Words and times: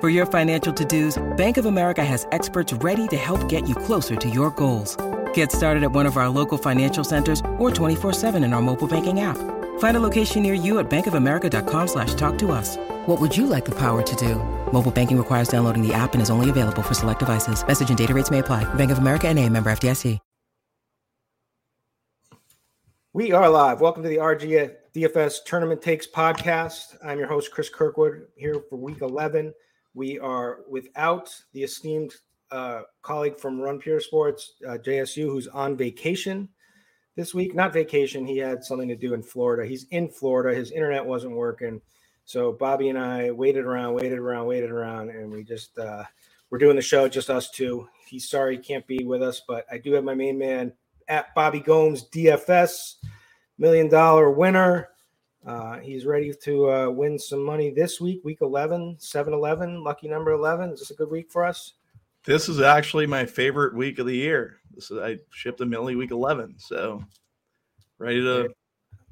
For 0.00 0.08
your 0.08 0.26
financial 0.26 0.72
to-dos, 0.72 1.20
Bank 1.36 1.56
of 1.56 1.66
America 1.66 2.04
has 2.04 2.24
experts 2.30 2.72
ready 2.74 3.08
to 3.08 3.16
help 3.16 3.48
get 3.48 3.68
you 3.68 3.74
closer 3.74 4.14
to 4.14 4.30
your 4.30 4.52
goals. 4.52 4.96
Get 5.34 5.50
started 5.50 5.82
at 5.82 5.90
one 5.90 6.06
of 6.06 6.16
our 6.16 6.28
local 6.28 6.56
financial 6.56 7.02
centers 7.02 7.40
or 7.58 7.70
24-7 7.70 8.36
in 8.44 8.52
our 8.52 8.62
mobile 8.62 8.86
banking 8.86 9.18
app. 9.18 9.36
Find 9.80 9.96
a 9.96 10.00
location 10.00 10.44
near 10.44 10.54
you 10.54 10.78
at 10.78 10.88
bankofamerica.com 10.88 11.88
slash 11.88 12.14
talk 12.14 12.38
to 12.38 12.52
us. 12.52 12.76
What 13.06 13.20
would 13.20 13.36
you 13.36 13.48
like 13.48 13.64
the 13.64 13.74
power 13.74 14.02
to 14.02 14.16
do? 14.16 14.36
Mobile 14.72 14.92
banking 14.92 15.18
requires 15.18 15.48
downloading 15.48 15.84
the 15.84 15.92
app 15.92 16.12
and 16.12 16.22
is 16.22 16.30
only 16.30 16.48
available 16.48 16.82
for 16.82 16.94
select 16.94 17.18
devices. 17.18 17.66
Message 17.66 17.88
and 17.88 17.98
data 17.98 18.14
rates 18.14 18.30
may 18.30 18.38
apply. 18.38 18.72
Bank 18.74 18.92
of 18.92 18.98
America 18.98 19.26
and 19.26 19.36
a 19.36 19.48
member 19.48 19.68
FDIC. 19.68 20.20
We 23.14 23.32
are 23.32 23.48
live. 23.48 23.80
Welcome 23.80 24.04
to 24.04 24.08
the 24.08 24.18
RG 24.18 24.76
DFS 24.94 25.44
Tournament 25.44 25.82
Takes 25.82 26.06
podcast. 26.06 26.96
I'm 27.04 27.18
your 27.18 27.26
host, 27.26 27.50
Chris 27.50 27.68
Kirkwood, 27.68 28.28
here 28.36 28.62
for 28.70 28.76
week 28.76 29.00
11. 29.00 29.52
We 29.98 30.16
are 30.20 30.60
without 30.68 31.28
the 31.52 31.64
esteemed 31.64 32.14
uh, 32.52 32.82
colleague 33.02 33.36
from 33.36 33.60
Run 33.60 33.80
Pure 33.80 33.98
Sports, 33.98 34.52
uh, 34.64 34.78
JSU, 34.78 35.24
who's 35.24 35.48
on 35.48 35.76
vacation 35.76 36.48
this 37.16 37.34
week. 37.34 37.52
Not 37.52 37.72
vacation, 37.72 38.24
he 38.24 38.38
had 38.38 38.62
something 38.62 38.86
to 38.86 38.94
do 38.94 39.12
in 39.12 39.24
Florida. 39.24 39.68
He's 39.68 39.86
in 39.90 40.08
Florida. 40.08 40.56
His 40.56 40.70
internet 40.70 41.04
wasn't 41.04 41.34
working. 41.34 41.80
So 42.26 42.52
Bobby 42.52 42.90
and 42.90 42.98
I 42.98 43.32
waited 43.32 43.64
around, 43.64 43.94
waited 43.94 44.20
around, 44.20 44.46
waited 44.46 44.70
around, 44.70 45.10
and 45.10 45.32
we 45.32 45.42
just 45.42 45.76
uh, 45.76 46.04
we're 46.48 46.58
doing 46.58 46.76
the 46.76 46.82
show, 46.82 47.08
just 47.08 47.28
us 47.28 47.50
two. 47.50 47.88
He's 48.06 48.30
sorry 48.30 48.54
he 48.54 48.62
can't 48.62 48.86
be 48.86 49.02
with 49.02 49.20
us, 49.20 49.42
but 49.48 49.66
I 49.68 49.78
do 49.78 49.94
have 49.94 50.04
my 50.04 50.14
main 50.14 50.38
man 50.38 50.74
at 51.08 51.34
Bobby 51.34 51.58
Gomes 51.58 52.08
DFS, 52.10 52.98
million 53.58 53.88
dollar 53.88 54.30
winner. 54.30 54.90
Uh, 55.48 55.78
he's 55.78 56.04
ready 56.04 56.30
to 56.42 56.70
uh, 56.70 56.90
win 56.90 57.18
some 57.18 57.42
money 57.42 57.70
this 57.70 58.02
week, 58.02 58.20
week 58.22 58.42
11, 58.42 58.96
7 58.98 59.32
11, 59.32 59.82
lucky 59.82 60.06
number 60.06 60.32
11. 60.32 60.72
Is 60.72 60.80
this 60.80 60.90
a 60.90 60.94
good 60.94 61.10
week 61.10 61.30
for 61.30 61.42
us? 61.42 61.72
This 62.24 62.50
is 62.50 62.60
actually 62.60 63.06
my 63.06 63.24
favorite 63.24 63.74
week 63.74 63.98
of 63.98 64.04
the 64.04 64.14
year. 64.14 64.58
This 64.74 64.90
is, 64.90 64.98
I 64.98 65.16
shipped 65.30 65.62
a 65.62 65.64
milli 65.64 65.96
week 65.96 66.10
11. 66.10 66.56
So 66.58 67.02
ready 67.98 68.20
to 68.20 68.50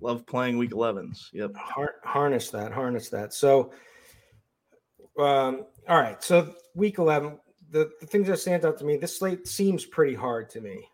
love 0.02 0.26
playing 0.26 0.58
week 0.58 0.72
11s. 0.72 1.32
Yep. 1.32 1.54
Har- 1.56 1.94
harness 2.04 2.50
that, 2.50 2.70
harness 2.70 3.08
that. 3.08 3.32
So, 3.32 3.72
um, 5.18 5.64
all 5.88 5.98
right. 5.98 6.22
So, 6.22 6.54
week 6.74 6.98
11, 6.98 7.38
the, 7.70 7.90
the 7.98 8.06
things 8.06 8.26
that 8.28 8.38
stand 8.38 8.66
out 8.66 8.76
to 8.80 8.84
me, 8.84 8.98
this 8.98 9.18
slate 9.18 9.48
seems 9.48 9.86
pretty 9.86 10.14
hard 10.14 10.50
to 10.50 10.60
me 10.60 10.86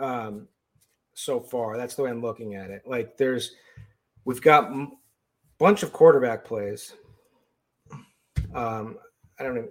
um, 0.00 0.48
so 1.14 1.38
far. 1.38 1.76
That's 1.76 1.94
the 1.94 2.02
way 2.02 2.10
I'm 2.10 2.22
looking 2.22 2.56
at 2.56 2.70
it. 2.70 2.82
Like, 2.84 3.16
there's, 3.16 3.52
We've 4.28 4.42
got 4.42 4.70
a 4.70 4.88
bunch 5.56 5.82
of 5.82 5.90
quarterback 5.90 6.44
plays. 6.44 6.92
Um, 8.54 8.98
I 9.40 9.42
don't 9.42 9.54
know. 9.54 9.68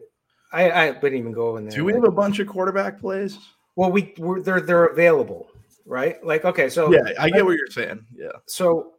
I, 0.51 0.72
I 0.72 0.91
didn't 0.94 1.19
even 1.19 1.31
go 1.31 1.57
in 1.57 1.66
there. 1.66 1.78
Do 1.78 1.85
we 1.85 1.94
have 1.94 2.03
a 2.03 2.09
bunch 2.09 2.40
of 2.40 2.47
quarterback 2.47 3.00
plays? 3.00 3.38
Well, 3.75 3.91
we 3.91 4.16
we're, 4.17 4.41
they're 4.41 4.62
they're 4.62 4.85
available, 4.85 5.51
right? 5.85 6.16
Like, 6.25 6.44
okay, 6.44 6.69
so 6.69 6.91
yeah, 6.91 7.13
I 7.19 7.29
get 7.29 7.46
what 7.46 7.56
you're 7.56 7.69
saying. 7.69 8.03
Yeah. 8.12 8.31
So 8.47 8.94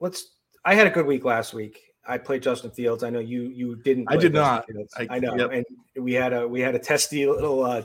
let's. 0.00 0.36
I 0.64 0.74
had 0.74 0.86
a 0.86 0.90
good 0.90 1.04
week 1.04 1.26
last 1.26 1.52
week. 1.52 1.78
I 2.08 2.16
played 2.16 2.42
Justin 2.42 2.70
Fields. 2.70 3.02
I 3.02 3.10
know 3.10 3.18
you 3.18 3.42
you 3.42 3.76
didn't. 3.76 4.06
I 4.08 4.16
did 4.16 4.32
Justin 4.32 4.76
not. 4.76 5.10
I, 5.10 5.16
I, 5.16 5.18
know, 5.18 5.36
yep. 5.36 5.50
and 5.52 6.02
we 6.02 6.14
had 6.14 6.32
a 6.32 6.48
we 6.48 6.60
had 6.60 6.74
a 6.74 6.78
testy 6.78 7.26
little. 7.26 7.62
uh 7.62 7.82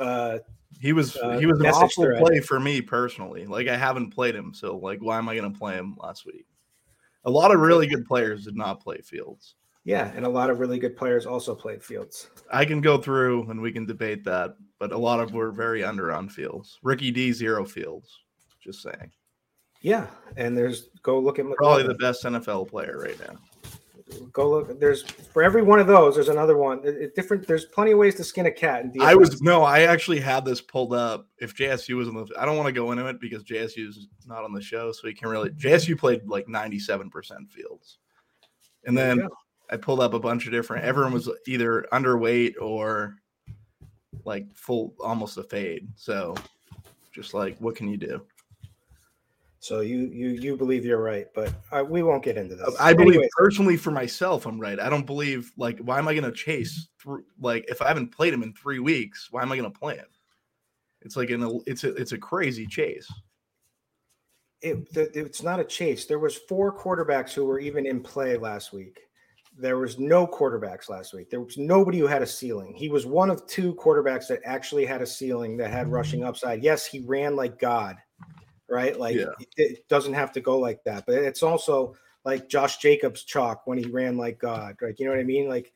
uh 0.00 0.38
he 0.80 0.92
was 0.92 1.16
uh, 1.16 1.38
he 1.38 1.46
was 1.46 1.60
an 1.60 1.66
awful 1.66 2.04
thread. 2.04 2.22
play 2.22 2.40
for 2.40 2.60
me 2.60 2.80
personally. 2.80 3.46
Like 3.46 3.68
I 3.68 3.76
haven't 3.76 4.10
played 4.10 4.34
him, 4.34 4.52
so 4.54 4.76
like 4.76 5.00
why 5.00 5.18
am 5.18 5.28
I 5.28 5.36
going 5.36 5.52
to 5.52 5.58
play 5.58 5.74
him 5.74 5.96
last 5.98 6.26
week? 6.26 6.46
A 7.24 7.30
lot 7.30 7.54
of 7.54 7.60
really 7.60 7.86
good 7.86 8.04
players 8.04 8.44
did 8.44 8.56
not 8.56 8.82
play 8.82 8.98
Fields. 8.98 9.54
Yeah, 9.84 10.12
and 10.14 10.24
a 10.24 10.28
lot 10.28 10.50
of 10.50 10.60
really 10.60 10.78
good 10.78 10.96
players 10.96 11.26
also 11.26 11.54
played 11.54 11.82
Fields. 11.82 12.30
I 12.50 12.64
can 12.64 12.80
go 12.80 12.98
through 12.98 13.50
and 13.50 13.60
we 13.60 13.72
can 13.72 13.86
debate 13.86 14.24
that, 14.24 14.56
but 14.78 14.92
a 14.92 14.98
lot 14.98 15.20
of 15.20 15.32
were 15.32 15.52
very 15.52 15.84
under 15.84 16.12
on 16.12 16.28
Fields. 16.28 16.78
Ricky 16.82 17.10
D 17.10 17.32
zero 17.32 17.64
Fields. 17.64 18.20
Just 18.62 18.82
saying. 18.82 19.10
Yeah, 19.80 20.06
and 20.36 20.56
there's 20.56 20.88
go 21.02 21.18
look 21.18 21.38
at 21.38 21.46
probably 21.56 21.86
the 21.86 21.94
best 21.94 22.24
NFL 22.24 22.68
player 22.68 22.98
right 22.98 23.18
now 23.20 23.38
go 24.32 24.50
look. 24.50 24.80
There's 24.80 25.02
for 25.02 25.42
every 25.42 25.62
one 25.62 25.80
of 25.80 25.86
those, 25.86 26.14
there's 26.14 26.28
another 26.28 26.56
one. 26.56 26.80
It, 26.84 27.14
different. 27.14 27.46
There's 27.46 27.64
plenty 27.64 27.92
of 27.92 27.98
ways 27.98 28.14
to 28.16 28.24
skin 28.24 28.46
a 28.46 28.50
cat. 28.50 28.86
I 29.00 29.14
was 29.14 29.40
no, 29.42 29.62
I 29.62 29.82
actually 29.82 30.20
had 30.20 30.44
this 30.44 30.60
pulled 30.60 30.92
up. 30.92 31.26
If 31.38 31.56
JSU 31.56 31.96
was 31.96 32.08
on 32.08 32.14
the, 32.14 32.28
I 32.38 32.44
don't 32.44 32.56
want 32.56 32.66
to 32.66 32.72
go 32.72 32.92
into 32.92 33.06
it 33.06 33.20
because 33.20 33.42
JSU 33.44 33.88
is 33.88 34.06
not 34.26 34.44
on 34.44 34.52
the 34.52 34.62
show, 34.62 34.92
so 34.92 35.06
he 35.06 35.14
can 35.14 35.28
really. 35.28 35.50
JSU 35.50 35.98
played 35.98 36.26
like 36.26 36.48
97 36.48 37.10
percent 37.10 37.50
fields, 37.50 37.98
and 38.84 38.96
then 38.96 39.28
I 39.70 39.76
pulled 39.76 40.00
up 40.00 40.14
a 40.14 40.20
bunch 40.20 40.46
of 40.46 40.52
different. 40.52 40.84
Everyone 40.84 41.12
was 41.12 41.30
either 41.46 41.86
underweight 41.92 42.54
or 42.60 43.16
like 44.24 44.46
full, 44.54 44.94
almost 45.00 45.38
a 45.38 45.42
fade. 45.42 45.88
So, 45.96 46.34
just 47.12 47.34
like, 47.34 47.56
what 47.58 47.76
can 47.76 47.88
you 47.88 47.96
do? 47.96 48.22
So 49.64 49.80
you 49.80 50.10
you 50.12 50.28
you 50.28 50.58
believe 50.58 50.84
you're 50.84 51.00
right, 51.00 51.26
but 51.34 51.50
uh, 51.72 51.82
we 51.82 52.02
won't 52.02 52.22
get 52.22 52.36
into 52.36 52.54
this. 52.54 52.76
I 52.78 52.92
believe 52.92 53.14
Anyways. 53.14 53.30
personally 53.34 53.78
for 53.78 53.92
myself, 53.92 54.44
I'm 54.44 54.60
right. 54.60 54.78
I 54.78 54.90
don't 54.90 55.06
believe 55.06 55.52
like 55.56 55.78
why 55.78 55.98
am 55.98 56.06
I 56.06 56.12
going 56.12 56.30
to 56.30 56.32
chase 56.32 56.88
through 57.00 57.24
like 57.40 57.64
if 57.68 57.80
I 57.80 57.88
haven't 57.88 58.14
played 58.14 58.34
him 58.34 58.42
in 58.42 58.52
three 58.52 58.78
weeks, 58.78 59.28
why 59.30 59.40
am 59.40 59.50
I 59.50 59.56
going 59.56 59.72
to 59.72 59.78
play 59.78 59.96
him? 59.96 60.08
It's 61.00 61.16
like 61.16 61.30
an 61.30 61.62
it's 61.64 61.82
a 61.82 61.94
it's 61.94 62.12
a 62.12 62.18
crazy 62.18 62.66
chase. 62.66 63.10
It, 64.60 64.86
it's 64.94 65.42
not 65.42 65.60
a 65.60 65.64
chase. 65.64 66.04
There 66.04 66.18
was 66.18 66.36
four 66.36 66.78
quarterbacks 66.78 67.32
who 67.32 67.46
were 67.46 67.58
even 67.58 67.86
in 67.86 68.02
play 68.02 68.36
last 68.36 68.74
week. 68.74 69.00
There 69.56 69.78
was 69.78 69.98
no 69.98 70.26
quarterbacks 70.26 70.90
last 70.90 71.14
week. 71.14 71.30
There 71.30 71.40
was 71.40 71.56
nobody 71.56 72.00
who 72.00 72.06
had 72.06 72.20
a 72.20 72.26
ceiling. 72.26 72.74
He 72.74 72.90
was 72.90 73.06
one 73.06 73.30
of 73.30 73.46
two 73.46 73.74
quarterbacks 73.76 74.28
that 74.28 74.40
actually 74.44 74.84
had 74.84 75.00
a 75.00 75.06
ceiling 75.06 75.56
that 75.56 75.70
had 75.70 75.90
rushing 75.90 76.22
upside. 76.22 76.62
Yes, 76.62 76.84
he 76.84 77.00
ran 77.06 77.34
like 77.34 77.58
God 77.58 77.96
right? 78.74 78.98
Like 78.98 79.16
yeah. 79.16 79.26
it 79.56 79.88
doesn't 79.88 80.14
have 80.14 80.32
to 80.32 80.40
go 80.40 80.58
like 80.58 80.82
that. 80.84 81.06
But 81.06 81.14
it's 81.14 81.44
also 81.44 81.94
like 82.24 82.48
Josh 82.48 82.78
Jacobs 82.78 83.22
chalk 83.22 83.66
when 83.66 83.78
he 83.78 83.86
ran 83.86 84.16
like 84.16 84.38
God, 84.38 84.76
right? 84.82 84.98
You 84.98 85.06
know 85.06 85.12
what 85.12 85.20
I 85.20 85.24
mean? 85.24 85.48
Like, 85.48 85.72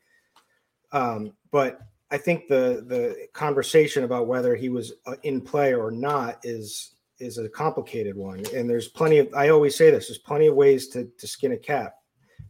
um, 0.91 1.31
but 1.49 1.79
I 2.11 2.17
think 2.17 2.47
the 2.47 2.83
the 2.85 3.27
conversation 3.33 4.03
about 4.03 4.27
whether 4.27 4.55
he 4.55 4.67
was 4.67 4.93
uh, 5.07 5.15
in 5.23 5.39
play 5.39 5.73
or 5.73 5.91
not 5.91 6.39
is 6.43 6.95
is 7.19 7.37
a 7.37 7.47
complicated 7.47 8.17
one. 8.17 8.43
And 8.53 8.69
there's 8.69 8.89
plenty 8.89 9.19
of 9.19 9.33
I 9.33 9.49
always 9.49 9.75
say 9.75 9.91
this: 9.91 10.09
there's 10.09 10.17
plenty 10.17 10.47
of 10.47 10.55
ways 10.55 10.89
to 10.89 11.09
to 11.17 11.27
skin 11.27 11.53
a 11.53 11.57
cat. 11.57 11.95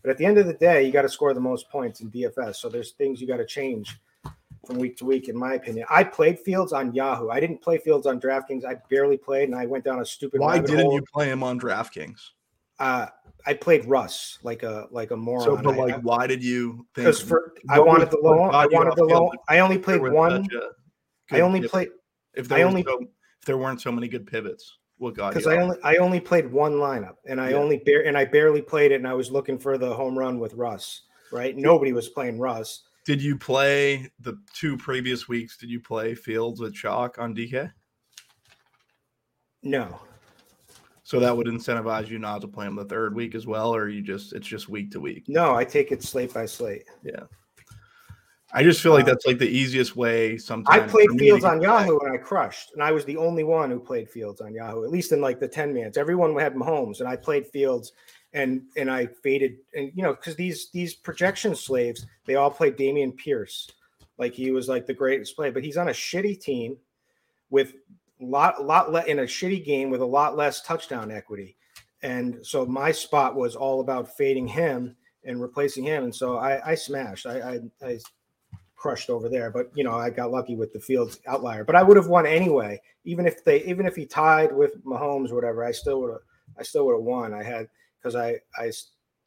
But 0.02 0.10
at 0.10 0.18
the 0.18 0.26
end 0.26 0.38
of 0.38 0.48
the 0.48 0.54
day, 0.54 0.84
you 0.84 0.92
got 0.92 1.02
to 1.04 1.10
score 1.10 1.34
the 1.34 1.42
most 1.42 1.70
points 1.70 2.00
in 2.00 2.10
DFS. 2.10 2.56
So 2.56 2.70
there's 2.70 2.94
things 2.94 3.20
you 3.22 3.28
got 3.28 3.38
to 3.38 3.46
change 3.46 4.00
from 4.66 4.78
week 4.78 4.98
to 4.98 5.06
week, 5.06 5.30
in 5.30 5.38
my 5.38 5.54
opinion. 5.54 5.86
I 5.90 6.04
played 6.04 6.40
Fields 6.40 6.74
on 6.74 6.94
Yahoo. 6.94 7.30
I 7.30 7.40
didn't 7.40 7.62
play 7.62 7.78
Fields 7.78 8.06
on 8.06 8.20
DraftKings. 8.20 8.66
I 8.66 8.76
barely 8.90 9.18
played, 9.18 9.50
and 9.50 9.58
I 9.58 9.66
went 9.66 9.84
down 9.84 10.00
a 10.00 10.06
stupid. 10.06 10.42
Why 10.42 10.60
didn't 10.60 10.86
hole. 10.86 10.94
you 10.94 11.02
play 11.14 11.28
him 11.30 11.44
on 11.44 11.60
DraftKings? 11.60 12.20
Uh, 12.80 13.08
I 13.46 13.54
played 13.54 13.86
Russ 13.86 14.38
like 14.44 14.64
a 14.64 14.88
like 14.92 15.12
a 15.12 15.18
moron. 15.18 15.44
So, 15.44 15.58
but 15.58 15.78
like, 15.78 15.96
I- 15.96 15.98
why 15.98 16.28
did 16.28 16.44
you 16.44 16.86
because 16.94 17.22
for 17.22 17.54
I 17.70 17.80
wanted 17.80 18.12
the 18.12 18.20
loan. 18.20 18.54
I 18.54 18.68
wanted 18.68 18.96
the 18.96 19.06
loan. 19.06 19.32
I 19.48 19.60
only 19.60 19.78
played 19.78 20.02
one. 20.02 20.48
I 21.32 21.42
only 21.42 21.60
pivot? 21.60 21.72
played 21.72 21.88
if 22.34 22.48
there 22.48 22.60
I 22.60 22.62
only- 22.64 22.84
so, 22.84 23.00
if 23.02 23.46
there 23.46 23.58
weren't 23.58 23.82
so 23.82 23.92
many 23.92 24.08
good 24.08 24.28
pivots. 24.28 24.78
What 24.98 25.16
got 25.16 25.34
because? 25.34 25.48
I 25.48 25.58
only 25.58 25.78
I 25.84 25.96
only 25.98 26.20
played 26.20 26.52
one 26.52 26.74
lineup, 26.74 27.16
and 27.26 27.40
I 27.40 27.52
Yeah. 27.52 27.56
only 27.58 27.78
bare 27.78 28.06
and 28.06 28.18
I 28.18 28.26
barely 28.26 28.62
played 28.62 28.92
it, 28.92 28.96
and 28.96 29.08
I 29.08 29.14
was 29.14 29.32
looking 29.32 29.58
for 29.58 29.78
the 29.78 29.94
home 29.94 30.18
run 30.20 30.40
with 30.40 30.54
Russ. 30.56 31.04
Right? 31.32 31.56
Nobody 31.56 31.94
was 31.94 32.10
playing 32.10 32.40
Russ. 32.40 32.84
Did 33.10 33.24
you 33.24 33.36
play 33.36 34.12
the 34.20 34.38
two 34.54 34.78
previous 34.78 35.28
weeks? 35.28 35.58
Did 35.58 35.72
you 35.72 35.80
play 35.80 36.14
Fields 36.14 36.62
with 36.62 36.76
Chalk 36.76 37.18
on 37.18 37.34
DK? 37.34 37.72
No, 39.64 40.00
So 41.02 41.20
that 41.20 41.36
would 41.36 41.48
incentivize 41.48 42.08
you 42.08 42.20
not 42.20 42.42
to 42.42 42.48
play 42.48 42.68
him 42.68 42.76
the 42.76 42.86
third 42.86 43.16
week 43.16 43.34
as 43.34 43.48
well, 43.48 43.74
or 43.74 43.90
you 43.90 44.04
just 44.04 44.34
it's 44.34 44.46
just 44.46 44.70
week 44.70 44.92
to 44.92 45.00
week. 45.00 45.24
no, 45.28 45.56
I 45.56 45.66
take 45.66 45.92
it 45.92 46.04
slate 46.04 46.36
by 46.36 46.46
slate. 46.46 46.84
Yeah. 47.02 47.24
I 48.54 48.62
just 48.62 48.80
feel 48.80 48.94
like 48.94 49.06
Uh, 49.06 49.08
that's 49.14 49.26
like 49.26 49.40
the 49.40 49.50
easiest 49.50 49.96
way. 49.96 50.38
Sometimes 50.38 50.84
I 50.84 50.88
played 50.88 51.08
for 51.08 51.14
me 51.14 51.18
to 51.18 51.26
Fields 51.26 51.46
on. 51.46 51.64
Yahoo 51.64 51.98
and 52.02 52.14
I 52.14 52.18
crushed, 52.18 52.74
and 52.76 52.84
I 52.84 52.92
was 52.92 53.06
the 53.06 53.18
only 53.18 53.44
one 53.44 53.72
who 53.72 53.80
played 53.80 54.08
Fields 54.08 54.40
on 54.40 54.54
Yahoo, 54.54 54.84
at 54.84 54.92
least 54.92 55.14
in 55.14 55.20
like 55.20 55.40
the 55.40 55.48
ten 55.48 55.74
minutes. 55.74 55.98
Everyone 55.98 56.38
had 56.38 56.54
Mahomes, 56.54 57.00
and 57.00 57.10
I 57.10 57.16
played 57.16 57.48
Fields, 57.48 57.94
and 58.34 58.62
and 58.78 58.90
I 58.92 59.08
faded, 59.08 59.58
and 59.74 59.92
you 59.96 60.04
know, 60.04 60.14
because 60.14 60.36
these 60.36 60.70
these 60.72 60.94
projection 60.94 61.56
slaves, 61.56 62.06
they 62.26 62.36
all 62.36 62.52
played 62.52 62.78
Dameon 62.78 63.16
Pierce, 63.18 63.70
like 64.18 64.34
he 64.34 64.52
was 64.52 64.68
like 64.68 64.86
the 64.86 64.94
greatest 64.94 65.36
play, 65.36 65.50
but 65.50 65.64
he's 65.64 65.78
on 65.78 65.90
a 65.90 65.94
shitty 65.94 66.40
team 66.40 66.78
with 67.50 67.74
lot 68.20 68.64
lot 68.66 68.92
le- 68.92 69.06
in 69.06 69.20
a 69.20 69.24
shitty 69.24 69.64
game 69.64 69.90
with 69.90 70.02
a 70.02 70.06
lot 70.06 70.38
less 70.38 70.62
touchdown 70.62 71.12
equity, 71.12 71.56
and 72.04 72.38
so 72.46 72.66
my 72.66 72.92
spot 72.92 73.36
was 73.36 73.56
all 73.56 73.82
about 73.82 74.16
fading 74.16 74.48
him 74.48 74.96
and 75.26 75.42
replacing 75.42 75.84
him, 75.84 76.04
and 76.04 76.16
so 76.16 76.38
I, 76.38 76.72
I 76.72 76.76
smashed. 76.76 77.26
I, 77.26 77.60
I 77.82 77.88
I 77.88 78.00
crushed 78.80 79.10
over 79.10 79.30
there. 79.30 79.52
But 79.52 79.70
you 79.76 79.84
know, 79.84 79.94
I 79.94 80.10
got 80.10 80.32
lucky 80.32 80.56
with 80.56 80.74
the 80.74 80.80
Fields 80.80 81.20
outlier. 81.28 81.64
But 81.64 81.76
I 81.76 81.84
would 81.84 81.98
have 81.98 82.08
won 82.08 82.26
anyway, 82.26 82.82
even 83.04 83.28
if 83.28 83.44
they 83.44 83.64
even 83.64 83.86
if 83.86 83.96
he 83.96 84.06
tied 84.06 84.56
with 84.56 84.84
Mahomes 84.84 85.32
or 85.32 85.36
whatever. 85.36 85.64
I 85.64 85.72
still 85.72 86.02
would 86.02 86.12
have 86.12 86.22
I 86.58 86.64
still 86.64 86.86
would 86.88 86.94
have 86.94 87.04
won. 87.04 87.34
I 87.34 87.44
had 87.44 87.68
because 88.02 88.16
I 88.16 88.40
I 88.58 88.72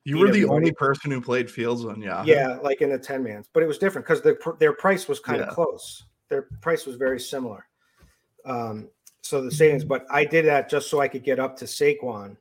You 0.04 0.18
were 0.18 0.30
the 0.30 0.46
only 0.46 0.72
person 0.72 1.10
who 1.10 1.20
played 1.20 1.50
Fields 1.50 1.84
on 1.84 2.00
Yahoo. 2.00 2.28
yeah 2.30 2.58
like 2.62 2.80
in 2.80 2.90
the 2.90 2.98
ten 2.98 3.22
mans, 3.22 3.48
but 3.52 3.62
it 3.62 3.66
was 3.66 3.78
different 3.78 4.06
because 4.06 4.22
their 4.22 4.38
their 4.58 4.72
price 4.72 5.08
was 5.08 5.20
kind 5.20 5.40
Yeah. 5.40 5.46
of 5.48 5.54
close. 5.54 6.04
Their 6.28 6.48
price 6.60 6.86
was 6.86 6.96
very 6.96 7.20
similar. 7.20 7.66
Um, 8.44 8.88
so 9.22 9.40
the 9.42 9.50
savings, 9.50 9.84
but 9.84 10.06
I 10.10 10.24
did 10.24 10.46
that 10.46 10.68
just 10.68 10.90
so 10.90 11.00
I 11.00 11.08
could 11.08 11.22
get 11.22 11.38
up 11.38 11.56
to 11.58 11.64
Saquon. 11.64 12.36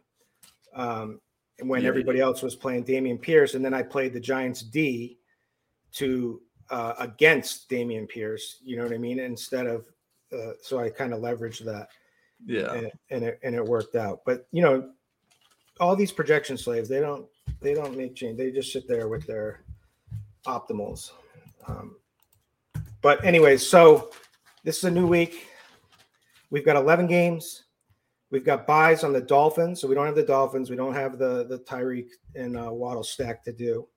Um, 0.73 1.19
when 1.59 1.83
Yeah, 1.83 1.89
everybody 1.89 2.19
else 2.19 2.41
was 2.41 2.55
playing 2.55 2.85
Dameon 2.85 3.21
Pierce, 3.21 3.53
and 3.53 3.63
then 3.63 3.73
I 3.73 3.83
played 3.83 4.13
the 4.13 4.19
Giants 4.19 4.61
D 4.63 5.19
to 5.93 6.41
uh, 6.71 6.93
against 6.97 7.69
Dameon 7.69 8.07
Pierce. 8.09 8.57
You 8.63 8.77
know 8.77 8.83
what 8.83 8.93
I 8.93 8.97
mean? 8.97 9.19
Instead 9.19 9.67
of 9.67 9.85
uh, 10.33 10.53
so 10.61 10.79
I 10.79 10.89
kind 10.89 11.13
of 11.13 11.19
leveraged 11.19 11.65
that, 11.65 11.89
yeah. 12.45 12.73
and, 12.73 12.91
and 13.11 13.23
it 13.25 13.39
and 13.43 13.53
it 13.53 13.63
worked 13.63 13.95
out. 13.95 14.21
But 14.25 14.47
you 14.51 14.61
know, 14.63 14.91
all 15.79 15.95
these 15.95 16.11
projection 16.11 16.57
slaves, 16.57 16.89
they 16.89 16.99
don't 16.99 17.25
they 17.61 17.73
don't 17.73 17.97
make 17.97 18.15
change. 18.15 18.37
They 18.37 18.51
just 18.51 18.71
sit 18.73 18.87
there 18.87 19.07
with 19.07 19.25
their 19.25 19.63
optimals. 20.45 21.11
Um, 21.67 21.95
but 23.01 23.23
anyways, 23.23 23.67
so 23.67 24.11
this 24.63 24.77
is 24.77 24.83
a 24.83 24.91
new 24.91 25.07
week. 25.07 25.47
We've 26.49 26.65
got 26.65 26.75
11 26.75 27.07
games. 27.07 27.63
We've 28.29 28.45
got 28.45 28.65
byes 28.65 29.03
on 29.03 29.13
the 29.13 29.21
Dolphins, 29.21 29.81
so 29.81 29.87
we 29.87 29.95
don't 29.95 30.05
have 30.05 30.15
the 30.15 30.23
Dolphins. 30.23 30.69
We 30.69 30.77
don't 30.77 30.93
have 30.93 31.17
the 31.17 31.45
the 31.45 31.59
Tyreek 31.59 32.09
and 32.35 32.57
uh, 32.57 32.71
Waddle 32.71 33.03
stack 33.03 33.43
to 33.43 33.51
do. 33.51 33.87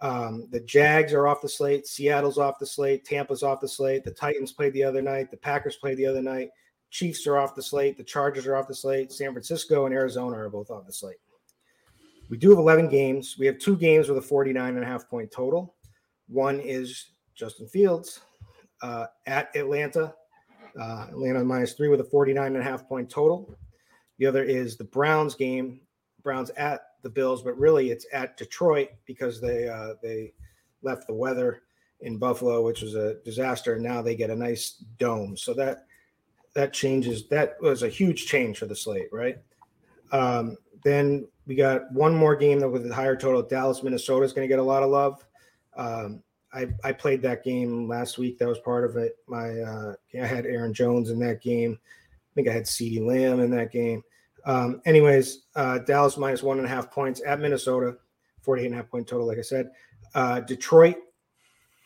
Um, 0.00 0.48
the 0.50 0.60
Jags 0.60 1.12
are 1.12 1.26
off 1.26 1.42
the 1.42 1.48
slate. 1.48 1.86
Seattle's 1.86 2.38
off 2.38 2.58
the 2.58 2.66
slate. 2.66 3.04
Tampa's 3.04 3.42
off 3.42 3.60
the 3.60 3.68
slate. 3.68 4.04
The 4.04 4.10
Titans 4.12 4.52
played 4.52 4.72
the 4.72 4.84
other 4.84 5.02
night. 5.02 5.30
The 5.30 5.36
Packers 5.36 5.76
played 5.76 5.98
the 5.98 6.06
other 6.06 6.22
night. 6.22 6.48
Chiefs 6.90 7.26
are 7.26 7.38
off 7.38 7.54
the 7.54 7.62
slate. 7.62 7.96
The 7.96 8.04
Chargers 8.04 8.46
are 8.46 8.56
off 8.56 8.68
the 8.68 8.74
slate. 8.74 9.12
San 9.12 9.32
Francisco 9.32 9.86
and 9.86 9.94
Arizona 9.94 10.36
are 10.38 10.48
both 10.48 10.70
off 10.70 10.86
the 10.86 10.92
slate. 10.92 11.16
We 12.28 12.36
do 12.36 12.50
have 12.50 12.58
11 12.58 12.88
games. 12.88 13.36
We 13.38 13.46
have 13.46 13.58
two 13.58 13.76
games 13.76 14.08
with 14.08 14.18
a 14.18 14.22
49 14.22 14.74
and 14.74 14.82
a 14.82 14.86
half 14.86 15.08
point 15.08 15.30
total. 15.30 15.74
One 16.28 16.60
is 16.60 17.10
Justin 17.34 17.68
Fields 17.68 18.20
uh, 18.82 19.06
at 19.26 19.54
Atlanta. 19.54 20.14
Uh, 20.78 21.06
Atlanta 21.08 21.42
minus 21.42 21.72
three 21.72 21.88
with 21.88 22.00
a 22.00 22.04
49 22.04 22.46
and 22.46 22.56
a 22.56 22.62
half 22.62 22.88
point 22.88 23.08
total. 23.08 23.56
The 24.18 24.26
other 24.26 24.42
is 24.42 24.76
the 24.76 24.84
Browns 24.84 25.34
game. 25.34 25.80
Browns 26.22 26.50
at 26.50 26.82
the 27.02 27.10
Bills, 27.10 27.42
but 27.42 27.56
really 27.56 27.90
it's 27.90 28.06
at 28.12 28.36
Detroit 28.36 28.88
because 29.06 29.40
they 29.40 29.68
uh, 29.68 29.94
they 30.02 30.32
left 30.82 31.06
the 31.06 31.14
weather 31.14 31.62
in 32.00 32.18
Buffalo, 32.18 32.62
which 32.62 32.82
was 32.82 32.94
a 32.94 33.14
disaster. 33.24 33.74
And 33.74 33.82
now 33.82 34.02
they 34.02 34.16
get 34.16 34.30
a 34.30 34.36
nice 34.36 34.84
dome. 34.98 35.36
So 35.36 35.54
that 35.54 35.85
that 36.56 36.72
changes. 36.72 37.28
That 37.28 37.60
was 37.60 37.82
a 37.82 37.88
huge 37.88 38.26
change 38.26 38.58
for 38.58 38.66
the 38.66 38.74
slate, 38.74 39.08
right? 39.12 39.38
Um, 40.10 40.56
then 40.82 41.28
we 41.46 41.54
got 41.54 41.92
one 41.92 42.14
more 42.14 42.34
game 42.34 42.58
that 42.60 42.68
with 42.68 42.90
a 42.90 42.94
higher 42.94 43.14
total. 43.14 43.42
Dallas, 43.42 43.82
Minnesota 43.82 44.24
is 44.24 44.32
going 44.32 44.48
to 44.48 44.52
get 44.52 44.58
a 44.58 44.62
lot 44.62 44.82
of 44.82 44.90
love. 44.90 45.24
Um, 45.76 46.22
I, 46.52 46.68
I 46.82 46.92
played 46.92 47.20
that 47.22 47.44
game 47.44 47.86
last 47.86 48.16
week. 48.16 48.38
That 48.38 48.48
was 48.48 48.58
part 48.60 48.84
of 48.84 48.96
it. 48.96 49.16
My 49.28 49.60
uh, 49.60 49.94
I 50.20 50.26
had 50.26 50.46
Aaron 50.46 50.72
Jones 50.72 51.10
in 51.10 51.18
that 51.20 51.42
game. 51.42 51.78
I 51.78 52.32
think 52.34 52.48
I 52.48 52.52
had 52.52 52.64
CeeDee 52.64 53.06
Lamb 53.06 53.40
in 53.40 53.50
that 53.50 53.70
game. 53.70 54.02
Um, 54.46 54.80
anyways, 54.86 55.42
uh, 55.56 55.78
Dallas 55.80 56.16
minus 56.16 56.42
one 56.42 56.56
and 56.56 56.66
a 56.66 56.70
half 56.70 56.90
points 56.90 57.20
at 57.26 57.40
Minnesota, 57.40 57.96
48 58.40 58.66
and 58.66 58.74
a 58.74 58.78
half 58.78 58.88
point 58.90 59.06
total, 59.06 59.26
like 59.26 59.38
I 59.38 59.42
said. 59.42 59.70
Uh, 60.14 60.40
Detroit 60.40 60.96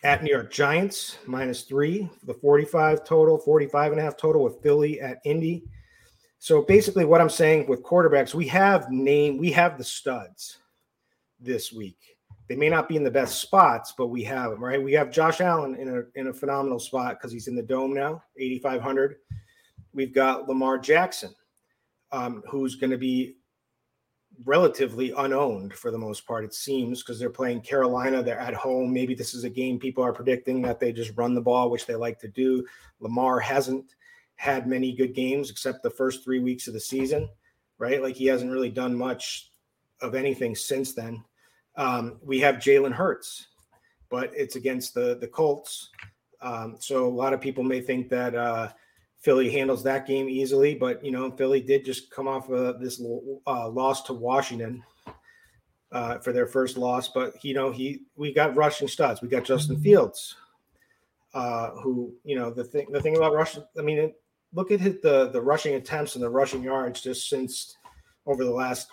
at 0.03 0.23
New 0.23 0.31
York 0.31 0.51
Giants 0.51 1.19
minus 1.27 1.63
three, 1.63 2.09
the 2.25 2.35
45 2.35 3.05
total, 3.05 3.39
45 3.39 3.93
and 3.93 4.01
a 4.01 4.05
half 4.05 4.17
total 4.17 4.43
with 4.43 4.63
Philly 4.63 5.01
at 5.01 5.21
Indy. 5.25 5.65
So 6.39 6.63
basically, 6.63 7.05
what 7.05 7.21
I'm 7.21 7.31
saying 7.31 7.67
with 7.67 7.83
quarterbacks, 7.83 8.35
we 8.35 8.47
have 8.49 8.91
name, 8.91 9.37
we 9.37 9.53
have 9.53 9.77
the 9.77 9.85
studs 9.85 10.59
this 11.39 11.73
week. 11.73 11.99
They 12.49 12.57
may 12.57 12.69
not 12.69 12.89
be 12.89 12.97
in 12.97 13.05
the 13.05 13.11
best 13.11 13.41
spots, 13.41 13.95
but 13.97 14.09
we 14.09 14.25
have 14.25 14.51
them, 14.51 14.65
right? 14.65 14.83
We 14.83 14.93
have 14.95 15.11
Josh 15.11 15.41
Allen 15.41 15.77
in 15.77 15.89
a 15.89 16.19
in 16.19 16.29
a 16.29 16.33
phenomenal 16.33 16.81
spot 16.81 17.19
because 17.19 17.31
he's 17.31 17.47
in 17.47 17.55
the 17.55 17.63
dome 17.63 17.95
now, 17.95 18.23
8,500. 18.39 19.17
We've 19.93 20.13
got 20.13 20.49
Lamar 20.49 20.79
Jackson, 20.79 21.35
um, 22.11 22.43
who's 22.49 22.75
going 22.75 22.91
to 22.91 22.99
be 22.99 23.37
relatively 24.45 25.13
unowned 25.17 25.75
for 25.75 25.91
the 25.91 25.99
most 25.99 26.27
part, 26.27 26.45
it 26.45 26.55
seems, 26.55 27.03
because 27.03 27.19
they're 27.19 27.31
playing 27.31 27.61
Carolina. 27.61 28.23
They're 28.23 28.39
at 28.39 28.55
home. 28.55 28.93
Maybe 28.93 29.15
this 29.15 29.35
is 29.35 29.45
a 29.45 29.51
game 29.51 29.79
people 29.79 30.05
are 30.05 30.13
predicting 30.13 30.63
that 30.63 30.81
they 30.81 30.93
just 30.93 31.17
run 31.17 31.35
the 31.35 31.41
ball, 31.41 31.71
which 31.71 31.87
they 31.87 31.95
like 31.95 32.19
to 32.21 32.29
do. 32.29 32.65
Lamar 33.01 33.41
hasn't 33.41 33.95
had 34.37 34.67
many 34.67 34.93
good 34.93 35.15
games 35.15 35.51
except 35.51 35.83
the 35.83 35.91
first 35.91 36.25
three 36.25 36.39
weeks 36.39 36.67
of 36.67 36.75
the 36.75 36.81
season, 36.81 37.29
right? 37.79 38.03
Like 38.03 38.17
he 38.17 38.27
hasn't 38.27 38.53
really 38.53 38.71
done 38.71 38.97
much 38.97 39.51
of 40.01 40.15
anything 40.15 40.55
since 40.55 40.95
then. 40.95 41.23
Um, 41.77 42.19
we 42.23 42.41
have 42.41 42.57
Jalen 42.57 42.93
Hurts, 42.93 43.49
but 44.09 44.33
it's 44.35 44.57
against 44.57 44.95
the 44.95 45.19
the 45.21 45.29
Colts. 45.29 45.91
Um, 46.41 46.77
so 46.79 47.07
a 47.07 47.09
lot 47.09 47.35
of 47.35 47.41
people 47.41 47.63
may 47.63 47.81
think 47.81 48.09
that 48.09 48.35
uh, 48.35 48.71
Philly 49.21 49.51
handles 49.51 49.85
that 49.85 50.07
game 50.07 50.29
easily, 50.29 50.75
but 50.75 51.05
you 51.05 51.11
know 51.11 51.31
Philly 51.31 51.61
did 51.61 51.85
just 51.85 52.11
come 52.11 52.27
off 52.27 52.49
of 52.51 52.81
this 52.81 53.01
uh, 53.47 53.69
loss 53.69 54.03
to 54.05 54.15
Washington 54.15 54.83
uh, 55.93 56.19
for 56.19 56.33
their 56.33 56.47
first 56.47 56.79
loss. 56.79 57.09
But 57.09 57.45
you 57.45 57.55
know 57.55 57.71
he 57.71 58.03
we 58.17 58.33
got 58.33 58.57
rushing 58.57 58.89
studs. 58.89 59.21
We 59.21 59.29
got 59.29 59.45
Justin 59.45 59.79
Fields, 59.81 60.37
uh, 61.35 61.71
who 61.83 62.15
you 62.25 62.35
know 62.35 62.51
the 62.51 62.65
thing 62.65 62.87
the 62.91 63.01
thing 63.01 63.17
about 63.17 63.35
rushing. 63.35 63.63
I 63.79 63.83
mean, 63.83 63.99
it, 63.99 64.23
look 64.55 64.71
at 64.71 64.81
his, 64.81 65.01
the 65.03 65.29
the 65.29 65.41
rushing 65.41 65.75
attempts 65.75 66.15
and 66.15 66.25
the 66.25 66.31
rushing 66.31 66.63
yards 66.63 67.03
just 67.03 67.29
since 67.29 67.77
over 68.25 68.43
the 68.45 68.51
last 68.51 68.89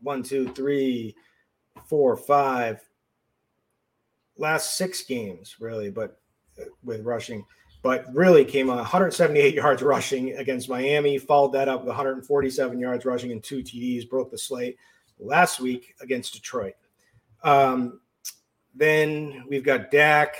one, 0.00 0.22
two, 0.22 0.48
three, 0.54 1.14
four, 1.86 2.16
five, 2.16 2.80
last 4.38 4.78
six 4.78 5.02
games 5.02 5.56
really, 5.60 5.90
but 5.90 6.20
uh, 6.58 6.64
with 6.82 7.04
rushing 7.04 7.44
but 7.82 8.12
really 8.12 8.44
came 8.44 8.70
on 8.70 8.76
178 8.76 9.54
yards 9.54 9.82
rushing 9.82 10.36
against 10.36 10.68
Miami, 10.68 11.18
followed 11.18 11.52
that 11.52 11.68
up 11.68 11.80
with 11.80 11.88
147 11.88 12.78
yards 12.78 13.04
rushing 13.04 13.32
and 13.32 13.42
two 13.42 13.62
TDs, 13.62 14.08
broke 14.08 14.30
the 14.30 14.38
slate 14.38 14.76
last 15.18 15.60
week 15.60 15.94
against 16.00 16.32
Detroit. 16.32 16.74
Um, 17.44 18.00
then 18.74 19.44
we've 19.48 19.64
got 19.64 19.90
Dak. 19.90 20.36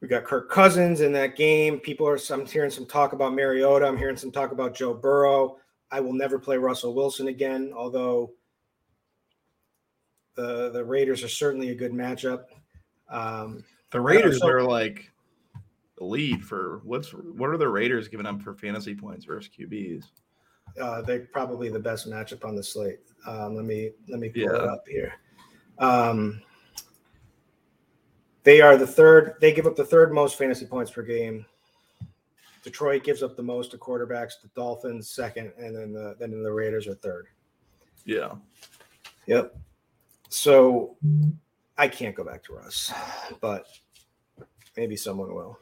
We 0.00 0.08
got 0.08 0.24
Kirk 0.24 0.50
Cousins 0.50 1.00
in 1.00 1.12
that 1.12 1.36
game. 1.36 1.78
People 1.78 2.08
are, 2.08 2.18
I'm 2.30 2.44
hearing 2.44 2.70
some 2.70 2.86
talk 2.86 3.12
about 3.12 3.34
Mariota. 3.34 3.86
I'm 3.86 3.96
hearing 3.96 4.16
some 4.16 4.32
talk 4.32 4.50
about 4.50 4.74
Joe 4.74 4.94
Burrow. 4.94 5.58
I 5.92 6.00
will 6.00 6.12
never 6.12 6.38
play 6.38 6.56
Russell 6.56 6.94
Wilson 6.94 7.28
again, 7.28 7.72
although 7.76 8.32
the, 10.34 10.70
the 10.70 10.84
Raiders 10.84 11.22
are 11.22 11.28
certainly 11.28 11.70
a 11.70 11.74
good 11.74 11.92
matchup. 11.92 12.44
Um, 13.08 13.64
The 13.92 14.00
Raiders 14.00 14.42
are 14.42 14.62
like 14.62 15.11
lead 16.04 16.44
for 16.44 16.80
what's 16.84 17.12
what 17.12 17.50
are 17.50 17.56
the 17.56 17.68
Raiders 17.68 18.08
giving 18.08 18.26
up 18.26 18.42
for 18.42 18.54
fantasy 18.54 18.94
points 18.94 19.24
versus 19.24 19.50
QBs? 19.56 20.04
uh, 20.80 21.02
they're 21.02 21.28
probably 21.32 21.68
the 21.68 21.78
best 21.78 22.08
matchup 22.08 22.44
on 22.44 22.54
the 22.54 22.62
slate. 22.62 23.00
Um, 23.26 23.54
let 23.54 23.64
me 23.64 23.90
let 24.08 24.20
me 24.20 24.28
pull 24.28 24.42
yeah. 24.42 24.54
it 24.54 24.62
up 24.62 24.84
here. 24.88 25.12
Um, 25.78 26.40
they 28.42 28.60
are 28.60 28.76
the 28.76 28.86
third. 28.86 29.34
They 29.40 29.52
give 29.52 29.66
up 29.66 29.76
the 29.76 29.84
third 29.84 30.12
most 30.12 30.36
fantasy 30.38 30.66
points 30.66 30.90
per 30.90 31.02
game. 31.02 31.46
Detroit 32.62 33.04
gives 33.04 33.22
up 33.22 33.36
the 33.36 33.42
most 33.42 33.72
to 33.72 33.78
quarterbacks. 33.78 34.40
The 34.40 34.48
Dolphins 34.54 35.10
second, 35.10 35.52
and 35.58 35.76
then 35.76 35.92
the 35.92 36.16
then 36.18 36.42
the 36.42 36.52
Raiders 36.52 36.86
are 36.86 36.94
third. 36.94 37.26
Yeah. 38.04 38.32
Yep. 39.26 39.56
So 40.28 40.96
I 41.78 41.88
can't 41.88 42.16
go 42.16 42.24
back 42.24 42.42
to 42.44 42.54
Russ, 42.54 42.92
but 43.40 43.66
maybe 44.76 44.96
someone 44.96 45.34
will. 45.34 45.58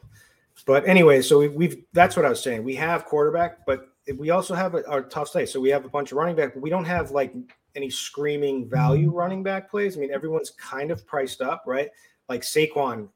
But 0.65 0.87
anyway, 0.87 1.21
so 1.21 1.47
we, 1.47 1.67
have 1.67 1.77
that's 1.93 2.15
what 2.15 2.25
I 2.25 2.29
was 2.29 2.41
saying. 2.41 2.63
We 2.63 2.75
have 2.75 3.05
quarterback, 3.05 3.65
but 3.65 3.87
we 4.17 4.29
also 4.29 4.53
have 4.53 4.75
a, 4.75 4.87
our 4.87 5.01
tough 5.01 5.29
slate. 5.29 5.49
So 5.49 5.59
we 5.59 5.69
have 5.69 5.85
a 5.85 5.89
bunch 5.89 6.11
of 6.11 6.17
running 6.17 6.35
back, 6.35 6.53
but 6.53 6.61
we 6.61 6.69
don't 6.69 6.85
have 6.85 7.11
like 7.11 7.33
any 7.75 7.89
screaming 7.89 8.69
value 8.69 9.11
running 9.11 9.43
back 9.43 9.69
plays. 9.69 9.97
I 9.97 10.01
mean, 10.01 10.11
everyone's 10.11 10.51
kind 10.51 10.91
of 10.91 11.05
priced 11.07 11.41
up, 11.41 11.63
right? 11.65 11.89
Like 12.29 12.41
Saquon, 12.41 13.09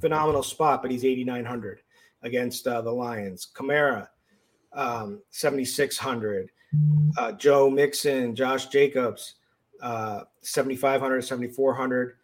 phenomenal 0.00 0.42
spot, 0.42 0.82
but 0.82 0.90
he's 0.90 1.04
8,900 1.04 1.80
against 2.22 2.66
uh, 2.66 2.82
the 2.82 2.90
Lions. 2.90 3.48
Kamara, 3.54 4.08
um, 4.72 5.20
7,600. 5.30 6.50
Uh, 7.16 7.32
Joe 7.32 7.70
Mixon, 7.70 8.34
Josh 8.34 8.66
Jacobs, 8.66 9.36
uh, 9.80 10.22
7,500, 10.42 11.22
7,400. 11.22 12.16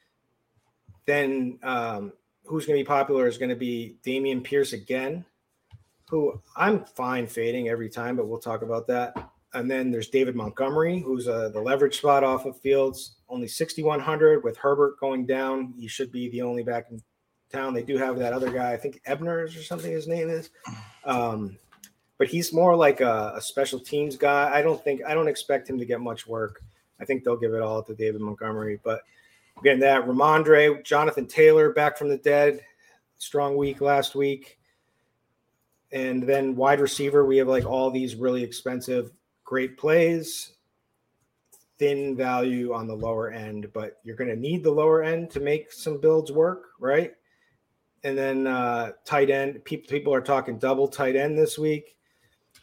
Then 1.06 1.58
um, 1.62 2.12
who's 2.44 2.66
going 2.66 2.78
to 2.78 2.84
be 2.84 2.86
popular 2.86 3.26
is 3.26 3.38
going 3.38 3.50
to 3.50 3.56
be 3.56 3.96
Dameon 4.04 4.42
Pierce 4.42 4.72
again, 4.72 5.24
who 6.08 6.40
I'm 6.56 6.84
fine 6.84 7.26
fading 7.26 7.68
every 7.68 7.88
time, 7.88 8.16
but 8.16 8.26
we'll 8.26 8.38
talk 8.38 8.62
about 8.62 8.86
that. 8.88 9.16
And 9.54 9.70
then 9.70 9.90
there's 9.90 10.08
David 10.08 10.34
Montgomery, 10.34 11.00
who's 11.00 11.28
uh, 11.28 11.50
the 11.50 11.60
leverage 11.60 11.98
spot 11.98 12.24
off 12.24 12.46
of 12.46 12.58
Fields, 12.60 13.16
only 13.28 13.46
6,100 13.46 14.42
with 14.42 14.56
Herbert 14.56 14.98
going 14.98 15.26
down. 15.26 15.74
He 15.78 15.88
should 15.88 16.10
be 16.10 16.30
the 16.30 16.42
only 16.42 16.62
back 16.62 16.86
in 16.90 17.02
town. 17.50 17.74
They 17.74 17.82
do 17.82 17.98
have 17.98 18.18
that 18.18 18.32
other 18.32 18.50
guy, 18.50 18.72
I 18.72 18.76
think 18.76 19.00
Ebner's 19.04 19.54
or 19.56 19.62
something 19.62 19.92
his 19.92 20.08
name 20.08 20.30
is. 20.30 20.50
Um, 21.04 21.58
but 22.18 22.28
he's 22.28 22.52
more 22.52 22.74
like 22.74 23.00
a, 23.00 23.34
a, 23.36 23.40
special 23.40 23.80
teams 23.80 24.16
guy. 24.16 24.50
I 24.52 24.62
don't 24.62 24.82
think, 24.82 25.02
I 25.06 25.12
don't 25.12 25.28
expect 25.28 25.68
him 25.68 25.78
to 25.78 25.84
get 25.84 26.00
much 26.00 26.26
work. 26.26 26.62
I 27.00 27.04
think 27.04 27.24
they'll 27.24 27.36
give 27.36 27.52
it 27.52 27.60
all 27.60 27.82
to 27.82 27.94
David 27.94 28.20
Montgomery. 28.20 28.80
But 28.82 29.02
again, 29.62 29.78
that 29.78 30.04
Rhamondre, 30.08 30.84
Jonathan 30.84 31.28
Taylor 31.28 31.72
back 31.72 31.96
from 31.96 32.08
the 32.08 32.16
dead, 32.16 32.60
strong 33.16 33.56
week 33.56 33.80
last 33.80 34.16
week. 34.16 34.58
And 35.92 36.24
then 36.24 36.56
wide 36.56 36.80
receiver, 36.80 37.24
we 37.24 37.36
have 37.36 37.46
like 37.46 37.64
all 37.64 37.88
these 37.88 38.16
really 38.16 38.42
expensive, 38.42 39.12
great 39.44 39.78
plays, 39.78 40.54
thin 41.78 42.16
value 42.16 42.74
on 42.74 42.88
the 42.88 42.94
lower 42.94 43.30
end, 43.30 43.68
but 43.72 44.00
you're 44.02 44.16
going 44.16 44.30
to 44.30 44.36
need 44.36 44.64
the 44.64 44.70
lower 44.70 45.04
end 45.04 45.30
to 45.30 45.38
make 45.38 45.70
some 45.70 46.00
builds 46.00 46.32
work, 46.32 46.70
right? 46.80 47.12
And 48.02 48.18
then 48.18 48.48
uh, 48.48 48.92
tight 49.04 49.30
end, 49.30 49.64
people 49.64 49.88
people 49.88 50.12
are 50.12 50.20
talking 50.20 50.58
double 50.58 50.88
tight 50.88 51.14
end 51.14 51.38
this 51.38 51.56
week 51.56 51.94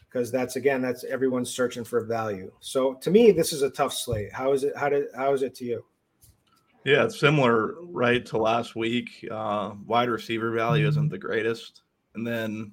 because 0.10 0.34
that's 0.34 0.58
again 0.58 0.82
that's 0.82 1.06
everyone's 1.06 1.50
searching 1.50 1.86
for 1.86 2.04
value. 2.04 2.52
So 2.60 2.96
to 2.96 3.10
me, 3.10 3.32
this 3.32 3.54
is 3.54 3.62
a 3.62 3.70
tough 3.70 3.94
slate. 3.94 4.34
How 4.34 4.52
is 4.52 4.66
it? 4.66 4.76
How 4.76 4.90
did 4.90 5.06
how 5.16 5.34
is 5.34 5.44
it 5.44 5.56
to 5.56 5.64
you? 5.64 5.86
Yeah, 6.90 7.04
it's 7.04 7.20
similar, 7.20 7.76
right, 7.84 8.26
to 8.26 8.40
last 8.40 8.76
week. 8.76 9.24
Uh, 9.30 9.74
wide 9.86 10.10
receiver 10.10 10.50
value 10.50 10.88
isn't 10.88 11.10
the 11.10 11.20
greatest, 11.20 11.84
and 12.16 12.26
then 12.26 12.72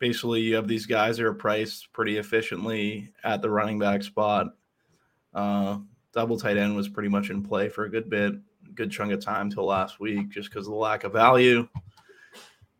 basically 0.00 0.40
you 0.40 0.56
have 0.56 0.66
these 0.66 0.84
guys 0.84 1.18
that 1.18 1.26
are 1.26 1.32
priced 1.32 1.92
pretty 1.92 2.16
efficiently 2.16 3.12
at 3.22 3.40
the 3.40 3.48
running 3.48 3.78
back 3.78 4.02
spot. 4.02 4.48
Uh, 5.32 5.78
double 6.12 6.36
tight 6.36 6.56
end 6.56 6.74
was 6.74 6.88
pretty 6.88 7.08
much 7.08 7.30
in 7.30 7.40
play 7.40 7.68
for 7.68 7.84
a 7.84 7.88
good 7.88 8.10
bit, 8.10 8.34
good 8.74 8.90
chunk 8.90 9.12
of 9.12 9.24
time 9.24 9.48
till 9.48 9.66
last 9.66 10.00
week, 10.00 10.30
just 10.30 10.50
because 10.50 10.66
of 10.66 10.72
the 10.72 10.76
lack 10.76 11.04
of 11.04 11.12
value. 11.12 11.68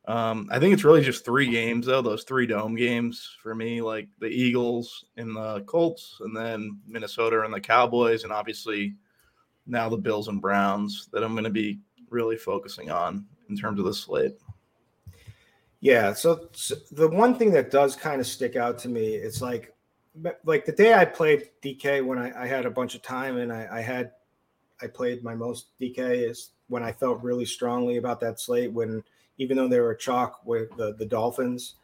Um, 0.06 0.48
I 0.50 0.58
think 0.58 0.74
it's 0.74 0.82
really 0.82 1.04
just 1.04 1.24
three 1.24 1.48
games 1.48 1.86
though. 1.86 2.02
Those 2.02 2.24
three 2.24 2.48
dome 2.48 2.74
games 2.74 3.36
for 3.40 3.54
me, 3.54 3.82
like 3.82 4.08
the 4.18 4.26
Eagles 4.26 5.04
and 5.16 5.36
the 5.36 5.60
Colts, 5.68 6.16
and 6.22 6.36
then 6.36 6.80
Minnesota 6.88 7.42
and 7.42 7.54
the 7.54 7.60
Cowboys, 7.60 8.24
and 8.24 8.32
obviously 8.32 8.96
now 9.66 9.88
the 9.88 9.96
Bills 9.96 10.28
and 10.28 10.40
Browns 10.40 11.08
that 11.12 11.22
I'm 11.22 11.32
going 11.32 11.44
to 11.44 11.50
be 11.50 11.80
really 12.10 12.36
focusing 12.36 12.90
on 12.90 13.26
in 13.48 13.56
terms 13.56 13.78
of 13.78 13.86
the 13.86 13.94
slate. 13.94 14.36
Yeah. 15.80 16.12
So, 16.14 16.48
so 16.52 16.76
the 16.92 17.08
one 17.08 17.36
thing 17.36 17.52
that 17.52 17.70
does 17.70 17.94
kind 17.96 18.20
of 18.20 18.26
stick 18.26 18.56
out 18.56 18.78
to 18.78 18.88
me, 18.88 19.14
it's 19.14 19.42
like, 19.42 19.74
like 20.44 20.64
the 20.64 20.72
day 20.72 20.94
I 20.94 21.04
played 21.04 21.50
DK 21.62 22.04
when 22.04 22.18
I, 22.18 22.44
I 22.44 22.46
had 22.46 22.66
a 22.66 22.70
bunch 22.70 22.94
of 22.94 23.02
time 23.02 23.38
and 23.38 23.52
I, 23.52 23.68
I 23.70 23.80
had, 23.80 24.12
I 24.80 24.86
played 24.86 25.22
my 25.22 25.34
most 25.34 25.78
DK 25.80 26.28
is 26.30 26.50
when 26.68 26.82
I 26.82 26.92
felt 26.92 27.22
really 27.22 27.44
strongly 27.44 27.96
about 27.96 28.20
that 28.20 28.40
slate 28.40 28.72
when 28.72 29.02
even 29.38 29.56
though 29.56 29.68
they 29.68 29.80
were 29.80 29.94
chalk 29.94 30.40
with 30.44 30.74
the, 30.76 30.94
the 30.94 31.06
Dolphins 31.06 31.74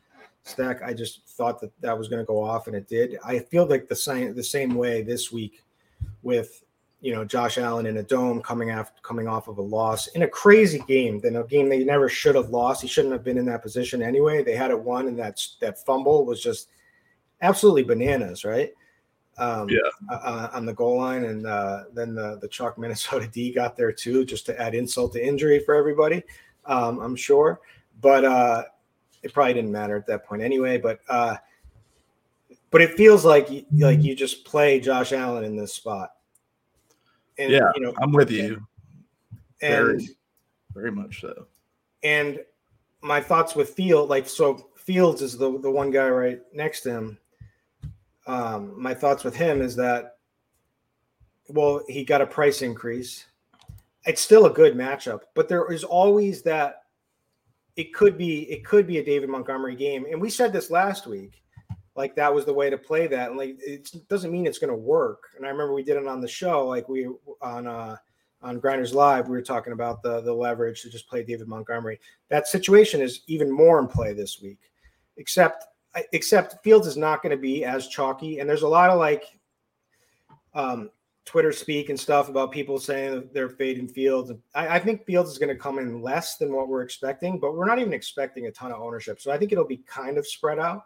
stack, 0.44 0.82
I 0.82 0.94
just 0.94 1.28
thought 1.28 1.60
that 1.60 1.72
that 1.80 1.96
was 1.96 2.08
going 2.08 2.22
to 2.22 2.26
go 2.26 2.42
off, 2.42 2.66
and 2.66 2.76
it 2.76 2.88
did. 2.88 3.18
I 3.24 3.40
feel 3.40 3.66
like 3.66 3.88
the 3.88 3.96
same 3.96 4.34
the 4.34 4.42
same 4.42 4.74
way 4.74 5.02
this 5.02 5.32
week 5.32 5.62
with 6.22 6.62
you 7.00 7.12
know 7.12 7.24
Josh 7.24 7.58
Allen 7.58 7.86
in 7.86 7.96
a 7.98 8.02
dome 8.02 8.42
coming 8.42 8.70
after 8.70 9.00
coming 9.02 9.28
off 9.28 9.48
of 9.48 9.58
a 9.58 9.62
loss 9.62 10.08
in 10.08 10.22
a 10.22 10.28
crazy 10.28 10.82
game, 10.86 11.20
then 11.20 11.36
a 11.36 11.44
game 11.44 11.68
they 11.68 11.84
never 11.84 12.08
should 12.08 12.34
have 12.34 12.50
lost. 12.50 12.82
He 12.82 12.88
shouldn't 12.88 13.12
have 13.12 13.24
been 13.24 13.38
in 13.38 13.46
that 13.46 13.62
position 13.62 14.02
anyway. 14.02 14.42
They 14.42 14.56
had 14.56 14.70
it 14.70 14.80
won, 14.80 15.08
and 15.08 15.18
that 15.18 15.44
that 15.60 15.84
fumble 15.84 16.24
was 16.24 16.42
just 16.42 16.68
absolutely 17.42 17.84
bananas, 17.84 18.44
right? 18.44 18.72
Um, 19.38 19.68
yeah, 19.70 19.78
uh, 20.10 20.50
on 20.52 20.66
the 20.66 20.74
goal 20.74 20.98
line, 20.98 21.24
and 21.24 21.46
uh, 21.46 21.84
then 21.94 22.14
the 22.14 22.38
the 22.40 22.48
chalk 22.48 22.78
Minnesota 22.78 23.26
D 23.32 23.52
got 23.52 23.76
there 23.76 23.92
too, 23.92 24.24
just 24.24 24.46
to 24.46 24.60
add 24.60 24.74
insult 24.74 25.12
to 25.14 25.26
injury 25.26 25.60
for 25.60 25.74
everybody 25.74 26.22
um, 26.66 27.00
I'm 27.00 27.16
sure, 27.16 27.60
but 28.00 28.24
uh, 28.24 28.64
it 29.22 29.32
probably 29.32 29.54
didn't 29.54 29.72
matter 29.72 29.96
at 29.96 30.06
that 30.06 30.24
point 30.24 30.42
anyway. 30.42 30.78
But 30.78 31.00
uh, 31.08 31.36
but 32.70 32.80
it 32.80 32.94
feels 32.94 33.24
like 33.24 33.48
like 33.72 34.02
you 34.02 34.14
just 34.14 34.44
play 34.44 34.80
Josh 34.80 35.12
Allen 35.12 35.44
in 35.44 35.56
this 35.56 35.74
spot. 35.74 36.12
And, 37.40 37.52
yeah, 37.52 37.70
you 37.74 37.82
know, 37.82 37.94
I'm 38.00 38.12
with 38.12 38.30
you. 38.30 38.66
And, 39.62 39.86
very, 39.86 40.08
very 40.74 40.92
much 40.92 41.20
so. 41.20 41.46
And 42.02 42.40
my 43.02 43.20
thoughts 43.20 43.54
with 43.54 43.70
Field, 43.70 44.08
like 44.08 44.28
so, 44.28 44.68
Fields 44.76 45.22
is 45.22 45.36
the 45.36 45.58
the 45.60 45.70
one 45.70 45.90
guy 45.90 46.08
right 46.08 46.40
next 46.52 46.82
to 46.82 46.90
him. 46.90 47.18
Um, 48.26 48.80
my 48.80 48.94
thoughts 48.94 49.24
with 49.24 49.34
him 49.34 49.60
is 49.62 49.74
that, 49.76 50.16
well, 51.48 51.82
he 51.88 52.04
got 52.04 52.20
a 52.20 52.26
price 52.26 52.62
increase 52.62 53.26
it's 54.06 54.20
still 54.20 54.46
a 54.46 54.50
good 54.50 54.74
matchup, 54.74 55.20
but 55.34 55.48
there 55.48 55.70
is 55.70 55.84
always 55.84 56.42
that 56.42 56.84
it 57.76 57.94
could 57.94 58.16
be 58.16 58.42
it 58.50 58.64
could 58.64 58.86
be 58.86 58.98
a 58.98 59.04
David 59.04 59.28
Montgomery 59.28 59.76
game. 59.76 60.06
And 60.10 60.20
we 60.20 60.30
said 60.30 60.52
this 60.52 60.70
last 60.70 61.06
week, 61.06 61.42
like 62.00 62.16
that 62.16 62.34
was 62.34 62.46
the 62.46 62.54
way 62.54 62.70
to 62.70 62.78
play 62.78 63.06
that. 63.06 63.28
And 63.28 63.38
like 63.38 63.56
it 63.60 63.92
doesn't 64.08 64.32
mean 64.32 64.46
it's 64.46 64.58
going 64.58 64.72
to 64.72 64.76
work. 64.76 65.24
And 65.36 65.44
I 65.44 65.50
remember 65.50 65.74
we 65.74 65.82
did 65.82 65.98
it 65.98 66.06
on 66.06 66.22
the 66.22 66.28
show, 66.28 66.66
like 66.66 66.88
we 66.88 67.08
on 67.42 67.66
uh 67.66 67.96
on 68.42 68.58
Grinders 68.58 68.94
Live, 68.94 69.28
we 69.28 69.36
were 69.36 69.42
talking 69.42 69.74
about 69.74 70.02
the 70.02 70.22
the 70.22 70.32
leverage 70.32 70.80
to 70.82 70.90
just 70.90 71.08
play 71.08 71.22
David 71.22 71.46
Montgomery. 71.46 72.00
That 72.30 72.48
situation 72.48 73.02
is 73.02 73.20
even 73.26 73.52
more 73.52 73.78
in 73.78 73.86
play 73.86 74.14
this 74.14 74.40
week, 74.40 74.58
except 75.18 75.66
except 76.12 76.64
Fields 76.64 76.86
is 76.86 76.96
not 76.96 77.22
going 77.22 77.36
to 77.36 77.42
be 77.42 77.64
as 77.64 77.88
chalky. 77.88 78.38
And 78.38 78.48
there's 78.48 78.62
a 78.62 78.68
lot 78.68 78.90
of 78.90 78.98
like 78.98 79.24
um 80.54 80.90
Twitter 81.26 81.52
speak 81.52 81.90
and 81.90 82.00
stuff 82.00 82.30
about 82.30 82.50
people 82.50 82.80
saying 82.80 83.28
they're 83.34 83.50
fading 83.50 83.88
Fields. 83.88 84.32
I, 84.54 84.76
I 84.76 84.78
think 84.78 85.04
Fields 85.04 85.30
is 85.30 85.38
going 85.38 85.54
to 85.54 85.62
come 85.62 85.78
in 85.78 86.00
less 86.00 86.38
than 86.38 86.52
what 86.52 86.66
we're 86.66 86.82
expecting, 86.82 87.38
but 87.38 87.54
we're 87.54 87.66
not 87.66 87.78
even 87.78 87.92
expecting 87.92 88.46
a 88.46 88.50
ton 88.50 88.72
of 88.72 88.80
ownership. 88.80 89.20
So 89.20 89.30
I 89.30 89.36
think 89.36 89.52
it'll 89.52 89.66
be 89.66 89.82
kind 89.86 90.16
of 90.16 90.26
spread 90.26 90.58
out. 90.58 90.84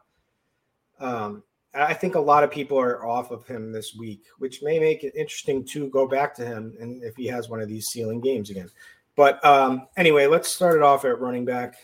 Um, 1.01 1.43
I 1.75 1.93
think 1.93 2.15
a 2.15 2.21
lot 2.21 2.45
of 2.45 2.51
people 2.51 2.79
are 2.79 3.05
off 3.05 3.33
of 3.33 3.47
him 3.47 3.73
this 3.73 3.95
week, 3.97 4.23
which 4.39 4.63
may 4.63 4.79
make 4.79 5.03
it 5.03 5.15
interesting 5.17 5.65
to 5.67 5.89
go 5.89 6.07
back 6.07 6.35
to 6.37 6.47
him 6.47 6.77
and 6.81 7.03
if 7.03 7.17
he 7.17 7.27
has 7.27 7.49
one 7.49 7.61
of 7.61 7.69
these 7.69 7.89
ceiling 7.89 8.21
games 8.21 8.51
again. 8.51 8.71
But 9.17 9.45
um, 9.45 9.89
anyway, 9.97 10.27
let's 10.27 10.49
start 10.49 10.77
it 10.77 10.83
off 10.83 11.05
at 11.05 11.21
running 11.21 11.45
back 11.45 11.75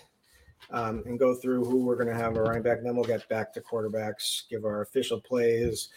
um, 0.71 1.02
and 1.07 1.19
go 1.19 1.35
through 1.35 1.64
who 1.64 1.85
we're 1.85 1.97
going 1.97 2.09
to 2.09 2.14
have 2.14 2.37
a 2.37 2.43
running 2.43 2.62
back. 2.62 2.79
Then 2.83 2.95
we'll 2.95 3.05
get 3.05 3.29
back 3.29 3.52
to 3.55 3.61
quarterbacks, 3.61 4.49
give 4.49 4.64
our 4.64 4.83
official 4.83 5.21
plays, 5.21 5.88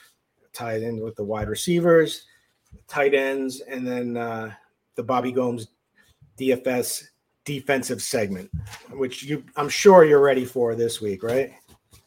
tie 0.53 0.73
it 0.73 0.83
in 0.83 0.99
with 0.99 1.15
the 1.15 1.23
wide 1.23 1.49
receivers 1.49 2.25
tight 2.87 3.13
ends, 3.13 3.61
and 3.61 3.85
then 3.85 4.17
uh, 4.17 4.51
the 4.95 5.03
Bobby 5.03 5.31
Gomes 5.31 5.67
DFS 6.39 7.05
defensive 7.45 8.01
segment, 8.01 8.49
which 8.91 9.23
you 9.23 9.43
I'm 9.55 9.69
sure 9.69 10.05
you're 10.05 10.21
ready 10.21 10.45
for 10.45 10.75
this 10.75 11.01
week, 11.01 11.23
right? 11.23 11.53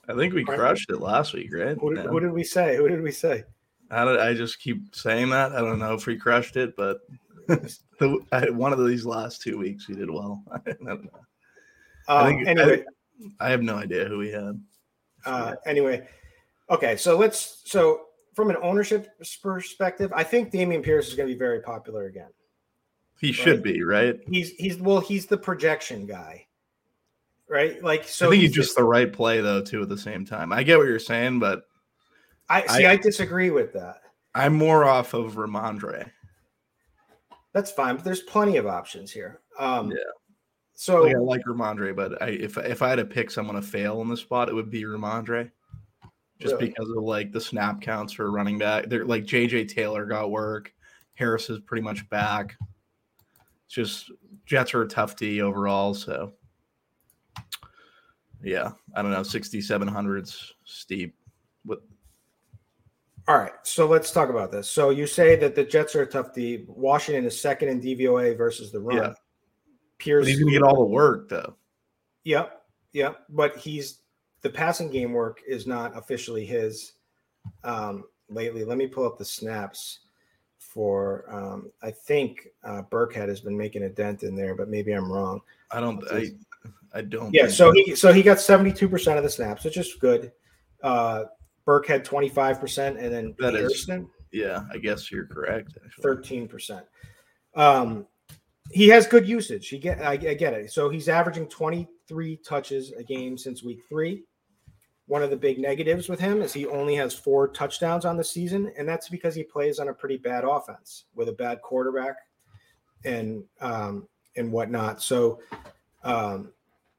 I 0.08 0.14
think 0.14 0.34
we 0.34 0.44
crushed 0.44 0.90
it 0.90 1.00
last 1.00 1.34
week, 1.34 1.52
right? 1.52 1.80
What 1.82 1.94
did, 1.94 2.20
did 2.20 2.32
we 2.32 2.44
say? 2.44 2.80
What 2.80 2.90
did 2.90 3.02
we 3.02 3.10
say? 3.10 3.44
I, 3.90 4.02
I 4.02 4.34
just 4.34 4.60
keep 4.60 4.94
saying 4.94 5.30
that. 5.30 5.52
I 5.52 5.60
don't 5.60 5.78
know 5.78 5.94
if 5.94 6.06
we 6.06 6.16
crushed 6.16 6.56
it, 6.56 6.76
but 6.76 6.98
the, 7.48 8.52
one 8.52 8.72
of 8.72 8.86
these 8.86 9.04
last 9.04 9.42
two 9.42 9.58
weeks 9.58 9.88
we 9.88 9.94
did 9.94 10.10
well. 10.10 10.42
I 10.52 10.58
don't 10.64 10.82
know. 10.82 11.10
Uh, 12.08 12.14
I 12.14 12.26
think, 12.28 12.48
anyway, 12.48 12.84
I, 13.40 13.46
I, 13.46 13.50
have 13.50 13.62
no 13.62 13.76
idea 13.76 14.04
who 14.04 14.18
we 14.18 14.30
had. 14.30 14.60
Uh, 15.24 15.54
anyway, 15.66 16.06
Okay, 16.68 16.96
so 16.96 17.16
let's 17.16 17.62
so 17.64 18.06
from 18.34 18.50
an 18.50 18.56
ownership 18.62 19.08
perspective, 19.42 20.12
I 20.14 20.24
think 20.24 20.52
Dameon 20.52 20.82
Pierce 20.82 21.08
is 21.08 21.14
going 21.14 21.28
to 21.28 21.34
be 21.34 21.38
very 21.38 21.60
popular 21.60 22.06
again. 22.06 22.30
He 23.20 23.32
should 23.32 23.62
be, 23.62 23.82
right? 23.82 24.18
He's 24.28 24.50
he's 24.52 24.78
well, 24.78 25.00
he's 25.00 25.26
the 25.26 25.38
projection 25.38 26.06
guy. 26.06 26.45
Right? 27.48 27.82
Like 27.82 28.04
so 28.04 28.26
I 28.26 28.30
think 28.30 28.42
he's 28.42 28.52
just 28.52 28.76
the 28.76 28.84
right 28.84 29.12
play 29.12 29.40
though, 29.40 29.62
too, 29.62 29.82
at 29.82 29.88
the 29.88 29.98
same 29.98 30.24
time. 30.24 30.52
I 30.52 30.62
get 30.62 30.78
what 30.78 30.86
you're 30.86 30.98
saying, 30.98 31.38
but 31.38 31.62
I 32.48 32.66
see 32.66 32.86
I, 32.86 32.92
I 32.92 32.96
disagree 32.96 33.50
with 33.50 33.72
that. 33.74 34.02
I'm 34.34 34.54
more 34.54 34.84
off 34.84 35.14
of 35.14 35.34
Rhamondre. 35.34 36.10
That's 37.52 37.70
fine, 37.70 37.96
but 37.96 38.04
there's 38.04 38.22
plenty 38.22 38.56
of 38.56 38.66
options 38.66 39.10
here. 39.10 39.40
Um 39.58 39.90
yeah. 39.90 39.96
So 40.74 41.02
like, 41.02 41.16
I 41.16 41.18
like 41.18 41.42
Rhamondre, 41.46 41.96
but 41.96 42.20
I, 42.20 42.28
if 42.28 42.58
if 42.58 42.82
I 42.82 42.90
had 42.90 42.96
to 42.96 43.04
pick 43.04 43.30
someone 43.30 43.56
to 43.56 43.62
fail 43.62 44.02
in 44.02 44.08
the 44.08 44.16
spot, 44.16 44.48
it 44.48 44.54
would 44.54 44.70
be 44.70 44.82
Rhamondre 44.82 45.50
just 46.38 46.54
really? 46.54 46.68
because 46.68 46.88
of 46.90 47.02
like 47.02 47.32
the 47.32 47.40
snap 47.40 47.80
counts 47.80 48.12
for 48.12 48.30
running 48.30 48.58
back. 48.58 48.88
They're 48.88 49.06
like 49.06 49.24
JJ 49.24 49.72
Taylor 49.72 50.04
got 50.04 50.30
work. 50.30 50.72
Harris 51.14 51.48
is 51.48 51.60
pretty 51.60 51.82
much 51.82 52.08
back. 52.10 52.56
It's 53.66 53.74
just 53.74 54.10
Jets 54.44 54.74
are 54.74 54.82
a 54.82 54.88
tough 54.88 55.16
D 55.16 55.40
overall. 55.40 55.94
So 55.94 56.34
yeah, 58.42 58.70
I 58.94 59.02
don't 59.02 59.10
know. 59.10 59.20
6,700s 59.20 60.52
steep. 60.64 61.14
What? 61.64 61.80
All 63.28 63.38
right. 63.38 63.52
So 63.62 63.86
let's 63.86 64.12
talk 64.12 64.28
about 64.28 64.52
this. 64.52 64.70
So 64.70 64.90
you 64.90 65.06
say 65.06 65.36
that 65.36 65.54
the 65.54 65.64
Jets 65.64 65.96
are 65.96 66.02
a 66.02 66.06
tough 66.06 66.32
D. 66.34 66.64
Washington 66.68 67.24
is 67.24 67.38
second 67.38 67.68
in 67.68 67.80
DVOA 67.80 68.36
versus 68.36 68.70
the 68.70 68.80
run. 68.80 68.96
Yeah. 68.98 69.12
Pierce. 69.98 70.24
But 70.24 70.28
he's 70.28 70.38
going 70.38 70.52
to 70.52 70.58
get 70.58 70.62
all 70.62 70.76
the 70.76 70.84
work 70.84 71.28
though. 71.28 71.56
Yep. 72.24 72.62
Yep. 72.92 73.24
But 73.30 73.56
he's 73.56 74.00
the 74.42 74.50
passing 74.50 74.90
game 74.90 75.12
work 75.12 75.40
is 75.46 75.66
not 75.66 75.96
officially 75.96 76.44
his 76.46 76.92
um, 77.64 78.04
lately. 78.28 78.64
Let 78.64 78.78
me 78.78 78.86
pull 78.86 79.06
up 79.06 79.18
the 79.18 79.24
snaps 79.24 80.00
for. 80.58 81.24
Um, 81.28 81.72
I 81.82 81.90
think 81.90 82.48
uh, 82.64 82.82
Burkhead 82.90 83.28
has 83.28 83.40
been 83.40 83.56
making 83.56 83.82
a 83.84 83.88
dent 83.88 84.22
in 84.22 84.36
there, 84.36 84.54
but 84.54 84.68
maybe 84.68 84.92
I'm 84.92 85.10
wrong. 85.10 85.40
I 85.72 85.80
don't. 85.80 86.02
I, 86.12 86.30
I 86.96 87.02
don't. 87.02 87.32
Yeah. 87.34 87.48
So 87.48 87.72
he 87.72 87.94
so 87.94 88.10
he 88.10 88.22
got 88.22 88.40
72 88.40 88.88
percent 88.88 89.18
of 89.18 89.24
the 89.24 89.30
snaps, 89.30 89.64
which 89.64 89.76
is 89.76 89.94
good. 90.00 90.32
Uh, 90.82 91.24
Burkhead 91.68 92.04
25 92.04 92.58
percent, 92.58 92.98
and 92.98 93.12
then 93.12 93.34
that 93.38 93.52
Pearson, 93.52 94.02
is, 94.02 94.08
Yeah, 94.32 94.62
I 94.72 94.78
guess 94.78 95.10
you're 95.12 95.26
correct. 95.26 95.76
13 96.00 96.48
percent. 96.48 96.86
Um, 97.54 98.06
he 98.70 98.88
has 98.88 99.06
good 99.06 99.28
usage. 99.28 99.68
He 99.68 99.78
get 99.78 100.00
I, 100.00 100.12
I 100.12 100.34
get 100.34 100.54
it. 100.54 100.72
So 100.72 100.88
he's 100.88 101.08
averaging 101.08 101.48
23 101.48 102.38
touches 102.38 102.92
a 102.92 103.02
game 103.02 103.36
since 103.36 103.62
week 103.62 103.80
three. 103.88 104.24
One 105.06 105.22
of 105.22 105.28
the 105.28 105.36
big 105.36 105.58
negatives 105.58 106.08
with 106.08 106.18
him 106.18 106.40
is 106.40 106.52
he 106.52 106.66
only 106.66 106.94
has 106.96 107.14
four 107.14 107.48
touchdowns 107.48 108.06
on 108.06 108.16
the 108.16 108.24
season, 108.24 108.72
and 108.78 108.88
that's 108.88 109.10
because 109.10 109.34
he 109.34 109.42
plays 109.42 109.78
on 109.78 109.88
a 109.88 109.94
pretty 109.94 110.16
bad 110.16 110.44
offense 110.44 111.04
with 111.14 111.28
a 111.28 111.32
bad 111.32 111.60
quarterback 111.60 112.16
and 113.04 113.44
um, 113.60 114.08
and 114.36 114.50
whatnot. 114.50 115.02
So 115.02 115.40
um, 116.02 116.52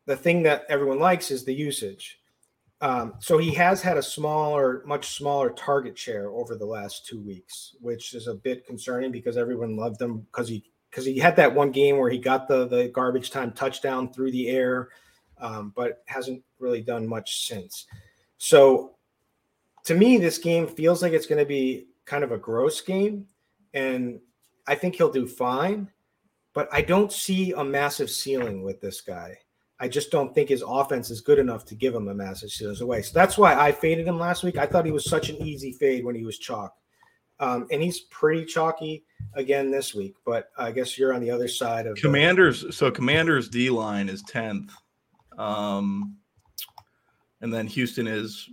the 0.07 0.15
thing 0.15 0.41
that 0.43 0.65
everyone 0.69 0.99
likes 0.99 1.29
is 1.29 1.45
the 1.45 1.53
usage. 1.53 2.19
Um, 2.79 3.15
so 3.19 3.37
he 3.37 3.53
has 3.55 3.81
had 3.81 3.97
a 3.97 4.03
smaller, 4.03 4.83
much 4.85 5.15
smaller 5.17 5.49
target 5.49 5.97
share 5.97 6.29
over 6.29 6.55
the 6.55 6.65
last 6.65 7.05
two 7.05 7.21
weeks, 7.21 7.75
which 7.81 8.13
is 8.13 8.27
a 8.27 8.35
bit 8.35 8.65
concerning 8.65 9.11
because 9.11 9.37
everyone 9.37 9.75
loved 9.75 10.01
him 10.01 10.19
because 10.19 10.47
he 10.47 10.63
because 10.89 11.05
he 11.05 11.19
had 11.19 11.35
that 11.35 11.53
one 11.53 11.71
game 11.71 11.97
where 11.97 12.09
he 12.09 12.17
got 12.17 12.47
the 12.47 12.67
the 12.67 12.87
garbage 12.89 13.31
time 13.31 13.51
touchdown 13.51 14.11
through 14.13 14.31
the 14.31 14.47
air, 14.47 14.89
um, 15.39 15.73
but 15.75 16.03
hasn't 16.05 16.41
really 16.59 16.81
done 16.81 17.05
much 17.05 17.47
since. 17.47 17.85
So 18.37 18.95
to 19.85 19.95
me, 19.95 20.17
this 20.17 20.37
game 20.37 20.67
feels 20.67 21.01
like 21.01 21.13
it's 21.13 21.27
going 21.27 21.39
to 21.39 21.45
be 21.45 21.87
kind 22.05 22.23
of 22.23 22.31
a 22.31 22.37
gross 22.37 22.79
game, 22.79 23.25
and 23.73 24.19
I 24.67 24.75
think 24.75 24.95
he'll 24.95 25.11
do 25.11 25.27
fine. 25.27 25.89
But 26.53 26.69
I 26.71 26.81
don't 26.81 27.11
see 27.11 27.53
a 27.53 27.63
massive 27.63 28.09
ceiling 28.09 28.63
with 28.63 28.81
this 28.81 29.01
guy. 29.01 29.37
I 29.79 29.87
just 29.87 30.09
don't 30.09 30.33
think 30.33 30.49
his 30.49 30.63
offense 30.65 31.11
is 31.11 31.21
good 31.21 31.37
enough 31.37 31.63
to 31.65 31.75
give 31.75 31.93
him 31.93 32.07
a 32.07 32.13
massive 32.13 32.49
ceiling 32.49 32.81
away. 32.81 33.03
So 33.03 33.11
that's 33.13 33.37
why 33.37 33.55
I 33.55 33.71
faded 33.71 34.07
him 34.07 34.17
last 34.17 34.43
week. 34.43 34.57
I 34.57 34.65
thought 34.65 34.85
he 34.85 34.91
was 34.91 35.07
such 35.07 35.29
an 35.29 35.35
easy 35.37 35.71
fade 35.71 36.03
when 36.03 36.15
he 36.15 36.25
was 36.25 36.39
chalk. 36.39 36.75
Um, 37.39 37.67
and 37.71 37.83
he's 37.83 37.99
pretty 38.01 38.45
chalky 38.45 39.05
again 39.35 39.69
this 39.69 39.93
week, 39.93 40.15
but 40.25 40.49
I 40.57 40.71
guess 40.71 40.97
you're 40.97 41.13
on 41.13 41.21
the 41.21 41.29
other 41.29 41.47
side 41.47 41.85
of 41.85 41.95
Commanders. 41.97 42.63
The- 42.63 42.73
so 42.73 42.89
Commanders 42.89 43.47
D 43.49 43.69
line 43.69 44.09
is 44.09 44.23
10th. 44.23 44.71
Um, 45.37 46.17
and 47.41 47.53
then 47.53 47.67
Houston 47.67 48.07
is 48.07 48.49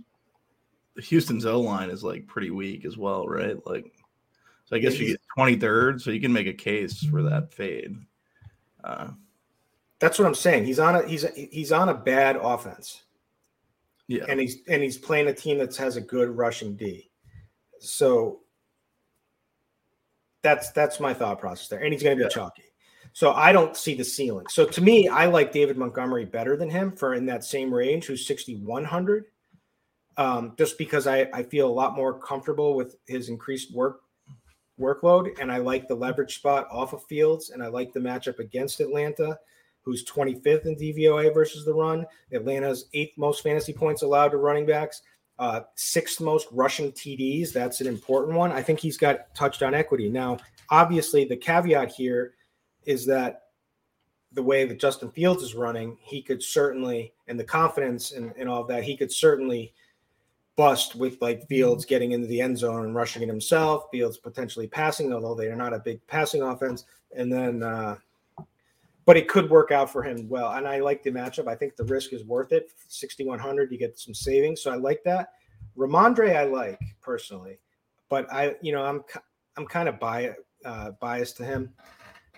Houston's 0.97 1.45
O 1.45 1.59
line 1.59 1.89
is 1.89 2.03
like 2.03 2.27
pretty 2.27 2.51
weak 2.51 2.85
as 2.85 2.97
well, 2.97 3.27
right? 3.27 3.57
Like, 3.65 3.91
so 4.65 4.75
I 4.75 4.79
guess 4.79 4.99
you 4.99 5.07
get 5.07 5.21
23rd, 5.37 6.01
so 6.01 6.11
you 6.11 6.21
can 6.21 6.31
make 6.31 6.47
a 6.47 6.53
case 6.53 7.03
for 7.03 7.23
that 7.23 7.51
fade. 7.53 7.97
Uh, 8.83 9.09
That's 9.99 10.19
what 10.19 10.27
I'm 10.27 10.35
saying. 10.35 10.65
He's 10.65 10.79
on 10.79 10.95
a 10.95 11.07
he's 11.07 11.23
a, 11.23 11.29
he's 11.29 11.71
on 11.71 11.89
a 11.89 11.93
bad 11.93 12.35
offense. 12.35 13.03
Yeah, 14.07 14.25
and 14.29 14.39
he's 14.39 14.57
and 14.67 14.83
he's 14.83 14.97
playing 14.97 15.27
a 15.27 15.33
team 15.33 15.57
that 15.59 15.75
has 15.77 15.95
a 15.95 16.01
good 16.01 16.29
rushing 16.29 16.75
D. 16.75 17.09
So 17.79 18.41
that's 20.41 20.71
that's 20.71 20.99
my 20.99 21.13
thought 21.13 21.39
process 21.39 21.67
there, 21.67 21.79
and 21.79 21.91
he's 21.93 22.03
going 22.03 22.17
to 22.17 22.23
be 22.23 22.25
yeah. 22.25 22.29
chalky. 22.29 22.63
So 23.13 23.31
I 23.31 23.53
don't 23.53 23.77
see 23.77 23.95
the 23.95 24.03
ceiling. 24.03 24.45
So 24.49 24.65
to 24.65 24.81
me, 24.81 25.07
I 25.07 25.27
like 25.27 25.53
David 25.53 25.77
Montgomery 25.77 26.25
better 26.25 26.57
than 26.57 26.69
him 26.69 26.91
for 26.91 27.13
in 27.13 27.25
that 27.27 27.45
same 27.45 27.73
range, 27.73 28.05
who's 28.05 28.27
6,100. 28.27 29.25
Um, 30.17 30.53
just 30.57 30.77
because 30.77 31.07
I, 31.07 31.21
I 31.33 31.43
feel 31.43 31.67
a 31.67 31.71
lot 31.71 31.95
more 31.95 32.19
comfortable 32.19 32.75
with 32.75 32.97
his 33.07 33.29
increased 33.29 33.73
work 33.73 34.01
workload, 34.79 35.39
and 35.39 35.49
I 35.51 35.57
like 35.57 35.87
the 35.87 35.95
leverage 35.95 36.35
spot 36.35 36.67
off 36.69 36.91
of 36.91 37.03
Fields, 37.05 37.51
and 37.51 37.63
I 37.63 37.67
like 37.67 37.93
the 37.93 38.01
matchup 38.01 38.39
against 38.39 38.81
Atlanta, 38.81 39.39
who's 39.85 40.03
25th 40.03 40.65
in 40.65 40.75
DVOA 40.75 41.33
versus 41.33 41.63
the 41.63 41.73
run. 41.73 42.05
Atlanta's 42.33 42.89
eighth 42.93 43.17
most 43.17 43.43
fantasy 43.43 43.71
points 43.71 44.01
allowed 44.01 44.29
to 44.29 44.37
running 44.37 44.65
backs, 44.65 45.03
uh, 45.37 45.61
sixth 45.75 46.19
most 46.19 46.47
rushing 46.51 46.91
TDs. 46.91 47.53
That's 47.53 47.81
an 47.81 47.87
important 47.87 48.35
one. 48.35 48.51
I 48.51 48.63
think 48.63 48.79
he's 48.79 48.97
got 48.97 49.33
touchdown 49.35 49.75
equity. 49.75 50.09
Now, 50.09 50.37
obviously, 50.71 51.23
the 51.25 51.37
caveat 51.37 51.91
here 51.91 52.33
is 52.85 53.05
that 53.05 53.43
the 54.33 54.43
way 54.43 54.65
that 54.65 54.79
Justin 54.79 55.11
Fields 55.11 55.43
is 55.43 55.55
running, 55.55 55.97
he 56.01 56.21
could 56.21 56.41
certainly, 56.41 57.13
and 57.27 57.39
the 57.39 57.43
confidence 57.43 58.11
and, 58.11 58.33
and 58.37 58.49
all 58.49 58.61
of 58.61 58.67
that, 58.67 58.83
he 58.83 58.97
could 58.97 59.11
certainly 59.11 59.73
bust 60.55 60.95
with 60.95 61.21
like 61.21 61.47
Fields 61.47 61.85
getting 61.85 62.13
into 62.13 62.27
the 62.27 62.41
end 62.41 62.57
zone 62.57 62.85
and 62.85 62.95
rushing 62.95 63.21
it 63.21 63.27
himself, 63.27 63.85
Fields 63.91 64.17
potentially 64.17 64.67
passing, 64.67 65.13
although 65.13 65.35
they 65.35 65.47
are 65.47 65.55
not 65.55 65.73
a 65.73 65.79
big 65.79 66.05
passing 66.07 66.41
offense. 66.41 66.85
And 67.15 67.31
then, 67.31 67.61
uh, 67.61 67.97
but 69.05 69.17
it 69.17 69.27
could 69.27 69.49
work 69.49 69.71
out 69.71 69.91
for 69.91 70.03
him 70.03 70.27
well. 70.27 70.51
And 70.51 70.67
I 70.67 70.79
like 70.79 71.03
the 71.03 71.11
matchup. 71.11 71.47
I 71.47 71.55
think 71.55 71.75
the 71.75 71.85
risk 71.85 72.11
is 72.11 72.23
worth 72.25 72.51
it. 72.51 72.71
6,100, 72.87 73.71
you 73.71 73.77
get 73.77 73.97
some 73.97 74.13
savings. 74.13 74.61
So 74.61 74.71
I 74.71 74.75
like 74.75 75.03
that. 75.03 75.33
Rhamondre, 75.77 76.35
I 76.35 76.45
like 76.45 76.79
personally, 77.01 77.59
but 78.09 78.31
I, 78.33 78.55
you 78.61 78.71
know, 78.71 78.83
I'm, 78.83 79.03
I'm 79.57 79.65
kind 79.65 79.87
of 79.87 79.99
biased, 79.99 80.39
uh, 80.63 80.91
biased 80.99 81.37
to 81.37 81.45
him 81.45 81.73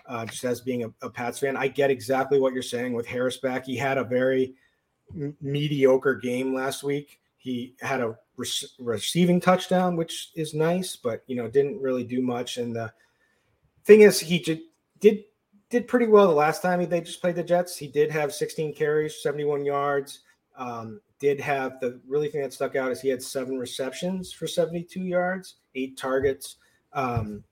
uh, 0.08 0.24
just 0.26 0.44
as 0.44 0.60
being 0.60 0.84
a, 0.84 0.90
a, 1.02 1.10
Pats 1.10 1.38
fan. 1.38 1.56
I 1.56 1.68
get 1.68 1.90
exactly 1.90 2.40
what 2.40 2.52
you're 2.52 2.62
saying 2.62 2.94
with 2.94 3.06
Harris 3.06 3.36
back. 3.36 3.66
He 3.66 3.76
had 3.76 3.98
a 3.98 4.04
very 4.04 4.54
m- 5.14 5.36
mediocre 5.40 6.14
game 6.14 6.54
last 6.54 6.82
week. 6.82 7.20
He 7.36 7.74
had 7.80 8.00
a 8.00 8.16
re- 8.36 8.48
receiving 8.78 9.40
touchdown, 9.40 9.96
which 9.96 10.30
is 10.34 10.54
nice, 10.54 10.96
but 10.96 11.22
you 11.26 11.36
know 11.36 11.46
didn't 11.48 11.80
really 11.80 12.04
do 12.04 12.22
much. 12.22 12.56
And 12.56 12.74
the 12.74 12.92
thing 13.84 14.00
is, 14.00 14.18
he 14.18 14.40
j- 14.40 14.62
did 14.98 15.24
did 15.70 15.86
pretty 15.86 16.06
well 16.06 16.26
the 16.26 16.34
last 16.34 16.62
time 16.62 16.86
they 16.88 17.00
just 17.00 17.20
played 17.20 17.36
the 17.36 17.42
Jets. 17.42 17.76
He 17.76 17.88
did 17.88 18.10
have 18.10 18.32
16 18.32 18.74
carries, 18.74 19.22
71 19.22 19.64
yards. 19.64 20.20
Um, 20.56 21.00
did 21.20 21.40
have 21.40 21.80
the 21.80 22.00
really 22.06 22.28
thing 22.28 22.42
that 22.42 22.52
stuck 22.52 22.76
out 22.76 22.92
is 22.92 23.00
he 23.00 23.08
had 23.08 23.22
seven 23.22 23.58
receptions 23.58 24.32
for 24.32 24.46
72 24.46 25.00
yards, 25.00 25.56
eight 25.74 25.96
targets. 25.96 26.56
Um, 26.92 27.44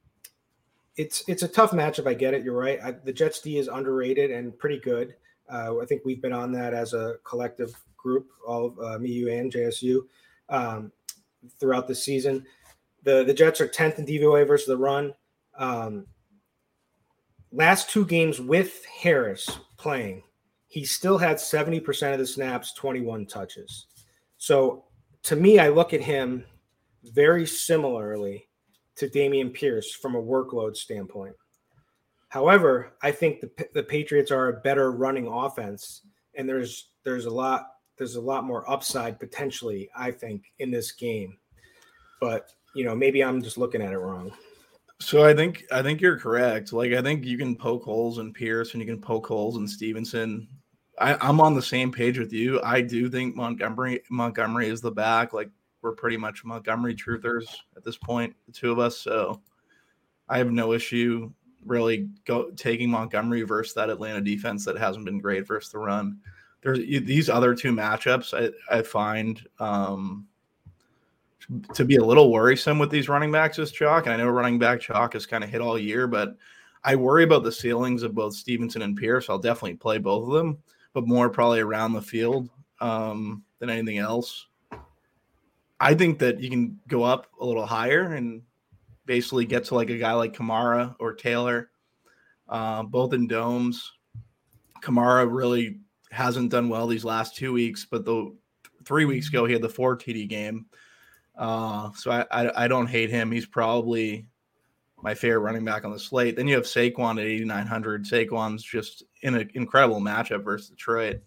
it's 0.97 1.25
it's 1.29 1.43
a 1.43 1.49
tough 1.49 1.73
matchup. 1.73 2.07
I 2.07 2.15
get 2.15 2.33
it. 2.33 2.43
You're 2.43 2.57
right. 2.57 2.79
I, 2.83 2.93
the 2.93 3.13
Jets 3.13 3.41
D 3.41 3.59
is 3.59 3.69
underrated 3.69 4.31
and 4.31 4.57
pretty 4.59 4.79
good. 4.79 5.15
Uh, 5.53 5.79
I 5.81 5.85
think 5.85 6.03
we've 6.05 6.23
been 6.23 6.33
on 6.33 6.53
that 6.53 6.75
as 6.75 6.95
a 6.95 7.17
collective 7.25 7.75
group, 7.97 8.29
all 8.47 8.67
of 8.67 8.79
uh, 8.81 8.99
me, 8.99 9.11
you, 9.11 9.31
and 9.31 9.53
JSU, 9.53 10.01
um, 10.49 10.91
throughout 11.61 11.87
the 11.87 11.95
season. 11.95 12.47
The 13.03 13.25
the 13.25 13.35
Jets 13.35 13.61
are 13.61 13.69
10th 13.69 13.99
in 13.99 14.07
DVOA 14.07 14.47
versus 14.47 14.67
the 14.67 14.77
run. 14.77 15.13
Um, 15.59 16.07
last 17.53 17.91
two 17.91 18.05
games 18.05 18.41
with 18.41 18.85
Harris 18.85 19.59
playing, 19.77 20.23
he 20.69 20.85
still 20.85 21.19
had 21.19 21.37
70% 21.37 22.13
of 22.13 22.19
the 22.19 22.27
snaps, 22.27 22.75
21 22.75 23.27
touches. 23.27 23.87
So 24.39 24.85
to 25.25 25.37
me, 25.37 25.59
I 25.59 25.69
look 25.69 25.95
at 25.95 26.01
him 26.01 26.45
very 27.03 27.47
similarly 27.47 28.49
to 28.97 29.09
Dameon 29.09 29.53
Pierce 29.53 29.93
from 29.93 30.15
a 30.15 30.23
workload 30.23 30.77
standpoint. 30.77 31.35
However, 32.29 32.93
I 33.03 33.13
think 33.13 33.41
the, 33.41 33.69
the 33.73 33.83
Patriots 33.83 34.31
are 34.31 34.49
a 34.49 34.61
better 34.61 34.93
running 34.93 35.27
offense, 35.27 36.03
and 36.35 36.49
there's 36.49 36.91
there's 37.05 37.27
a 37.27 37.31
lot 37.31 37.69
there's 37.97 38.17
a 38.17 38.21
lot 38.21 38.45
more 38.45 38.69
upside 38.71 39.19
potentially, 39.19 39.89
I 39.97 40.11
think, 40.11 40.45
in 40.59 40.71
this 40.71 40.93
game. 40.93 41.39
But 42.21 42.51
you 42.75 42.85
know, 42.85 42.95
maybe 42.95 43.23
I'm 43.23 43.43
just 43.43 43.59
looking 43.59 43.81
at 43.81 43.93
it 43.93 43.99
wrong. 43.99 44.33
So 45.01 45.25
I 45.25 45.35
think 45.35 45.65
I 45.71 45.83
think 45.83 46.01
you're 46.01 46.19
correct. 46.19 46.73
Like 46.73 46.93
I 46.93 47.03
think 47.03 47.25
you 47.25 47.37
can 47.37 47.57
poke 47.57 47.85
holes 47.85 48.19
in 48.19 48.33
Pierce 48.33 48.73
and 48.73 48.81
you 48.81 48.87
can 48.87 49.01
poke 49.01 49.27
holes 49.27 49.57
in 49.57 49.69
Stevenson. 49.69 50.49
I, 50.99 51.17
I'm 51.21 51.41
on 51.41 51.55
the 51.55 51.63
same 51.63 51.93
page 51.93 52.19
with 52.19 52.33
you. 52.33 52.61
I 52.63 52.81
do 52.81 53.11
think 53.11 53.37
Montgomery 53.37 54.01
Montgomery 54.11 54.69
is 54.69 54.81
the 54.81 54.91
back. 54.91 55.33
Like 55.35 55.51
we're 55.83 55.93
pretty 55.93 56.17
much 56.17 56.45
Montgomery 56.45 56.95
truthers 56.95 57.45
at 57.77 57.85
this 57.85 57.99
point, 57.99 58.35
the 58.47 58.53
two 58.53 58.73
of 58.73 58.79
us. 58.79 58.97
So 58.97 59.43
I 60.29 60.39
have 60.39 60.51
no 60.51 60.73
issue 60.73 61.31
really 61.67 62.09
go 62.25 62.51
taking 62.53 62.89
Montgomery 62.89 63.43
versus 63.43 63.75
that 63.75 63.91
Atlanta 63.91 64.21
defense 64.21 64.65
that 64.65 64.79
hasn't 64.79 65.05
been 65.05 65.19
great 65.19 65.47
versus 65.47 65.73
the 65.73 65.79
run. 65.79 66.19
There's 66.63 66.79
these 66.79 67.29
other 67.29 67.55
two 67.55 67.73
matchups 67.73 68.33
I, 68.35 68.77
I 68.77 68.83
find 68.83 69.41
um, 69.59 70.27
to 71.75 71.85
be 71.85 71.97
a 71.97 72.05
little 72.05 72.33
worrisome 72.33 72.79
with 72.79 72.91
these 72.91 73.09
running 73.09 73.33
backs 73.33 73.59
is 73.59 73.71
chalk. 73.71 74.07
And 74.07 74.15
I 74.15 74.17
know 74.17 74.29
running 74.29 74.59
back 74.59 74.81
chalk 74.81 75.13
has 75.13 75.27
kind 75.27 75.45
of 75.45 75.51
hit 75.51 75.61
all 75.61 75.79
year, 75.79 76.07
but 76.07 76.37
I 76.85 76.97
worry 76.97 77.25
about 77.25 77.45
the 77.45 77.53
ceilings 77.53 78.03
of 78.03 78.15
both 78.15 78.35
Stevenson 78.35 78.83
and 78.83 78.97
Pierce. 78.97 79.29
I'll 79.29 79.39
definitely 79.39 79.75
play 79.75 79.99
both 79.99 80.29
of 80.29 80.35
them, 80.35 80.59
but 80.93 81.07
more 81.07 81.29
probably 81.29 81.61
around 81.61 81.93
the 81.93 82.03
field 82.03 82.49
um, 82.81 83.45
than 83.59 83.71
anything 83.71 83.99
else. 83.99 84.47
I 85.79 85.95
think 85.95 86.19
that 86.21 86.41
you 86.41 86.49
can 86.49 86.81
go 86.89 87.03
up 87.03 87.27
a 87.41 87.45
little 87.45 87.67
higher 87.67 88.15
and 88.15 88.43
basically 89.05 89.45
get 89.45 89.65
to 89.67 89.75
like 89.75 89.91
a 89.91 89.99
guy 89.99 90.13
like 90.13 90.35
Kamara 90.35 90.97
or 90.99 91.15
Taylor, 91.15 91.71
uh, 92.49 92.83
both 92.83 93.13
in 93.13 93.27
domes. 93.27 93.93
Kamara 94.83 95.27
really 95.31 95.81
hasn't 96.11 96.51
done 96.51 96.69
well 96.69 96.87
these 96.87 97.05
last 97.05 97.37
two 97.37 97.53
weeks, 97.53 97.85
but 97.85 98.05
the 98.05 98.35
three 98.85 99.05
weeks 99.05 99.29
ago 99.29 99.45
he 99.45 99.53
had 99.53 99.63
the 99.63 99.69
four 99.69 99.97
TD 99.97 100.29
game. 100.29 100.67
Uh, 101.37 101.91
so 101.93 102.11
I, 102.11 102.25
I, 102.31 102.65
I 102.65 102.69
don't 102.69 102.87
hate 102.87 103.11
him. 103.11 103.31
He's 103.31 103.47
probably 103.47 104.27
my 105.03 105.15
favorite 105.15 105.41
running 105.41 105.65
back 105.65 105.85
on 105.85 105.93
the 105.93 105.99
slate. 105.99 106.37
Then 106.37 106.49
you 106.49 106.55
have 106.55 106.65
Saquon 106.65 107.21
at 107.21 107.27
8,900. 107.27 108.05
Saquon's 108.05 108.63
just 108.63 109.03
in 109.23 109.35
an 109.35 109.51
incredible 109.55 110.01
matchup 110.01 110.45
versus 110.45 110.71
Detroit. 110.71 111.21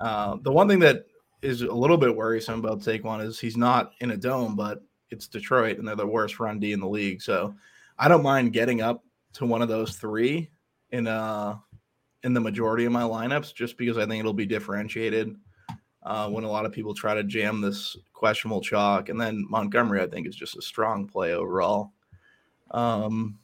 Uh, 0.00 0.36
the 0.42 0.52
one 0.52 0.68
thing 0.68 0.78
that 0.80 1.06
is 1.42 1.62
a 1.62 1.72
little 1.72 1.98
bit 1.98 2.14
worrisome 2.14 2.60
about 2.60 2.80
Saquon 2.80 3.24
is 3.24 3.38
he's 3.38 3.56
not 3.56 3.92
in 4.00 4.12
a 4.12 4.16
dome, 4.16 4.56
but 4.56 4.82
it's 5.10 5.28
Detroit 5.28 5.78
and 5.78 5.86
they're 5.86 5.96
the 5.96 6.06
worst 6.06 6.40
run 6.40 6.58
D 6.58 6.72
in 6.72 6.80
the 6.80 6.88
league. 6.88 7.22
So 7.22 7.54
I 7.98 8.08
don't 8.08 8.22
mind 8.22 8.52
getting 8.52 8.80
up 8.80 9.04
to 9.34 9.46
one 9.46 9.62
of 9.62 9.68
those 9.68 9.96
three 9.96 10.50
in 10.90 11.06
uh 11.06 11.56
in 12.24 12.34
the 12.34 12.40
majority 12.40 12.84
of 12.84 12.92
my 12.92 13.02
lineups 13.02 13.54
just 13.54 13.76
because 13.76 13.98
I 13.98 14.06
think 14.06 14.20
it'll 14.20 14.32
be 14.32 14.46
differentiated 14.46 15.36
uh, 16.08 16.26
when 16.26 16.42
a 16.42 16.50
lot 16.50 16.64
of 16.64 16.72
people 16.72 16.94
try 16.94 17.14
to 17.14 17.22
jam 17.22 17.60
this 17.60 17.94
questionable 18.14 18.62
chalk. 18.62 19.10
And 19.10 19.20
then 19.20 19.44
Montgomery, 19.50 20.00
I 20.00 20.06
think, 20.06 20.26
is 20.26 20.34
just 20.34 20.56
a 20.56 20.62
strong 20.62 21.06
play 21.06 21.34
overall. 21.34 21.92
Um, 22.70 23.38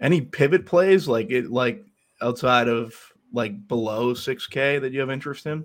any 0.00 0.20
pivot 0.20 0.66
plays 0.66 1.06
like 1.06 1.30
it 1.30 1.52
like 1.52 1.86
outside 2.20 2.66
of 2.66 2.92
like 3.32 3.68
below 3.68 4.14
6K 4.14 4.80
that 4.80 4.92
you 4.92 4.98
have 4.98 5.10
interest 5.10 5.46
in? 5.46 5.64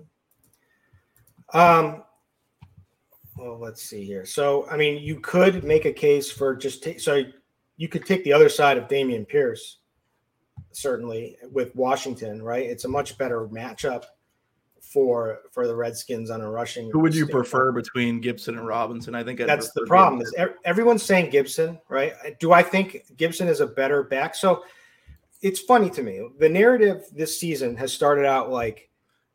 Um, 1.52 2.04
well, 3.36 3.58
let's 3.58 3.82
see 3.82 4.04
here. 4.04 4.24
So, 4.24 4.68
I 4.70 4.76
mean, 4.76 5.02
you 5.02 5.18
could 5.18 5.64
make 5.64 5.86
a 5.86 5.92
case 5.92 6.30
for 6.30 6.54
just 6.54 6.84
take, 6.84 7.00
so 7.00 7.24
you 7.78 7.88
could 7.88 8.06
take 8.06 8.22
the 8.22 8.32
other 8.32 8.48
side 8.48 8.78
of 8.78 8.86
Dameon 8.86 9.26
Pierce, 9.26 9.78
certainly 10.70 11.36
with 11.50 11.74
Washington, 11.74 12.40
right? 12.40 12.64
It's 12.64 12.84
a 12.84 12.88
much 12.88 13.18
better 13.18 13.48
matchup 13.48 14.04
for 14.90 15.42
for 15.52 15.68
the 15.68 15.74
Redskins 15.74 16.30
on 16.30 16.40
a 16.40 16.50
rushing. 16.50 16.90
Who 16.90 16.98
would 16.98 17.14
you 17.14 17.26
prefer 17.26 17.70
between 17.70 18.20
Gibson 18.20 18.58
and 18.58 18.66
Robinson? 18.66 19.14
I 19.14 19.22
think 19.22 19.40
I'd 19.40 19.48
that's 19.48 19.70
the 19.70 19.86
problem. 19.86 20.20
Is 20.20 20.34
everyone's 20.64 21.04
saying 21.04 21.30
Gibson, 21.30 21.78
right? 21.88 22.12
Do 22.40 22.52
I 22.52 22.62
think 22.62 23.16
Gibson 23.16 23.46
is 23.46 23.60
a 23.60 23.66
better 23.66 24.02
back? 24.02 24.34
So 24.34 24.64
it's 25.42 25.60
funny 25.60 25.90
to 25.90 26.02
me. 26.02 26.28
The 26.38 26.48
narrative 26.48 27.04
this 27.12 27.38
season 27.38 27.76
has 27.76 27.92
started 27.92 28.26
out 28.26 28.50
like 28.50 28.90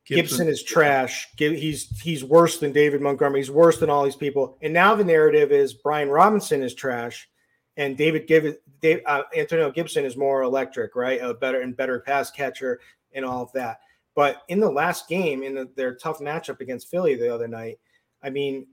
Gibson, 0.06 0.24
Gibson 0.24 0.48
is 0.50 0.62
trash. 0.62 1.30
He's 1.38 2.02
he's 2.02 2.24
worse 2.24 2.60
than 2.60 2.74
David 2.74 3.02
Montgomery. 3.02 3.40
He's 3.40 3.50
worse 3.50 3.80
than 3.80 3.90
all 3.90 4.04
these 4.04 4.16
people. 4.16 4.58
And 4.62 4.74
now 4.74 4.94
the 4.94 5.06
narrative 5.06 5.54
is 5.54 5.74
Brian 5.74 6.10
Robinson 6.10 6.62
is 6.62 6.74
trash, 6.74 7.30
and 7.78 7.96
David 7.96 8.28
Give 8.28 8.58
Dave, 8.82 9.00
uh, 9.06 9.24
Antonio 9.38 9.72
Gibson 9.72 10.04
is 10.04 10.18
more 10.18 10.44
electric, 10.44 10.98
right? 10.98 11.22
A 11.22 11.34
better 11.34 11.62
and 11.62 11.78
better 11.78 12.02
pass 12.02 12.30
catcher 12.30 12.82
and 13.14 13.24
all 13.24 13.42
of 13.42 13.54
that. 13.54 13.80
But 14.16 14.44
in 14.48 14.60
the 14.60 14.70
last 14.70 15.08
game, 15.10 15.44
in 15.44 15.54
the, 15.56 15.70
their 15.76 15.96
tough 15.96 16.20
matchup 16.20 16.62
against 16.62 16.90
Philly 16.90 17.16
the 17.16 17.34
other 17.34 17.48
night, 17.48 17.80
I 18.24 18.30
mean, 18.30 18.68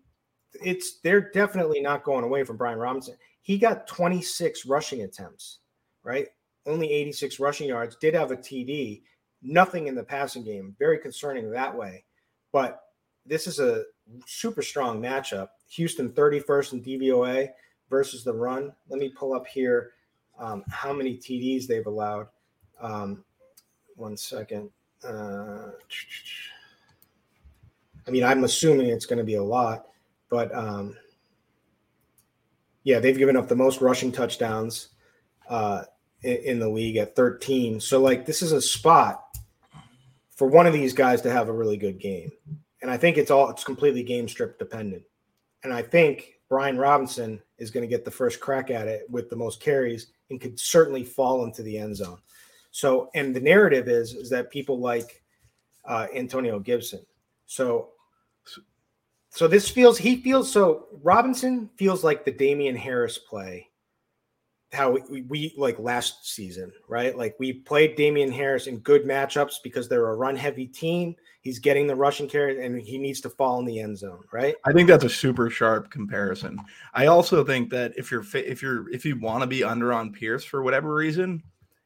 it's 0.55 1.00
they're 1.00 1.31
definitely 1.33 1.81
not 1.81 2.05
going 2.05 2.24
away 2.24 2.44
from 2.44 2.57
Brian 2.57 2.78
Robinson. 2.78 3.16
He 3.42 3.59
got 3.59 3.87
26 3.88 4.66
rushing 4.66 5.02
attempts, 5.02 5.59
right? 6.05 6.28
Only 6.64 6.92
86 6.92 7.40
rushing 7.40 7.68
yards. 7.68 7.96
Did 7.96 8.14
have 8.14 8.31
a 8.31 8.37
TD 8.37 9.02
nothing 9.42 9.88
in 9.88 9.94
the 9.94 10.02
passing 10.02 10.44
game. 10.44 10.76
Very 10.78 10.98
concerning 10.98 11.50
that 11.50 11.76
way. 11.76 12.05
But 12.52 12.81
this 13.26 13.46
is 13.46 13.59
a 13.59 13.85
super 14.26 14.62
strong 14.62 15.00
matchup. 15.00 15.48
Houston 15.70 16.11
31st 16.11 16.72
in 16.74 16.83
DVOA 16.83 17.48
versus 17.90 18.24
the 18.24 18.33
run. 18.33 18.72
Let 18.88 19.00
me 19.00 19.09
pull 19.09 19.35
up 19.35 19.46
here 19.46 19.92
um, 20.38 20.64
how 20.68 20.92
many 20.92 21.16
TDs 21.16 21.66
they've 21.66 21.87
allowed. 21.87 22.28
Um, 22.81 23.24
one 23.96 24.16
second. 24.16 24.70
Uh, 25.06 25.70
I 28.06 28.10
mean, 28.10 28.24
I'm 28.24 28.44
assuming 28.44 28.88
it's 28.88 29.06
going 29.06 29.18
to 29.18 29.24
be 29.24 29.34
a 29.34 29.42
lot, 29.42 29.86
but 30.28 30.54
um, 30.54 30.96
yeah, 32.84 32.98
they've 32.98 33.18
given 33.18 33.36
up 33.36 33.48
the 33.48 33.56
most 33.56 33.80
rushing 33.80 34.12
touchdowns 34.12 34.88
uh, 35.48 35.84
in, 36.22 36.36
in 36.36 36.58
the 36.58 36.68
league 36.68 36.96
at 36.96 37.14
13. 37.14 37.80
So, 37.80 38.00
like, 38.00 38.26
this 38.26 38.42
is 38.42 38.52
a 38.52 38.62
spot 38.62 39.24
for 40.34 40.48
one 40.48 40.66
of 40.66 40.72
these 40.72 40.92
guys 40.92 41.22
to 41.22 41.30
have 41.30 41.48
a 41.48 41.52
really 41.52 41.76
good 41.76 41.98
game. 41.98 42.32
And 42.80 42.90
I 42.90 42.96
think 42.96 43.16
it's 43.16 43.30
all 43.30 43.48
it's 43.50 43.64
completely 43.64 44.02
game 44.02 44.28
strip 44.28 44.58
dependent. 44.58 45.04
And 45.62 45.72
I 45.72 45.82
think 45.82 46.40
Brian 46.48 46.76
Robinson 46.76 47.40
is 47.58 47.70
going 47.70 47.82
to 47.82 47.88
get 47.88 48.04
the 48.04 48.10
first 48.10 48.40
crack 48.40 48.70
at 48.70 48.88
it 48.88 49.06
with 49.08 49.30
the 49.30 49.36
most 49.36 49.60
carries 49.60 50.08
and 50.30 50.40
could 50.40 50.58
certainly 50.58 51.04
fall 51.04 51.44
into 51.44 51.62
the 51.62 51.78
end 51.78 51.96
zone. 51.96 52.18
So, 52.72 53.11
and 53.14 53.37
the 53.37 53.40
narrative 53.40 53.88
is 53.88 54.14
is 54.14 54.28
that 54.30 54.50
people 54.50 54.80
like 54.80 55.22
uh, 55.85 56.08
Antonio 56.14 56.58
Gibson. 56.58 57.04
So, 57.46 57.90
so 59.28 59.46
this 59.46 59.68
feels 59.68 59.98
he 59.98 60.16
feels 60.16 60.50
so 60.50 60.88
Robinson 61.02 61.70
feels 61.76 62.02
like 62.02 62.24
the 62.24 62.32
Damien 62.32 62.74
Harris 62.74 63.18
play 63.18 63.68
how 64.72 64.90
we, 64.90 65.22
we, 65.22 65.54
like 65.56 65.78
last 65.78 66.32
season, 66.32 66.72
right? 66.88 67.16
Like 67.16 67.37
we 67.38 67.52
played 67.52 67.94
Damien 67.94 68.32
Harris 68.32 68.66
in 68.66 68.78
good 68.78 69.04
matchups 69.04 69.56
because 69.62 69.88
they're 69.88 70.08
a 70.08 70.14
run 70.14 70.35
heavy 70.35 70.66
team. 70.66 71.14
He's 71.42 71.58
getting 71.58 71.87
the 71.87 71.94
rushing 71.94 72.28
carry 72.28 72.64
and 72.64 72.80
he 72.80 72.98
needs 72.98 73.20
to 73.22 73.30
fall 73.30 73.58
in 73.58 73.66
the 73.66 73.80
end 73.80 73.98
zone, 73.98 74.24
right? 74.32 74.54
I 74.64 74.72
think 74.72 74.88
that's 74.88 75.04
a 75.04 75.11
super 75.11 75.50
sharp 75.50 75.90
comparison. 75.90 76.58
I 76.94 77.06
also 77.06 77.44
think 77.44 77.68
that 77.70 77.92
if 77.96 78.11
you're 78.11 78.24
if 78.35 78.62
you're 78.62 78.88
if 78.90 79.04
you 79.04 79.18
want 79.18 79.42
to 79.42 79.46
be 79.46 79.62
under 79.62 79.92
on 79.92 80.12
Pierce 80.12 80.44
for 80.44 80.62
whatever 80.62 80.94
reason, 80.94 81.42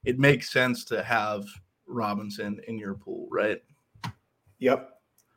it 0.06 0.18
makes 0.20 0.50
sense 0.50 0.84
to 0.86 1.02
have 1.02 1.44
Robinson 1.86 2.60
in 2.68 2.78
your 2.78 2.94
pool, 2.94 3.28
right? 3.30 3.60
Yep. 4.60 4.90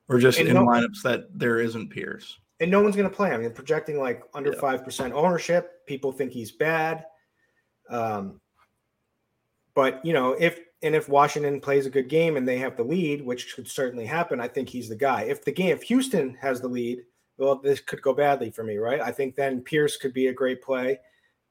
Or 0.07 0.19
just 0.19 0.39
and 0.39 0.47
in 0.47 0.55
no, 0.55 0.65
lineups 0.65 1.01
that 1.03 1.27
there 1.37 1.59
isn't 1.59 1.89
Pierce. 1.89 2.37
And 2.59 2.71
no 2.71 2.81
one's 2.81 2.95
going 2.95 3.09
to 3.09 3.15
play. 3.15 3.31
I 3.31 3.37
mean, 3.37 3.51
projecting 3.51 3.99
like 3.99 4.23
under 4.33 4.53
five 4.53 4.83
percent 4.83 5.13
ownership. 5.13 5.85
People 5.85 6.11
think 6.11 6.31
he's 6.31 6.51
bad. 6.51 7.05
Um, 7.89 8.39
but 9.73 10.03
you 10.05 10.13
know, 10.13 10.33
if 10.39 10.59
and 10.83 10.95
if 10.95 11.09
Washington 11.09 11.59
plays 11.59 11.85
a 11.85 11.89
good 11.89 12.09
game 12.09 12.37
and 12.37 12.47
they 12.47 12.57
have 12.57 12.77
the 12.77 12.83
lead, 12.83 13.25
which 13.25 13.55
could 13.55 13.67
certainly 13.67 14.05
happen, 14.05 14.39
I 14.39 14.47
think 14.47 14.69
he's 14.69 14.89
the 14.89 14.95
guy. 14.95 15.23
If 15.23 15.43
the 15.43 15.51
game, 15.51 15.69
if 15.69 15.83
Houston 15.83 16.35
has 16.41 16.61
the 16.61 16.67
lead, 16.67 16.99
well, 17.37 17.55
this 17.55 17.79
could 17.79 18.01
go 18.01 18.13
badly 18.13 18.51
for 18.51 18.63
me, 18.63 18.77
right? 18.77 19.01
I 19.01 19.11
think 19.11 19.35
then 19.35 19.61
Pierce 19.61 19.97
could 19.97 20.13
be 20.13 20.27
a 20.27 20.33
great 20.33 20.61
play, 20.61 20.99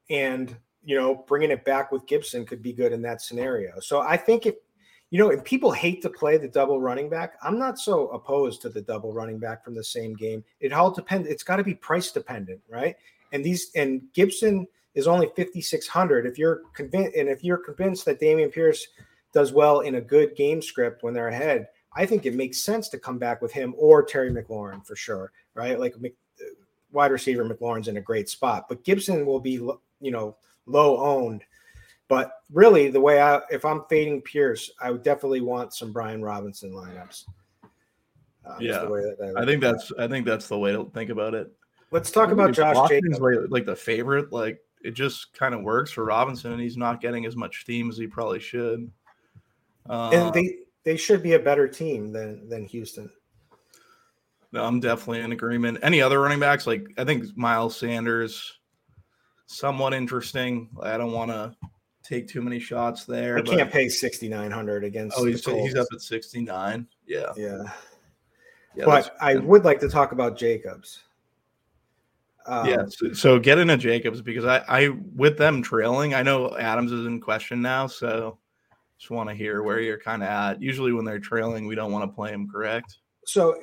and 0.09 0.55
you 0.83 0.97
know, 0.97 1.23
bringing 1.27 1.51
it 1.51 1.65
back 1.65 1.91
with 1.91 2.05
Gibson 2.07 2.45
could 2.45 2.61
be 2.61 2.73
good 2.73 2.91
in 2.91 3.01
that 3.03 3.21
scenario. 3.21 3.79
So 3.79 4.01
I 4.01 4.17
think 4.17 4.45
if 4.45 4.55
you 5.11 5.17
know, 5.17 5.29
if 5.29 5.43
people 5.43 5.71
hate 5.71 6.03
to 6.03 6.09
play 6.09 6.37
the 6.37 6.47
double 6.47 6.79
running 6.79 7.09
back, 7.09 7.33
I'm 7.41 7.57
not 7.57 7.79
so 7.79 8.09
opposed 8.09 8.61
to 8.61 8.69
the 8.69 8.81
double 8.81 9.11
running 9.11 9.39
back 9.39 9.63
from 9.63 9.73
the 9.73 9.83
same 9.83 10.13
game. 10.13 10.43
It 10.59 10.71
all 10.71 10.91
depends. 10.91 11.27
It's 11.27 11.41
got 11.41 11.55
to 11.55 11.63
be 11.63 11.73
price 11.73 12.11
dependent, 12.11 12.61
right? 12.69 12.95
And 13.31 13.43
these 13.43 13.71
and 13.75 14.03
Gibson 14.13 14.67
is 14.95 15.07
only 15.07 15.31
5600 15.35 16.25
if 16.25 16.37
you're 16.37 16.61
convinced 16.73 17.15
and 17.15 17.29
if 17.29 17.43
you're 17.43 17.57
convinced 17.57 18.05
that 18.05 18.19
Dameon 18.19 18.51
Pierce 18.51 18.87
does 19.33 19.53
well 19.53 19.81
in 19.81 19.95
a 19.95 20.01
good 20.01 20.35
game 20.35 20.61
script 20.61 21.03
when 21.03 21.13
they're 21.13 21.27
ahead 21.29 21.67
I 21.95 22.05
think 22.05 22.25
it 22.25 22.35
makes 22.35 22.61
sense 22.61 22.89
to 22.89 22.99
come 22.99 23.17
back 23.17 23.41
with 23.41 23.51
him 23.51 23.73
or 23.77 24.03
Terry 24.03 24.31
McLaurin 24.31 24.85
for 24.85 24.95
sure 24.95 25.31
right 25.53 25.79
like 25.79 25.95
uh, 26.03 26.43
wide 26.91 27.11
receiver 27.11 27.45
McLaurin's 27.45 27.87
in 27.87 27.97
a 27.97 28.01
great 28.01 28.29
spot 28.29 28.65
but 28.67 28.83
Gibson 28.83 29.25
will 29.25 29.39
be 29.39 29.53
you 29.53 30.11
know 30.11 30.35
low 30.69 30.97
owned 30.97 31.43
but 32.07 32.31
really 32.51 32.89
the 32.89 33.01
way 33.01 33.21
I 33.21 33.41
if 33.49 33.65
I'm 33.65 33.83
fading 33.89 34.21
Pierce 34.21 34.71
I 34.81 34.91
would 34.91 35.03
definitely 35.03 35.41
want 35.41 35.73
some 35.73 35.91
Brian 35.91 36.21
Robinson 36.21 36.71
lineups 36.71 37.25
Um, 38.45 38.57
yeah, 38.59 38.79
that 38.79 39.33
I 39.37 39.45
think 39.45 39.61
that's 39.61 39.91
I 39.99 40.07
think 40.07 40.25
that's 40.25 40.47
the 40.47 40.57
way 40.57 40.71
to 40.71 40.89
think 40.93 41.09
about 41.09 41.33
it. 41.33 41.51
Let's 41.91 42.11
talk 42.11 42.31
about 42.31 42.53
Josh 42.53 42.89
Jacobs. 42.89 43.19
Like, 43.19 43.37
like 43.49 43.65
the 43.65 43.75
favorite, 43.75 44.31
like 44.31 44.59
it 44.83 44.91
just 44.91 45.33
kind 45.33 45.53
of 45.53 45.61
works 45.61 45.91
for 45.91 46.05
Robinson, 46.05 46.51
and 46.51 46.61
he's 46.61 46.77
not 46.77 47.01
getting 47.01 47.25
as 47.25 47.35
much 47.35 47.61
steam 47.61 47.89
as 47.89 47.97
he 47.97 48.07
probably 48.07 48.39
should. 48.39 48.89
Uh, 49.89 50.09
and 50.13 50.33
they 50.33 50.57
they 50.83 50.97
should 50.97 51.23
be 51.23 51.33
a 51.33 51.39
better 51.39 51.67
team 51.67 52.11
than 52.11 52.47
than 52.47 52.65
Houston. 52.65 53.09
No, 54.51 54.63
I'm 54.63 54.79
definitely 54.79 55.21
in 55.21 55.31
agreement. 55.31 55.79
Any 55.83 56.01
other 56.01 56.19
running 56.19 56.39
backs? 56.39 56.65
Like 56.65 56.87
I 56.97 57.03
think 57.03 57.35
Miles 57.35 57.75
Sanders, 57.75 58.58
somewhat 59.49 59.93
interesting. 59.93 60.69
I 60.81 60.97
don't 60.97 61.11
want 61.11 61.31
to 61.31 61.55
take 62.03 62.27
too 62.27 62.41
many 62.41 62.59
shots 62.59 63.05
there. 63.05 63.37
I 63.37 63.41
can't 63.41 63.71
pay 63.71 63.89
6,900 63.89 64.83
against. 64.83 65.17
Oh, 65.17 65.25
he's, 65.25 65.43
he's 65.43 65.75
up 65.75 65.87
at 65.91 66.01
69. 66.01 66.87
Yeah. 67.07 67.31
Yeah. 67.35 67.63
yeah 68.75 68.85
but 68.85 69.15
I 69.19 69.37
would 69.37 69.65
like 69.65 69.79
to 69.81 69.89
talk 69.89 70.11
about 70.11 70.37
Jacobs. 70.37 71.03
Um, 72.45 72.67
yeah. 72.67 72.85
So, 72.87 73.13
so, 73.13 73.39
get 73.39 73.57
into 73.57 73.75
Jacobs 73.77 74.21
because 74.21 74.45
I, 74.45 74.63
I, 74.67 74.89
with 75.15 75.37
them 75.37 75.61
trailing, 75.61 76.13
I 76.13 76.23
know 76.23 76.55
Adams 76.57 76.91
is 76.91 77.05
in 77.05 77.19
question 77.19 77.61
now. 77.61 77.85
So 77.87 78.37
just 78.97 79.11
want 79.11 79.29
to 79.29 79.35
hear 79.35 79.61
where 79.63 79.79
you're 79.79 79.99
kind 79.99 80.23
of 80.23 80.29
at. 80.29 80.61
Usually 80.61 80.93
when 80.93 81.05
they're 81.05 81.19
trailing, 81.19 81.67
we 81.67 81.75
don't 81.75 81.91
want 81.91 82.09
to 82.09 82.15
play 82.15 82.31
him, 82.31 82.49
correct? 82.49 82.99
So 83.25 83.61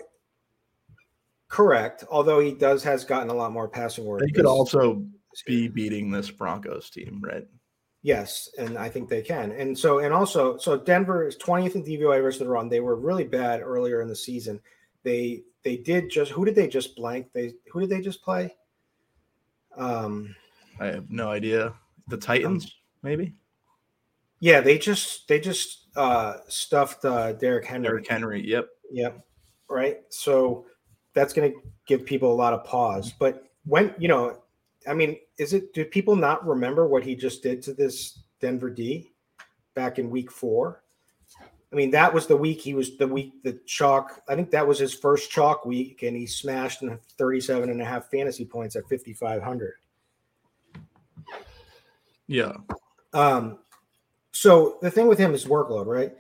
correct. 1.49 2.05
Although 2.11 2.41
he 2.41 2.53
does 2.53 2.85
has 2.85 3.05
gotten 3.05 3.31
a 3.31 3.35
lot 3.35 3.53
more 3.53 3.69
passing 3.69 4.05
work. 4.05 4.21
They 4.21 4.31
could 4.31 4.47
also 4.47 5.05
be 5.45 5.69
beating 5.69 6.11
this 6.11 6.31
Broncos 6.31 6.91
team, 6.91 7.21
right? 7.23 7.47
Yes, 8.03 8.49
and 8.59 8.79
I 8.79 8.89
think 8.89 9.09
they 9.09 9.23
can. 9.23 9.51
And 9.51 9.77
so, 9.77 9.99
and 9.99 10.15
also, 10.15 10.57
so 10.59 10.77
Denver 10.77 11.27
is 11.27 11.37
20th 11.37 11.75
in 11.75 11.83
DVOA 11.83 12.23
versus 12.23 12.39
the 12.39 12.49
run. 12.49 12.69
They 12.69 12.81
were 12.81 12.95
really 12.95 13.25
bad 13.25 13.61
earlier 13.63 14.01
in 14.01 14.09
the 14.09 14.15
season. 14.15 14.61
They 15.03 15.43
they 15.65 15.77
did 15.77 16.11
just 16.11 16.31
who 16.31 16.45
did 16.45 16.55
they 16.55 16.69
just 16.69 16.95
blank? 16.95 17.33
They 17.33 17.55
who 17.73 17.81
did 17.81 17.91
they 17.91 18.01
just 18.01 18.23
play? 18.23 18.55
Um, 19.77 20.35
I 20.79 20.87
have 20.87 21.11
no 21.11 21.31
idea. 21.31 21.75
The 22.09 22.17
Titans, 22.17 22.65
um, 22.65 22.71
maybe. 23.03 23.35
Yeah, 24.39 24.61
they 24.61 24.79
just 24.79 25.27
they 25.27 25.41
just 25.41 25.87
uh 25.97 26.35
stuffed 26.47 27.05
uh 27.05 27.33
Derrick 27.33 27.65
Henry. 27.65 27.89
Derrick 27.89 28.09
Henry. 28.09 28.49
Yep. 28.49 28.69
Yep. 28.93 29.27
Right. 29.69 29.99
So 30.11 30.67
that's 31.15 31.33
going 31.33 31.51
to 31.51 31.59
give 31.87 32.05
people 32.05 32.33
a 32.33 32.35
lot 32.35 32.53
of 32.53 32.63
pause. 32.65 33.13
But 33.19 33.45
when 33.65 33.95
you 33.99 34.07
know 34.07 34.43
I 34.87 34.95
mean, 34.95 35.17
is 35.39 35.53
it 35.53 35.73
do 35.75 35.85
people 35.85 36.17
not 36.17 36.47
remember 36.47 36.87
what 36.87 37.03
he 37.03 37.15
just 37.15 37.43
did 37.43 37.63
to 37.63 37.75
this 37.75 38.21
Denver 38.41 38.71
D 38.71 39.11
back 39.75 39.99
in 39.99 40.11
week 40.11 40.31
four? 40.31 40.83
I 41.73 41.77
mean, 41.77 41.91
that 41.91 42.15
was 42.15 42.27
the 42.27 42.37
week 42.37 42.61
he 42.61 42.75
was 42.75 42.97
the 42.97 43.09
week 43.09 43.43
the 43.43 43.59
chalk. 43.67 44.23
I 44.29 44.35
think 44.35 44.51
that 44.53 44.67
was 44.67 44.79
his 44.79 44.95
first 44.95 45.31
chalk 45.31 45.67
week, 45.67 46.03
and 46.03 46.17
he 46.17 46.27
smashed 46.27 46.83
in 46.83 46.99
37 47.19 47.69
and 47.69 47.83
a 47.83 47.85
half 47.85 48.11
fantasy 48.11 48.45
points 48.45 48.77
at 48.77 48.89
5,500. 48.89 49.75
Yeah. 52.29 52.53
Um, 53.13 53.59
so 54.33 54.79
the 54.83 54.91
thing 54.91 55.07
with 55.07 55.19
him 55.19 55.35
is 55.35 55.45
workload, 55.45 55.87
right? 55.87 56.15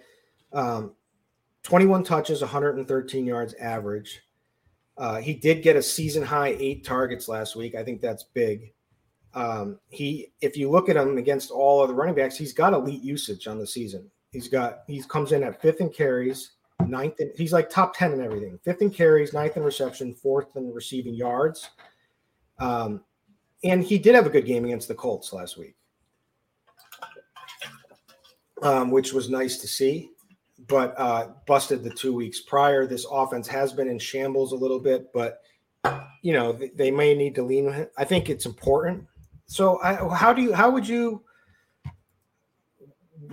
Um, 0.52 0.94
21 1.62 2.05
touches, 2.05 2.40
113 2.40 3.26
yards 3.26 3.55
average. 3.55 4.22
Uh, 4.98 5.16
he 5.16 5.35
did 5.35 5.62
get 5.62 5.76
a 5.76 5.82
season 5.82 6.22
high 6.22 6.56
eight 6.59 6.85
targets 6.85 7.28
last 7.28 7.54
week. 7.54 7.74
I 7.74 7.85
think 7.85 8.00
that's 8.00 8.24
big. 8.24 8.72
Um, 9.35 9.78
he, 9.90 10.32
if 10.40 10.56
you 10.56 10.70
look 10.70 10.88
at 10.88 10.96
him 10.96 11.18
against 11.18 11.50
all 11.50 11.82
of 11.82 11.88
the 11.88 11.94
running 11.94 12.14
backs, 12.14 12.37
he's 12.37 12.54
got 12.54 12.72
elite 12.72 13.02
usage 13.02 13.46
on 13.46 13.59
the 13.59 13.66
season. 13.66 14.11
He's 14.30 14.48
got 14.48 14.80
he 14.87 15.02
comes 15.02 15.32
in 15.32 15.42
at 15.42 15.61
fifth 15.61 15.80
in 15.80 15.90
carries, 15.90 16.52
ninth. 16.87 17.20
In, 17.20 17.30
he's 17.37 17.52
like 17.52 17.68
top 17.68 17.94
ten 17.94 18.12
in 18.12 18.22
everything. 18.22 18.59
Fifth 18.64 18.80
in 18.80 18.90
carries, 18.90 19.35
ninth 19.35 19.56
in 19.59 19.62
reception, 19.62 20.14
fourth 20.14 20.56
in 20.56 20.72
receiving 20.72 21.14
yards. 21.14 21.70
Um, 22.59 23.04
and 23.62 23.85
he 23.85 23.98
did 23.98 24.14
have 24.14 24.26
a 24.26 24.30
good 24.30 24.46
game 24.46 24.64
against 24.64 24.88
the 24.88 24.94
Colts 24.94 25.32
last 25.32 25.59
week, 25.59 25.76
um, 28.62 28.90
which 28.90 29.12
was 29.12 29.28
nice 29.28 29.59
to 29.59 29.66
see 29.66 30.11
but 30.68 30.98
uh, 30.98 31.29
busted 31.46 31.83
the 31.83 31.90
two 31.90 32.14
weeks 32.14 32.40
prior. 32.40 32.87
This 32.87 33.07
offense 33.11 33.46
has 33.48 33.72
been 33.72 33.88
in 33.88 33.98
shambles 33.98 34.52
a 34.52 34.57
little 34.57 34.81
bit, 34.81 35.12
but 35.12 35.40
you 36.22 36.33
know 36.33 36.52
they, 36.52 36.68
they 36.68 36.90
may 36.90 37.14
need 37.14 37.35
to 37.37 37.42
lean. 37.42 37.87
I 37.96 38.05
think 38.05 38.29
it's 38.31 38.46
important. 38.46 39.07
So, 39.46 39.81
I, 39.83 39.94
how 40.14 40.33
do 40.33 40.42
you? 40.42 40.52
How 40.52 40.70
would 40.70 40.87
you? 40.87 41.22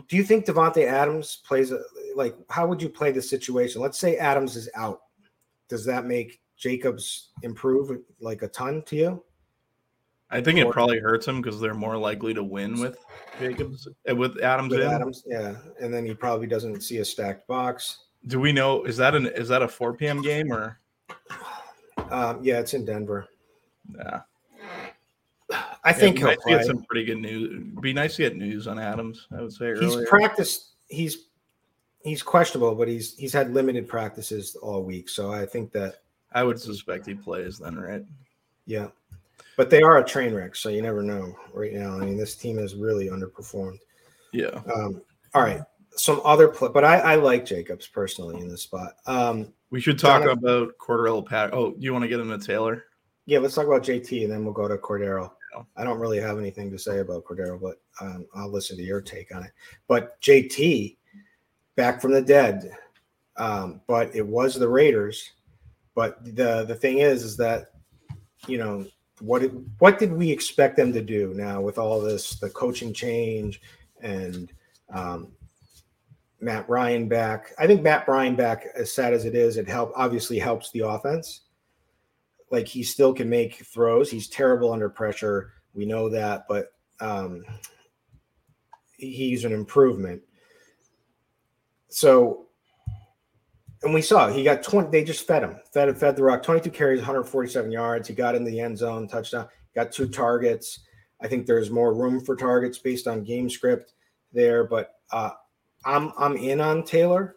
Do 0.08 0.18
you 0.18 0.24
think 0.24 0.46
Davante 0.46 0.86
Adams 0.86 1.38
plays 1.46 1.72
a, 1.72 1.80
like? 2.16 2.36
How 2.50 2.68
would 2.68 2.82
you 2.82 2.90
play 2.90 3.12
the 3.12 3.22
situation? 3.22 3.82
Let's 3.82 4.00
say 4.00 4.18
Adams 4.18 4.56
is 4.56 4.70
out. 4.76 5.02
Does 5.70 5.86
that 5.86 6.06
make 6.06 6.42
Jacobs 6.58 7.30
improve 7.42 8.00
like 8.20 8.44
a 8.44 8.48
ton 8.48 8.84
to 8.84 8.96
you? 8.96 9.24
I 10.34 10.42
think 10.42 10.58
it 10.58 10.70
probably 10.72 11.00
hurts 11.00 11.28
him 11.28 11.42
because 11.42 11.60
they're 11.60 11.74
more 11.74 11.96
likely 11.96 12.34
to 12.34 12.44
win 12.44 12.80
with 12.80 12.98
Jacobs 13.40 13.88
uh, 14.10 14.16
with 14.16 14.42
Adams. 14.42 14.72
With 14.72 14.82
Adams, 14.82 15.24
yeah, 15.28 15.56
and 15.80 15.94
then 15.94 16.06
he 16.06 16.14
probably 16.14 16.48
doesn't 16.48 16.82
see 16.82 16.98
a 16.98 17.06
stacked 17.06 17.48
box. 17.48 18.06
Do 18.28 18.40
we 18.40 18.52
know 18.52 18.84
is 18.84 18.98
that 18.98 19.14
an 19.16 19.28
is 19.28 19.48
that 19.50 19.62
a 19.62 19.68
4 19.68 19.94
p.m. 19.94 20.22
game 20.22 20.52
or? 20.52 20.80
Um, 22.10 22.44
yeah, 22.44 22.60
it's 22.60 22.76
in 22.76 22.86
Denver. 22.86 23.28
Yeah, 23.96 24.22
I 25.84 25.94
think 25.94 26.20
yeah, 26.20 26.36
he'll 26.46 26.58
get 26.58 26.66
some 26.66 26.84
pretty 26.84 27.06
good 27.06 27.18
news. 27.18 27.66
Be 27.82 27.92
nice 27.92 28.18
to 28.18 28.24
get 28.24 28.36
news 28.36 28.68
on 28.68 28.78
Adams. 28.78 29.28
I 29.36 29.42
would 29.42 29.54
say 29.54 29.74
he's 29.74 29.96
earlier. 29.96 30.06
practiced. 30.06 30.74
He's 30.88 31.30
he's 32.04 32.22
questionable, 32.22 32.76
but 32.76 32.88
he's 32.88 33.16
he's 33.16 33.34
had 33.34 33.54
limited 33.54 33.88
practices 33.88 34.56
all 34.56 34.84
week. 34.84 35.10
So 35.10 35.32
I 35.32 35.46
think 35.46 35.72
that 35.72 36.02
I 36.34 36.44
would 36.44 36.60
suspect 36.60 37.08
he 37.08 37.16
plays 37.16 37.58
then, 37.58 37.76
right? 37.76 38.04
Yeah. 38.66 38.90
But 39.56 39.70
they 39.70 39.82
are 39.82 39.98
a 39.98 40.04
train 40.04 40.34
wreck, 40.34 40.56
so 40.56 40.70
you 40.70 40.82
never 40.82 41.04
know 41.04 41.36
right 41.54 41.74
now. 41.74 41.96
I 41.96 42.00
mean, 42.00 42.18
this 42.18 42.36
team 42.36 42.58
has 42.58 42.76
really 42.76 43.08
underperformed. 43.08 43.80
Yeah. 44.32 44.62
Um, 44.74 45.02
all 45.34 45.44
right. 45.44 45.62
Some 45.96 46.22
other 46.26 46.48
play, 46.48 46.70
but 46.74 46.84
I, 46.84 46.98
I 47.00 47.16
like 47.16 47.46
Jacobs 47.46 47.88
personally 47.88 48.42
in 48.42 48.48
this 48.48 48.64
spot. 48.64 48.96
Um, 49.06 49.54
we 49.70 49.80
should 49.80 50.00
talk 50.00 50.24
about 50.26 50.78
Cordarrelle 50.80 51.26
Pat. 51.26 51.54
Oh, 51.54 51.76
you 51.78 51.94
want 51.94 52.04
to 52.04 52.08
get 52.08 52.20
into 52.20 52.38
Taylor? 52.40 52.86
Yeah, 53.26 53.40
let's 53.40 53.56
talk 53.56 53.68
about 53.68 53.84
JT 53.84 54.24
and 54.24 54.32
then 54.32 54.44
we'll 54.44 54.54
go 54.54 54.68
to 54.68 54.78
Cordarrelle. 54.78 55.32
I 55.78 55.84
don't 55.84 56.00
really 56.00 56.20
have 56.20 56.40
anything 56.40 56.72
to 56.72 56.80
say 56.80 57.00
about 57.00 57.26
Cordarrelle, 57.26 57.62
but 57.62 57.80
um, 58.02 58.26
I'll 58.36 58.52
listen 58.52 58.76
to 58.78 58.84
your 58.84 59.02
take 59.02 59.34
on 59.36 59.44
it. 59.44 59.52
But 59.88 60.20
JT, 60.22 60.98
back 61.76 62.02
from 62.02 62.12
the 62.12 62.22
dead, 62.22 62.72
um, 63.38 63.82
but 63.88 64.16
it 64.16 64.26
was 64.26 64.56
the 64.56 64.68
Raiders. 64.68 65.32
But 65.96 66.24
the 66.24 66.66
the 66.68 66.76
thing 66.76 67.00
is, 67.00 67.24
is 67.24 67.38
that 67.38 67.72
you 68.48 68.58
know 68.58 68.86
what 69.24 69.42
did, 69.42 69.66
what 69.80 70.00
did 70.00 70.12
we 70.12 70.30
expect 70.30 70.76
them 70.76 70.92
to 70.92 71.02
do 71.02 71.34
now 71.34 71.62
with 71.62 71.78
all 71.78 72.02
this 72.02 72.38
the 72.40 72.50
coaching 72.50 72.94
change 72.94 73.62
and 74.02 74.52
um, 74.94 75.30
Matt 76.42 76.68
Ryan 76.68 77.08
back? 77.08 77.54
I 77.58 77.66
think 77.66 77.82
Matt 77.82 78.06
Ryan 78.06 78.36
back, 78.36 78.66
as 78.76 78.92
sad 78.92 79.14
as 79.14 79.24
it 79.24 79.34
is, 79.34 79.56
it 79.56 79.68
help 79.70 79.94
obviously 79.96 80.38
helps 80.40 80.72
the 80.72 80.82
offense. 80.82 81.42
Like 82.52 82.68
he 82.68 82.84
still 82.84 83.14
can 83.14 83.30
make 83.30 83.66
throws. 83.66 84.12
He's 84.12 84.28
terrible 84.28 84.74
under 84.74 84.90
pressure. 84.90 85.54
We 85.74 85.86
know 85.86 86.10
that, 86.10 86.46
but 86.50 86.74
um, 87.00 87.46
he's 88.98 89.46
an 89.46 89.54
improvement. 89.54 90.22
So 91.88 92.48
and 93.84 93.94
we 93.94 94.02
saw 94.02 94.30
he 94.30 94.44
got 94.44 94.64
20 94.64 94.90
they 94.90 95.04
just 95.04 95.28
fed 95.28 95.44
him 95.44 95.60
fed 95.72 95.96
fed 95.98 96.16
the 96.16 96.24
rock. 96.24 96.42
22 96.44 96.70
carries 96.72 97.00
147 97.00 97.72
yards. 97.72 98.08
He 98.08 98.14
got 98.14 98.36
in 98.36 98.44
the 98.44 98.60
end 98.60 98.78
zone 98.78 99.08
touchdown 99.08 99.48
got 99.76 99.92
two 99.92 100.08
targets. 100.08 100.80
I 101.22 101.28
think 101.28 101.46
there's 101.46 101.72
more 101.72 101.94
room 101.94 102.20
for 102.20 102.36
targets 102.36 102.78
based 102.78 103.08
on 103.08 103.24
game 103.24 103.50
script 103.50 103.94
there 104.32 104.64
but 104.64 104.96
uh, 105.12 105.32
i'm 105.86 106.12
i'm 106.18 106.36
in 106.38 106.60
on 106.62 106.84
taylor. 106.84 107.36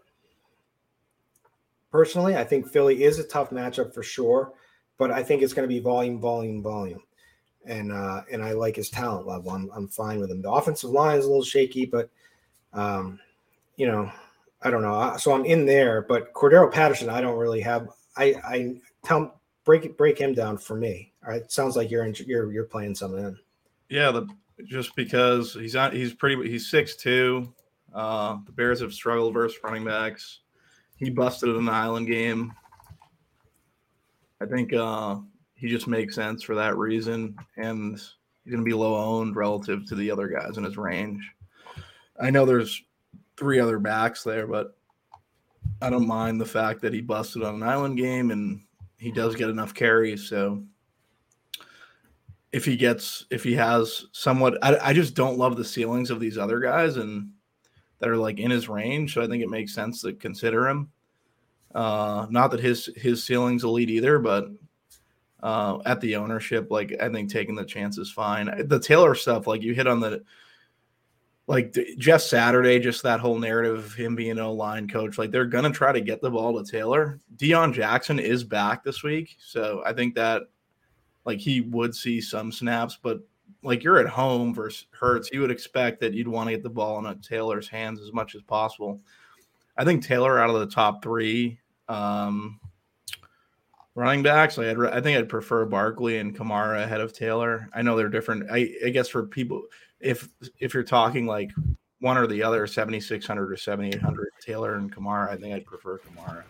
Personally 1.91 2.37
i 2.37 2.45
think 2.45 2.69
philly 2.69 3.05
is 3.05 3.19
a 3.19 3.25
tough 3.25 3.51
matchup 3.51 3.93
for 3.95 4.03
sure 4.03 4.53
but 4.99 5.11
i 5.11 5.23
think 5.23 5.43
it's 5.43 5.53
going 5.53 5.69
to 5.69 5.75
be 5.75 5.81
volume 5.81 6.21
volume 6.21 6.63
volume. 6.63 7.03
And 7.65 7.91
uh 7.91 8.23
and 8.31 8.43
i 8.45 8.53
like 8.53 8.77
his 8.77 8.91
talent 8.91 9.27
level. 9.27 9.51
I'm, 9.51 9.71
I'm 9.75 9.89
fine 9.89 10.21
with 10.21 10.31
him. 10.31 10.43
The 10.43 10.51
offensive 10.51 10.91
line 10.91 11.19
is 11.19 11.25
a 11.25 11.29
little 11.29 11.45
shaky 11.45 11.87
but 11.87 12.11
um 12.73 13.19
you 13.77 13.87
know 13.87 14.11
I 14.67 14.71
don't 14.71 14.83
know. 14.83 15.15
So 15.17 15.33
I'm 15.33 15.45
in 15.45 15.65
there, 15.65 16.03
but 16.03 16.33
Cordarrelle 16.33 16.73
Patterson, 16.73 17.09
I 17.09 17.21
don't 17.21 17.39
really 17.39 17.61
have. 17.61 17.89
I 18.17 18.35
I 18.45 18.81
tell 19.05 19.41
break 19.65 19.97
break 19.97 20.19
him 20.19 20.35
down 20.35 20.59
for 20.59 20.75
me. 20.75 21.13
All 21.25 21.31
right, 21.31 21.49
sounds 21.53 21.77
like 21.77 21.89
you're 21.89 22.03
in, 22.03 22.17
you're 22.27 22.53
you're 22.53 22.65
playing 22.65 22.97
something 22.97 23.25
in. 23.25 23.39
Yeah, 23.91 24.11
the 24.11 24.27
just 24.65 24.97
because 24.97 25.55
he's 25.55 25.77
on 25.77 25.93
he's 25.93 26.15
pretty 26.15 26.51
he's 26.51 26.69
six 26.69 26.97
two. 26.97 27.55
Uh, 27.95 28.39
the 28.45 28.51
Bears 28.51 28.81
have 28.81 28.93
struggled 28.93 29.35
versus 29.35 29.57
running 29.63 29.85
backs. 29.85 30.41
He 30.97 31.11
busted 31.11 31.55
in 31.55 31.65
the 31.65 31.71
Island 31.71 32.09
game. 32.09 32.53
I 34.43 34.47
think 34.47 34.73
uh, 34.73 35.19
he 35.55 35.69
just 35.69 35.87
makes 35.87 36.17
sense 36.17 36.43
for 36.43 36.57
that 36.57 36.77
reason, 36.77 37.37
and 37.57 37.95
he's 37.95 38.53
going 38.53 38.65
to 38.65 38.69
be 38.69 38.75
low 38.75 38.97
owned 38.97 39.37
relative 39.37 39.87
to 39.87 39.95
the 39.95 40.11
other 40.11 40.27
guys 40.27 40.59
in 40.59 40.65
his 40.65 40.77
range. 40.77 41.23
I 42.21 42.31
know 42.31 42.45
there's 42.45 42.83
three 43.37 43.61
other 43.61 43.79
backs 43.79 44.23
there, 44.23 44.47
but 44.47 44.77
I 45.83 45.91
don't 45.91 46.07
mind 46.07 46.41
the 46.41 46.47
fact 46.47 46.81
that 46.83 46.95
he 46.95 47.01
busted 47.01 47.43
on 47.43 47.57
an 47.57 47.63
island 47.63 47.99
game 47.99 48.31
and 48.31 48.63
he 48.99 49.13
does 49.13 49.35
get 49.37 49.51
enough 49.51 49.75
carries. 49.75 50.29
So 50.29 50.63
if 52.53 52.65
he 52.65 52.77
gets, 52.77 53.27
if 53.31 53.45
he 53.45 53.55
has 53.55 54.07
somewhat, 54.13 54.59
I, 54.63 54.79
I 54.79 54.93
just 54.93 55.15
don't 55.15 55.39
love 55.39 55.57
the 55.57 55.65
ceilings 55.65 56.11
of 56.11 56.21
these 56.21 56.39
other 56.39 56.61
guys 56.61 56.97
and 56.97 57.31
that 57.99 58.09
are 58.09 58.17
like 58.17 58.39
in 58.39 58.51
his 58.51 58.69
range. 58.69 59.15
So 59.15 59.23
I 59.23 59.27
think 59.27 59.43
it 59.43 59.51
makes 59.51 59.75
sense 59.75 60.03
to 60.03 60.13
consider 60.13 60.69
him. 60.69 60.91
Uh, 61.75 62.27
not 62.31 62.51
that 62.53 62.61
his 62.61 62.89
his 62.97 63.23
ceiling's 63.23 63.65
elite 63.65 63.91
either, 63.91 64.19
but 64.19 64.49
uh, 65.43 65.79
at 65.85 66.01
the 66.01 66.17
ownership, 66.17 66.71
like 66.71 66.95
I 67.01 67.11
think 67.11 67.31
taking 67.31 67.55
the 67.55 67.65
chance 67.65 67.99
is 67.99 68.11
fine. 68.11 68.67
The 68.67 68.81
Taylor 68.81 69.15
stuff, 69.15 69.47
like 69.47 69.63
you 69.63 69.75
hit 69.75 69.87
on 69.87 70.01
the 70.01 70.23
like 71.49 71.77
Jeff 71.99 72.23
Saturday, 72.23 72.81
just 72.81 73.03
that 73.05 73.21
whole 73.21 73.39
narrative 73.39 73.77
of 73.77 73.95
him 73.95 74.17
being 74.17 74.39
a 74.39 74.51
line 74.51 74.89
coach, 74.89 75.17
like 75.17 75.31
they're 75.31 75.47
gonna 75.47 75.71
try 75.71 75.93
to 75.93 76.01
get 76.01 76.21
the 76.21 76.31
ball 76.31 76.63
to 76.63 76.71
Taylor. 76.71 77.21
Deon 77.37 77.73
Jackson 77.73 78.19
is 78.19 78.43
back 78.43 78.83
this 78.83 79.03
week, 79.03 79.37
so 79.39 79.83
I 79.87 79.93
think 79.93 80.15
that 80.17 80.43
like 81.25 81.39
he 81.39 81.61
would 81.61 81.95
see 81.95 82.21
some 82.21 82.51
snaps, 82.51 82.99
but 83.01 83.21
like 83.63 83.83
you're 83.83 83.99
at 83.99 84.09
home 84.09 84.55
versus 84.55 84.87
Hurts, 84.93 85.31
you 85.33 85.41
would 85.41 85.51
expect 85.51 86.01
that 86.01 86.15
you'd 86.15 86.29
want 86.29 86.49
to 86.49 86.55
get 86.55 86.63
the 86.63 86.71
ball 86.71 86.99
in 86.99 87.07
a 87.07 87.15
Taylor's 87.17 87.69
hands 87.69 88.01
as 88.01 88.13
much 88.13 88.35
as 88.35 88.43
possible. 88.43 89.01
I 89.77 89.85
think 89.85 90.05
Taylor 90.05 90.39
out 90.39 90.51
of 90.51 90.61
the 90.61 90.67
top 90.75 91.03
three 91.03 91.59
um, 91.89 92.61
running 93.95 94.23
backs, 94.23 94.57
like 94.57 94.69
I'd, 94.69 94.79
I 94.79 95.01
think 95.01 95.19
I'd 95.19 95.29
prefer 95.29 95.65
Barkley 95.65 96.19
and 96.19 96.37
Kamara 96.37 96.83
ahead 96.83 97.01
of 97.01 97.13
Taylor. 97.13 97.69
I 97.75 97.83
know 97.83 97.97
they're 97.97 98.09
different. 98.09 98.51
I, 98.51 98.73
I 98.85 98.89
guess 98.91 99.09
for 99.09 99.27
people, 99.27 99.63
if 100.01 100.29
if 100.61 100.75
you're 100.75 100.83
talking 100.83 101.27
like 101.27 101.51
one 102.01 102.17
or 102.19 102.27
the 102.27 102.43
other, 102.43 102.67
7600 102.67 103.51
or 103.51 103.57
7800, 103.57 104.29
Taylor 104.41 104.77
and 104.77 104.95
Kamara, 104.95 105.31
I 105.31 105.37
think 105.37 105.55
I'd 105.55 105.65
prefer 105.65 105.99
Kamara. 105.99 106.43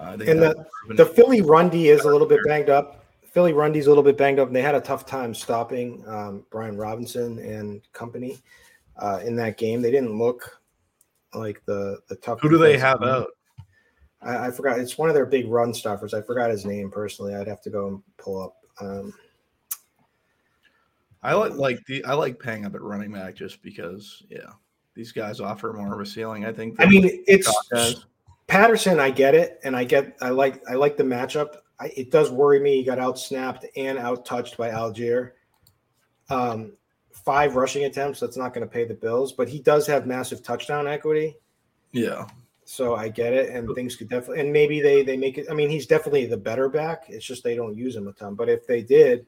Uh, 0.00 0.12
and 0.12 0.40
the, 0.40 0.66
the 0.90 1.04
Philly 1.04 1.42
run 1.42 1.68
D 1.68 1.88
is 1.88 2.02
a 2.02 2.10
little 2.10 2.26
bit 2.26 2.40
banged 2.46 2.70
up. 2.70 3.04
Philly 3.32 3.52
run 3.52 3.72
D's 3.72 3.86
a 3.86 3.90
little 3.90 4.04
bit 4.04 4.16
banged 4.16 4.38
up, 4.38 4.46
and 4.46 4.56
they 4.56 4.62
had 4.62 4.74
a 4.74 4.80
tough 4.80 5.06
time 5.06 5.34
stopping 5.34 6.02
um, 6.06 6.46
Brian 6.50 6.76
Robinson 6.76 7.38
and 7.38 7.82
company 7.92 8.38
uh, 8.96 9.20
in 9.24 9.36
that 9.36 9.58
game. 9.58 9.82
They 9.82 9.90
didn't 9.90 10.16
look 10.16 10.60
like 11.34 11.62
the 11.66 11.98
the 12.08 12.16
tough. 12.16 12.40
Who 12.40 12.48
do 12.48 12.58
they 12.58 12.78
have 12.78 13.02
out? 13.02 13.28
I, 14.22 14.46
I, 14.46 14.50
forgot. 14.50 14.78
It's 14.78 14.98
one 14.98 15.08
of 15.08 15.14
their 15.14 15.26
big 15.26 15.48
run 15.48 15.74
stuffers. 15.74 16.14
I 16.14 16.22
forgot 16.22 16.50
his 16.50 16.64
name 16.64 16.90
personally. 16.90 17.34
I'd 17.34 17.48
have 17.48 17.60
to 17.62 17.70
go 17.70 17.88
and 17.88 18.02
pull 18.16 18.42
up. 18.42 18.56
Um, 18.80 19.12
I 21.22 21.34
like 21.34 21.54
like 21.54 21.84
the 21.86 22.04
I 22.04 22.14
like 22.14 22.38
paying 22.38 22.64
up 22.64 22.74
at 22.74 22.82
running 22.82 23.12
back 23.12 23.34
just 23.34 23.62
because 23.62 24.22
yeah 24.30 24.50
these 24.98 25.12
guys 25.12 25.38
offer 25.40 25.72
more 25.72 25.94
of 25.94 26.00
a 26.00 26.06
ceiling. 26.06 26.44
I 26.44 26.52
think. 26.52 26.74
I 26.80 26.86
mean, 26.86 27.22
it's 27.28 27.48
Patterson. 28.48 28.98
I 28.98 29.10
get 29.10 29.34
it, 29.34 29.60
and 29.62 29.76
I 29.76 29.84
get 29.84 30.16
I 30.20 30.30
like 30.30 30.60
I 30.68 30.74
like 30.74 30.96
the 30.96 31.04
matchup. 31.04 31.58
I, 31.78 31.92
it 31.96 32.10
does 32.10 32.32
worry 32.32 32.58
me. 32.58 32.78
He 32.78 32.82
got 32.82 32.98
out 32.98 33.16
snapped 33.16 33.64
and 33.76 33.96
out 33.96 34.26
touched 34.26 34.56
by 34.56 34.70
Allgeier. 34.70 35.32
Um, 36.30 36.72
five 37.12 37.54
rushing 37.54 37.84
attempts. 37.84 38.18
That's 38.18 38.36
not 38.36 38.52
going 38.52 38.66
to 38.66 38.72
pay 38.72 38.84
the 38.84 38.94
bills, 38.94 39.32
but 39.32 39.48
he 39.48 39.60
does 39.60 39.86
have 39.86 40.04
massive 40.04 40.42
touchdown 40.42 40.88
equity. 40.88 41.36
Yeah. 41.92 42.26
So 42.64 42.96
I 42.96 43.08
get 43.08 43.32
it, 43.32 43.50
and 43.50 43.72
things 43.76 43.94
could 43.94 44.08
definitely, 44.08 44.40
and 44.40 44.52
maybe 44.52 44.80
they 44.80 45.04
they 45.04 45.16
make 45.16 45.38
it. 45.38 45.46
I 45.48 45.54
mean, 45.54 45.70
he's 45.70 45.86
definitely 45.86 46.26
the 46.26 46.36
better 46.36 46.68
back. 46.68 47.04
It's 47.08 47.24
just 47.24 47.44
they 47.44 47.54
don't 47.54 47.76
use 47.76 47.94
him 47.94 48.08
a 48.08 48.12
ton. 48.12 48.34
But 48.34 48.48
if 48.48 48.66
they 48.66 48.82
did, 48.82 49.26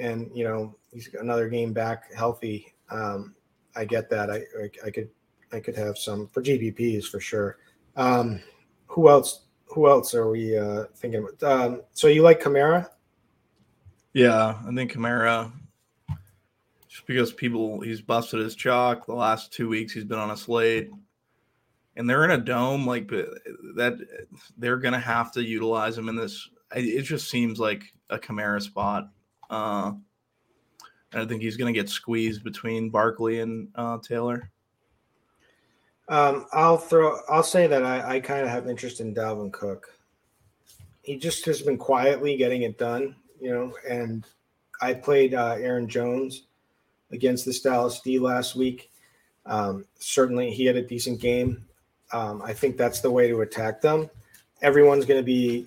and 0.00 0.30
you 0.34 0.44
know, 0.44 0.74
he's 0.92 1.08
another 1.14 1.48
game 1.48 1.72
back 1.72 2.12
healthy, 2.14 2.74
um, 2.90 3.34
I 3.76 3.84
get 3.84 4.10
that. 4.10 4.30
I, 4.30 4.36
I, 4.36 4.86
I 4.86 4.90
could 4.90 5.10
I 5.52 5.60
could 5.60 5.76
have 5.76 5.98
some 5.98 6.28
for 6.28 6.42
GPPs 6.42 7.06
for 7.06 7.20
sure. 7.20 7.58
Um, 7.96 8.40
who 8.86 9.08
else? 9.08 9.46
Who 9.66 9.88
else 9.88 10.14
are 10.14 10.28
we 10.28 10.58
uh, 10.58 10.84
thinking 10.96 11.20
about? 11.20 11.42
Um, 11.42 11.82
so 11.92 12.08
you 12.08 12.22
like 12.22 12.42
Kamara? 12.42 12.88
Yeah, 14.12 14.58
I 14.66 14.74
think 14.74 14.92
Kamara. 14.92 15.52
Just 16.88 17.06
because 17.06 17.32
people 17.32 17.80
he's 17.80 18.00
busted 18.00 18.40
his 18.40 18.56
chalk 18.56 19.06
the 19.06 19.14
last 19.14 19.52
two 19.52 19.68
weeks, 19.68 19.92
he's 19.92 20.04
been 20.04 20.18
on 20.18 20.32
a 20.32 20.36
slate 20.36 20.90
and 21.96 22.08
they're 22.08 22.24
in 22.24 22.30
a 22.30 22.38
dome 22.38 22.86
like 22.86 23.08
that 23.08 23.98
they're 24.58 24.78
to 24.92 24.98
have 24.98 25.32
to 25.32 25.42
utilize 25.42 25.96
him 25.96 26.08
in 26.08 26.16
this 26.16 26.48
it 26.74 27.02
just 27.02 27.28
seems 27.28 27.58
like 27.58 27.92
a 28.10 28.18
Kamara 28.18 28.62
spot 28.62 29.08
uh 29.50 29.92
I 31.12 31.24
think 31.24 31.42
he's 31.42 31.56
going 31.56 31.72
to 31.72 31.78
get 31.78 31.88
squeezed 31.88 32.44
between 32.44 32.88
Barkley 32.88 33.40
and 33.40 33.68
uh, 33.74 33.98
Taylor. 33.98 34.50
Um, 36.08 36.46
I'll 36.52 36.76
throw. 36.76 37.18
I'll 37.28 37.42
say 37.42 37.66
that 37.66 37.84
I, 37.84 38.16
I 38.16 38.20
kind 38.20 38.42
of 38.42 38.48
have 38.48 38.68
interest 38.68 39.00
in 39.00 39.14
Dalvin 39.14 39.52
Cook. 39.52 39.96
He 41.02 41.16
just 41.16 41.44
has 41.46 41.62
been 41.62 41.78
quietly 41.78 42.36
getting 42.36 42.62
it 42.62 42.78
done, 42.78 43.16
you 43.40 43.52
know. 43.52 43.72
And 43.88 44.26
I 44.80 44.94
played 44.94 45.34
uh, 45.34 45.56
Aaron 45.58 45.88
Jones 45.88 46.46
against 47.10 47.44
the 47.44 47.58
Dallas 47.62 48.00
D 48.00 48.18
last 48.18 48.54
week. 48.54 48.90
Um, 49.46 49.84
certainly, 49.98 50.50
he 50.50 50.64
had 50.64 50.76
a 50.76 50.82
decent 50.82 51.20
game. 51.20 51.64
Um, 52.12 52.42
I 52.42 52.52
think 52.52 52.76
that's 52.76 53.00
the 53.00 53.10
way 53.10 53.28
to 53.28 53.40
attack 53.40 53.80
them. 53.80 54.10
Everyone's 54.62 55.06
going 55.06 55.20
to 55.20 55.24
be, 55.24 55.66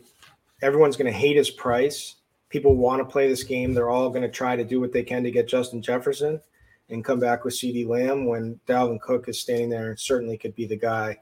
everyone's 0.61 0.97
going 0.97 1.11
to 1.11 1.17
hate 1.17 1.37
his 1.37 1.49
price. 1.49 2.15
People 2.53 2.75
want 2.75 2.99
to 2.99 3.11
play 3.11 3.27
this 3.27 3.43
game. 3.43 3.73
They're 3.73 3.89
all 3.89 4.11
going 4.11 4.21
to 4.21 4.29
try 4.29 4.55
to 4.55 4.63
do 4.63 4.79
what 4.79 4.93
they 4.93 5.01
can 5.01 5.23
to 5.23 5.31
get 5.31 5.47
Justin 5.47 5.81
Jefferson 5.81 6.39
and 6.91 7.03
come 7.03 7.19
back 7.19 7.43
with 7.43 7.55
CeeDee 7.55 7.87
Lamb 7.87 8.25
when 8.25 8.59
Dalvin 8.67 9.01
Cook 9.01 9.27
is 9.27 9.41
standing 9.41 9.69
there 9.69 9.89
and 9.89 9.99
certainly 9.99 10.37
could 10.37 10.53
be 10.53 10.67
the 10.67 10.77
guy 10.77 11.17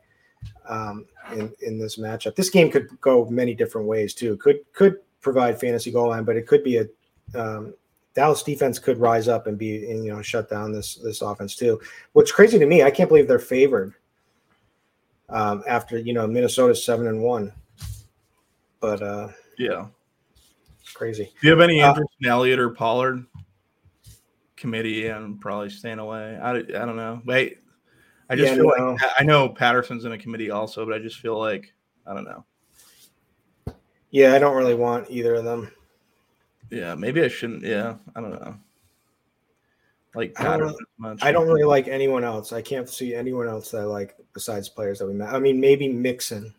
um, 0.67 1.05
in 1.31 1.53
in 1.61 1.79
this 1.79 1.97
matchup. 1.97 2.35
This 2.35 2.49
game 2.49 2.69
could 2.69 2.89
go 2.99 3.23
many 3.29 3.53
different 3.53 3.87
ways 3.87 4.13
too. 4.13 4.35
Could 4.35 4.59
could 4.73 4.97
provide 5.21 5.57
fantasy 5.57 5.89
goal 5.89 6.09
line, 6.09 6.25
but 6.25 6.35
it 6.35 6.47
could 6.47 6.65
be 6.65 6.79
a 6.79 6.85
um, 7.33 7.75
Dallas 8.13 8.43
defense 8.43 8.77
could 8.77 8.97
rise 8.97 9.29
up 9.29 9.47
and 9.47 9.57
be 9.57 9.89
and, 9.89 10.03
you 10.03 10.11
know 10.11 10.21
shut 10.21 10.49
down 10.49 10.73
this 10.73 10.95
this 10.95 11.21
offense 11.21 11.55
too. 11.55 11.79
What's 12.11 12.33
crazy 12.33 12.59
to 12.59 12.65
me, 12.65 12.83
I 12.83 12.91
can't 12.91 13.07
believe 13.07 13.29
they're 13.29 13.39
favored 13.39 13.93
um, 15.29 15.63
after 15.65 15.97
you 15.97 16.11
know 16.11 16.27
Minnesota's 16.27 16.83
seven 16.83 17.07
and 17.07 17.21
one. 17.21 17.53
But 18.81 19.01
uh, 19.01 19.29
yeah, 19.57 19.85
crazy. 20.91 21.25
Do 21.41 21.47
you 21.47 21.51
have 21.51 21.61
any 21.61 21.81
uh, 21.81 21.89
interest 21.89 22.09
uh, 22.13 22.25
in 22.25 22.29
Elliott 22.29 22.59
or 22.59 22.69
Pollard? 22.71 23.25
Committee 24.55 25.07
and 25.07 25.41
probably 25.41 25.71
staying 25.71 25.97
away. 25.97 26.37
I, 26.37 26.51
I 26.51 26.61
don't 26.61 26.95
know. 26.95 27.19
Wait, 27.25 27.57
I 28.29 28.35
just 28.35 28.49
yeah, 28.49 28.55
feel 28.55 28.71
no. 28.77 28.91
like 28.91 29.01
I 29.17 29.23
know 29.23 29.49
Patterson's 29.49 30.05
in 30.05 30.11
a 30.11 30.17
committee 30.19 30.51
also, 30.51 30.85
but 30.85 30.93
I 30.93 30.99
just 30.99 31.17
feel 31.17 31.39
like 31.39 31.73
I 32.05 32.13
don't 32.13 32.25
know. 32.25 32.45
Yeah, 34.11 34.33
I 34.33 34.39
don't 34.39 34.55
really 34.55 34.75
want 34.75 35.09
either 35.09 35.33
of 35.33 35.45
them. 35.45 35.71
Yeah, 36.69 36.93
maybe 36.93 37.23
I 37.23 37.27
shouldn't. 37.27 37.63
Yeah, 37.63 37.95
I 38.15 38.21
don't 38.21 38.31
know 38.31 38.55
like 40.15 40.39
I 40.39 40.57
don't, 40.57 40.75
much. 40.97 41.19
I 41.21 41.31
don't 41.31 41.47
really 41.47 41.63
like 41.63 41.87
anyone 41.87 42.23
else. 42.23 42.51
I 42.51 42.61
can't 42.61 42.89
see 42.89 43.15
anyone 43.15 43.47
else 43.47 43.71
that 43.71 43.81
I 43.81 43.85
like 43.85 44.15
besides 44.33 44.67
players 44.69 44.99
that 44.99 45.07
we 45.07 45.13
met. 45.13 45.33
I 45.33 45.39
mean, 45.39 45.59
maybe 45.59 45.87
Mixon. 45.87 46.53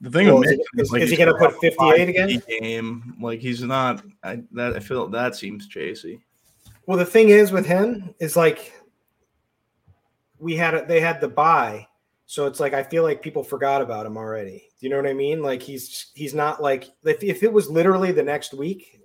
The 0.00 0.10
thing 0.10 0.28
well, 0.28 0.42
is, 0.42 0.58
is, 0.76 0.92
like 0.92 1.02
is 1.02 1.10
he 1.10 1.16
going 1.16 1.32
to 1.32 1.38
put 1.38 1.60
58 1.60 2.08
again? 2.08 2.42
Game 2.48 3.16
like 3.20 3.40
he's 3.40 3.62
not. 3.62 4.04
I 4.22 4.42
that 4.52 4.76
I 4.76 4.80
feel 4.80 5.08
that 5.08 5.34
seems 5.34 5.68
chasey. 5.68 6.20
Well, 6.86 6.96
the 6.96 7.04
thing 7.04 7.30
is 7.30 7.50
with 7.50 7.66
him 7.66 8.14
is 8.20 8.36
like 8.36 8.72
we 10.38 10.54
had 10.54 10.74
a, 10.74 10.86
they 10.86 11.00
had 11.00 11.20
the 11.20 11.28
bye, 11.28 11.86
so 12.26 12.46
it's 12.46 12.60
like 12.60 12.74
I 12.74 12.82
feel 12.84 13.02
like 13.02 13.22
people 13.22 13.42
forgot 13.42 13.82
about 13.82 14.06
him 14.06 14.16
already. 14.16 14.68
Do 14.78 14.86
you 14.86 14.90
know 14.90 14.96
what 14.96 15.06
I 15.06 15.14
mean? 15.14 15.42
Like 15.42 15.62
he's 15.62 16.12
he's 16.14 16.34
not 16.34 16.62
like 16.62 16.88
if, 17.04 17.22
if 17.24 17.42
it 17.42 17.52
was 17.52 17.68
literally 17.68 18.12
the 18.12 18.22
next 18.22 18.54
week, 18.54 19.00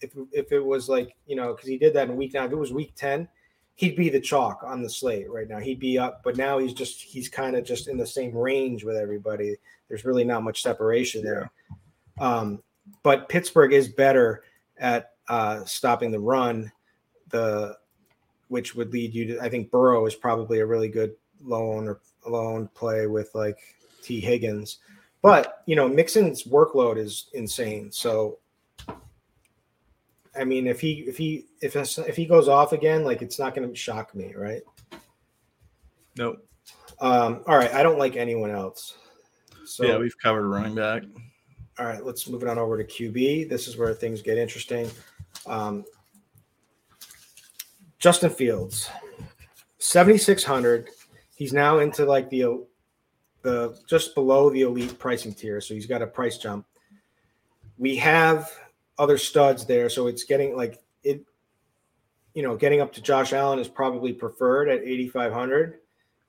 if 0.00 0.12
if 0.32 0.50
it 0.50 0.64
was 0.64 0.88
like 0.88 1.14
you 1.26 1.36
know 1.36 1.52
because 1.52 1.68
he 1.68 1.76
did 1.76 1.92
that 1.94 2.08
in 2.08 2.16
week 2.16 2.32
nine. 2.32 2.46
If 2.46 2.52
it 2.52 2.56
was 2.56 2.72
week 2.72 2.94
ten, 2.96 3.28
he'd 3.78 3.94
be 3.94 4.08
the 4.08 4.20
chalk 4.20 4.64
on 4.64 4.82
the 4.82 4.90
slate 4.90 5.30
right 5.30 5.48
now. 5.48 5.60
He'd 5.60 5.78
be 5.78 5.98
up, 5.98 6.24
but 6.24 6.36
now 6.36 6.58
he's 6.58 6.72
just 6.72 7.00
he's 7.00 7.28
kind 7.28 7.54
of 7.54 7.64
just 7.64 7.86
in 7.86 7.96
the 7.96 8.06
same 8.06 8.36
range 8.36 8.82
with 8.82 8.96
everybody. 8.96 9.54
There's 9.88 10.04
really 10.04 10.24
not 10.24 10.42
much 10.42 10.62
separation 10.62 11.24
there. 11.24 11.52
Um, 12.18 12.60
but 13.04 13.28
Pittsburgh 13.28 13.72
is 13.72 13.88
better 13.88 14.42
at 14.78 15.12
uh, 15.28 15.64
stopping 15.64 16.10
the 16.10 16.18
run, 16.18 16.72
the 17.28 17.76
which 18.48 18.74
would 18.74 18.92
lead 18.92 19.14
you 19.14 19.26
to. 19.26 19.40
I 19.40 19.48
think 19.48 19.70
Burrow 19.70 20.04
is 20.06 20.14
probably 20.16 20.58
a 20.58 20.66
really 20.66 20.88
good 20.88 21.14
loan 21.44 21.86
or 21.86 22.00
loan 22.26 22.68
play 22.74 23.06
with 23.06 23.30
like 23.34 23.58
Tee 24.02 24.20
Higgins. 24.20 24.78
But 25.22 25.62
you 25.66 25.76
know, 25.76 25.88
Mixon's 25.88 26.42
workload 26.42 26.98
is 26.98 27.26
insane. 27.32 27.92
So 27.92 28.38
I 30.38 30.44
mean, 30.44 30.66
if 30.66 30.80
he 30.80 31.00
if 31.00 31.16
he 31.16 31.46
if 31.60 31.76
if 31.76 32.16
he 32.16 32.26
goes 32.26 32.48
off 32.48 32.72
again, 32.72 33.04
like 33.04 33.22
it's 33.22 33.38
not 33.38 33.54
going 33.54 33.68
to 33.68 33.74
shock 33.74 34.14
me, 34.14 34.34
right? 34.36 34.62
Nope. 36.16 36.44
Um, 37.00 37.42
all 37.46 37.56
right, 37.56 37.72
I 37.72 37.82
don't 37.82 37.98
like 37.98 38.16
anyone 38.16 38.50
else. 38.50 38.96
So 39.64 39.84
yeah, 39.84 39.98
we've 39.98 40.18
covered 40.18 40.48
running 40.48 40.74
back. 40.74 41.02
All 41.78 41.86
right, 41.86 42.04
let's 42.04 42.28
move 42.28 42.42
it 42.42 42.48
on 42.48 42.58
over 42.58 42.82
to 42.82 42.84
QB. 42.84 43.48
This 43.48 43.68
is 43.68 43.76
where 43.76 43.94
things 43.94 44.22
get 44.22 44.36
interesting. 44.36 44.90
Um, 45.46 45.84
Justin 47.98 48.30
Fields, 48.30 48.90
seventy 49.78 50.18
six 50.18 50.42
hundred. 50.42 50.88
He's 51.36 51.52
now 51.52 51.78
into 51.78 52.04
like 52.04 52.30
the 52.30 52.66
the 53.42 53.78
just 53.88 54.14
below 54.14 54.50
the 54.50 54.62
elite 54.62 54.98
pricing 54.98 55.34
tier, 55.34 55.60
so 55.60 55.74
he's 55.74 55.86
got 55.86 56.02
a 56.02 56.06
price 56.06 56.38
jump. 56.38 56.66
We 57.76 57.96
have 57.96 58.50
other 58.98 59.18
studs 59.18 59.64
there, 59.64 59.88
so 59.88 60.06
it's 60.06 60.24
getting 60.24 60.56
like 60.56 60.80
it. 61.02 61.24
You 62.34 62.42
know, 62.42 62.56
getting 62.56 62.80
up 62.80 62.92
to 62.92 63.02
Josh 63.02 63.32
Allen 63.32 63.58
is 63.58 63.68
probably 63.68 64.12
preferred 64.12 64.68
at 64.68 64.82
8,500, 64.84 65.80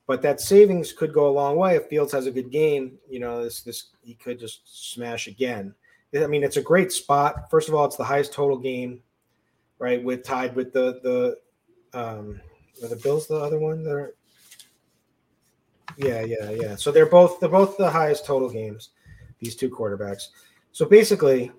but 0.07 0.21
that 0.23 0.41
savings 0.41 0.91
could 0.91 1.13
go 1.13 1.29
a 1.29 1.31
long 1.31 1.55
way 1.55 1.75
if 1.75 1.87
Fields 1.87 2.11
has 2.13 2.25
a 2.25 2.31
good 2.31 2.51
game. 2.51 2.97
You 3.09 3.19
know, 3.19 3.43
this 3.43 3.61
this 3.61 3.89
he 4.01 4.15
could 4.15 4.39
just 4.39 4.91
smash 4.91 5.27
again. 5.27 5.75
I 6.15 6.25
mean, 6.25 6.43
it's 6.43 6.57
a 6.57 6.61
great 6.61 6.91
spot. 6.91 7.51
First 7.51 7.69
of 7.69 7.75
all, 7.75 7.85
it's 7.85 7.95
the 7.95 8.03
highest 8.03 8.33
total 8.33 8.57
game, 8.57 9.01
right? 9.77 10.03
With 10.03 10.23
tied 10.23 10.55
with 10.55 10.73
the 10.73 10.99
the 11.03 11.99
um, 11.99 12.41
are 12.81 12.87
the 12.87 12.95
Bills 12.95 13.27
the 13.27 13.35
other 13.35 13.59
one? 13.59 13.83
They're 13.83 14.13
yeah, 15.97 16.21
yeah, 16.21 16.49
yeah. 16.51 16.75
So 16.75 16.91
they're 16.91 17.05
both 17.05 17.39
they're 17.39 17.49
both 17.49 17.77
the 17.77 17.89
highest 17.89 18.25
total 18.25 18.49
games. 18.49 18.89
These 19.39 19.55
two 19.55 19.69
quarterbacks. 19.69 20.27
So 20.71 20.85
basically, 20.85 21.51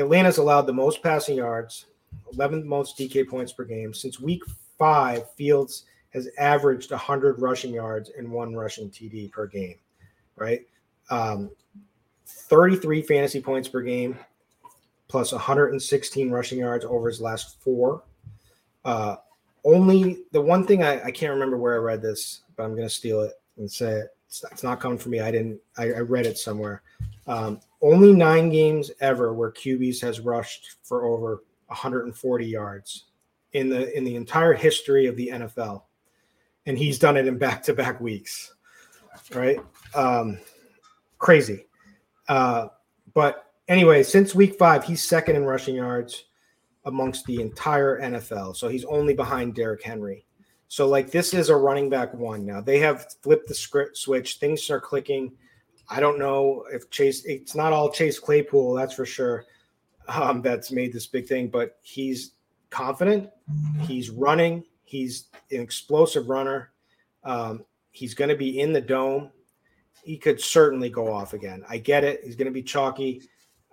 Atlanta's 0.00 0.38
allowed 0.38 0.62
the 0.62 0.72
most 0.72 1.02
passing 1.02 1.36
yards, 1.36 1.86
11th 2.34 2.64
most 2.64 2.98
DK 2.98 3.28
points 3.28 3.52
per 3.52 3.64
game 3.64 3.92
since 3.92 4.18
week 4.18 4.42
five. 4.78 5.30
Fields 5.32 5.84
has 6.10 6.28
averaged 6.38 6.90
100 6.90 7.40
rushing 7.40 7.72
yards 7.72 8.10
and 8.16 8.30
one 8.30 8.54
rushing 8.54 8.90
TD 8.90 9.30
per 9.30 9.46
game, 9.46 9.76
right? 10.36 10.66
Um, 11.10 11.50
33 12.26 13.02
fantasy 13.02 13.40
points 13.40 13.68
per 13.68 13.82
game, 13.82 14.18
plus 15.08 15.32
116 15.32 16.30
rushing 16.30 16.58
yards 16.58 16.84
over 16.84 17.08
his 17.08 17.20
last 17.20 17.60
four. 17.60 18.02
Uh, 18.84 19.16
only 19.64 20.22
the 20.32 20.40
one 20.40 20.66
thing 20.66 20.82
I, 20.82 21.04
I 21.04 21.10
can't 21.10 21.32
remember 21.32 21.58
where 21.58 21.74
I 21.74 21.78
read 21.78 22.00
this, 22.00 22.40
but 22.56 22.62
I'm 22.62 22.74
going 22.74 22.88
to 22.88 22.94
steal 22.94 23.20
it 23.20 23.34
and 23.58 23.70
say 23.70 23.92
it. 23.92 24.16
It's, 24.26 24.62
not 24.62 24.80
coming 24.80 24.96
from 24.96 25.10
me. 25.10 25.20
I 25.20 25.32
didn't. 25.32 25.60
I, 25.76 25.86
I 25.92 25.98
read 25.98 26.24
it 26.24 26.38
somewhere. 26.38 26.82
Um, 27.26 27.60
only 27.82 28.12
nine 28.12 28.50
games 28.50 28.90
ever 29.00 29.32
where 29.32 29.50
QBs 29.50 30.00
has 30.02 30.20
rushed 30.20 30.76
for 30.82 31.04
over 31.04 31.44
140 31.66 32.46
yards 32.46 33.04
in 33.52 33.68
the 33.68 33.96
in 33.96 34.04
the 34.04 34.16
entire 34.16 34.52
history 34.52 35.06
of 35.06 35.16
the 35.16 35.28
NFL, 35.28 35.82
and 36.66 36.76
he's 36.78 36.98
done 36.98 37.16
it 37.16 37.26
in 37.26 37.38
back 37.38 37.62
to 37.64 37.74
back 37.74 38.00
weeks. 38.00 38.54
Right? 39.34 39.60
Um, 39.94 40.38
crazy. 41.18 41.66
Uh, 42.28 42.68
but 43.14 43.52
anyway, 43.68 44.02
since 44.02 44.34
week 44.34 44.56
five, 44.58 44.84
he's 44.84 45.02
second 45.02 45.36
in 45.36 45.44
rushing 45.44 45.74
yards 45.74 46.24
amongst 46.84 47.26
the 47.26 47.40
entire 47.40 48.00
NFL. 48.00 48.56
So 48.56 48.68
he's 48.68 48.84
only 48.84 49.14
behind 49.14 49.54
Derrick 49.54 49.82
Henry. 49.82 50.24
So 50.68 50.88
like 50.88 51.10
this 51.10 51.34
is 51.34 51.48
a 51.48 51.56
running 51.56 51.90
back 51.90 52.14
one 52.14 52.46
now. 52.46 52.60
They 52.60 52.78
have 52.78 53.06
flipped 53.22 53.48
the 53.48 53.54
script 53.54 53.96
switch. 53.96 54.36
Things 54.36 54.70
are 54.70 54.80
clicking. 54.80 55.32
I 55.90 56.00
don't 56.00 56.18
know 56.18 56.64
if 56.72 56.88
Chase. 56.90 57.24
It's 57.24 57.54
not 57.54 57.72
all 57.72 57.90
Chase 57.90 58.18
Claypool, 58.18 58.74
that's 58.74 58.94
for 58.94 59.04
sure. 59.04 59.44
Um, 60.08 60.40
that's 60.40 60.72
made 60.72 60.92
this 60.92 61.06
big 61.06 61.26
thing, 61.26 61.48
but 61.48 61.78
he's 61.82 62.32
confident. 62.70 63.30
He's 63.80 64.10
running. 64.10 64.64
He's 64.84 65.26
an 65.50 65.60
explosive 65.60 66.28
runner. 66.28 66.70
Um, 67.24 67.64
he's 67.90 68.14
going 68.14 68.30
to 68.30 68.36
be 68.36 68.60
in 68.60 68.72
the 68.72 68.80
dome. 68.80 69.30
He 70.02 70.16
could 70.16 70.40
certainly 70.40 70.88
go 70.88 71.12
off 71.12 71.34
again. 71.34 71.62
I 71.68 71.78
get 71.78 72.04
it. 72.04 72.22
He's 72.24 72.36
going 72.36 72.46
to 72.46 72.52
be 72.52 72.62
chalky, 72.62 73.22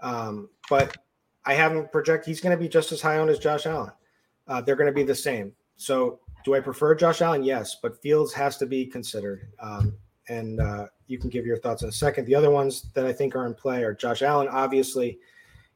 um, 0.01 0.49
but 0.69 0.97
I 1.45 1.53
haven't 1.53 1.91
project. 1.91 2.25
He's 2.25 2.41
going 2.41 2.55
to 2.55 2.61
be 2.61 2.67
just 2.67 2.91
as 2.91 3.01
high 3.01 3.17
on 3.19 3.29
as 3.29 3.39
Josh 3.39 3.65
Allen. 3.65 3.91
Uh, 4.47 4.61
they're 4.61 4.75
going 4.75 4.87
to 4.87 4.93
be 4.93 5.03
the 5.03 5.15
same. 5.15 5.53
So 5.77 6.19
do 6.43 6.55
I 6.55 6.59
prefer 6.59 6.93
Josh 6.95 7.21
Allen? 7.21 7.43
Yes, 7.43 7.77
but 7.81 8.01
Fields 8.01 8.33
has 8.33 8.57
to 8.57 8.65
be 8.65 8.85
considered. 8.85 9.49
Um, 9.59 9.95
and 10.29 10.59
uh, 10.59 10.87
you 11.07 11.17
can 11.17 11.29
give 11.29 11.45
your 11.45 11.57
thoughts 11.57 11.83
in 11.83 11.89
a 11.89 11.91
second. 11.91 12.25
The 12.25 12.35
other 12.35 12.49
ones 12.49 12.89
that 12.93 13.05
I 13.05 13.13
think 13.13 13.35
are 13.35 13.45
in 13.45 13.53
play 13.53 13.83
are 13.83 13.93
Josh 13.93 14.21
Allen. 14.21 14.47
Obviously, 14.47 15.19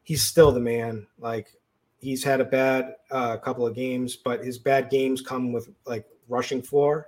he's 0.04 0.24
still 0.24 0.52
the 0.52 0.60
man. 0.60 1.08
Like 1.20 1.56
he's 2.00 2.24
had 2.24 2.42
a 2.42 2.46
bad 2.46 2.96
uh, 3.12 3.38
couple 3.38 3.66
of 3.66 3.76
games, 3.76 4.16
but 4.16 4.44
his 4.44 4.58
bad 4.58 4.90
games 4.90 5.22
come 5.22 5.52
with 5.52 5.70
like 5.86 6.06
rushing 6.28 6.62
floor. 6.62 7.08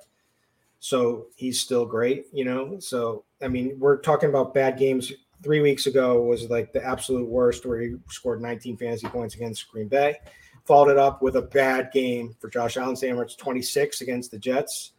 So 0.80 1.28
he's 1.36 1.60
still 1.60 1.86
great, 1.86 2.26
you 2.32 2.46
know. 2.46 2.80
So 2.80 3.24
I 3.42 3.48
mean, 3.48 3.78
we're 3.80 3.98
talking 3.98 4.30
about 4.30 4.54
bad 4.54 4.78
games. 4.78 5.12
Three 5.42 5.60
weeks 5.60 5.88
ago 5.88 6.24
was 6.24 6.50
like 6.50 6.72
the 6.72 6.84
absolute 6.86 7.28
worst, 7.28 7.66
where 7.66 7.82
he 7.82 7.96
scored 8.08 8.42
19 8.42 8.78
fantasy 8.78 9.08
points 9.08 9.36
against 9.36 9.70
Green 9.70 9.90
Bay 9.90 10.18
followed 10.66 10.90
it 10.90 10.98
up 10.98 11.22
with 11.22 11.36
a 11.36 11.42
bad 11.42 11.92
game 11.92 12.36
for 12.40 12.50
Josh 12.50 12.78
Allen 12.78 12.96
Sandwich 12.96 13.38
26 13.38 14.02
against 14.02 14.32
the 14.32 14.40
Jets, 14.40 14.93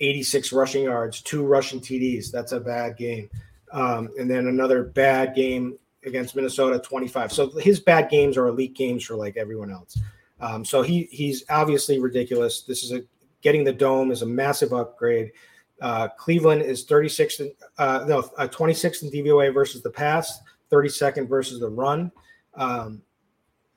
86 0.00 0.52
rushing 0.52 0.84
yards, 0.84 1.22
two 1.22 1.44
rushing 1.44 1.80
TDs. 1.80 2.30
That's 2.30 2.52
a 2.52 2.60
bad 2.60 2.96
game. 2.96 3.30
Um, 3.72 4.10
and 4.18 4.30
then 4.30 4.46
another 4.46 4.84
bad 4.84 5.34
game 5.34 5.78
against 6.04 6.36
Minnesota, 6.36 6.78
25. 6.78 7.32
So 7.32 7.50
his 7.58 7.80
bad 7.80 8.10
games 8.10 8.36
are 8.36 8.46
elite 8.46 8.74
games 8.74 9.04
for 9.04 9.16
like 9.16 9.36
everyone 9.36 9.70
else. 9.70 9.98
Um, 10.40 10.64
so 10.64 10.82
he 10.82 11.08
he's 11.10 11.44
obviously 11.48 11.98
ridiculous. 11.98 12.62
This 12.62 12.84
is 12.84 12.92
a 12.92 13.02
getting 13.42 13.64
the 13.64 13.72
dome 13.72 14.10
is 14.10 14.22
a 14.22 14.26
massive 14.26 14.72
upgrade. 14.72 15.32
Uh, 15.80 16.08
Cleveland 16.08 16.62
is 16.62 16.86
36th, 16.86 17.50
uh, 17.78 18.04
no, 18.08 18.20
uh, 18.38 18.48
26th 18.48 19.02
in 19.02 19.10
DVOA 19.10 19.52
versus 19.52 19.82
the 19.82 19.90
pass, 19.90 20.40
32nd 20.72 21.28
versus 21.28 21.60
the 21.60 21.68
run. 21.68 22.10
Um, 22.54 23.02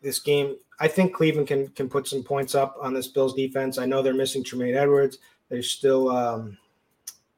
this 0.02 0.20
game, 0.20 0.56
I 0.80 0.88
think 0.88 1.14
Cleveland 1.14 1.48
can 1.48 1.68
can 1.70 1.90
put 1.90 2.08
some 2.08 2.24
points 2.24 2.56
up 2.56 2.78
on 2.82 2.94
this 2.94 3.08
Bills 3.08 3.34
defense. 3.34 3.78
I 3.78 3.86
know 3.86 4.02
they're 4.02 4.14
missing 4.14 4.44
Tremaine 4.44 4.76
Edmunds. 4.76 5.18
They're 5.50 5.64
still 5.64 6.10
um, 6.10 6.58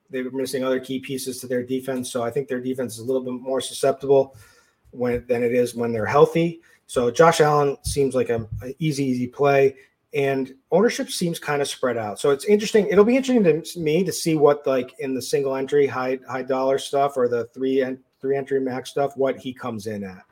they're 0.09 0.29
missing 0.31 0.63
other 0.63 0.79
key 0.79 0.99
pieces 0.99 1.39
to 1.39 1.47
their 1.47 1.63
defense. 1.63 2.11
So 2.11 2.23
I 2.23 2.29
think 2.29 2.47
their 2.47 2.59
defense 2.59 2.93
is 2.93 2.99
a 2.99 3.05
little 3.05 3.23
bit 3.23 3.41
more 3.41 3.61
susceptible 3.61 4.35
when 4.91 5.25
than 5.27 5.43
it 5.43 5.53
is 5.53 5.75
when 5.75 5.91
they're 5.91 6.05
healthy. 6.05 6.61
So 6.87 7.09
Josh 7.09 7.39
Allen 7.39 7.77
seems 7.83 8.15
like 8.15 8.29
a, 8.29 8.47
a 8.63 8.75
easy, 8.79 9.05
easy 9.05 9.27
play, 9.27 9.75
and 10.13 10.53
ownership 10.71 11.09
seems 11.09 11.39
kind 11.39 11.61
of 11.61 11.69
spread 11.69 11.97
out. 11.97 12.19
So 12.19 12.31
it's 12.31 12.45
interesting. 12.45 12.87
It'll 12.87 13.05
be 13.05 13.15
interesting 13.15 13.61
to 13.61 13.79
me 13.79 14.03
to 14.03 14.11
see 14.11 14.35
what 14.35 14.67
like 14.67 14.93
in 14.99 15.13
the 15.13 15.21
single 15.21 15.55
entry, 15.55 15.87
high 15.87 16.19
high 16.29 16.43
dollar 16.43 16.77
stuff 16.77 17.15
or 17.15 17.29
the 17.29 17.45
three 17.53 17.81
and 17.81 17.97
three 18.19 18.35
entry 18.35 18.59
max 18.59 18.91
stuff, 18.91 19.15
what 19.15 19.37
he 19.37 19.53
comes 19.53 19.87
in 19.87 20.03
at 20.03 20.23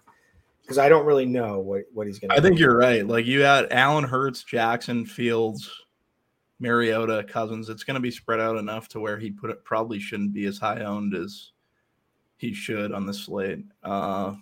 because 0.69 0.77
I 0.77 0.87
don't 0.87 1.03
really 1.07 1.25
know 1.25 1.57
what, 1.57 1.85
what 1.95 2.05
he's 2.05 2.19
going 2.19 2.29
to 2.29 2.35
I 2.35 2.41
think 2.41 2.59
you're 2.59 2.77
right. 2.77 3.05
Like 3.05 3.25
you 3.25 3.41
had 3.41 3.71
Allen 3.71 4.03
Hurts, 4.03 4.43
Jackson, 4.43 5.03
Fields, 5.03 5.67
Mariota, 6.59 7.23
Cousins. 7.23 7.69
It's 7.69 7.83
going 7.83 7.95
to 7.95 8.01
be 8.01 8.11
spread 8.11 8.39
out 8.39 8.57
enough 8.57 8.87
to 8.89 8.99
where 8.99 9.17
he 9.17 9.31
put 9.31 9.49
it 9.49 9.63
probably 9.63 9.99
shouldn't 9.99 10.33
be 10.33 10.45
as 10.45 10.57
high 10.57 10.81
owned 10.81 11.15
as 11.15 11.51
he 12.37 12.53
should 12.53 12.91
on 12.91 13.05
the 13.05 13.13
slate. 13.13 13.63
Uh, 13.83 14.33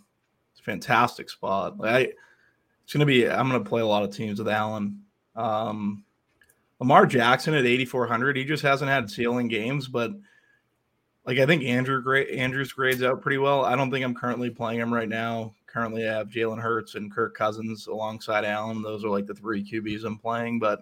it's 0.52 0.62
a 0.62 0.64
fantastic 0.64 1.30
spot. 1.30 1.78
Like 1.78 1.92
I, 1.92 2.00
it's 2.84 2.94
going 2.94 3.02
to 3.02 3.06
be. 3.06 3.30
I'm 3.30 3.50
going 3.50 3.64
to 3.64 3.70
play 3.70 3.82
a 3.82 3.88
lot 3.88 4.04
of 4.04 4.16
teams 4.16 4.40
with 4.40 4.50
Allen. 4.50 5.02
Um, 5.36 6.04
Lamar 6.80 7.06
Jackson 7.06 7.54
at 7.54 7.66
8400. 7.66 8.38
He 8.38 8.46
just 8.46 8.64
hasn't 8.64 8.90
had 8.90 9.10
ceiling 9.10 9.48
games, 9.48 9.88
but 9.88 10.12
like 11.26 11.40
I 11.40 11.46
think 11.46 11.64
Andrew 11.64 12.02
Andrews 12.16 12.72
grades 12.72 13.04
out 13.04 13.22
pretty 13.22 13.38
well. 13.38 13.66
I 13.66 13.76
don't 13.76 13.92
think 13.92 14.06
I'm 14.06 14.16
currently 14.16 14.50
playing 14.50 14.80
him 14.80 14.94
right 14.94 15.10
now 15.10 15.54
currently 15.78 16.10
I 16.10 16.14
have 16.14 16.30
Jalen 16.30 16.60
Hurts 16.60 16.96
and 16.96 17.12
Kirk 17.12 17.36
Cousins 17.36 17.86
alongside 17.86 18.46
Allen. 18.46 18.82
Those 18.82 19.04
are 19.04 19.10
like 19.10 19.28
the 19.28 19.36
three 19.36 19.64
QBs 19.64 20.06
I'm 20.06 20.18
playing, 20.18 20.58
but 20.58 20.80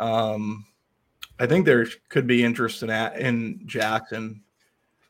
um, 0.00 0.64
I 1.38 1.46
think 1.46 1.64
there 1.64 1.86
could 2.08 2.26
be 2.26 2.42
interest 2.42 2.82
in 2.82 2.90
at, 2.90 3.18
in 3.18 3.60
Jackson. 3.66 4.42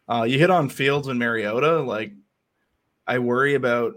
Uh, 0.09 0.24
you 0.24 0.38
hit 0.38 0.51
on 0.51 0.68
Fields 0.68 1.09
and 1.09 1.18
Mariota. 1.18 1.80
Like 1.80 2.12
I 3.07 3.20
worry 3.20 3.55
about 3.55 3.95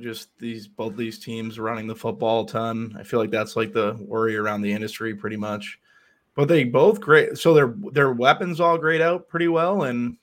just 0.00 0.36
these 0.38 0.68
both 0.68 0.96
these 0.96 1.18
teams 1.18 1.58
running 1.58 1.88
the 1.88 1.96
football 1.96 2.44
a 2.44 2.46
ton. 2.46 2.96
I 2.98 3.02
feel 3.02 3.18
like 3.20 3.30
that's 3.30 3.56
like 3.56 3.72
the 3.72 3.96
worry 4.00 4.36
around 4.36 4.62
the 4.62 4.72
industry 4.72 5.14
pretty 5.14 5.36
much. 5.36 5.78
But 6.34 6.48
they 6.48 6.64
both 6.64 7.00
great. 7.00 7.36
So 7.36 7.52
their 7.52 7.74
their 7.92 8.12
weapons 8.12 8.60
all 8.60 8.78
grade 8.78 9.02
out 9.02 9.28
pretty 9.28 9.48
well, 9.48 9.82
and 9.82 10.16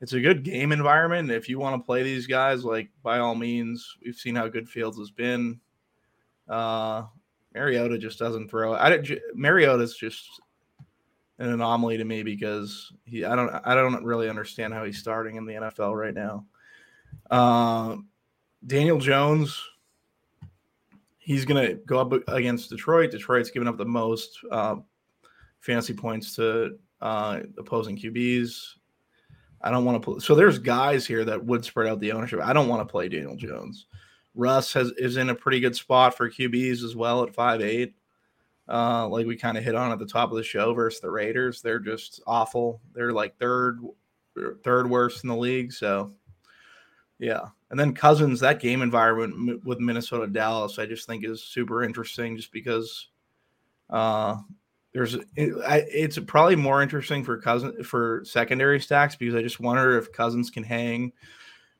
it's 0.00 0.12
a 0.12 0.20
good 0.20 0.42
game 0.42 0.70
environment. 0.70 1.30
If 1.30 1.48
you 1.48 1.58
want 1.58 1.80
to 1.80 1.86
play 1.86 2.02
these 2.02 2.26
guys, 2.26 2.64
like 2.64 2.90
by 3.02 3.18
all 3.18 3.34
means, 3.34 3.96
we've 4.04 4.14
seen 4.14 4.36
how 4.36 4.48
good 4.48 4.68
Fields 4.68 4.98
has 4.98 5.10
been. 5.10 5.60
Uh, 6.46 7.04
Mariota 7.54 7.98
just 7.98 8.18
doesn't 8.18 8.48
throw. 8.48 8.74
I 8.74 9.02
Mariota's 9.34 9.94
just 9.94 10.40
an 11.38 11.50
anomaly 11.50 11.96
to 11.98 12.04
me 12.04 12.22
because 12.22 12.92
he. 13.04 13.24
I 13.24 13.34
don't. 13.36 13.50
I 13.64 13.74
don't 13.74 14.04
really 14.04 14.28
understand 14.28 14.72
how 14.72 14.84
he's 14.84 14.98
starting 14.98 15.36
in 15.36 15.44
the 15.44 15.54
NFL 15.54 15.98
right 15.98 16.14
now. 16.14 16.46
Uh, 17.30 17.96
Daniel 18.66 18.98
Jones. 18.98 19.60
He's 21.18 21.44
gonna 21.44 21.74
go 21.74 22.00
up 22.00 22.12
against 22.28 22.70
Detroit. 22.70 23.12
Detroit's 23.12 23.50
given 23.50 23.68
up 23.68 23.78
the 23.78 23.84
most 23.84 24.38
uh, 24.50 24.76
fantasy 25.60 25.94
points 25.94 26.34
to 26.36 26.78
uh, 27.00 27.40
opposing 27.58 27.96
QBs. 27.96 28.74
I 29.60 29.70
don't 29.70 29.84
want 29.84 30.02
to 30.02 30.04
play. 30.04 30.18
So 30.20 30.34
there's 30.34 30.58
guys 30.58 31.06
here 31.06 31.24
that 31.24 31.44
would 31.44 31.64
spread 31.64 31.88
out 31.88 32.00
the 32.00 32.12
ownership. 32.12 32.40
I 32.42 32.52
don't 32.52 32.68
want 32.68 32.86
to 32.86 32.90
play 32.90 33.08
Daniel 33.08 33.36
Jones. 33.36 33.86
Russ 34.34 34.72
has 34.72 34.90
is 34.92 35.16
in 35.16 35.28
a 35.30 35.34
pretty 35.34 35.60
good 35.60 35.76
spot 35.76 36.16
for 36.16 36.30
QBs 36.30 36.82
as 36.84 36.96
well 36.96 37.22
at 37.22 37.34
five 37.34 37.60
eight. 37.60 37.94
uh, 38.68 39.08
like 39.08 39.26
we 39.26 39.36
kind 39.36 39.58
of 39.58 39.64
hit 39.64 39.74
on 39.74 39.92
at 39.92 39.98
the 39.98 40.06
top 40.06 40.30
of 40.30 40.36
the 40.36 40.42
show 40.42 40.72
versus 40.72 41.00
the 41.00 41.10
Raiders. 41.10 41.60
They're 41.60 41.78
just 41.78 42.22
awful. 42.26 42.80
They're 42.94 43.12
like 43.12 43.36
third, 43.38 43.80
third 44.64 44.88
worst 44.88 45.24
in 45.24 45.28
the 45.28 45.36
league. 45.36 45.72
So, 45.72 46.12
yeah. 47.18 47.48
And 47.70 47.78
then 47.78 47.92
Cousins, 47.94 48.40
that 48.40 48.60
game 48.60 48.82
environment 48.82 49.64
with 49.64 49.80
Minnesota 49.80 50.26
Dallas, 50.26 50.78
I 50.78 50.86
just 50.86 51.06
think 51.06 51.24
is 51.24 51.42
super 51.42 51.82
interesting, 51.82 52.36
just 52.36 52.52
because 52.52 53.08
uh, 53.90 54.36
there's 54.92 55.16
it's 55.36 56.18
probably 56.20 56.56
more 56.56 56.82
interesting 56.82 57.24
for 57.24 57.38
Cousins 57.38 57.86
for 57.86 58.22
secondary 58.24 58.80
stacks 58.80 59.16
because 59.16 59.34
I 59.34 59.42
just 59.42 59.60
wonder 59.60 59.98
if 59.98 60.12
Cousins 60.12 60.50
can 60.50 60.62
hang 60.62 61.12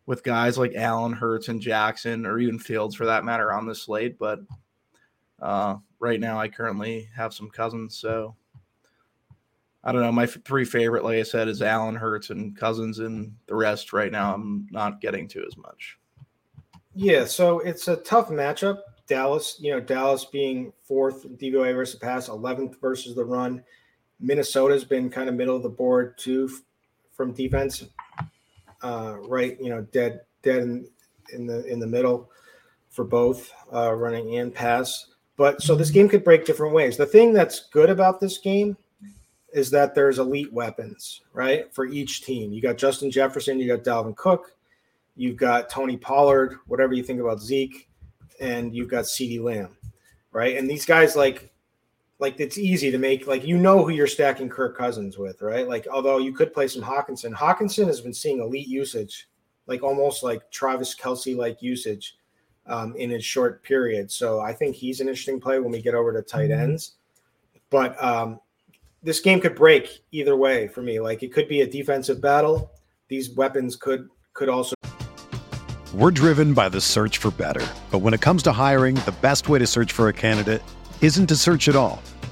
with 0.06 0.24
guys 0.24 0.58
like 0.58 0.74
Allen, 0.74 1.12
Hurts, 1.12 1.48
and 1.48 1.60
Jackson, 1.60 2.26
or 2.26 2.38
even 2.38 2.58
Fields 2.58 2.94
for 2.94 3.06
that 3.06 3.24
matter, 3.24 3.52
on 3.52 3.66
the 3.66 3.74
slate. 3.74 4.18
But 4.18 4.40
uh, 5.40 5.76
right 5.98 6.20
now, 6.20 6.38
I 6.38 6.48
currently 6.48 7.08
have 7.14 7.34
some 7.34 7.50
Cousins, 7.50 7.96
so 7.96 8.34
I 9.84 9.92
don't 9.92 10.02
know. 10.02 10.12
My 10.12 10.26
three 10.26 10.64
favorite, 10.64 11.04
like 11.04 11.18
I 11.18 11.22
said, 11.22 11.48
is 11.48 11.62
Allen, 11.62 11.94
Hurts, 11.94 12.30
and 12.30 12.56
Cousins, 12.56 12.98
and 12.98 13.34
the 13.46 13.54
rest 13.54 13.92
right 13.92 14.12
now 14.12 14.34
I'm 14.34 14.66
not 14.70 15.00
getting 15.00 15.28
to 15.28 15.44
as 15.46 15.56
much. 15.56 15.98
Yeah, 16.94 17.24
so 17.24 17.60
it's 17.60 17.88
a 17.88 17.96
tough 17.96 18.28
matchup. 18.28 18.80
Dallas, 19.06 19.56
you 19.60 19.72
know, 19.72 19.80
Dallas 19.80 20.24
being 20.24 20.72
fourth 20.84 21.26
DVOA 21.38 21.74
versus 21.74 21.98
the 21.98 22.06
pass, 22.06 22.28
11th 22.28 22.80
versus 22.80 23.14
the 23.14 23.24
run. 23.24 23.62
Minnesota's 24.20 24.84
been 24.84 25.10
kind 25.10 25.28
of 25.28 25.34
middle 25.34 25.56
of 25.56 25.62
the 25.62 25.68
board 25.68 26.16
too 26.16 26.48
from 27.12 27.32
defense 27.32 27.84
uh, 28.82 29.16
right, 29.20 29.58
you 29.60 29.70
know, 29.70 29.82
dead 29.92 30.20
dead 30.42 30.62
in, 30.62 30.88
in 31.32 31.46
the 31.46 31.64
in 31.66 31.78
the 31.78 31.86
middle 31.86 32.30
for 32.90 33.04
both 33.04 33.52
uh, 33.72 33.92
running 33.92 34.36
and 34.36 34.54
pass. 34.54 35.06
But 35.36 35.62
so 35.62 35.74
this 35.74 35.90
game 35.90 36.08
could 36.08 36.24
break 36.24 36.44
different 36.44 36.74
ways. 36.74 36.96
The 36.96 37.06
thing 37.06 37.32
that's 37.32 37.68
good 37.70 37.90
about 37.90 38.20
this 38.20 38.38
game 38.38 38.76
is 39.52 39.70
that 39.70 39.94
there's 39.94 40.18
elite 40.18 40.52
weapons, 40.52 41.22
right? 41.32 41.72
For 41.74 41.86
each 41.86 42.22
team. 42.22 42.52
You 42.52 42.60
got 42.60 42.78
Justin 42.78 43.10
Jefferson, 43.10 43.58
you 43.58 43.66
got 43.66 43.84
Dalvin 43.84 44.16
Cook, 44.16 44.56
you've 45.16 45.36
got 45.36 45.68
Tony 45.68 45.96
Pollard, 45.96 46.58
whatever 46.66 46.94
you 46.94 47.02
think 47.02 47.20
about 47.20 47.40
Zeke, 47.40 47.88
and 48.40 48.74
you've 48.74 48.88
got 48.88 49.04
CeeDee 49.04 49.42
Lamb, 49.42 49.76
right? 50.32 50.56
And 50.56 50.68
these 50.68 50.86
guys 50.86 51.16
like 51.16 51.51
like 52.22 52.38
it's 52.38 52.56
easy 52.56 52.88
to 52.92 52.98
make 52.98 53.26
like 53.26 53.44
you 53.44 53.58
know 53.58 53.84
who 53.84 53.90
you're 53.90 54.06
stacking 54.06 54.48
Kirk 54.48 54.78
Cousins 54.78 55.18
with, 55.18 55.42
right? 55.42 55.68
Like 55.68 55.88
although 55.92 56.18
you 56.18 56.32
could 56.32 56.54
play 56.54 56.68
some 56.68 56.80
Hockenson. 56.80 57.34
Hockenson 57.34 57.88
has 57.88 58.00
been 58.00 58.14
seeing 58.14 58.38
elite 58.38 58.68
usage, 58.68 59.28
like 59.66 59.82
almost 59.82 60.22
like 60.22 60.48
Travis 60.52 60.94
Kelce 60.94 61.36
like 61.36 61.60
usage 61.60 62.16
um, 62.68 62.94
in 62.94 63.10
a 63.10 63.20
short 63.20 63.64
period. 63.64 64.08
So 64.08 64.38
I 64.38 64.52
think 64.52 64.76
he's 64.76 65.00
an 65.00 65.08
interesting 65.08 65.40
play 65.40 65.58
when 65.58 65.72
we 65.72 65.82
get 65.82 65.96
over 65.96 66.12
to 66.12 66.22
tight 66.22 66.50
mm-hmm. 66.50 66.60
ends. 66.60 66.92
But 67.70 68.00
um, 68.02 68.38
this 69.02 69.18
game 69.18 69.40
could 69.40 69.56
break 69.56 70.04
either 70.12 70.36
way 70.36 70.68
for 70.68 70.80
me. 70.80 71.00
Like 71.00 71.24
it 71.24 71.32
could 71.32 71.48
be 71.48 71.62
a 71.62 71.66
defensive 71.66 72.20
battle. 72.20 72.70
These 73.08 73.30
weapons 73.30 73.74
could 73.74 74.08
could 74.32 74.48
also. 74.48 74.76
We're 75.92 76.12
driven 76.12 76.54
by 76.54 76.68
the 76.68 76.80
search 76.80 77.18
for 77.18 77.32
better, 77.32 77.66
but 77.90 77.98
when 77.98 78.14
it 78.14 78.20
comes 78.20 78.44
to 78.44 78.52
hiring, 78.52 78.94
the 78.94 79.14
best 79.20 79.48
way 79.48 79.58
to 79.58 79.66
search 79.66 79.90
for 79.90 80.08
a 80.08 80.12
candidate 80.12 80.62
isn't 81.00 81.26
to 81.26 81.34
search 81.34 81.68
at 81.68 81.74
all. 81.74 82.00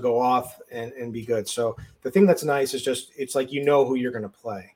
go 0.00 0.20
off 0.20 0.60
and, 0.70 0.92
and 0.92 1.12
be 1.12 1.24
good. 1.24 1.48
So 1.48 1.76
the 2.02 2.10
thing 2.10 2.26
that's 2.26 2.44
nice 2.44 2.74
is 2.74 2.82
just 2.82 3.12
it's 3.16 3.34
like 3.34 3.52
you 3.52 3.64
know 3.64 3.84
who 3.84 3.96
you're 3.96 4.12
going 4.12 4.22
to 4.22 4.28
play. 4.28 4.74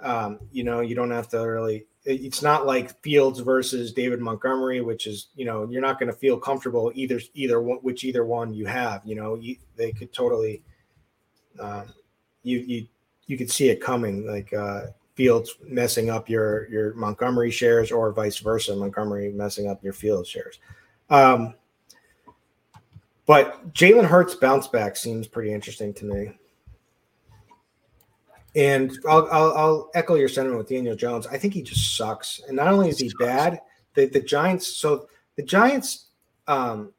Um, 0.00 0.40
you 0.50 0.64
know, 0.64 0.80
you 0.80 0.94
don't 0.94 1.10
have 1.10 1.28
to 1.30 1.38
really. 1.38 1.86
It's 2.04 2.42
not 2.42 2.66
like 2.66 3.00
Fields 3.02 3.38
versus 3.38 3.92
David 3.92 4.20
Montgomery, 4.20 4.80
which 4.80 5.06
is 5.06 5.28
you 5.36 5.44
know 5.44 5.68
you're 5.70 5.80
not 5.80 6.00
going 6.00 6.10
to 6.10 6.18
feel 6.18 6.36
comfortable 6.36 6.90
either 6.94 7.20
either 7.34 7.60
which 7.60 8.04
either 8.04 8.24
one 8.24 8.52
you 8.52 8.66
have. 8.66 9.02
You 9.04 9.14
know, 9.14 9.36
you, 9.36 9.56
they 9.76 9.92
could 9.92 10.12
totally. 10.12 10.62
Um, 11.60 11.92
you 12.42 12.58
you 12.58 12.86
you 13.26 13.38
could 13.38 13.50
see 13.50 13.68
it 13.68 13.80
coming, 13.80 14.26
like 14.26 14.52
uh, 14.52 14.86
Fields 15.14 15.56
messing 15.62 16.10
up 16.10 16.28
your 16.28 16.68
your 16.68 16.94
Montgomery 16.94 17.50
shares, 17.50 17.92
or 17.92 18.12
vice 18.12 18.38
versa, 18.38 18.74
Montgomery 18.74 19.30
messing 19.30 19.68
up 19.68 19.82
your 19.84 19.92
Fields 19.92 20.28
shares. 20.28 20.58
Um, 21.08 21.54
but 23.26 23.72
Jalen 23.72 24.06
Hurts 24.06 24.34
bounce 24.34 24.66
back 24.66 24.96
seems 24.96 25.26
pretty 25.26 25.52
interesting 25.52 25.94
to 25.94 26.04
me. 26.04 26.38
And 28.54 28.92
I'll, 29.08 29.28
I'll, 29.32 29.52
I'll, 29.56 29.90
echo 29.94 30.14
your 30.14 30.28
sentiment 30.28 30.58
with 30.58 30.68
Daniel 30.68 30.94
Jones. 30.94 31.26
I 31.26 31.38
think 31.38 31.54
he 31.54 31.62
just 31.62 31.96
sucks. 31.96 32.42
And 32.46 32.56
not 32.56 32.68
only 32.68 32.90
is 32.90 32.98
he 32.98 33.10
bad, 33.18 33.60
the, 33.94 34.06
the 34.06 34.20
Giants, 34.20 34.66
so 34.66 35.08
the 35.36 35.42
Giants, 35.42 36.08
um, 36.46 36.92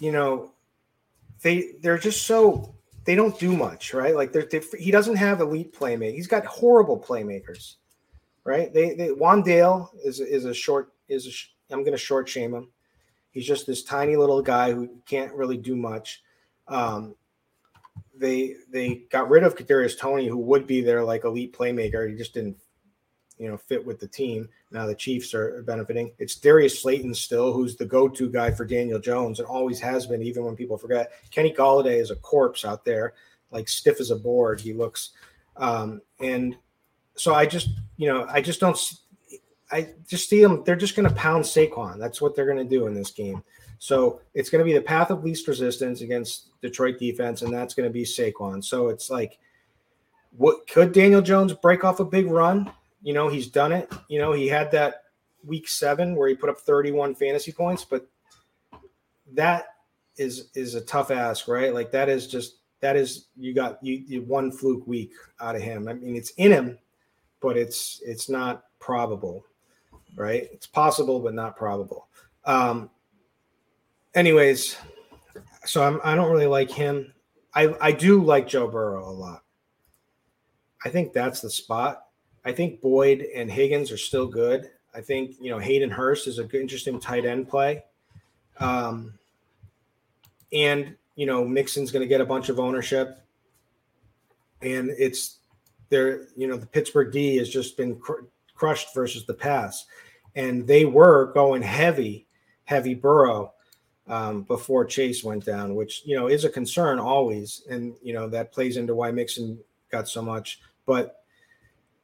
you 0.00 0.12
know, 0.12 0.52
they 1.42 1.72
they're 1.80 1.98
just 1.98 2.26
so 2.26 2.74
they 3.04 3.14
don't 3.14 3.38
do 3.38 3.56
much, 3.56 3.94
right? 3.94 4.14
Like 4.14 4.32
they're, 4.32 4.48
they, 4.50 4.60
he 4.78 4.90
doesn't 4.90 5.16
have 5.16 5.40
elite 5.40 5.74
playmakers. 5.74 6.14
He's 6.14 6.26
got 6.26 6.44
horrible 6.44 6.98
playmakers, 6.98 7.76
right? 8.44 8.72
They, 8.72 8.94
they 8.94 9.08
Wan'Dale 9.08 9.88
is 10.04 10.20
is 10.20 10.44
a 10.44 10.54
short 10.54 10.92
is 11.08 11.26
a, 11.26 11.74
I'm 11.74 11.80
going 11.80 11.92
to 11.92 11.98
short 11.98 12.28
shame 12.28 12.54
him. 12.54 12.68
He's 13.38 13.46
just 13.46 13.68
this 13.68 13.84
tiny 13.84 14.16
little 14.16 14.42
guy 14.42 14.72
who 14.72 14.90
can't 15.06 15.32
really 15.32 15.56
do 15.56 15.76
much. 15.76 16.24
Um, 16.66 17.14
they 18.16 18.56
they 18.68 19.04
got 19.12 19.30
rid 19.30 19.44
of 19.44 19.54
Kadarius 19.54 19.96
Toney, 19.96 20.26
who 20.26 20.38
would 20.38 20.66
be 20.66 20.80
their 20.80 21.04
like 21.04 21.22
elite 21.22 21.56
playmaker. 21.56 22.10
He 22.10 22.16
just 22.16 22.34
didn't, 22.34 22.56
you 23.38 23.48
know, 23.48 23.56
fit 23.56 23.86
with 23.86 24.00
the 24.00 24.08
team. 24.08 24.48
Now 24.72 24.86
the 24.86 24.94
Chiefs 24.96 25.34
are 25.34 25.62
benefiting. 25.62 26.10
It's 26.18 26.34
Darius 26.34 26.82
Slayton 26.82 27.14
still, 27.14 27.52
who's 27.52 27.76
the 27.76 27.86
go-to 27.86 28.28
guy 28.28 28.50
for 28.50 28.64
Daniel 28.64 28.98
Jones, 28.98 29.38
and 29.38 29.46
always 29.46 29.78
has 29.78 30.04
been, 30.04 30.20
even 30.20 30.44
when 30.44 30.56
people 30.56 30.76
forget. 30.76 31.12
Kenny 31.30 31.54
Golladay 31.54 32.00
is 32.00 32.10
a 32.10 32.16
corpse 32.16 32.64
out 32.64 32.84
there, 32.84 33.14
like 33.52 33.68
stiff 33.68 34.00
as 34.00 34.10
a 34.10 34.16
board. 34.16 34.60
He 34.60 34.72
looks, 34.72 35.10
um, 35.56 36.02
and 36.18 36.56
so 37.14 37.34
I 37.34 37.46
just, 37.46 37.68
you 37.98 38.08
know, 38.08 38.26
I 38.28 38.40
just 38.40 38.58
don't 38.58 38.76
I 39.70 39.90
just 40.06 40.28
see 40.28 40.42
them. 40.42 40.62
They're 40.64 40.76
just 40.76 40.96
going 40.96 41.08
to 41.08 41.14
pound 41.14 41.44
Saquon. 41.44 41.98
That's 41.98 42.20
what 42.20 42.34
they're 42.34 42.46
going 42.46 42.58
to 42.58 42.64
do 42.64 42.86
in 42.86 42.94
this 42.94 43.10
game. 43.10 43.42
So 43.78 44.20
it's 44.34 44.50
going 44.50 44.60
to 44.60 44.64
be 44.64 44.72
the 44.72 44.82
path 44.82 45.10
of 45.10 45.22
least 45.22 45.46
resistance 45.46 46.00
against 46.00 46.50
Detroit 46.60 46.98
defense, 46.98 47.42
and 47.42 47.52
that's 47.52 47.74
going 47.74 47.88
to 47.88 47.92
be 47.92 48.02
Saquon. 48.02 48.64
So 48.64 48.88
it's 48.88 49.10
like, 49.10 49.38
what 50.36 50.66
could 50.68 50.92
Daniel 50.92 51.22
Jones 51.22 51.52
break 51.52 51.84
off 51.84 52.00
a 52.00 52.04
big 52.04 52.26
run? 52.26 52.70
You 53.02 53.14
know, 53.14 53.28
he's 53.28 53.46
done 53.46 53.72
it. 53.72 53.92
You 54.08 54.18
know, 54.18 54.32
he 54.32 54.48
had 54.48 54.70
that 54.72 55.04
week 55.44 55.68
seven 55.68 56.16
where 56.16 56.28
he 56.28 56.34
put 56.34 56.50
up 56.50 56.58
31 56.58 57.14
fantasy 57.14 57.52
points, 57.52 57.84
but 57.84 58.06
that 59.34 59.74
is 60.16 60.50
is 60.54 60.74
a 60.74 60.80
tough 60.80 61.10
ask, 61.10 61.48
right? 61.48 61.72
Like 61.72 61.92
that 61.92 62.08
is 62.08 62.26
just 62.26 62.56
that 62.80 62.96
is 62.96 63.26
you 63.36 63.54
got 63.54 63.82
you, 63.82 64.02
you 64.06 64.22
one 64.22 64.50
fluke 64.50 64.86
week 64.86 65.12
out 65.40 65.56
of 65.56 65.62
him. 65.62 65.88
I 65.88 65.94
mean, 65.94 66.16
it's 66.16 66.30
in 66.30 66.52
him, 66.52 66.78
but 67.40 67.56
it's 67.56 68.02
it's 68.04 68.28
not 68.28 68.64
probable, 68.80 69.44
right? 70.14 70.48
It's 70.52 70.66
possible, 70.66 71.20
but 71.20 71.34
not 71.34 71.56
probable. 71.56 72.08
Um, 72.44 72.90
anyways, 74.14 74.76
so 75.64 75.82
I'm 75.82 76.00
I 76.04 76.14
don't 76.14 76.30
really 76.30 76.46
like 76.46 76.70
him. 76.70 77.12
I 77.54 77.74
I 77.80 77.92
do 77.92 78.22
like 78.22 78.48
Joe 78.48 78.68
Burrow 78.68 79.08
a 79.08 79.12
lot. 79.12 79.42
I 80.84 80.88
think 80.88 81.12
that's 81.12 81.40
the 81.40 81.50
spot. 81.50 82.06
I 82.44 82.52
think 82.52 82.80
Boyd 82.80 83.26
and 83.34 83.50
Higgins 83.50 83.90
are 83.90 83.98
still 83.98 84.26
good. 84.26 84.70
I 84.94 85.00
think 85.00 85.36
you 85.40 85.50
know 85.50 85.58
Hayden 85.58 85.90
Hurst 85.90 86.26
is 86.26 86.38
a 86.38 86.44
good, 86.44 86.60
interesting 86.60 86.98
tight 86.98 87.24
end 87.24 87.48
play. 87.48 87.84
Um, 88.58 89.14
and 90.52 90.96
you 91.14 91.26
know 91.26 91.44
Mixon's 91.44 91.90
going 91.90 92.02
to 92.02 92.08
get 92.08 92.20
a 92.20 92.26
bunch 92.26 92.48
of 92.48 92.58
ownership, 92.58 93.20
and 94.62 94.90
it's 94.98 95.38
there. 95.88 96.26
You 96.36 96.48
know 96.48 96.56
the 96.56 96.66
Pittsburgh 96.66 97.12
D 97.12 97.36
has 97.36 97.48
just 97.48 97.76
been 97.76 97.96
cr- 97.96 98.24
crushed 98.58 98.94
versus 98.94 99.24
the 99.24 99.34
pass, 99.34 99.86
and 100.34 100.66
they 100.66 100.84
were 100.84 101.32
going 101.32 101.62
heavy, 101.62 102.26
heavy 102.64 102.94
Burrow 102.94 103.52
um, 104.08 104.42
before 104.42 104.84
Chase 104.84 105.22
went 105.22 105.44
down, 105.44 105.74
which 105.74 106.02
you 106.04 106.16
know 106.16 106.26
is 106.26 106.44
a 106.44 106.50
concern 106.50 106.98
always, 106.98 107.62
and 107.70 107.94
you 108.02 108.12
know 108.12 108.28
that 108.28 108.52
plays 108.52 108.76
into 108.76 108.94
why 108.94 109.10
Mixon 109.10 109.58
got 109.90 110.08
so 110.08 110.22
much. 110.22 110.60
But 110.86 111.22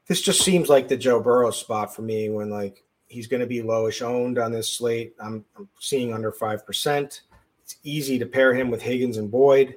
this 0.06 0.20
just 0.20 0.42
seems 0.42 0.68
like 0.68 0.88
the 0.88 0.96
Joe 0.96 1.20
Burrow 1.20 1.50
spot 1.50 1.94
for 1.94 2.02
me 2.02 2.28
when 2.28 2.50
like 2.50 2.84
he's 3.08 3.26
going 3.26 3.40
to 3.40 3.46
be 3.46 3.62
lowish 3.62 4.02
owned 4.02 4.38
on 4.38 4.52
this 4.52 4.70
slate. 4.70 5.14
I'm, 5.18 5.44
I'm 5.56 5.68
seeing 5.80 6.12
under 6.12 6.30
five 6.30 6.64
percent. 6.66 7.22
It's 7.62 7.76
easy 7.82 8.18
to 8.18 8.26
pair 8.26 8.54
him 8.54 8.70
with 8.70 8.82
Higgins 8.82 9.16
and 9.16 9.30
Boyd. 9.30 9.76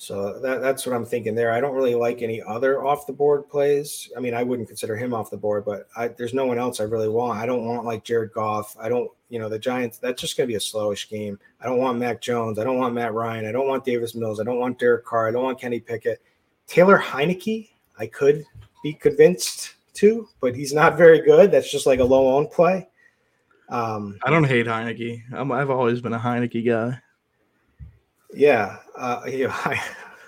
So 0.00 0.38
that, 0.40 0.62
that's 0.62 0.86
what 0.86 0.96
I'm 0.96 1.04
thinking 1.04 1.34
there. 1.34 1.52
I 1.52 1.60
don't 1.60 1.74
really 1.74 1.94
like 1.94 2.22
any 2.22 2.40
other 2.40 2.82
off 2.86 3.06
the 3.06 3.12
board 3.12 3.46
plays. 3.50 4.10
I 4.16 4.20
mean, 4.20 4.32
I 4.32 4.42
wouldn't 4.42 4.66
consider 4.66 4.96
him 4.96 5.12
off 5.12 5.28
the 5.28 5.36
board, 5.36 5.66
but 5.66 5.88
I, 5.94 6.08
there's 6.08 6.32
no 6.32 6.46
one 6.46 6.58
else 6.58 6.80
I 6.80 6.84
really 6.84 7.10
want. 7.10 7.38
I 7.38 7.44
don't 7.44 7.66
want 7.66 7.84
like 7.84 8.02
Jared 8.02 8.32
Goff. 8.32 8.74
I 8.80 8.88
don't, 8.88 9.10
you 9.28 9.38
know, 9.38 9.50
the 9.50 9.58
Giants. 9.58 9.98
That's 9.98 10.18
just 10.18 10.38
going 10.38 10.46
to 10.46 10.50
be 10.50 10.56
a 10.56 10.58
slowish 10.58 11.10
game. 11.10 11.38
I 11.60 11.66
don't 11.66 11.76
want 11.76 11.98
Mac 11.98 12.22
Jones. 12.22 12.58
I 12.58 12.64
don't 12.64 12.78
want 12.78 12.94
Matt 12.94 13.12
Ryan. 13.12 13.44
I 13.44 13.52
don't 13.52 13.68
want 13.68 13.84
Davis 13.84 14.14
Mills. 14.14 14.40
I 14.40 14.44
don't 14.44 14.58
want 14.58 14.78
Derek 14.78 15.04
Carr. 15.04 15.28
I 15.28 15.32
don't 15.32 15.44
want 15.44 15.60
Kenny 15.60 15.80
Pickett. 15.80 16.22
Taylor 16.66 16.98
Heinicke. 16.98 17.68
I 17.98 18.06
could 18.06 18.46
be 18.82 18.94
convinced 18.94 19.74
to, 19.96 20.26
but 20.40 20.56
he's 20.56 20.72
not 20.72 20.96
very 20.96 21.20
good. 21.20 21.50
That's 21.50 21.70
just 21.70 21.84
like 21.84 22.00
a 22.00 22.04
low 22.04 22.38
owned 22.38 22.50
play. 22.50 22.88
Um, 23.68 24.18
I 24.24 24.30
don't 24.30 24.44
hate 24.44 24.64
Heinicke. 24.64 25.24
i 25.30 25.58
have 25.58 25.68
always 25.68 26.00
been 26.00 26.14
a 26.14 26.18
Heinicke 26.18 26.66
guy. 26.66 26.98
Yeah, 28.34 28.78
uh, 28.96 29.22
you 29.26 29.48
know, 29.48 29.54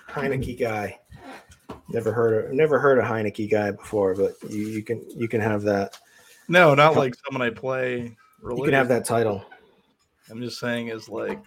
Heinicke 0.09 0.59
guy. 0.59 0.99
Never 1.89 2.11
heard 2.11 2.45
of 2.45 2.53
never 2.53 2.79
heard 2.79 2.99
a 2.99 3.01
Heinicke 3.01 3.49
guy 3.49 3.71
before, 3.71 4.15
but 4.15 4.35
you, 4.49 4.67
you 4.67 4.83
can 4.83 5.05
you 5.09 5.27
can 5.27 5.41
have 5.41 5.63
that. 5.63 5.97
No, 6.47 6.73
not 6.75 6.95
like 6.95 7.13
someone 7.25 7.45
I 7.45 7.51
play. 7.51 8.15
You 8.43 8.63
can 8.63 8.73
have 8.73 8.89
that 8.89 9.05
title. 9.05 9.45
I'm 10.29 10.41
just 10.41 10.59
saying 10.59 10.89
is 10.89 11.09
like 11.09 11.39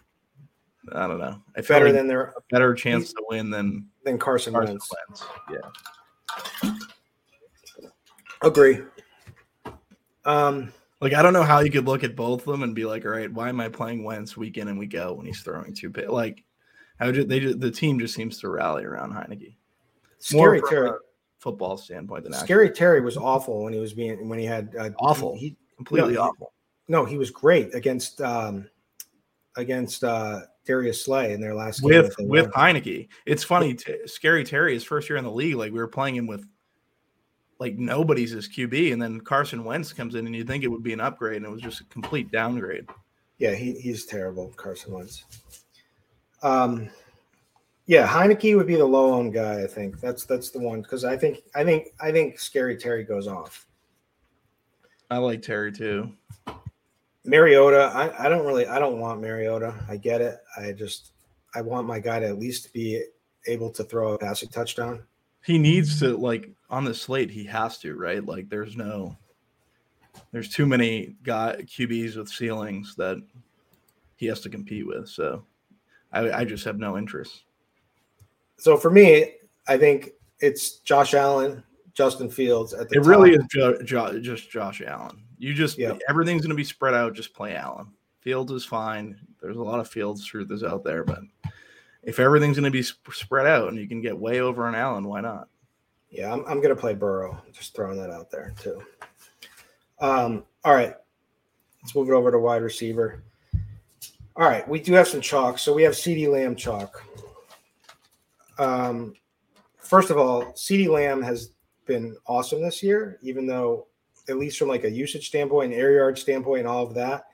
I 0.93 1.07
don't 1.07 1.19
know. 1.19 1.41
I 1.57 1.61
better 1.63 1.87
like 1.87 1.95
than 1.95 2.07
their 2.07 2.35
better 2.51 2.75
chance 2.75 3.13
to 3.13 3.23
win 3.29 3.51
than 3.51 3.89
than 4.05 4.19
Carson, 4.19 4.53
Carson. 4.53 4.79
Yeah. 5.51 6.71
Agree. 8.43 8.81
Um, 10.25 10.73
like 11.01 11.15
I 11.15 11.23
don't 11.23 11.33
know 11.33 11.43
how 11.43 11.61
you 11.61 11.71
could 11.71 11.87
look 11.87 12.05
at 12.05 12.17
both 12.17 12.41
of 12.41 12.47
them 12.47 12.63
and 12.63 12.75
be 12.75 12.85
like, 12.85 13.05
all 13.05 13.11
right, 13.11 13.33
why 13.33 13.49
am 13.49 13.61
I 13.61 13.69
playing 13.69 14.05
Wentz 14.05 14.37
week 14.37 14.59
in 14.59 14.69
and 14.69 14.79
week 14.79 14.95
out 14.95 15.17
when 15.17 15.27
he's 15.27 15.41
throwing 15.41 15.75
two 15.75 15.91
pit? 15.91 16.11
Like, 16.11 16.45
how 16.99 17.11
did 17.11 17.29
they? 17.29 17.41
The 17.41 17.71
team 17.71 17.99
just 17.99 18.15
seems 18.15 18.39
to 18.41 18.49
rally 18.49 18.85
around 18.85 19.13
Heinicke. 19.13 19.55
Scary 20.19 20.61
Terry, 20.69 20.91
football 21.39 21.77
standpoint 21.77 22.25
than 22.25 22.33
Scary 22.33 22.67
actually. 22.67 22.79
Terry 22.79 23.01
was 23.01 23.17
awful 23.17 23.65
when 23.65 23.73
he 23.73 23.79
was 23.79 23.93
being 23.93 24.29
when 24.29 24.39
he 24.39 24.45
had 24.45 24.75
uh, 24.79 24.91
awful, 24.99 25.37
he, 25.37 25.57
completely 25.77 26.15
no, 26.15 26.23
awful. 26.23 26.53
He, 26.87 26.93
no, 26.93 27.05
he 27.05 27.19
was 27.19 27.31
great 27.31 27.75
against 27.75 28.21
um 28.21 28.69
against 29.57 30.05
uh 30.05 30.41
Darius 30.65 31.05
Slay 31.05 31.33
in 31.33 31.41
their 31.41 31.55
last 31.55 31.81
game 31.81 31.91
with 31.91 32.15
with 32.19 32.47
Heinicke. 32.53 33.09
It's 33.27 33.45
funny, 33.45 33.75
t- 33.75 34.07
Scary 34.07 34.45
Terry, 34.45 34.75
his 34.75 34.85
first 34.85 35.09
year 35.09 35.19
in 35.19 35.25
the 35.25 35.31
league, 35.31 35.55
like 35.55 35.73
we 35.73 35.79
were 35.79 35.89
playing 35.89 36.17
him 36.17 36.27
with 36.27 36.47
like 37.59 37.77
nobody's 37.77 38.33
his 38.33 38.49
QB, 38.49 38.93
and 38.93 39.01
then 39.01 39.21
Carson 39.21 39.65
Wentz 39.65 39.93
comes 39.93 40.15
in, 40.15 40.27
and 40.27 40.35
you 40.35 40.45
think 40.45 40.65
it 40.65 40.69
would 40.69 40.83
be 40.83 40.93
an 40.93 41.01
upgrade, 41.01 41.37
and 41.37 41.47
it 41.47 41.51
was 41.51 41.63
just 41.63 41.81
a 41.81 41.85
complete 41.85 42.31
downgrade. 42.31 42.87
Yeah, 43.39 43.55
he, 43.55 43.73
he's 43.73 44.07
terrible, 44.07 44.53
Carson 44.57 44.95
Wentz. 44.95 45.25
Um, 46.43 46.91
yeah, 47.87 48.07
Heinicke 48.07 48.57
would 48.57 48.67
be 48.67 48.77
the 48.77 48.85
low 48.85 49.15
owned 49.15 49.33
guy. 49.33 49.63
I 49.63 49.67
think 49.67 50.01
that's 50.01 50.25
that's 50.25 50.51
the 50.51 50.59
one 50.59 50.83
because 50.83 51.05
I 51.05 51.17
think 51.17 51.43
I 51.55 51.65
think 51.65 51.89
I 52.01 52.11
think 52.11 52.39
Scary 52.39 52.77
Terry 52.77 53.05
goes 53.05 53.29
off. 53.29 53.67
I 55.11 55.19
like 55.19 55.43
Terry 55.43 55.71
too. 55.71 56.13
Mariota, 57.25 57.93
I, 57.95 58.27
I 58.27 58.29
don't 58.29 58.45
really 58.45 58.67
I 58.67 58.79
don't 58.79 58.99
want 58.99 59.21
Mariota. 59.21 59.75
I 59.89 59.97
get 59.97 60.21
it. 60.21 60.39
I 60.57 60.73
just 60.73 61.13
I 61.55 61.61
want 61.61 61.87
my 61.87 62.01
guy 62.01 62.19
to 62.21 62.27
at 62.27 62.39
least 62.39 62.73
be 62.73 63.05
able 63.47 63.71
to 63.71 63.85
throw 63.85 64.15
a 64.15 64.19
passing 64.19 64.49
touchdown. 64.49 65.05
He 65.45 65.59
needs 65.59 66.01
to 66.01 66.17
like 66.17 66.51
on 66.71 66.85
the 66.85 66.95
slate. 66.95 67.31
He 67.31 67.45
has 67.45 67.79
to 67.79 67.95
right. 67.95 68.25
Like 68.25 68.49
there's 68.49 68.77
no 68.77 69.17
there's 70.33 70.49
too 70.49 70.67
many 70.67 71.15
guy 71.23 71.57
QBs 71.63 72.17
with 72.17 72.29
ceilings 72.29 72.97
that 72.97 73.19
he 74.17 74.27
has 74.27 74.41
to 74.41 74.49
compete 74.49 74.87
with. 74.87 75.09
So 75.09 75.45
I, 76.13 76.31
I 76.41 76.45
just 76.45 76.65
have 76.65 76.79
no 76.79 76.97
interest. 76.97 77.43
So 78.59 78.77
for 78.77 78.91
me, 78.91 79.33
I 79.69 79.77
think 79.77 80.13
it's 80.41 80.79
Josh 80.79 81.15
Allen, 81.15 81.63
Justin 81.95 82.31
Fields 82.31 82.73
at 82.73 82.89
the. 82.89 82.97
It 82.97 83.03
top. 83.03 83.07
really 83.07 83.33
is 83.33 83.45
jo- 83.51 83.83
jo- 83.83 84.19
just 84.21 84.51
Josh 84.51 84.83
Allen. 84.87 85.23
You 85.39 85.53
just 85.53 85.79
yep. 85.79 85.99
everything's 86.09 86.43
going 86.43 86.51
to 86.51 86.57
be 86.57 86.65
spread 86.65 86.95
out. 86.95 87.15
Just 87.15 87.35
play 87.35 87.55
Allen. 87.55 87.89
Fields 88.21 88.53
is 88.53 88.65
fine. 88.65 89.19
There's 89.41 89.57
a 89.57 89.63
lot 89.63 89.81
of 89.81 89.89
Fields 89.89 90.29
truthers 90.29 90.67
out 90.67 90.83
there, 90.83 91.05
but 91.05 91.21
if 92.03 92.19
everything's 92.19 92.57
going 92.57 92.65
to 92.65 92.71
be 92.71 92.83
sp- 92.83 93.13
spread 93.13 93.47
out 93.47 93.69
and 93.69 93.79
you 93.79 93.87
can 93.87 94.01
get 94.01 94.17
way 94.17 94.41
over 94.41 94.67
on 94.67 94.75
Allen, 94.75 95.07
why 95.07 95.21
not? 95.21 95.49
Yeah, 96.11 96.33
I'm, 96.33 96.41
I'm 96.47 96.61
going 96.61 96.75
to 96.75 96.81
play 96.81 96.95
Burrow. 96.95 97.41
Just 97.53 97.75
throwing 97.75 97.99
that 97.99 98.11
out 98.11 98.31
there 98.31 98.55
too. 98.61 98.81
Um, 100.01 100.45
all 100.65 100.75
right, 100.75 100.95
let's 101.83 101.95
move 101.95 102.09
it 102.09 102.15
over 102.15 102.31
to 102.31 102.39
wide 102.39 102.63
receiver. 102.63 103.23
All 104.39 104.47
right, 104.47 104.69
we 104.69 104.81
do 104.81 104.93
have 104.93 105.09
some 105.09 105.23
chalk. 105.23 105.59
So 105.59 105.73
we 105.73 105.83
have 105.85 105.95
CeeDee 105.95 106.31
Lamb 106.31 106.57
chalk. 106.57 107.03
Um, 108.59 109.15
first 109.79 110.11
of 110.11 110.19
all, 110.19 110.53
CeeDee 110.53 110.89
Lamb 110.89 111.23
has 111.23 111.53
been 111.87 112.15
awesome 112.27 112.61
this 112.61 112.83
year, 112.83 113.19
even 113.23 113.47
though, 113.47 113.87
at 114.29 114.37
least 114.37 114.59
from 114.59 114.69
like 114.69 114.85
a 114.85 114.91
usage 114.91 115.29
standpoint, 115.29 115.73
an 115.73 115.79
air 115.79 115.93
yard 115.93 116.19
standpoint, 116.19 116.61
and 116.61 116.69
all 116.69 116.87
of 116.87 116.93
that. 116.95 117.25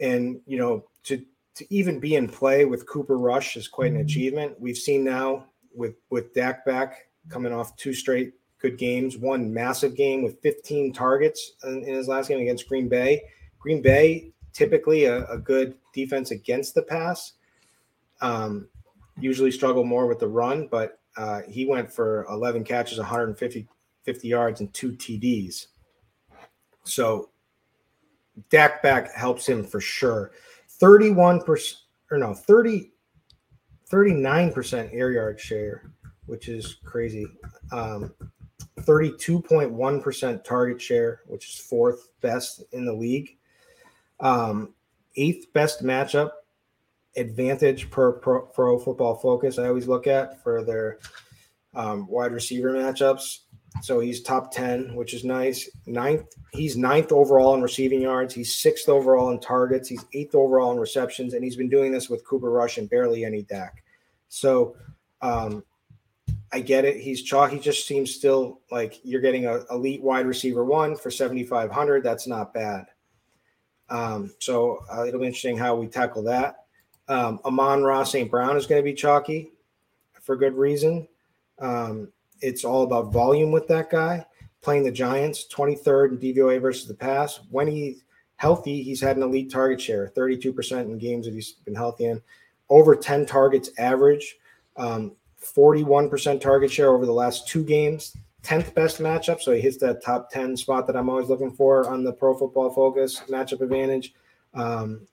And 0.00 0.40
you 0.46 0.58
know, 0.58 0.84
to 1.04 1.22
to 1.54 1.66
even 1.72 2.00
be 2.00 2.16
in 2.16 2.28
play 2.28 2.64
with 2.64 2.88
Cooper 2.88 3.18
Rush 3.18 3.56
is 3.56 3.68
quite 3.68 3.92
an 3.92 3.98
mm-hmm. 3.98 4.06
achievement. 4.06 4.60
We've 4.60 4.76
seen 4.76 5.04
now 5.04 5.46
with 5.76 5.94
with 6.10 6.34
Dak 6.34 6.64
back 6.64 7.08
coming 7.28 7.52
off 7.52 7.76
two 7.76 7.94
straight 7.94 8.32
good 8.60 8.78
games, 8.78 9.16
one 9.16 9.52
massive 9.52 9.94
game 9.94 10.24
with 10.24 10.40
15 10.42 10.92
targets 10.92 11.52
in, 11.62 11.84
in 11.84 11.94
his 11.94 12.08
last 12.08 12.28
game 12.28 12.40
against 12.40 12.68
Green 12.68 12.88
Bay. 12.88 13.22
Green 13.60 13.80
Bay 13.80 14.32
typically 14.56 15.04
a, 15.04 15.24
a 15.26 15.38
good 15.38 15.74
defense 15.92 16.30
against 16.30 16.74
the 16.74 16.82
pass. 16.82 17.34
Um, 18.20 18.68
usually 19.18 19.50
struggle 19.50 19.84
more 19.84 20.06
with 20.06 20.18
the 20.18 20.28
run, 20.28 20.68
but 20.70 21.00
uh, 21.16 21.42
he 21.48 21.66
went 21.66 21.92
for 21.92 22.26
11 22.30 22.64
catches, 22.64 22.98
150 22.98 23.68
50 24.04 24.28
yards, 24.28 24.60
and 24.60 24.72
two 24.72 24.92
TDs. 24.92 25.66
So 26.84 27.30
Dak 28.50 28.82
back 28.82 29.12
helps 29.12 29.46
him 29.46 29.64
for 29.64 29.80
sure. 29.80 30.30
31% 30.80 31.74
or 32.10 32.18
no, 32.18 32.34
30 32.34 32.92
39% 33.90 34.92
air 34.92 35.12
yard 35.12 35.38
share, 35.38 35.92
which 36.26 36.48
is 36.48 36.78
crazy. 36.84 37.26
Um, 37.70 38.12
32.1% 38.80 40.44
target 40.44 40.82
share, 40.82 41.20
which 41.26 41.48
is 41.48 41.58
fourth 41.58 42.08
best 42.20 42.64
in 42.72 42.84
the 42.84 42.92
league. 42.92 43.35
Um, 44.20 44.74
eighth 45.16 45.52
best 45.52 45.84
matchup 45.84 46.30
advantage 47.16 47.90
per 47.90 48.12
pro, 48.12 48.42
pro, 48.42 48.78
football 48.78 49.16
focus. 49.16 49.58
I 49.58 49.68
always 49.68 49.88
look 49.88 50.06
at 50.06 50.42
for 50.42 50.62
their 50.62 50.98
um, 51.74 52.06
wide 52.08 52.32
receiver 52.32 52.72
matchups. 52.72 53.40
So 53.82 54.00
he's 54.00 54.22
top 54.22 54.52
10, 54.52 54.94
which 54.94 55.12
is 55.12 55.24
nice. 55.24 55.68
Ninth, 55.86 56.34
he's 56.52 56.76
ninth 56.76 57.12
overall 57.12 57.54
in 57.54 57.62
receiving 57.62 58.00
yards. 58.00 58.32
He's 58.32 58.54
sixth 58.54 58.88
overall 58.88 59.30
in 59.30 59.40
targets. 59.40 59.88
He's 59.88 60.04
eighth 60.14 60.34
overall 60.34 60.72
in 60.72 60.78
receptions, 60.78 61.34
and 61.34 61.44
he's 61.44 61.56
been 61.56 61.68
doing 61.68 61.92
this 61.92 62.08
with 62.08 62.24
Cooper 62.24 62.50
Rush 62.50 62.78
and 62.78 62.88
barely 62.88 63.24
any 63.24 63.42
Dak. 63.42 63.82
So 64.28 64.76
um, 65.20 65.62
I 66.52 66.60
get 66.60 66.86
it. 66.86 66.96
He's 66.96 67.22
chalk. 67.22 67.50
He 67.50 67.58
just 67.58 67.86
seems 67.86 68.14
still 68.14 68.60
like 68.70 68.98
you're 69.02 69.20
getting 69.20 69.46
a 69.46 69.64
elite 69.70 70.02
wide 70.02 70.26
receiver 70.26 70.64
one 70.64 70.96
for 70.96 71.10
7,500. 71.10 72.02
That's 72.02 72.26
not 72.26 72.54
bad. 72.54 72.86
Um, 73.88 74.32
so 74.38 74.84
uh, 74.92 75.04
it'll 75.06 75.20
be 75.20 75.26
interesting 75.26 75.56
how 75.56 75.76
we 75.76 75.86
tackle 75.86 76.22
that. 76.24 76.64
Um, 77.08 77.40
Amon-Ra 77.44 78.04
St. 78.04 78.30
Brown 78.30 78.56
is 78.56 78.66
going 78.66 78.80
to 78.80 78.84
be 78.84 78.94
chalky 78.94 79.52
for 80.22 80.36
good 80.36 80.54
reason. 80.54 81.06
Um, 81.58 82.08
it's 82.40 82.64
all 82.64 82.82
about 82.82 83.12
volume 83.12 83.52
with 83.52 83.68
that 83.68 83.90
guy. 83.90 84.26
Playing 84.60 84.84
the 84.84 84.90
Giants, 84.90 85.46
23rd 85.52 86.10
in 86.10 86.18
DVOA 86.18 86.60
versus 86.60 86.88
the 86.88 86.94
pass. 86.94 87.40
When 87.50 87.68
he's 87.68 88.02
healthy, 88.36 88.82
he's 88.82 89.00
had 89.00 89.16
an 89.16 89.22
elite 89.22 89.50
target 89.50 89.80
share, 89.80 90.12
32% 90.16 90.82
in 90.82 90.98
games 90.98 91.26
that 91.26 91.34
he's 91.34 91.52
been 91.52 91.74
healthy 91.74 92.06
in, 92.06 92.20
over 92.68 92.96
10 92.96 93.26
targets 93.26 93.70
average, 93.78 94.36
um, 94.76 95.12
41% 95.40 96.40
target 96.40 96.70
share 96.70 96.90
over 96.90 97.06
the 97.06 97.12
last 97.12 97.46
two 97.46 97.64
games, 97.64 98.16
10th 98.46 98.74
best 98.74 99.00
matchup. 99.00 99.40
So 99.40 99.52
he 99.52 99.60
hits 99.60 99.76
that 99.78 100.02
top 100.02 100.30
10 100.30 100.56
spot 100.56 100.86
that 100.86 100.96
I'm 100.96 101.08
always 101.08 101.28
looking 101.28 101.52
for 101.52 101.88
on 101.88 102.04
the 102.04 102.12
pro 102.12 102.36
football 102.36 102.70
focus 102.70 103.22
matchup 103.28 103.60
advantage. 103.60 104.14
Um, 104.54 105.06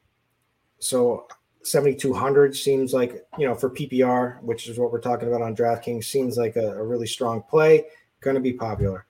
so 0.79 1.27
7,200 1.63 2.55
seems 2.55 2.93
like, 2.93 3.25
you 3.38 3.47
know, 3.47 3.55
for 3.55 3.69
PPR, 3.69 4.41
which 4.43 4.67
is 4.67 4.77
what 4.77 4.91
we're 4.91 5.01
talking 5.01 5.27
about 5.27 5.41
on 5.41 5.55
DraftKings, 5.55 6.03
seems 6.03 6.38
like 6.38 6.55
a, 6.55 6.73
a 6.73 6.84
really 6.84 7.07
strong 7.07 7.41
play. 7.41 7.86
Going 8.21 8.36
to 8.36 8.41
be 8.41 8.53
popular. 8.53 9.05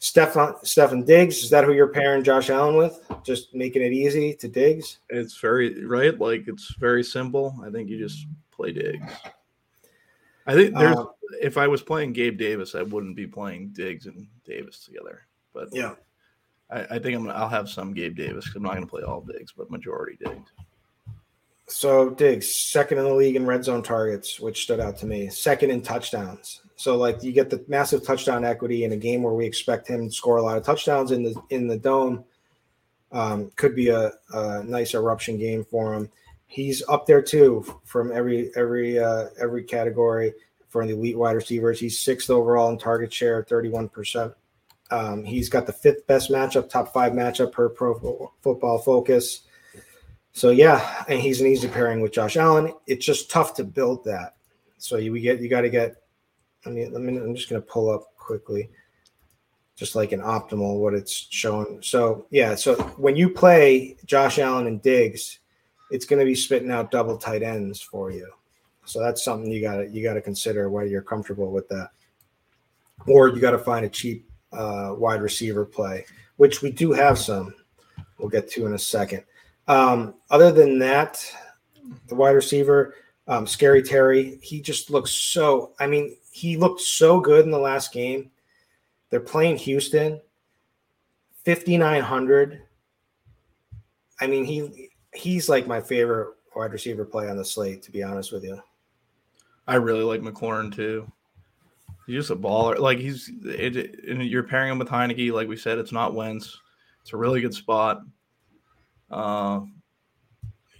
Stefon 0.00 0.60
Stefon 0.64 1.06
Diggs, 1.06 1.44
is 1.44 1.50
that 1.50 1.62
who 1.62 1.72
you're 1.72 1.86
pairing 1.86 2.24
Josh 2.24 2.50
Allen 2.50 2.76
with? 2.76 3.00
Just 3.24 3.54
making 3.54 3.82
it 3.82 3.92
easy 3.92 4.34
to 4.34 4.48
Diggs? 4.48 4.98
It's 5.08 5.38
very 5.38 5.84
right. 5.86 6.18
Like 6.18 6.48
it's 6.48 6.74
very 6.80 7.04
simple. 7.04 7.56
I 7.64 7.70
think 7.70 7.88
you 7.88 7.98
just 7.98 8.26
play 8.50 8.72
Diggs. 8.72 9.12
I 10.46 10.54
think 10.54 10.76
there's 10.76 10.96
uh, 10.96 11.06
if 11.40 11.56
I 11.56 11.68
was 11.68 11.82
playing 11.82 12.12
Gabe 12.12 12.38
Davis, 12.38 12.74
I 12.74 12.82
wouldn't 12.82 13.16
be 13.16 13.26
playing 13.26 13.68
Diggs 13.68 14.06
and 14.06 14.26
Davis 14.44 14.84
together. 14.84 15.26
But 15.54 15.68
yeah, 15.72 15.94
I, 16.70 16.80
I 16.82 16.98
think 16.98 17.16
I'm 17.16 17.24
gonna 17.24 17.38
I'll 17.38 17.48
have 17.48 17.68
some 17.68 17.94
Gabe 17.94 18.16
Davis. 18.16 18.50
I'm 18.54 18.62
not 18.62 18.74
gonna 18.74 18.86
play 18.86 19.02
all 19.02 19.20
Diggs, 19.20 19.52
but 19.56 19.70
majority 19.70 20.18
Diggs. 20.24 20.50
So 21.66 22.10
Diggs, 22.10 22.52
second 22.52 22.98
in 22.98 23.04
the 23.04 23.14
league 23.14 23.36
in 23.36 23.46
red 23.46 23.64
zone 23.64 23.82
targets, 23.82 24.40
which 24.40 24.62
stood 24.62 24.80
out 24.80 24.98
to 24.98 25.06
me. 25.06 25.28
Second 25.28 25.70
in 25.70 25.80
touchdowns. 25.80 26.62
So 26.76 26.96
like 26.96 27.22
you 27.22 27.32
get 27.32 27.48
the 27.48 27.64
massive 27.68 28.04
touchdown 28.04 28.44
equity 28.44 28.84
in 28.84 28.92
a 28.92 28.96
game 28.96 29.22
where 29.22 29.34
we 29.34 29.46
expect 29.46 29.88
him 29.88 30.08
to 30.08 30.14
score 30.14 30.38
a 30.38 30.42
lot 30.42 30.58
of 30.58 30.64
touchdowns 30.64 31.12
in 31.12 31.22
the 31.22 31.40
in 31.50 31.66
the 31.66 31.78
dome. 31.78 32.24
Um, 33.12 33.52
could 33.56 33.76
be 33.76 33.88
a, 33.88 34.10
a 34.32 34.64
nice 34.64 34.94
eruption 34.94 35.38
game 35.38 35.64
for 35.64 35.94
him. 35.94 36.10
He's 36.52 36.82
up 36.86 37.06
there 37.06 37.22
too 37.22 37.64
from 37.82 38.12
every 38.12 38.50
every 38.56 38.98
uh, 38.98 39.28
every 39.40 39.64
category 39.64 40.34
for 40.68 40.86
the 40.86 40.92
elite 40.92 41.16
wide 41.16 41.32
receivers. 41.32 41.80
He's 41.80 41.98
sixth 41.98 42.28
overall 42.28 42.68
in 42.68 42.76
target 42.76 43.10
share, 43.10 43.42
thirty 43.42 43.70
one 43.70 43.88
percent. 43.88 44.34
Um, 44.90 45.24
he's 45.24 45.48
got 45.48 45.66
the 45.66 45.72
fifth 45.72 46.06
best 46.06 46.30
matchup, 46.30 46.68
top 46.68 46.92
five 46.92 47.14
matchup 47.14 47.52
per 47.52 47.70
Pro 47.70 48.30
Football 48.42 48.78
Focus. 48.80 49.40
So 50.32 50.50
yeah, 50.50 51.04
and 51.08 51.18
he's 51.20 51.40
an 51.40 51.46
easy 51.46 51.68
pairing 51.68 52.02
with 52.02 52.12
Josh 52.12 52.36
Allen. 52.36 52.74
It's 52.86 53.06
just 53.06 53.30
tough 53.30 53.54
to 53.54 53.64
build 53.64 54.04
that. 54.04 54.34
So 54.76 54.98
you 54.98 55.10
we 55.10 55.22
get 55.22 55.40
you 55.40 55.48
got 55.48 55.62
to 55.62 55.70
get. 55.70 56.02
I 56.66 56.68
mean, 56.68 56.92
let 56.92 57.00
me. 57.00 57.16
I'm 57.16 57.34
just 57.34 57.48
going 57.48 57.62
to 57.62 57.66
pull 57.66 57.88
up 57.90 58.14
quickly, 58.18 58.68
just 59.74 59.94
like 59.94 60.12
an 60.12 60.20
optimal 60.20 60.80
what 60.80 60.92
it's 60.92 61.14
showing. 61.30 61.80
So 61.80 62.26
yeah, 62.28 62.56
so 62.56 62.74
when 62.98 63.16
you 63.16 63.30
play 63.30 63.96
Josh 64.04 64.38
Allen 64.38 64.66
and 64.66 64.82
Diggs, 64.82 65.38
it's 65.92 66.06
going 66.06 66.18
to 66.18 66.24
be 66.24 66.34
spitting 66.34 66.70
out 66.70 66.90
double 66.90 67.18
tight 67.18 67.42
ends 67.42 67.80
for 67.80 68.10
you. 68.10 68.26
So 68.84 69.00
that's 69.00 69.22
something 69.22 69.52
you 69.52 69.60
got 69.60 69.76
to 69.76 69.88
you 69.88 70.02
got 70.02 70.14
to 70.14 70.22
consider 70.22 70.68
whether 70.70 70.88
you're 70.88 71.02
comfortable 71.02 71.52
with 71.52 71.68
that, 71.68 71.90
or 73.06 73.28
you 73.28 73.40
got 73.40 73.52
to 73.52 73.58
find 73.58 73.84
a 73.84 73.88
cheap 73.88 74.28
uh, 74.52 74.94
wide 74.96 75.22
receiver 75.22 75.64
play, 75.64 76.04
which 76.36 76.62
we 76.62 76.72
do 76.72 76.92
have 76.92 77.18
some. 77.18 77.54
We'll 78.18 78.30
get 78.30 78.50
to 78.52 78.66
in 78.66 78.74
a 78.74 78.78
second. 78.78 79.22
Um, 79.68 80.14
other 80.30 80.50
than 80.50 80.78
that, 80.80 81.24
the 82.08 82.14
wide 82.14 82.30
receiver, 82.30 82.94
um, 83.28 83.46
Scary 83.46 83.82
Terry, 83.82 84.38
he 84.42 84.60
just 84.60 84.90
looks 84.90 85.12
so. 85.12 85.74
I 85.78 85.86
mean, 85.86 86.16
he 86.32 86.56
looked 86.56 86.80
so 86.80 87.20
good 87.20 87.44
in 87.44 87.50
the 87.50 87.58
last 87.58 87.92
game. 87.92 88.30
They're 89.10 89.20
playing 89.20 89.58
Houston, 89.58 90.20
fifty 91.44 91.76
nine 91.76 92.02
hundred. 92.02 92.62
I 94.20 94.26
mean, 94.26 94.44
he 94.44 94.90
he's 95.14 95.48
like 95.48 95.66
my 95.66 95.80
favorite 95.80 96.34
wide 96.54 96.72
receiver 96.72 97.04
play 97.04 97.28
on 97.28 97.36
the 97.36 97.44
slate. 97.44 97.82
To 97.82 97.90
be 97.90 98.02
honest 98.02 98.32
with 98.32 98.44
you, 98.44 98.60
I 99.66 99.76
really 99.76 100.04
like 100.04 100.20
McLaurin 100.20 100.74
too. 100.74 101.10
He's 102.06 102.16
just 102.16 102.30
a 102.30 102.36
baller. 102.36 102.78
Like 102.78 102.98
he's, 102.98 103.30
it, 103.44 104.04
you're 104.04 104.42
pairing 104.42 104.72
him 104.72 104.78
with 104.78 104.88
Heinicke. 104.88 105.32
Like 105.32 105.48
we 105.48 105.56
said, 105.56 105.78
it's 105.78 105.92
not 105.92 106.14
Wentz. 106.14 106.60
It's 107.00 107.12
a 107.12 107.16
really 107.16 107.40
good 107.40 107.54
spot. 107.54 108.02
Uh, 109.10 109.60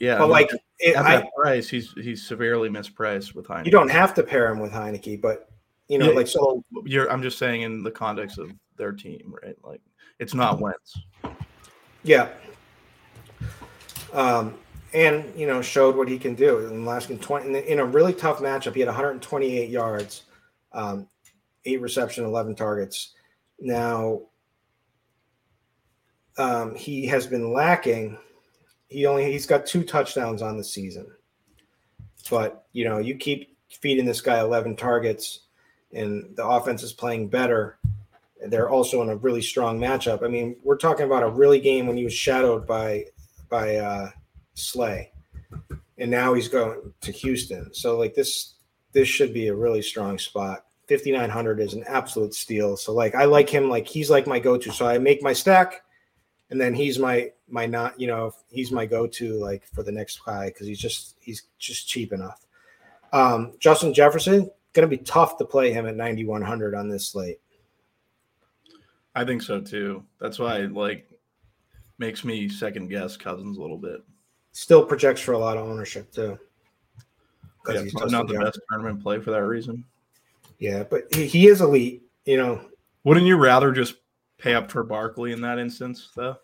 yeah, 0.00 0.18
but 0.18 0.28
like 0.28 0.50
it, 0.80 0.96
I, 0.96 1.28
price, 1.40 1.68
he's 1.68 1.92
he's 1.92 2.26
severely 2.26 2.68
mispriced 2.68 3.34
with 3.34 3.46
Heinicke. 3.46 3.66
You 3.66 3.72
don't 3.72 3.90
have 3.90 4.14
to 4.14 4.22
pair 4.22 4.50
him 4.50 4.58
with 4.58 4.72
Heinicke, 4.72 5.20
but 5.20 5.48
you 5.88 5.98
know, 5.98 6.10
yeah, 6.10 6.16
like 6.16 6.26
so. 6.26 6.64
You're, 6.84 7.10
I'm 7.10 7.22
just 7.22 7.38
saying 7.38 7.62
in 7.62 7.82
the 7.82 7.90
context 7.90 8.38
of 8.38 8.50
their 8.76 8.92
team, 8.92 9.34
right? 9.42 9.56
Like 9.62 9.80
it's 10.18 10.34
not 10.34 10.60
Wentz. 10.60 10.98
Yeah. 12.02 12.30
Um, 14.12 14.58
and 14.94 15.32
you 15.36 15.46
know 15.46 15.62
showed 15.62 15.96
what 15.96 16.08
he 16.08 16.18
can 16.18 16.34
do 16.34 16.58
in 16.58 16.84
the 16.84 16.88
last 16.88 17.10
in 17.10 17.18
20 17.18 17.58
in 17.60 17.78
a 17.78 17.84
really 17.84 18.12
tough 18.12 18.40
matchup. 18.40 18.74
He 18.74 18.80
had 18.80 18.88
128 18.88 19.70
yards, 19.70 20.24
um, 20.72 21.08
eight 21.64 21.80
reception, 21.80 22.24
11 22.24 22.54
targets. 22.54 23.14
Now 23.58 24.22
um, 26.36 26.74
he 26.74 27.06
has 27.06 27.26
been 27.26 27.52
lacking. 27.52 28.18
He 28.88 29.06
only 29.06 29.30
he's 29.30 29.46
got 29.46 29.66
two 29.66 29.84
touchdowns 29.84 30.42
on 30.42 30.58
the 30.58 30.64
season, 30.64 31.06
but 32.30 32.66
you 32.72 32.84
know 32.84 32.98
you 32.98 33.16
keep 33.16 33.56
feeding 33.68 34.04
this 34.04 34.20
guy 34.20 34.40
11 34.40 34.76
targets, 34.76 35.40
and 35.92 36.36
the 36.36 36.46
offense 36.46 36.82
is 36.82 36.92
playing 36.92 37.28
better. 37.28 37.78
They're 38.46 38.68
also 38.68 39.00
in 39.02 39.08
a 39.08 39.16
really 39.16 39.40
strong 39.40 39.78
matchup. 39.78 40.24
I 40.24 40.28
mean, 40.28 40.56
we're 40.64 40.76
talking 40.76 41.06
about 41.06 41.22
a 41.22 41.28
really 41.28 41.60
game 41.60 41.86
when 41.86 41.96
he 41.96 42.04
was 42.04 42.12
shadowed 42.12 42.66
by 42.66 43.06
by 43.52 43.76
uh, 43.76 44.10
Slay, 44.54 45.12
and 45.98 46.10
now 46.10 46.32
he's 46.32 46.48
going 46.48 46.92
to 47.02 47.12
Houston. 47.12 47.72
So 47.74 47.98
like 47.98 48.14
this, 48.14 48.54
this 48.92 49.06
should 49.06 49.34
be 49.34 49.48
a 49.48 49.54
really 49.54 49.82
strong 49.82 50.18
spot. 50.18 50.64
5900 50.88 51.60
is 51.60 51.74
an 51.74 51.84
absolute 51.86 52.34
steal. 52.34 52.76
So 52.76 52.92
like 52.92 53.14
I 53.14 53.26
like 53.26 53.48
him 53.48 53.68
like 53.68 53.86
he's 53.86 54.10
like 54.10 54.26
my 54.26 54.38
go-to. 54.38 54.72
So 54.72 54.86
I 54.86 54.98
make 54.98 55.22
my 55.22 55.32
stack 55.32 55.82
and 56.50 56.60
then 56.60 56.74
he's 56.74 56.98
my 56.98 57.30
my 57.48 57.66
not 57.66 57.98
you 58.00 58.06
know 58.06 58.32
he's 58.48 58.72
my 58.72 58.84
go-to 58.84 59.38
like 59.38 59.64
for 59.72 59.82
the 59.82 59.92
next 59.92 60.24
guy 60.24 60.46
because 60.46 60.66
he's 60.66 60.80
just 60.80 61.16
he's 61.20 61.42
just 61.58 61.88
cheap 61.88 62.12
enough. 62.12 62.44
Um, 63.12 63.52
Justin 63.58 63.92
Jefferson 63.94 64.50
going 64.72 64.88
to 64.88 64.96
be 64.96 65.02
tough 65.02 65.36
to 65.36 65.44
play 65.44 65.72
him 65.72 65.86
at 65.86 65.96
9100 65.96 66.74
on 66.74 66.88
this 66.88 67.08
slate. 67.08 67.40
I 69.14 69.24
think 69.24 69.42
so 69.42 69.60
too. 69.60 70.04
That's 70.18 70.38
why 70.38 70.60
like 70.60 71.06
makes 71.98 72.24
me 72.24 72.48
second 72.48 72.88
guess 72.88 73.16
Cousins 73.16 73.58
a 73.58 73.60
little 73.60 73.78
bit. 73.78 74.02
Still 74.52 74.84
projects 74.84 75.20
for 75.20 75.32
a 75.32 75.38
lot 75.38 75.56
of 75.56 75.66
ownership 75.68 76.12
too. 76.12 76.38
Yeah, 77.68 77.82
he's 77.82 77.94
not 77.94 78.26
the 78.26 78.38
best 78.38 78.60
tournament 78.70 79.02
play 79.02 79.20
for 79.20 79.30
that 79.30 79.44
reason. 79.44 79.84
Yeah, 80.58 80.82
but 80.82 81.12
he, 81.14 81.26
he 81.26 81.46
is 81.46 81.60
elite. 81.60 82.02
You 82.24 82.36
know, 82.36 82.60
wouldn't 83.04 83.26
you 83.26 83.36
rather 83.36 83.72
just 83.72 83.96
pay 84.38 84.54
up 84.54 84.70
for 84.70 84.82
Barkley 84.82 85.32
in 85.32 85.40
that 85.42 85.58
instance, 85.58 86.10
though? 86.14 86.36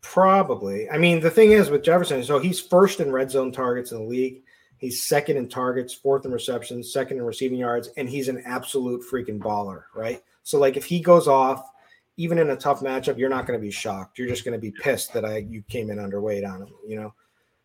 Probably. 0.00 0.88
I 0.88 0.98
mean, 0.98 1.20
the 1.20 1.30
thing 1.30 1.52
is 1.52 1.68
with 1.68 1.82
Jefferson, 1.82 2.22
so 2.22 2.38
he's 2.38 2.60
first 2.60 3.00
in 3.00 3.10
red 3.10 3.30
zone 3.30 3.50
targets 3.50 3.90
in 3.90 3.98
the 3.98 4.04
league. 4.04 4.42
He's 4.78 5.02
second 5.02 5.36
in 5.36 5.48
targets, 5.48 5.94
fourth 5.94 6.24
in 6.26 6.32
receptions, 6.32 6.92
second 6.92 7.16
in 7.16 7.24
receiving 7.24 7.58
yards, 7.58 7.88
and 7.96 8.08
he's 8.08 8.28
an 8.28 8.42
absolute 8.44 9.02
freaking 9.10 9.38
baller, 9.38 9.84
right? 9.94 10.22
So, 10.42 10.58
like, 10.58 10.76
if 10.76 10.84
he 10.84 11.00
goes 11.00 11.26
off, 11.26 11.70
even 12.16 12.38
in 12.38 12.50
a 12.50 12.56
tough 12.56 12.80
matchup, 12.80 13.18
you're 13.18 13.28
not 13.28 13.46
going 13.46 13.58
to 13.58 13.62
be 13.62 13.70
shocked. 13.70 14.18
You're 14.18 14.28
just 14.28 14.44
going 14.44 14.58
to 14.58 14.60
be 14.60 14.70
pissed 14.70 15.12
that 15.12 15.24
I 15.24 15.38
you 15.38 15.62
came 15.68 15.90
in 15.90 15.98
underweight 15.98 16.48
on 16.48 16.62
him, 16.62 16.74
you 16.86 16.96
know. 17.00 17.14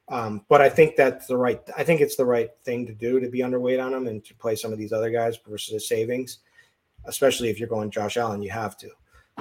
Um, 0.10 0.45
but 0.49 0.62
I 0.62 0.68
think 0.68 0.97
that's 0.97 1.28
the 1.28 1.38
right. 1.38 1.62
I 1.78 1.84
think 1.84 2.02
it's 2.02 2.18
the 2.18 2.26
right 2.26 2.49
thing 2.66 2.86
to 2.86 2.93
do 2.93 3.20
to 3.20 3.30
be 3.30 3.39
underweight 3.39 3.84
on 3.84 3.93
him 3.93 4.08
and 4.08 4.24
to 4.26 4.36
play 4.36 4.56
some 4.56 4.74
of 4.74 4.78
these 4.78 4.91
other 4.91 5.10
guys 5.10 5.38
versus 5.47 5.88
savings, 5.88 6.39
especially 7.06 7.49
if 7.49 7.60
you're 7.60 7.70
going 7.70 7.89
Josh 7.91 8.18
Allen. 8.18 8.41
You 8.41 8.52
have 8.52 8.78
to. 8.78 8.89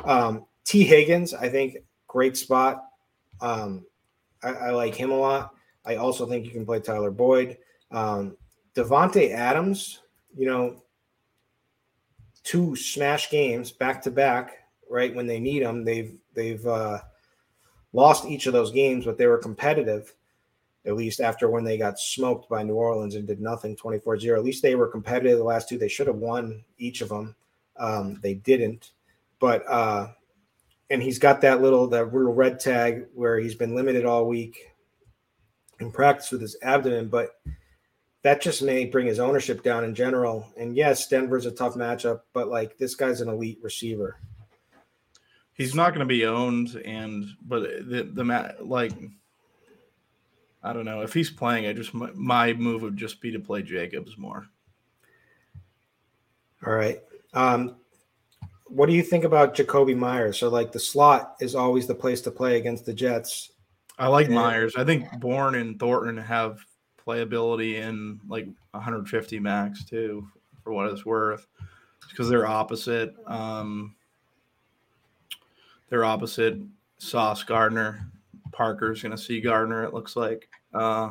Um, 0.05 0.47
Tee 0.65 0.85
Higgins, 0.85 1.35
I 1.35 1.49
think, 1.49 1.79
great 2.07 2.37
spot. 2.37 2.85
Um, 3.41 3.85
I, 4.43 4.51
I, 4.51 4.71
like 4.71 4.95
him 4.95 5.11
a 5.11 5.17
lot. 5.17 5.55
I 5.85 5.97
also 5.97 6.27
think 6.27 6.45
you 6.45 6.53
can 6.53 6.65
play 6.65 6.79
Tyler 6.79 7.11
Boyd. 7.11 7.59
Um, 7.91 8.37
Davante 8.75 9.33
Adams, 9.33 10.01
you 10.37 10.47
know, 10.47 10.83
two 12.45 12.77
smash 12.77 13.31
games 13.31 13.73
back 13.73 14.03
to 14.03 14.11
back, 14.11 14.60
right? 14.91 15.15
When 15.15 15.27
they 15.27 15.41
need 15.41 15.63
them, 15.63 15.85
they've 15.85 16.19
they've 16.35 16.65
uh, 16.67 16.99
lost 17.93 18.27
each 18.27 18.47
of 18.47 18.53
those 18.53 18.71
games, 18.71 19.05
but 19.05 19.17
they 19.17 19.27
were 19.27 19.39
competitive. 19.39 20.15
At 20.87 20.97
least 20.97 21.21
after 21.21 21.51
when 21.51 21.63
they 21.63 21.77
got 21.77 21.99
smoked 21.99 22.49
by 22.49 22.63
New 22.63 22.75
Orleans 22.75 23.15
and 23.15 23.27
did 23.27 23.41
nothing 23.41 23.77
24 23.77 24.19
0. 24.19 24.39
At 24.39 24.45
least 24.45 24.63
they 24.63 24.75
were 24.75 24.89
competitive 24.89 25.37
the 25.37 25.45
last 25.45 25.69
two. 25.69 25.77
They 25.77 25.89
should 25.89 26.07
have 26.07 26.17
won 26.17 26.65
each 26.79 27.03
of 27.03 27.11
them. 27.11 27.37
Um, 27.77 28.19
they 28.23 28.33
didn't. 28.35 28.93
But, 29.41 29.63
uh, 29.69 30.09
and 30.89 31.03
he's 31.03 31.19
got 31.19 31.43
that 31.43 31.61
little, 31.61 31.87
that 31.89 32.15
little 32.15 32.33
red 32.33 32.61
tag 32.61 33.09
where 33.13 33.39
he's 33.39 33.55
been 33.55 33.75
limited 33.75 34.07
all 34.07 34.27
week 34.27 34.71
in 35.81 35.93
practice 35.93 36.31
with 36.31 36.41
his 36.41 36.57
abdomen. 36.63 37.09
But, 37.09 37.39
that 38.23 38.43
just 38.43 38.63
may 38.63 38.85
bring 38.85 39.07
his 39.07 39.19
ownership 39.19 39.63
down 39.63 39.85
in 39.85 39.95
general. 39.95 40.47
And 40.57 40.77
yes, 40.77 41.09
Denver's 41.09 41.47
a 41.47 41.51
tough 41.51 41.75
matchup, 41.75 42.21
but 42.33 42.49
like 42.49 42.77
this 42.77 42.95
guy's 42.95 43.21
an 43.21 43.29
elite 43.29 43.59
receiver. 43.63 44.19
He's 45.61 45.75
not 45.75 45.91
going 45.91 46.01
to 46.01 46.07
be 46.07 46.25
owned, 46.25 46.75
and 46.87 47.27
but 47.47 47.61
the 47.87 48.05
the 48.05 48.55
like 48.61 48.93
I 50.63 50.73
don't 50.73 50.87
know 50.87 51.03
if 51.03 51.13
he's 51.13 51.29
playing. 51.29 51.67
I 51.67 51.75
just 51.75 51.93
my 51.93 52.55
move 52.55 52.81
would 52.81 52.97
just 52.97 53.21
be 53.21 53.31
to 53.33 53.39
play 53.39 53.61
Jacobs 53.61 54.17
more. 54.17 54.47
All 56.67 56.73
right. 56.73 57.03
Um, 57.35 57.77
what 58.69 58.87
do 58.87 58.95
you 58.95 59.03
think 59.03 59.25
about 59.25 59.55
Jakobi 59.55 59.95
Meyers? 59.95 60.39
So 60.39 60.49
like 60.49 60.73
the 60.73 60.81
slot 60.81 61.37
is 61.41 61.55
always 61.55 61.87
the 61.87 61.95
place 61.95 62.23
to 62.23 62.31
play 62.31 62.57
against 62.57 62.87
the 62.87 62.95
Jets. 62.95 63.53
I 63.99 64.07
like 64.07 64.27
and, 64.27 64.37
Meyers. 64.37 64.77
I 64.77 64.85
think 64.85 65.21
Bourne 65.21 65.57
and 65.57 65.79
Thornton 65.79 66.17
have 66.17 66.65
playability 67.07 67.75
in 67.75 68.19
like 68.29 68.47
150 68.71 69.41
max 69.41 69.85
too, 69.85 70.27
for 70.65 70.73
what 70.73 70.91
it's 70.91 71.05
worth, 71.05 71.47
because 72.09 72.31
they're 72.31 72.47
opposite. 72.47 73.15
Um, 73.27 73.95
they're 75.91 76.05
opposite. 76.05 76.59
Sauce 76.99 77.43
Gardner, 77.43 78.11
Parker's 78.53 79.03
going 79.03 79.13
to 79.13 79.19
see 79.19 79.41
Gardner. 79.41 79.85
It 79.85 79.93
looks 79.93 80.17
like. 80.17 80.49
Uh, 80.73 81.11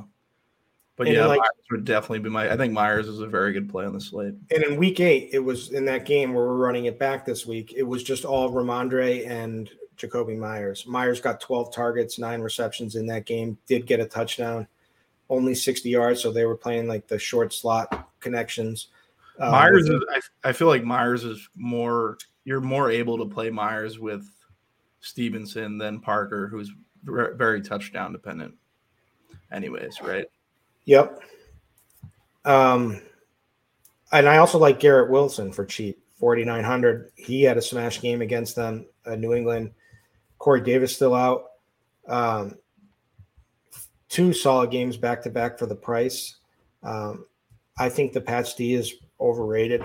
but 0.96 1.08
and 1.08 1.16
yeah, 1.16 1.26
like, 1.26 1.40
Meyers 1.40 1.66
would 1.72 1.86
definitely 1.86 2.20
be 2.20 2.30
my. 2.30 2.52
I 2.52 2.58
think 2.58 2.74
Meyers 2.74 3.08
is 3.08 3.22
a 3.22 3.28
very 3.28 3.54
good 3.54 3.70
play 3.70 3.86
on 3.86 3.94
the 3.94 4.02
slate. 4.02 4.34
And 4.52 4.64
in 4.64 4.76
week 4.78 5.00
eight, 5.00 5.30
it 5.32 5.40
was 5.40 5.72
in 5.72 5.86
that 5.86 6.06
game 6.06 6.34
where 6.34 6.46
we're 6.46 6.56
running 6.56 6.86
it 6.86 7.00
back 7.00 7.26
this 7.26 7.46
week. 7.46 7.74
It 7.76 7.84
was 7.84 8.04
just 8.04 8.26
all 8.26 8.52
Rhamondre 8.52 9.28
and 9.28 9.70
Jakobi 9.98 10.38
Meyers. 10.38 10.86
Meyers 10.88 11.22
got 11.22 11.40
12 11.40 11.74
targets, 11.74 12.20
nine 12.20 12.42
receptions 12.42 12.96
in 12.96 13.06
that 13.08 13.26
game. 13.26 13.58
Did 13.68 13.86
get 13.86 14.00
a 14.00 14.06
touchdown 14.06 14.68
only 15.30 15.54
60 15.56 15.90
yards, 15.90 16.22
so 16.22 16.32
they 16.32 16.46
were 16.46 16.58
playing 16.58 16.88
like 16.88 17.08
the 17.08 17.20
short 17.20 17.54
slot 17.54 18.10
connections. 18.20 18.88
Um, 19.40 19.52
Meyers 19.52 19.88
is, 19.88 20.02
I, 20.12 20.50
I 20.50 20.52
feel 20.52 20.68
like 20.68 20.84
Meyers 20.84 21.24
is 21.24 21.48
more, 21.56 22.18
you're 22.44 22.62
more 22.62 22.92
able 22.92 23.18
to 23.20 23.26
play 23.26 23.50
Meyers 23.50 24.00
with 24.00 24.30
Stevenson 25.02 25.78
then 25.78 26.00
Parker, 26.00 26.47
who's 26.47 26.72
very 27.04 27.62
touchdown 27.62 28.12
dependent, 28.12 28.54
anyways, 29.52 30.02
right? 30.02 30.26
Yep. 30.86 31.22
Um, 32.45 33.02
and 34.12 34.28
I 34.28 34.38
also 34.38 34.58
like 34.58 34.80
Garrett 34.80 35.10
Wilson 35.10 35.52
for 35.52 35.66
cheap, 35.66 36.02
4,900. 36.18 37.12
He 37.16 37.43
had 37.43 37.58
a 37.58 37.62
smash 37.62 38.02
game 38.02 38.22
against 38.22 38.56
them, 38.56 38.86
uh, 39.06 39.16
New 39.16 39.34
England. 39.34 39.72
Corey 40.38 40.62
Davis 40.62 40.95
still 40.95 41.14
out. 41.14 41.52
Um, 42.08 42.56
two 44.08 44.34
solid 44.34 44.72
games 44.72 44.97
back 44.97 45.22
to 45.24 45.30
back 45.30 45.60
for 45.60 45.68
the 45.68 45.76
price. 45.76 46.38
Um, 46.82 47.26
I 47.78 47.89
think 47.89 48.14
the 48.14 48.22
Pats 48.22 48.56
D 48.56 48.74
is 48.74 48.95
overrated 49.20 49.84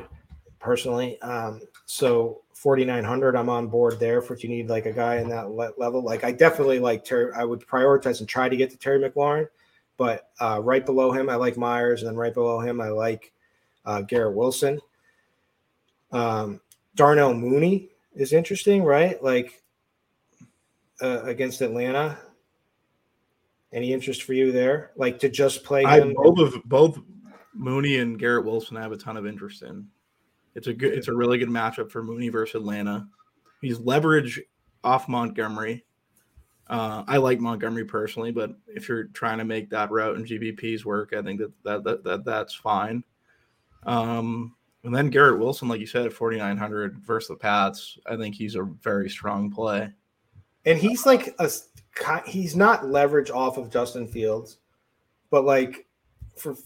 personally. 0.59 1.21
Um, 1.21 1.61
so 1.87 2.44
4,900, 2.55 3.37
I'm 3.37 3.49
on 3.49 3.67
board 3.67 3.99
there 3.99 4.23
for 4.23 4.35
if 4.35 4.43
you 4.43 4.49
need 4.49 4.69
like 4.69 4.87
a 4.87 4.93
guy 4.93 5.17
in 5.17 5.29
that 5.29 5.51
level. 5.51 6.03
Like 6.03 6.25
I 6.25 6.33
definitely 6.33 6.79
like 6.79 7.05
Terry. 7.05 7.33
I 7.35 7.45
would 7.45 7.61
prioritize 7.61 8.21
and 8.21 8.29
try 8.29 8.49
to 8.49 8.57
get 8.57 8.71
to 8.71 8.79
Terry 8.79 8.99
McLaurin, 8.99 9.49
but 9.97 10.31
uh, 10.41 10.61
right 10.63 10.87
below 10.87 11.13
him, 11.13 11.29
I 11.29 11.35
like 11.35 11.57
myers 11.57 12.03
and 12.03 12.09
then 12.09 12.17
right 12.17 12.33
below 12.33 12.61
him, 12.61 12.81
I 12.81 12.89
like 12.89 13.33
uh, 13.85 14.03
Garrett 14.03 14.35
Wilson. 14.35 14.81
Um, 16.13 16.61
Darnell 16.95 17.35
Mooney 17.35 17.91
is 18.15 18.33
interesting, 18.33 18.85
right? 18.85 19.23
Like 19.23 19.63
uh, 21.03 21.23
against 21.25 21.61
Atlanta. 21.61 22.19
Any 23.73 23.93
interest 23.93 24.23
for 24.23 24.35
you 24.35 24.53
there? 24.53 24.93
Like 24.95 25.19
to 25.19 25.29
just 25.29 25.65
play 25.65 25.85
I, 25.85 26.13
both 26.15 26.55
both 26.65 27.01
Mooney 27.53 27.99
and 27.99 28.19
Garrett 28.19 28.45
Wilson 28.45 28.77
I 28.77 28.83
have 28.83 28.93
a 28.93 28.97
ton 28.97 29.17
of 29.17 29.27
interest 29.27 29.63
in. 29.63 29.89
It's 30.55 30.67
a 30.67 30.73
good 30.73 30.93
it's 30.93 31.09
a 31.09 31.15
really 31.15 31.39
good 31.39 31.49
matchup 31.49 31.91
for 31.91 32.03
Mooney 32.03 32.29
versus 32.29 32.57
Atlanta. 32.57 33.09
He's 33.61 33.81
leverage 33.81 34.41
off 34.83 35.09
Montgomery. 35.09 35.85
Uh, 36.67 37.05
I 37.07 37.19
like 37.19 37.41
Montgomery 37.41 37.85
personally, 37.85 38.33
but 38.33 38.57
if 38.69 38.89
you're 38.89 39.05
trying 39.05 39.39
to 39.39 39.45
make 39.45 39.69
that 39.71 39.91
route 39.91 40.17
and 40.17 40.27
GPPs 40.27 40.85
work, 40.85 41.13
I 41.13 41.23
think 41.23 41.41
that 41.41 41.53
that, 41.65 41.85
that, 41.85 42.05
that 42.05 42.25
that's 42.25 42.55
fine. 42.55 43.05
Um, 43.85 44.55
and 44.83 44.95
then 44.95 45.11
Garrett 45.11 45.39
Wilson, 45.39 45.69
like 45.69 45.81
you 45.81 45.87
said, 45.87 46.07
at 46.07 46.13
4,900 46.13 46.99
versus 46.99 47.29
the 47.29 47.37
Pats, 47.37 47.99
I 48.07 48.17
think 48.17 48.35
he's 48.35 48.55
a 48.55 48.63
very 48.63 49.09
strong 49.09 49.51
play. 49.51 49.91
And 50.67 50.79
he's 50.79 51.05
like 51.05 51.35
a 51.39 51.51
he's 52.27 52.57
not 52.57 52.87
leverage 52.87 53.31
off 53.31 53.59
of 53.59 53.71
Justin 53.71 54.07
Fields, 54.07 54.59
but 55.31 55.45
like 55.45 55.87
for 56.37 56.57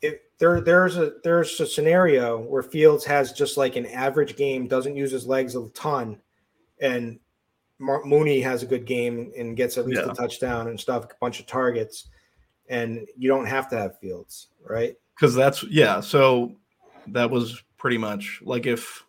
if 0.00 0.14
there 0.38 0.60
there's 0.60 0.96
a 0.96 1.14
there's 1.24 1.58
a 1.60 1.66
scenario 1.66 2.38
where 2.38 2.62
Fields 2.62 3.04
has 3.04 3.32
just 3.32 3.56
like 3.56 3.76
an 3.76 3.86
average 3.86 4.36
game, 4.36 4.68
doesn't 4.68 4.96
use 4.96 5.10
his 5.10 5.26
legs 5.26 5.56
a 5.56 5.68
ton, 5.70 6.18
and 6.80 7.18
Mark 7.78 8.06
Mooney 8.06 8.40
has 8.40 8.62
a 8.62 8.66
good 8.66 8.86
game 8.86 9.32
and 9.36 9.56
gets 9.56 9.78
at 9.78 9.86
least 9.86 10.02
yeah. 10.04 10.10
a 10.10 10.14
touchdown 10.14 10.68
and 10.68 10.78
stuff, 10.78 11.04
a 11.04 11.08
bunch 11.20 11.40
of 11.40 11.46
targets, 11.46 12.08
and 12.68 13.06
you 13.16 13.28
don't 13.28 13.46
have 13.46 13.68
to 13.70 13.76
have 13.76 13.98
Fields, 13.98 14.48
right? 14.68 14.96
Because 15.14 15.34
that's 15.34 15.64
yeah. 15.64 16.00
So 16.00 16.52
that 17.08 17.30
was 17.30 17.62
pretty 17.76 17.98
much 17.98 18.40
like 18.44 18.66
if 18.66 19.04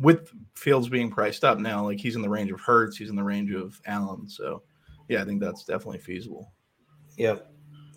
with 0.00 0.30
Fields 0.54 0.88
being 0.88 1.10
priced 1.10 1.44
up 1.44 1.58
now, 1.58 1.84
like 1.84 1.98
he's 1.98 2.16
in 2.16 2.22
the 2.22 2.28
range 2.28 2.50
of 2.50 2.60
Hurts, 2.60 2.96
he's 2.96 3.10
in 3.10 3.16
the 3.16 3.22
range 3.22 3.52
of 3.52 3.80
Allen. 3.86 4.28
So, 4.28 4.62
yeah, 5.08 5.22
I 5.22 5.24
think 5.24 5.40
that's 5.40 5.64
definitely 5.64 5.98
feasible. 5.98 6.52
Yep. 7.16 7.50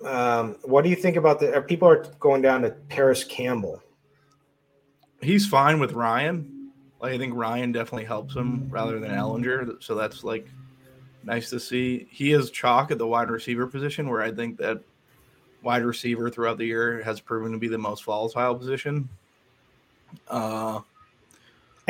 Um, 0.06 0.56
what 0.64 0.84
do 0.84 0.90
you 0.90 0.96
think 0.96 1.16
about 1.16 1.40
the? 1.40 1.64
people 1.68 1.88
are 1.88 2.06
going 2.20 2.42
down 2.42 2.62
to 2.64 2.72
Parris 2.90 3.24
Campbell. 3.24 3.82
He's 5.22 5.46
fine 5.48 5.80
with 5.80 5.94
Ryan. 5.94 6.72
Like 7.00 7.14
I 7.14 7.18
think 7.18 7.36
Ryan 7.36 7.72
definitely 7.72 8.06
helps 8.06 8.36
him 8.36 8.68
rather 8.70 9.00
than 9.00 9.12
Ehlinger, 9.12 9.82
So 9.82 9.96
that's 9.96 10.24
like 10.24 10.48
nice 11.24 11.50
to 11.50 11.60
see. 11.60 12.08
He 12.10 12.32
is 12.32 12.52
chalk 12.52 12.92
at 12.92 12.98
the 12.98 13.08
wide 13.08 13.30
receiver 13.30 13.68
position, 13.68 14.10
where 14.10 14.22
I 14.22 14.32
think 14.32 14.58
that 14.58 14.82
wide 15.62 15.84
receiver 15.84 16.30
throughout 16.30 16.58
the 16.58 16.66
year 16.66 17.02
has 17.04 17.20
proven 17.20 17.52
to 17.52 17.58
be 17.58 17.68
the 17.68 17.78
most 17.78 18.04
volatile 18.04 18.56
position. 18.56 19.10
Uh, 20.28 20.82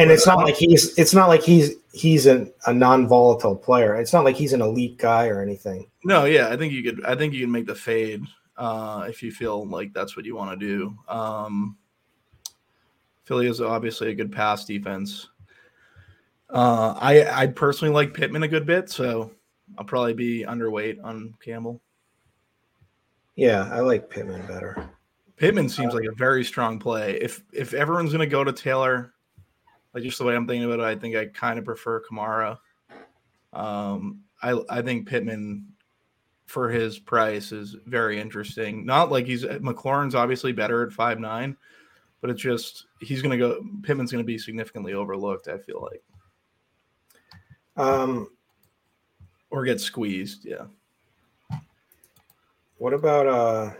and 0.02 0.12
it's 0.12 0.26
not 0.26 0.40
like 0.40 0.56
he's 0.56 0.98
it's 0.98 1.14
not 1.14 1.30
like 1.30 1.44
he's 1.44 1.76
he's 1.94 2.26
an, 2.26 2.52
a 2.66 2.74
non-volatile 2.74 3.56
player. 3.56 3.96
It's 3.96 4.14
not 4.14 4.26
like 4.26 4.36
he's 4.36 4.54
an 4.54 4.62
elite 4.62 4.98
guy 4.98 5.28
or 5.28 5.42
anything. 5.42 5.88
No, 6.04 6.26
yeah, 6.26 6.50
I 6.50 6.58
think 6.58 6.74
you 6.74 6.84
could 6.84 7.06
I 7.06 7.16
think 7.16 7.34
you 7.34 7.42
can 7.42 7.52
make 7.52 7.68
the 7.68 7.76
fade 7.76 8.24
uh, 8.58 9.06
if 9.08 9.22
you 9.22 9.32
feel 9.32 9.68
like 9.68 9.94
that's 9.94 10.18
what 10.18 10.26
you 10.26 10.36
want 10.36 10.60
to 10.60 10.66
do. 10.66 10.98
Um, 11.08 11.78
Philly 13.24 13.48
is 13.48 13.62
obviously 13.62 14.10
a 14.10 14.16
good 14.16 14.32
pass 14.32 14.66
defense. 14.66 15.30
Uh, 16.50 16.96
I 16.98 17.44
I 17.44 17.48
personally 17.48 17.94
like 17.94 18.14
Pittman 18.14 18.44
a 18.44 18.48
good 18.48 18.66
bit, 18.66 18.90
so 18.90 19.32
I'll 19.78 19.86
probably 19.86 20.14
be 20.14 20.44
underweight 20.48 21.04
on 21.04 21.34
Campbell. 21.44 21.82
Yeah, 23.36 23.70
I 23.72 23.80
like 23.80 24.10
Pittman 24.10 24.46
better. 24.48 24.90
Pittman 25.38 25.70
seems 25.70 25.94
like 25.94 26.06
a 26.06 26.16
very 26.16 26.44
strong 26.44 26.78
play. 26.78 27.20
If 27.22 27.44
if 27.54 27.74
everyone's 27.74 28.12
going 28.12 28.20
to 28.20 28.32
go 28.32 28.44
to 28.44 28.52
Taylor, 28.52 29.14
like 29.94 30.04
just 30.04 30.18
the 30.18 30.24
way 30.24 30.36
I'm 30.36 30.48
thinking 30.48 30.72
about 30.72 30.80
it, 30.80 30.86
I 30.86 30.96
think 30.96 31.16
I 31.16 31.26
kind 31.26 31.60
of 31.60 31.66
prefer 31.66 32.02
Kamara. 32.02 32.58
Um, 33.54 34.22
I 34.42 34.60
I 34.70 34.82
think 34.82 35.08
Pittman 35.08 35.68
for 36.46 36.70
his 36.70 37.00
price 37.00 37.52
is 37.52 37.76
very 37.86 38.20
interesting. 38.20 38.86
Not 38.86 39.12
like 39.12 39.26
he's 39.26 39.44
McLaurin's 39.44 40.16
obviously 40.16 40.52
better 40.52 40.86
at 40.86 40.94
five 40.94 41.20
nine, 41.20 41.56
but 42.22 42.30
it's 42.30 42.42
just 42.42 42.88
he's 43.00 43.22
gonna 43.22 43.38
go 43.38 43.64
Pittman's 43.84 44.12
gonna 44.12 44.24
be 44.24 44.38
significantly 44.38 44.94
overlooked, 44.94 45.48
I 45.48 45.58
feel 45.58 45.82
like. 45.92 46.04
Um 47.78 48.30
or 49.50 49.66
get 49.66 49.82
squeezed, 49.82 50.46
yeah. 50.46 50.66
What 52.78 52.94
about 52.94 53.28
uh 53.28 53.74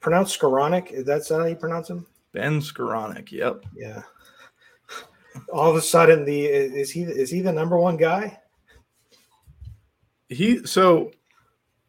pronounced 0.00 0.38
Skowronek? 0.38 0.90
Is 0.92 1.04
that 1.04 1.26
how 1.28 1.44
you 1.44 1.56
pronounce 1.56 1.88
him? 1.88 2.06
Ben 2.34 2.60
Skowronek. 2.60 3.30
Yep. 3.30 3.64
Yeah. 3.74 4.02
All 5.52 5.70
of 5.70 5.76
a 5.76 5.80
sudden, 5.80 6.24
the 6.24 6.44
is 6.44 6.90
he 6.90 7.02
is 7.02 7.30
he 7.30 7.40
the 7.40 7.52
number 7.52 7.78
one 7.78 7.96
guy? 7.96 8.38
He 10.28 10.66
so, 10.66 11.12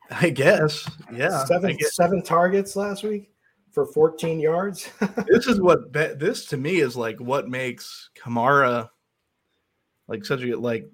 I 0.09 0.29
guess 0.29 0.89
yeah. 1.11 1.43
Seven 1.45 1.75
guess. 1.75 1.95
seven 1.95 2.21
targets 2.21 2.75
last 2.75 3.03
week 3.03 3.31
for 3.71 3.85
14 3.85 4.39
yards. 4.39 4.89
this 5.27 5.47
is 5.47 5.59
what 5.59 5.91
this 5.91 6.45
to 6.45 6.57
me 6.57 6.77
is 6.77 6.95
like 6.95 7.19
what 7.19 7.49
makes 7.49 8.09
Kamara 8.15 8.89
like 10.07 10.25
such 10.25 10.41
a 10.43 10.55
like 10.57 10.89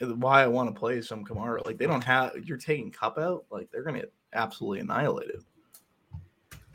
why 0.00 0.42
I 0.42 0.46
want 0.46 0.74
to 0.74 0.78
play 0.78 1.00
some 1.02 1.24
Kamara. 1.24 1.64
Like 1.64 1.78
they 1.78 1.86
don't 1.86 2.04
have 2.04 2.32
you're 2.44 2.58
taking 2.58 2.90
Kupp 2.90 3.18
out, 3.18 3.44
like 3.50 3.70
they're 3.70 3.84
gonna 3.84 4.00
get 4.00 4.12
absolutely 4.32 4.80
annihilated. 4.80 5.42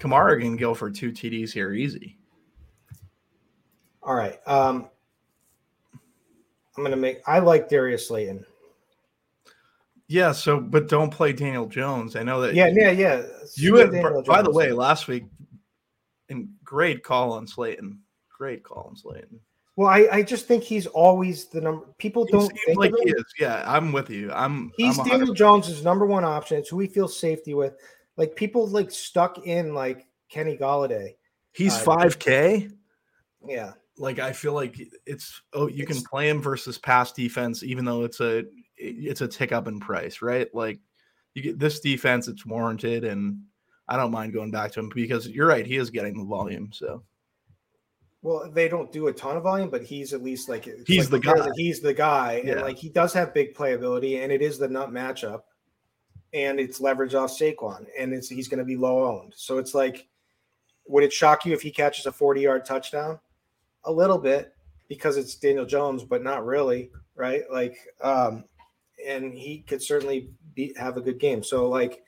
Kamara 0.01 0.39
can 0.39 0.57
go 0.57 0.73
for 0.73 0.89
two 0.89 1.11
TDs 1.11 1.51
here 1.51 1.73
easy. 1.73 2.17
All 4.01 4.15
right. 4.15 4.39
Um 4.47 4.89
I'm 6.75 6.83
gonna 6.83 6.95
make 6.95 7.21
I 7.27 7.39
like 7.39 7.69
Darius 7.69 8.07
Slayton. 8.07 8.45
Yeah, 10.07 10.31
so 10.31 10.59
but 10.59 10.89
don't 10.89 11.11
play 11.11 11.31
Daniel 11.31 11.67
Jones. 11.67 12.15
I 12.15 12.23
know 12.23 12.41
that 12.41 12.55
Yeah, 12.55 12.67
yeah, 12.67 12.91
yeah. 12.91 13.23
you 13.55 13.75
had, 13.75 13.91
Daniel 13.91 14.23
by 14.23 14.41
the 14.41 14.51
way, 14.51 14.71
last 14.71 15.07
week 15.07 15.25
and 16.29 16.49
great 16.63 17.03
call 17.03 17.33
on 17.33 17.45
Slayton. 17.45 17.99
Great 18.35 18.63
call 18.63 18.87
on 18.89 18.95
Slayton. 18.95 19.39
Well, 19.75 19.87
I, 19.87 20.07
I 20.11 20.21
just 20.23 20.47
think 20.47 20.63
he's 20.63 20.85
always 20.87 21.45
the 21.45 21.61
number 21.61 21.85
people 21.97 22.25
He 22.25 22.31
don't 22.33 22.51
think 22.65 22.77
like 22.77 22.93
he 23.03 23.11
is. 23.11 23.23
Yeah, 23.39 23.63
I'm 23.65 23.91
with 23.91 24.09
you. 24.09 24.31
I'm 24.31 24.71
He's 24.75 24.99
I'm 24.99 25.07
Daniel 25.07 25.33
100% 25.33 25.37
Jones's 25.37 25.83
number 25.83 26.05
one 26.05 26.25
option. 26.25 26.57
It's 26.57 26.69
who 26.69 26.79
he 26.79 26.87
feels 26.87 27.17
safety 27.17 27.53
with. 27.53 27.75
Like 28.17 28.35
people 28.35 28.67
like 28.67 28.91
stuck 28.91 29.45
in 29.45 29.73
like 29.73 30.07
Kenny 30.29 30.57
Golladay. 30.57 31.15
He's 31.53 31.75
uh, 31.75 31.79
five 31.79 32.19
K. 32.19 32.69
Yeah. 33.47 33.73
like 33.97 34.19
I 34.19 34.33
feel 34.33 34.53
like 34.53 34.79
it's 35.05 35.41
oh 35.53 35.67
you 35.67 35.85
can 35.85 36.01
play 36.01 36.29
him 36.29 36.41
versus 36.41 36.77
pass 36.77 37.11
defense 37.11 37.63
even 37.63 37.85
though 37.85 38.03
it's 38.03 38.19
a 38.19 38.43
it's 38.77 39.21
a 39.21 39.27
tick 39.27 39.51
up 39.51 39.67
in 39.67 39.79
price, 39.79 40.21
right? 40.21 40.53
Like 40.53 40.79
you 41.33 41.43
get 41.43 41.59
this 41.59 41.79
defense, 41.79 42.27
it's 42.27 42.45
warranted, 42.45 43.03
and 43.03 43.43
I 43.87 43.97
don't 43.97 44.11
mind 44.11 44.33
going 44.33 44.51
back 44.51 44.71
to 44.73 44.79
him 44.79 44.91
because 44.93 45.27
you're 45.27 45.47
right, 45.47 45.65
he 45.65 45.77
is 45.77 45.89
getting 45.89 46.17
the 46.17 46.25
volume. 46.25 46.71
So 46.73 47.03
Well, 48.21 48.49
they 48.51 48.67
don't 48.67 48.91
do 48.91 49.07
a 49.07 49.13
ton 49.13 49.37
of 49.37 49.43
volume, 49.43 49.69
but 49.69 49.83
he's 49.83 50.13
at 50.13 50.23
least 50.23 50.49
like 50.49 50.67
He's 50.87 51.11
like 51.11 51.21
the 51.23 51.33
guy. 51.33 51.47
He's 51.55 51.79
the 51.79 51.93
guy, 51.93 52.41
and 52.45 52.61
like 52.61 52.77
he 52.77 52.89
does 52.89 53.13
have 53.13 53.33
big 53.33 53.53
playability, 53.53 54.21
and 54.23 54.31
it 54.31 54.41
is 54.41 54.57
the 54.57 54.67
nut 54.67 54.91
matchup, 54.91 55.41
and 56.33 56.59
it's 56.59 56.79
leverage 56.81 57.13
off 57.13 57.31
Saquon, 57.31 57.85
and 57.97 58.13
it's 58.13 58.29
he's 58.29 58.47
going 58.47 58.59
to 58.59 58.65
be 58.65 58.75
low 58.75 59.05
owned. 59.05 59.33
So 59.35 59.57
it's 59.57 59.73
like, 59.73 60.07
would 60.87 61.03
it 61.03 61.13
shock 61.13 61.45
you 61.45 61.53
if 61.53 61.61
he 61.61 61.71
catches 61.71 62.05
a 62.05 62.11
forty 62.11 62.41
yard 62.41 62.65
touchdown? 62.65 63.19
A 63.85 63.91
little 63.91 64.17
bit 64.17 64.53
because 64.87 65.17
it's 65.17 65.35
Daniel 65.35 65.65
Jones, 65.65 66.03
but 66.03 66.23
not 66.23 66.45
really, 66.45 66.91
right? 67.15 67.43
Like, 67.51 67.77
um, 68.01 68.43
and 69.07 69.33
he 69.33 69.59
could 69.59 69.81
certainly 69.81 70.29
be 70.53 70.73
have 70.77 70.97
a 70.97 71.01
good 71.01 71.19
game. 71.19 71.43
So 71.43 71.67
like. 71.67 72.03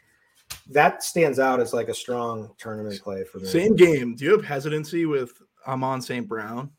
That 0.69 1.03
stands 1.03 1.39
out 1.39 1.59
as 1.59 1.73
like 1.73 1.87
a 1.87 1.93
strong 1.93 2.51
tournament 2.59 3.01
play 3.01 3.23
for 3.23 3.39
me. 3.39 3.47
same 3.47 3.75
game. 3.75 4.15
Do 4.15 4.25
you 4.25 4.31
have 4.31 4.45
hesitancy 4.45 5.05
with 5.05 5.31
Amon 5.65 6.01
St. 6.01 6.27
Brown? 6.27 6.69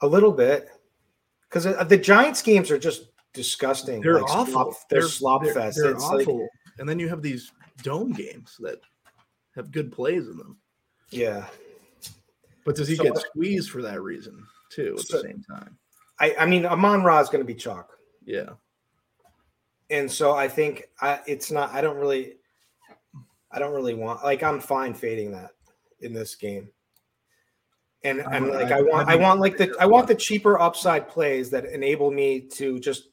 A 0.00 0.06
little 0.06 0.32
bit, 0.32 0.68
because 1.42 1.64
the 1.86 1.98
Giants 1.98 2.40
games 2.40 2.70
are 2.70 2.78
just 2.78 3.07
disgusting. 3.32 4.00
They're 4.00 4.20
like, 4.20 4.30
awful. 4.30 4.52
Slop, 4.52 4.74
they're, 4.90 5.02
slop 5.02 5.42
they're, 5.44 5.54
fest. 5.54 5.78
They're 5.80 5.92
it's 5.92 6.04
like, 6.04 6.26
awful. 6.26 6.48
and 6.78 6.88
then 6.88 6.98
you 6.98 7.08
have 7.08 7.22
these 7.22 7.52
dome 7.82 8.12
games 8.12 8.56
that 8.60 8.78
have 9.54 9.70
good 9.70 9.92
plays 9.92 10.26
in 10.28 10.36
them. 10.36 10.58
yeah. 11.10 11.46
But 12.64 12.76
does 12.76 12.88
he 12.88 12.96
So- 12.96 13.04
get 13.04 13.16
squeezed 13.16 13.70
for 13.70 13.80
that 13.82 14.02
reason 14.02 14.44
too 14.70 14.96
at 14.98 15.06
So- 15.06 15.16
the 15.18 15.22
same 15.28 15.42
time? 15.42 15.78
I, 16.20 16.34
I 16.40 16.46
mean, 16.46 16.66
Amon 16.66 17.02
Ra 17.04 17.20
is 17.20 17.28
going 17.28 17.40
to 17.42 17.46
be 17.46 17.54
chalk, 17.54 17.96
Yeah. 18.24 18.50
and 19.88 20.10
so 20.10 20.32
I 20.32 20.48
think 20.48 20.84
I, 21.00 21.20
it's 21.26 21.50
not. 21.52 21.72
I 21.72 21.80
don't 21.80 21.96
really, 21.96 22.34
I 23.52 23.58
don't 23.60 23.72
really 23.72 23.94
want. 23.94 24.24
Like, 24.24 24.42
I'm 24.42 24.58
fine 24.60 24.94
fading 24.94 25.30
that 25.32 25.52
in 26.00 26.12
this 26.12 26.34
game. 26.34 26.68
And 28.04 28.20
Uh, 28.20 28.40
like 28.52 28.72
I- 28.72 28.78
I 28.78 28.82
want 28.82 29.08
I 29.08 29.12
I 29.12 29.16
want 29.16 29.40
like 29.40 29.56
the 29.56 29.74
I 29.80 29.86
want 29.86 30.08
the 30.08 30.14
cheaper 30.14 30.58
upside 30.60 31.08
plays 31.08 31.50
that 31.50 31.64
enable 31.66 32.10
me 32.10 32.40
to 32.48 32.78
just 32.80 33.10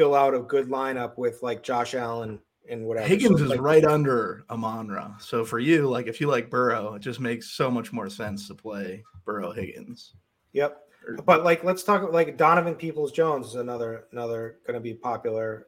fill 0.00 0.14
out 0.14 0.34
a 0.34 0.40
good 0.40 0.68
lineup 0.68 1.18
with 1.18 1.42
like 1.42 1.62
Josh 1.62 1.94
Allen 1.94 2.38
and 2.70 2.86
whatever. 2.86 3.06
Higgins 3.06 3.38
So, 3.38 3.44
is 3.44 3.50
like, 3.50 3.60
right 3.60 3.84
under 3.84 4.44
Amon-Ra. 4.48 5.18
So 5.18 5.44
for 5.44 5.58
you, 5.58 5.90
like 5.90 6.06
if 6.06 6.22
you 6.22 6.26
like 6.26 6.48
Burrow, 6.48 6.94
it 6.94 7.00
just 7.00 7.20
makes 7.20 7.50
so 7.50 7.70
much 7.70 7.92
more 7.92 8.08
sense 8.08 8.48
to 8.48 8.54
play 8.54 9.04
Burrow 9.26 9.52
Higgins. 9.52 10.14
Yep. 10.54 10.80
But 11.26 11.44
like, 11.44 11.64
let's 11.64 11.82
talk 11.82 12.10
like 12.14 12.38
Donovan 12.38 12.76
Peoples 12.76 13.12
Jones 13.12 13.48
is 13.48 13.56
another 13.56 14.06
another 14.10 14.60
going 14.66 14.74
to 14.74 14.80
be 14.80 14.94
popular 14.94 15.66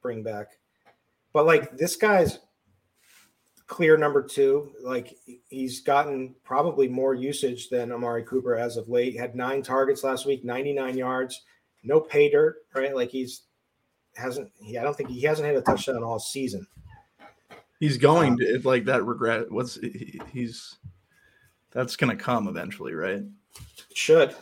bring 0.00 0.22
back. 0.22 0.52
But 1.34 1.44
like 1.44 1.76
this 1.76 1.96
guy's 1.96 2.38
clear 3.66 3.98
number 3.98 4.22
two. 4.22 4.72
Like 4.82 5.14
he's 5.48 5.82
gotten 5.82 6.34
probably 6.42 6.88
more 6.88 7.12
usage 7.14 7.68
than 7.68 7.92
Amari 7.92 8.22
Cooper 8.22 8.54
as 8.54 8.78
of 8.78 8.88
late. 8.88 9.18
Had 9.18 9.34
nine 9.34 9.60
targets 9.62 10.04
last 10.04 10.24
week, 10.24 10.42
ninety 10.42 10.72
nine 10.72 10.96
yards, 10.96 11.42
no 11.82 12.00
pay 12.00 12.30
dirt. 12.30 12.56
Right, 12.74 12.94
like 12.94 13.10
he's 13.10 13.42
hasn't. 14.18 14.50
He, 14.60 14.76
I 14.78 14.82
don't 14.82 14.96
think 14.96 15.10
he 15.10 15.22
hasn't 15.22 15.46
had 15.46 15.56
a 15.56 15.62
touchdown 15.62 16.02
all 16.02 16.18
season. 16.18 16.66
He's 17.80 17.96
going 17.96 18.36
to 18.38 18.44
it's 18.44 18.64
like 18.64 18.84
that 18.86 19.04
regret. 19.04 19.50
What's 19.50 19.76
he, 19.76 20.20
he's 20.32 20.76
that's 21.70 21.96
gonna 21.96 22.16
come 22.16 22.48
eventually, 22.48 22.94
right? 22.94 23.22
Should 23.94 24.34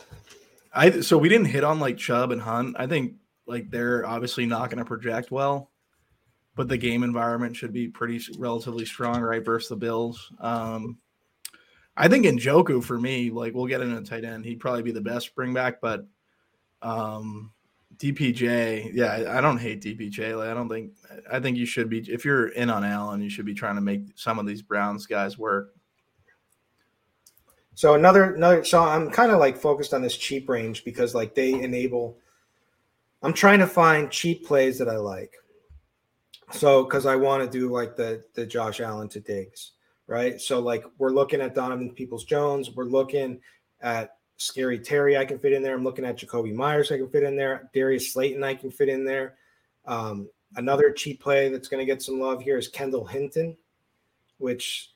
I 0.73 1.01
so 1.01 1.17
we 1.17 1.29
didn't 1.29 1.47
hit 1.47 1.63
on 1.63 1.79
like 1.79 1.97
Chubb 1.97 2.31
and 2.31 2.41
Hunt. 2.41 2.75
I 2.79 2.87
think 2.87 3.13
like 3.47 3.69
they're 3.71 4.05
obviously 4.05 4.45
not 4.45 4.69
going 4.69 4.79
to 4.79 4.85
project 4.85 5.31
well, 5.31 5.71
but 6.55 6.67
the 6.67 6.77
game 6.77 7.03
environment 7.03 7.55
should 7.55 7.73
be 7.73 7.87
pretty 7.87 8.21
relatively 8.37 8.85
strong, 8.85 9.21
right? 9.21 9.43
Versus 9.43 9.69
the 9.69 9.75
Bills. 9.75 10.31
Um, 10.39 10.99
I 11.95 12.07
think 12.07 12.25
Njoku 12.25 12.83
for 12.83 12.99
me, 12.99 13.31
like 13.31 13.55
we'll 13.55 13.65
get 13.65 13.81
in 13.81 13.91
a 13.91 14.03
tight 14.03 14.23
end. 14.23 14.45
He'd 14.45 14.59
probably 14.59 14.83
be 14.83 14.91
the 14.91 15.01
best 15.01 15.33
bring 15.33 15.53
back, 15.53 15.81
but 15.81 16.05
um, 16.81 17.51
DPJ, 17.99 18.91
yeah, 18.93 19.25
I, 19.35 19.41
don't 19.41 19.57
hate 19.57 19.81
DPJ. 19.81 20.37
Like 20.37 20.49
I 20.49 20.53
don't 20.53 20.69
think 20.69 20.91
I 21.31 21.39
think 21.39 21.57
you 21.57 21.65
should 21.65 21.89
be 21.89 21.99
if 21.99 22.23
you're 22.23 22.49
in 22.49 22.69
on 22.69 22.83
Allen, 22.83 23.21
you 23.21 23.29
should 23.29 23.45
be 23.45 23.55
trying 23.55 23.75
to 23.75 23.81
make 23.81 24.01
some 24.15 24.37
of 24.37 24.45
these 24.45 24.61
Browns 24.61 25.07
guys 25.07 25.37
work. 25.37 25.73
So 27.73 27.95
another 27.95 28.35
another 28.35 28.63
so 28.63 28.83
I'm 28.83 29.09
kind 29.09 29.31
of 29.31 29.39
like 29.39 29.57
focused 29.57 29.93
on 29.93 30.01
this 30.01 30.15
cheap 30.15 30.47
range 30.47 30.83
because 30.83 31.15
like 31.15 31.33
they 31.33 31.53
enable 31.53 32.17
I'm 33.23 33.33
trying 33.33 33.59
to 33.59 33.67
find 33.67 34.11
cheap 34.11 34.45
plays 34.45 34.77
that 34.77 34.89
I 34.89 34.97
like. 34.97 35.33
So 36.51 36.85
cuz 36.85 37.07
I 37.07 37.15
want 37.15 37.43
to 37.43 37.49
do 37.49 37.71
like 37.71 37.95
the 37.95 38.23
the 38.35 38.45
Josh 38.45 38.79
Allen 38.79 39.09
to 39.09 39.19
Diggs, 39.19 39.71
right? 40.05 40.39
So 40.39 40.59
like 40.59 40.85
we're 40.99 41.11
looking 41.11 41.41
at 41.41 41.55
Donovan 41.55 41.91
Peoples 41.95 42.25
Jones, 42.25 42.75
we're 42.75 42.85
looking 42.85 43.41
at 43.81 44.16
Scary 44.37 44.79
Terry 44.79 45.17
I 45.17 45.25
can 45.25 45.39
fit 45.39 45.53
in 45.53 45.63
there. 45.63 45.75
I'm 45.75 45.83
looking 45.83 46.05
at 46.05 46.17
Jakobi 46.17 46.53
Meyers 46.53 46.91
I 46.91 46.97
can 46.97 47.09
fit 47.09 47.23
in 47.23 47.35
there. 47.35 47.69
Darius 47.73 48.13
Slayton 48.13 48.43
I 48.43 48.55
can 48.55 48.71
fit 48.71 48.89
in 48.89 49.03
there. 49.03 49.35
Um, 49.85 50.29
another 50.55 50.91
cheap 50.91 51.21
play 51.21 51.49
that's 51.49 51.67
going 51.67 51.85
to 51.85 51.91
get 51.91 52.01
some 52.01 52.19
love 52.19 52.41
here 52.41 52.57
is 52.57 52.67
Kendall 52.67 53.05
Hinton, 53.05 53.57
which 54.37 54.91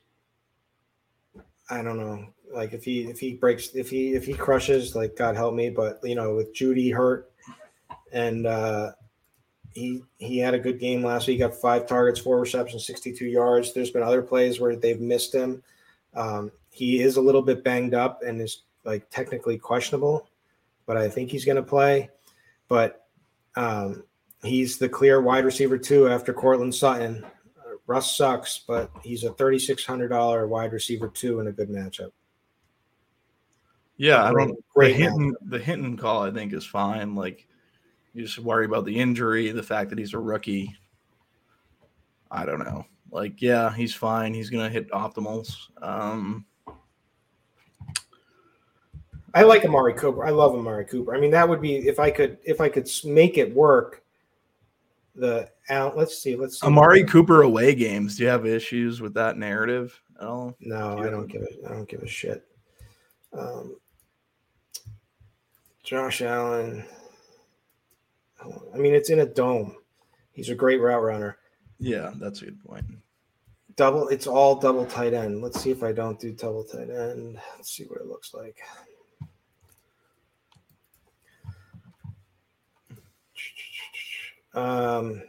I 1.68 1.82
don't 1.82 1.98
know. 1.98 2.26
Like 2.52 2.72
if 2.72 2.84
he 2.84 3.02
if 3.04 3.18
he 3.18 3.34
breaks 3.34 3.74
if 3.74 3.88
he 3.88 4.14
if 4.14 4.26
he 4.26 4.34
crushes, 4.34 4.94
like 4.94 5.16
God 5.16 5.36
help 5.36 5.54
me. 5.54 5.70
But 5.70 6.00
you 6.04 6.14
know, 6.14 6.34
with 6.34 6.54
Jeudy 6.54 6.94
hurt, 6.94 7.32
and 8.12 8.46
uh, 8.46 8.92
he 9.74 10.02
he 10.18 10.38
had 10.38 10.54
a 10.54 10.58
good 10.58 10.78
game 10.78 11.02
last 11.02 11.26
week. 11.26 11.36
He 11.36 11.38
got 11.38 11.54
five 11.54 11.86
targets, 11.86 12.20
four 12.20 12.38
receptions, 12.38 12.86
sixty 12.86 13.12
two 13.12 13.26
yards. 13.26 13.72
There's 13.72 13.90
been 13.90 14.02
other 14.02 14.22
plays 14.22 14.60
where 14.60 14.76
they've 14.76 15.00
missed 15.00 15.34
him. 15.34 15.62
Um, 16.14 16.52
he 16.68 17.00
is 17.00 17.16
a 17.16 17.22
little 17.22 17.42
bit 17.42 17.64
banged 17.64 17.94
up 17.94 18.22
and 18.22 18.40
is 18.40 18.62
like 18.84 19.08
technically 19.10 19.58
questionable, 19.58 20.28
but 20.86 20.96
I 20.96 21.08
think 21.08 21.30
he's 21.30 21.44
going 21.44 21.56
to 21.56 21.62
play. 21.62 22.10
But 22.68 23.06
um, 23.56 24.04
he's 24.42 24.78
the 24.78 24.88
clear 24.88 25.20
wide 25.20 25.44
receiver 25.44 25.78
too 25.78 26.08
after 26.08 26.32
Courtland 26.32 26.74
Sutton. 26.74 27.24
Uh, 27.58 27.74
Russ 27.86 28.16
sucks, 28.16 28.60
but 28.66 28.90
he's 29.02 29.24
a 29.24 29.32
thirty 29.34 29.58
six 29.58 29.84
hundred 29.84 30.08
dollar 30.08 30.46
wide 30.48 30.72
receiver 30.72 31.08
too 31.08 31.40
in 31.40 31.46
a 31.48 31.52
good 31.52 31.68
matchup. 31.68 32.12
Yeah, 33.98 34.24
I 34.24 34.32
Great- 34.32 34.48
don't. 34.48 34.64
great 34.74 34.92
the 34.96 34.98
Hinton, 35.02 35.36
the 35.42 35.58
Hinton 35.58 35.96
call, 35.96 36.22
I 36.22 36.30
think, 36.30 36.52
is 36.54 36.66
fine. 36.66 37.14
Like, 37.14 37.46
you 38.14 38.24
just 38.24 38.38
worry 38.38 38.64
about 38.64 38.84
the 38.84 38.98
injury, 38.98 39.50
the 39.50 39.62
fact 39.62 39.90
that 39.90 39.98
he's 39.98 40.14
a 40.14 40.18
rookie. 40.18 40.74
I 42.30 42.44
don't 42.46 42.58
know. 42.64 42.86
Like, 43.10 43.42
yeah, 43.42 43.72
he's 43.72 43.94
fine. 43.94 44.32
He's 44.32 44.48
gonna 44.50 44.70
hit 44.70 44.90
optimals. 44.90 45.54
Um, 45.82 46.46
I 49.34 49.42
like 49.42 49.64
Amari 49.64 49.94
Cooper. 49.94 50.24
I 50.26 50.30
love 50.30 50.54
Amari 50.54 50.84
Cooper. 50.84 51.14
I 51.14 51.20
mean, 51.20 51.30
that 51.30 51.48
would 51.48 51.60
be 51.60 51.76
if 51.76 51.98
I 51.98 52.10
could 52.10 52.38
if 52.44 52.60
I 52.60 52.68
could 52.68 52.88
make 53.04 53.38
it 53.38 53.54
work. 53.54 54.02
The 55.14 55.48
out. 55.68 55.96
Let's 55.96 56.18
see. 56.18 56.36
Let's 56.36 56.60
see. 56.60 56.66
Amari 56.66 57.04
Cooper 57.04 57.42
away 57.42 57.74
games. 57.74 58.16
Do 58.16 58.24
you 58.24 58.28
have 58.28 58.46
issues 58.46 59.00
with 59.00 59.14
that 59.14 59.36
narrative 59.36 59.98
at 60.20 60.26
all? 60.26 60.56
No, 60.60 60.98
Yeah. 60.98 61.04
I 61.04 61.10
don't 61.10 61.26
give 61.26 61.42
a 61.42 61.68
I 61.68 61.72
don't 61.72 61.88
give 61.88 62.02
a 62.02 62.08
shit. 62.08 62.44
Um, 63.32 63.76
Josh 65.82 66.22
Allen. 66.22 66.84
I 68.74 68.76
mean, 68.78 68.94
it's 68.94 69.10
in 69.10 69.20
a 69.20 69.26
dome. 69.26 69.76
He's 70.32 70.48
a 70.48 70.54
great 70.54 70.80
route 70.80 71.02
runner. 71.02 71.38
Yeah, 71.78 72.12
that's 72.16 72.42
a 72.42 72.46
good 72.46 72.64
point. 72.64 72.84
Double. 73.76 74.08
It's 74.08 74.26
all 74.26 74.56
double 74.56 74.86
tight 74.86 75.14
end. 75.14 75.42
Let's 75.42 75.60
see 75.60 75.70
if 75.70 75.82
I 75.82 75.92
don't 75.92 76.18
do 76.18 76.32
double 76.32 76.64
tight 76.64 76.90
end. 76.90 77.38
Let's 77.56 77.70
see 77.70 77.84
what 77.84 78.00
it 78.00 78.06
looks 78.06 78.34
like. 78.34 78.58
Um, 84.54 85.22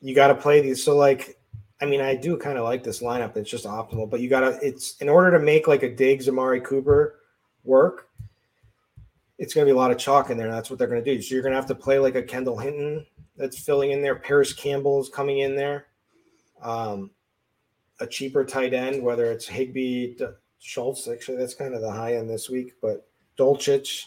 you 0.00 0.14
got 0.14 0.28
to 0.28 0.34
play 0.34 0.60
these. 0.60 0.82
So, 0.82 0.96
like, 0.96 1.38
I 1.80 1.86
mean, 1.86 2.00
I 2.00 2.14
do 2.14 2.36
kind 2.36 2.58
of 2.58 2.64
like 2.64 2.82
this 2.82 3.02
lineup. 3.02 3.36
It's 3.36 3.50
just 3.50 3.64
optimal, 3.64 4.08
but 4.08 4.20
you 4.20 4.28
got 4.28 4.40
to, 4.40 4.58
it's 4.62 4.96
in 4.98 5.08
order 5.08 5.30
to 5.36 5.44
make 5.44 5.66
like 5.66 5.82
a 5.82 5.94
Diggs, 5.94 6.28
Amari 6.28 6.60
Cooper 6.60 7.20
work, 7.64 8.08
it's 9.38 9.52
going 9.52 9.66
to 9.66 9.72
be 9.72 9.76
a 9.76 9.78
lot 9.78 9.90
of 9.90 9.98
chalk 9.98 10.30
in 10.30 10.36
there. 10.36 10.50
That's 10.50 10.70
what 10.70 10.78
they're 10.78 10.88
going 10.88 11.02
to 11.02 11.14
do. 11.14 11.20
So, 11.20 11.34
you're 11.34 11.42
going 11.42 11.52
to 11.52 11.60
have 11.60 11.68
to 11.68 11.74
play 11.74 11.98
like 11.98 12.14
a 12.14 12.22
Kendall 12.22 12.58
Hinton 12.58 13.06
that's 13.36 13.58
filling 13.58 13.90
in 13.90 14.02
there. 14.02 14.16
Parris 14.16 14.52
Campbell 14.52 15.00
is 15.00 15.08
coming 15.08 15.40
in 15.40 15.56
there. 15.56 15.86
Um, 16.62 17.10
a 18.00 18.06
cheaper 18.06 18.44
tight 18.44 18.74
end, 18.74 19.02
whether 19.02 19.30
it's 19.30 19.46
Higbee, 19.46 20.16
Schultz. 20.58 21.08
Actually, 21.08 21.38
that's 21.38 21.54
kind 21.54 21.74
of 21.74 21.80
the 21.80 21.90
high 21.90 22.16
end 22.16 22.28
this 22.28 22.48
week, 22.48 22.74
but 22.80 23.06
Dulcich, 23.38 24.06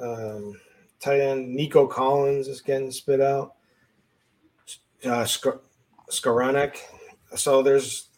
um, 0.00 0.60
tight 1.04 1.20
end 1.20 1.54
Nico 1.54 1.86
Collins 1.86 2.48
is 2.48 2.60
getting 2.60 2.90
spit 2.90 3.20
out. 3.20 3.54
Uh. 5.04 5.26
So 7.36 7.62
there's 7.62 8.08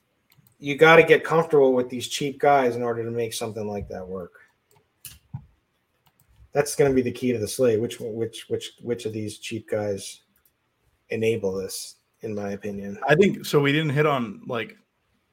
you 0.59 0.77
got 0.77 0.97
to 0.97 1.03
get 1.03 1.25
comfortable 1.25 1.75
with 1.75 1.89
these 1.89 2.09
cheap 2.09 2.39
guys 2.39 2.77
in 2.77 2.83
order 2.83 3.05
to 3.05 3.11
make 3.11 3.35
something 3.35 3.67
like 3.67 3.89
that 3.89 4.07
work. 4.07 4.33
That's 6.53 6.75
going 6.75 6.91
to 6.91 6.95
be 6.95 7.03
the 7.03 7.13
key 7.13 7.33
to 7.33 7.39
the 7.39 7.49
slate. 7.49 7.81
Which 7.81 7.99
which 8.01 8.47
which 8.49 8.73
which 8.81 9.05
of 9.05 9.13
these 9.13 9.39
cheap 9.39 9.69
guys 9.69 10.23
enable 11.11 11.53
this? 11.53 11.97
In 12.23 12.35
my 12.35 12.53
opinion, 12.53 12.99
I 13.07 13.15
think 13.15 13.45
so. 13.45 13.61
We 13.61 13.73
didn't 13.73 13.91
hit 13.91 14.07
on 14.07 14.41
like 14.47 14.77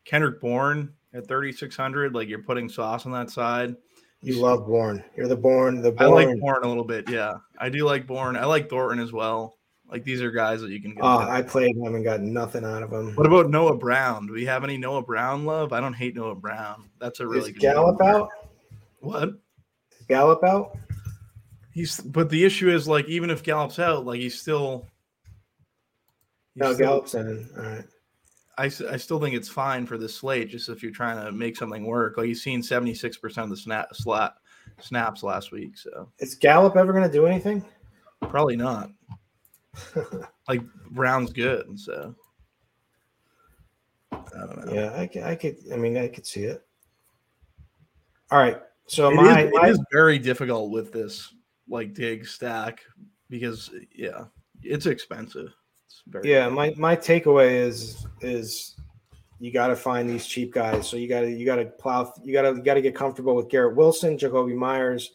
Kendrick 0.03 0.41
Bourne 0.41 0.93
at 1.13 1.27
3600. 1.27 2.13
Like 2.13 2.27
you're 2.27 2.43
putting 2.43 2.67
sauce 2.67 3.05
on 3.05 3.13
that 3.13 3.29
side. 3.29 3.77
You 4.23 4.39
love 4.39 4.65
Bourne. 4.65 5.03
You're 5.17 5.27
the 5.27 5.35
Bourne. 5.35 5.81
The 5.81 5.91
Bourne. 5.91 6.09
I 6.09 6.25
like 6.25 6.39
Bourne 6.39 6.63
a 6.63 6.67
little 6.67 6.85
bit. 6.85 7.09
Yeah, 7.09 7.33
I 7.59 7.67
do 7.67 7.85
like 7.85 8.07
Bourne. 8.07 8.37
I 8.37 8.45
like 8.45 8.69
Thornton 8.69 9.03
as 9.03 9.11
well. 9.11 9.57
Like 9.89 10.05
these 10.05 10.21
are 10.21 10.31
guys 10.31 10.61
that 10.61 10.71
you 10.71 10.81
can. 10.81 10.95
get. 10.95 11.03
Oh, 11.03 11.19
I 11.19 11.41
played 11.41 11.75
them 11.75 11.93
and 11.93 12.05
got 12.05 12.21
nothing 12.21 12.63
out 12.63 12.83
of 12.83 12.89
them. 12.89 13.13
What 13.15 13.27
about 13.27 13.49
Noah 13.49 13.75
Brown? 13.75 14.25
Do 14.25 14.33
we 14.33 14.45
have 14.45 14.63
any 14.63 14.77
Noah 14.77 15.03
Brown 15.03 15.45
love? 15.45 15.73
I 15.73 15.81
don't 15.81 15.93
hate 15.93 16.15
Noah 16.15 16.35
Brown. 16.35 16.89
That's 16.99 17.19
a 17.19 17.27
really 17.27 17.51
Is 17.51 17.57
Gallup 17.57 18.01
out. 18.01 18.29
What? 19.01 19.31
Gallup 20.07 20.43
out. 20.45 20.77
He's 21.73 21.99
but 21.99 22.29
the 22.29 22.45
issue 22.45 22.69
is 22.69 22.87
like 22.87 23.07
even 23.09 23.29
if 23.29 23.43
Gallup's 23.43 23.77
out, 23.77 24.05
like 24.05 24.21
he's 24.21 24.39
still. 24.39 24.87
He's 26.53 26.61
no, 26.61 26.73
still, 26.73 26.87
Gallup's 26.87 27.13
in. 27.15 27.49
All 27.57 27.63
right. 27.63 27.85
I, 28.57 28.65
I 28.65 28.97
still 28.97 29.19
think 29.19 29.35
it's 29.35 29.49
fine 29.49 29.85
for 29.85 29.97
this 29.97 30.15
slate, 30.15 30.49
just 30.49 30.69
if 30.69 30.83
you're 30.83 30.91
trying 30.91 31.23
to 31.23 31.31
make 31.31 31.57
something 31.57 31.85
work. 31.85 32.17
Like 32.17 32.27
you've 32.27 32.37
seen 32.37 32.61
76% 32.61 33.37
of 33.37 33.49
the 33.49 33.57
snap 33.57 33.95
slap 33.95 34.37
snaps 34.79 35.23
last 35.23 35.51
week. 35.51 35.77
So 35.77 36.09
is 36.19 36.35
Gallup 36.35 36.75
ever 36.75 36.93
going 36.93 37.09
to 37.09 37.11
do 37.11 37.25
anything? 37.25 37.65
Probably 38.21 38.55
not. 38.55 38.91
like 40.47 40.61
Brown's 40.91 41.33
good, 41.33 41.79
so 41.79 42.15
I 44.11 44.17
don't 44.37 44.65
know. 44.65 44.73
Yeah, 44.73 44.91
I, 44.91 45.31
I 45.31 45.35
could. 45.35 45.57
I 45.71 45.77
mean, 45.77 45.97
I 45.97 46.07
could 46.07 46.27
see 46.27 46.43
it. 46.43 46.63
All 48.29 48.39
right, 48.39 48.61
so 48.85 49.09
it 49.09 49.15
my, 49.15 49.41
is, 49.43 49.51
my, 49.53 49.67
it 49.67 49.71
is 49.71 49.79
very 49.91 50.19
difficult 50.19 50.71
with 50.71 50.91
this 50.91 51.33
like 51.67 51.93
Diggs 51.93 52.31
stack 52.31 52.81
because 53.29 53.71
yeah, 53.95 54.25
it's 54.61 54.85
expensive. 54.85 55.53
It's 55.93 56.01
very 56.07 56.31
yeah. 56.31 56.49
My 56.49 56.73
my 56.77 56.95
takeaway 56.95 57.53
is 57.53 58.05
is 58.21 58.75
you 59.39 59.51
got 59.51 59.67
to 59.67 59.75
find 59.75 60.09
these 60.09 60.25
cheap 60.25 60.53
guys. 60.53 60.87
So 60.87 60.97
you 60.97 61.07
got 61.07 61.21
to 61.21 61.29
you 61.31 61.45
got 61.45 61.57
to 61.57 61.65
plow. 61.65 62.13
You 62.23 62.33
got 62.33 62.43
to 62.43 62.55
you 62.55 62.63
got 62.63 62.75
to 62.75 62.81
get 62.81 62.95
comfortable 62.95 63.35
with 63.35 63.49
Garrett 63.49 63.75
Wilson, 63.75 64.17
Jakobi 64.17 64.55
Meyers. 64.55 65.11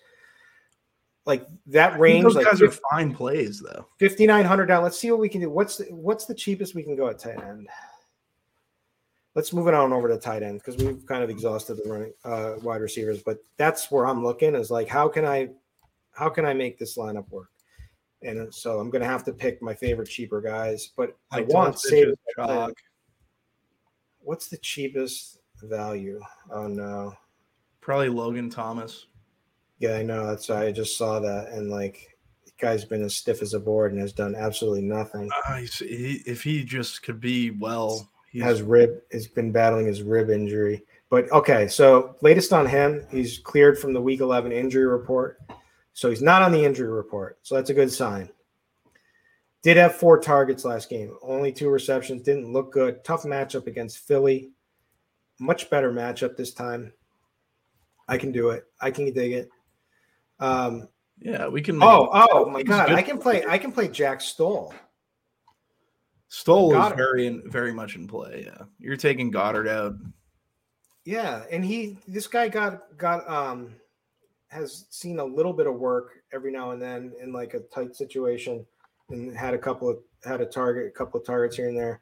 Like 1.25 1.47
that 1.67 1.99
range, 1.99 2.25
those 2.25 2.37
like 2.37 2.47
guys 2.47 2.61
50, 2.61 2.67
are 2.67 2.79
fine 2.91 3.15
plays 3.15 3.61
though. 3.61 3.87
Fifty 3.99 4.27
nine 4.27 4.45
hundred 4.45 4.67
down. 4.67 4.83
Let's 4.83 4.99
see 4.99 5.11
what 5.11 5.21
we 5.21 5.29
can 5.29 5.41
do. 5.41 5.51
What's 5.51 5.77
the, 5.77 5.85
what's 5.85 6.25
the 6.25 6.35
cheapest 6.35 6.75
we 6.75 6.83
can 6.83 6.97
go 6.97 7.09
at 7.09 7.19
tight 7.19 7.43
end? 7.43 7.69
Let's 9.35 9.53
move 9.53 9.69
it 9.69 9.75
on 9.75 9.93
over 9.93 10.09
to 10.09 10.19
tight 10.19 10.43
end 10.43 10.61
because 10.65 10.83
we've 10.83 11.05
kind 11.07 11.23
of 11.23 11.31
exhausted 11.31 11.77
the 11.83 11.91
running 11.91 12.13
uh, 12.25 12.55
wide 12.63 12.81
receivers. 12.81 13.23
But 13.23 13.39
that's 13.57 13.91
where 13.91 14.07
I'm 14.07 14.25
looking 14.25 14.55
is 14.55 14.71
like 14.71 14.89
how 14.89 15.09
can 15.09 15.25
I 15.25 15.51
how 16.13 16.29
can 16.29 16.45
I 16.45 16.55
make 16.55 16.79
this 16.79 16.97
lineup 16.97 17.29
work? 17.31 17.51
And 18.23 18.53
so 18.53 18.81
I'm 18.81 18.91
going 18.91 19.03
to 19.03 19.09
have 19.09 19.25
to 19.25 19.33
pick 19.33 19.63
my 19.63 19.75
favorite 19.75 20.09
cheaper 20.09 20.41
guys, 20.41 20.91
but 20.97 21.17
I, 21.31 21.39
I 21.39 21.41
want 21.43 21.79
save 21.79 22.15
What's 24.21 24.49
the 24.49 24.59
cheapest 24.59 25.39
value? 25.63 26.21
Oh 26.51 26.67
no, 26.67 27.15
probably 27.81 28.11
Logan 28.11 28.51
Thomas. 28.51 29.07
Yeah, 29.79 29.95
I 29.95 30.03
know. 30.03 30.27
That's 30.27 30.51
I 30.51 30.73
just 30.73 30.99
saw 30.99 31.19
that, 31.21 31.49
and 31.51 31.71
like, 31.71 32.17
the 32.45 32.51
guy's 32.61 32.85
been 32.85 33.03
as 33.03 33.17
stiff 33.17 33.41
as 33.41 33.55
a 33.55 33.61
board 33.61 33.93
and 33.93 34.01
has 34.01 34.13
done 34.13 34.35
absolutely 34.35 34.83
nothing. 34.83 35.31
Uh, 35.49 35.61
he, 35.79 36.23
if 36.27 36.43
he 36.43 36.65
just 36.65 37.03
could 37.03 37.21
be 37.21 37.53
well, 37.53 38.11
he 38.31 38.41
has 38.41 38.61
rib. 38.61 39.01
Has 39.13 39.27
been 39.29 39.53
battling 39.53 39.87
his 39.87 40.03
rib 40.03 40.29
injury. 40.29 40.83
But 41.11 41.31
okay, 41.33 41.69
so 41.69 42.17
latest 42.21 42.53
on 42.53 42.67
him, 42.67 43.07
he's 43.11 43.39
cleared 43.39 43.79
from 43.79 43.95
the 43.95 44.01
Week 44.01 44.21
11 44.21 44.53
injury 44.53 44.87
report. 44.87 45.41
So 45.99 46.09
he's 46.09 46.23
not 46.23 46.43
on 46.43 46.53
the 46.53 46.65
injury 46.65 46.89
report. 46.89 47.41
So 47.43 47.57
that's 47.57 47.71
a 47.71 47.75
good 47.75 47.91
sign. 47.91 48.31
Did 49.65 49.77
have 49.79 49.97
four 49.97 50.21
targets 50.21 50.65
last 50.65 50.89
game, 50.89 51.19
only 51.23 51.51
two 51.51 51.71
receptions. 51.71 52.23
Didn't 52.23 52.53
look 52.53 52.71
good. 52.71 53.03
Tough 53.03 53.25
matchup 53.25 53.67
against 53.67 54.07
Philly. 54.07 54.53
Much 55.41 55.69
better 55.71 55.93
matchup 55.93 56.37
this 56.37 56.55
time. 56.55 56.93
I 58.07 58.17
can 58.17 58.31
do 58.31 58.51
it. 58.51 58.63
I 58.81 58.93
can 58.93 59.13
dig 59.13 59.33
it. 59.33 59.49
Um, 60.39 60.87
yeah, 61.21 61.49
we 61.49 61.63
can. 61.63 61.83
Oh, 61.83 62.09
oh 62.13 62.49
my 62.49 62.63
God! 62.63 62.93
I 62.93 63.03
can 63.03 63.19
play. 63.19 63.45
I 63.45 63.59
can 63.59 63.73
play 63.73 63.89
Jack 63.89 64.21
Stoll. 64.21 64.73
Stoll 66.29 66.71
Goedert. 66.71 66.93
is 66.93 66.97
very, 66.97 67.41
very 67.47 67.73
much 67.73 67.97
in 67.97 68.07
play. 68.07 68.45
Yeah, 68.47 68.67
you're 68.79 68.97
taking 68.97 69.33
Goedert 69.33 69.69
out. 69.69 69.97
Yeah, 71.05 71.43
and 71.51 71.65
he, 71.65 71.99
this 72.07 72.29
guy 72.29 72.47
got 72.47 72.97
got 72.97 73.29
um 73.29 73.75
has 74.49 74.87
seen 74.91 75.19
a 75.19 75.25
little 75.25 75.53
bit 75.53 75.67
of 75.67 75.75
work 75.75 76.23
every 76.33 76.51
now 76.51 76.71
and 76.73 76.81
then 76.81 77.13
in 77.23 77.33
like 77.33 77.55
a 77.55 77.61
tight 77.61 77.95
situation 77.95 78.65
and 79.11 79.37
had 79.37 79.55
a 79.55 79.59
couple 79.59 79.89
of 79.89 79.99
had 80.25 80.41
a 80.41 80.47
target, 80.47 80.87
a 80.87 80.91
couple 80.91 81.21
of 81.21 81.27
targets 81.27 81.57
here 81.57 81.69
and 81.69 81.77
there. 81.77 82.01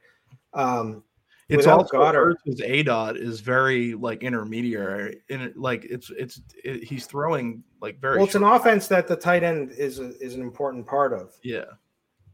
Um, 0.55 1.03
it's 1.49 1.67
Goedert. 1.67 2.37
his 2.45 2.61
A 2.61 2.83
dot 2.83 3.17
is 3.17 3.41
very 3.41 3.95
like 3.95 4.23
intermediary, 4.23 5.23
and 5.31 5.43
it, 5.43 5.57
like 5.57 5.85
it's 5.85 6.11
it's 6.11 6.41
it, 6.65 6.83
he's 6.83 7.07
throwing 7.07 7.63
like 7.81 8.01
very. 8.01 8.17
Well, 8.17 8.27
it's 8.27 8.35
an 8.35 8.43
offense 8.43 8.89
that 8.89 9.07
the 9.07 9.15
tight 9.15 9.45
end 9.45 9.71
is 9.71 10.01
a, 10.01 10.17
is 10.19 10.35
an 10.35 10.41
important 10.41 10.87
part 10.87 11.13
of. 11.13 11.35
Yeah, 11.45 11.67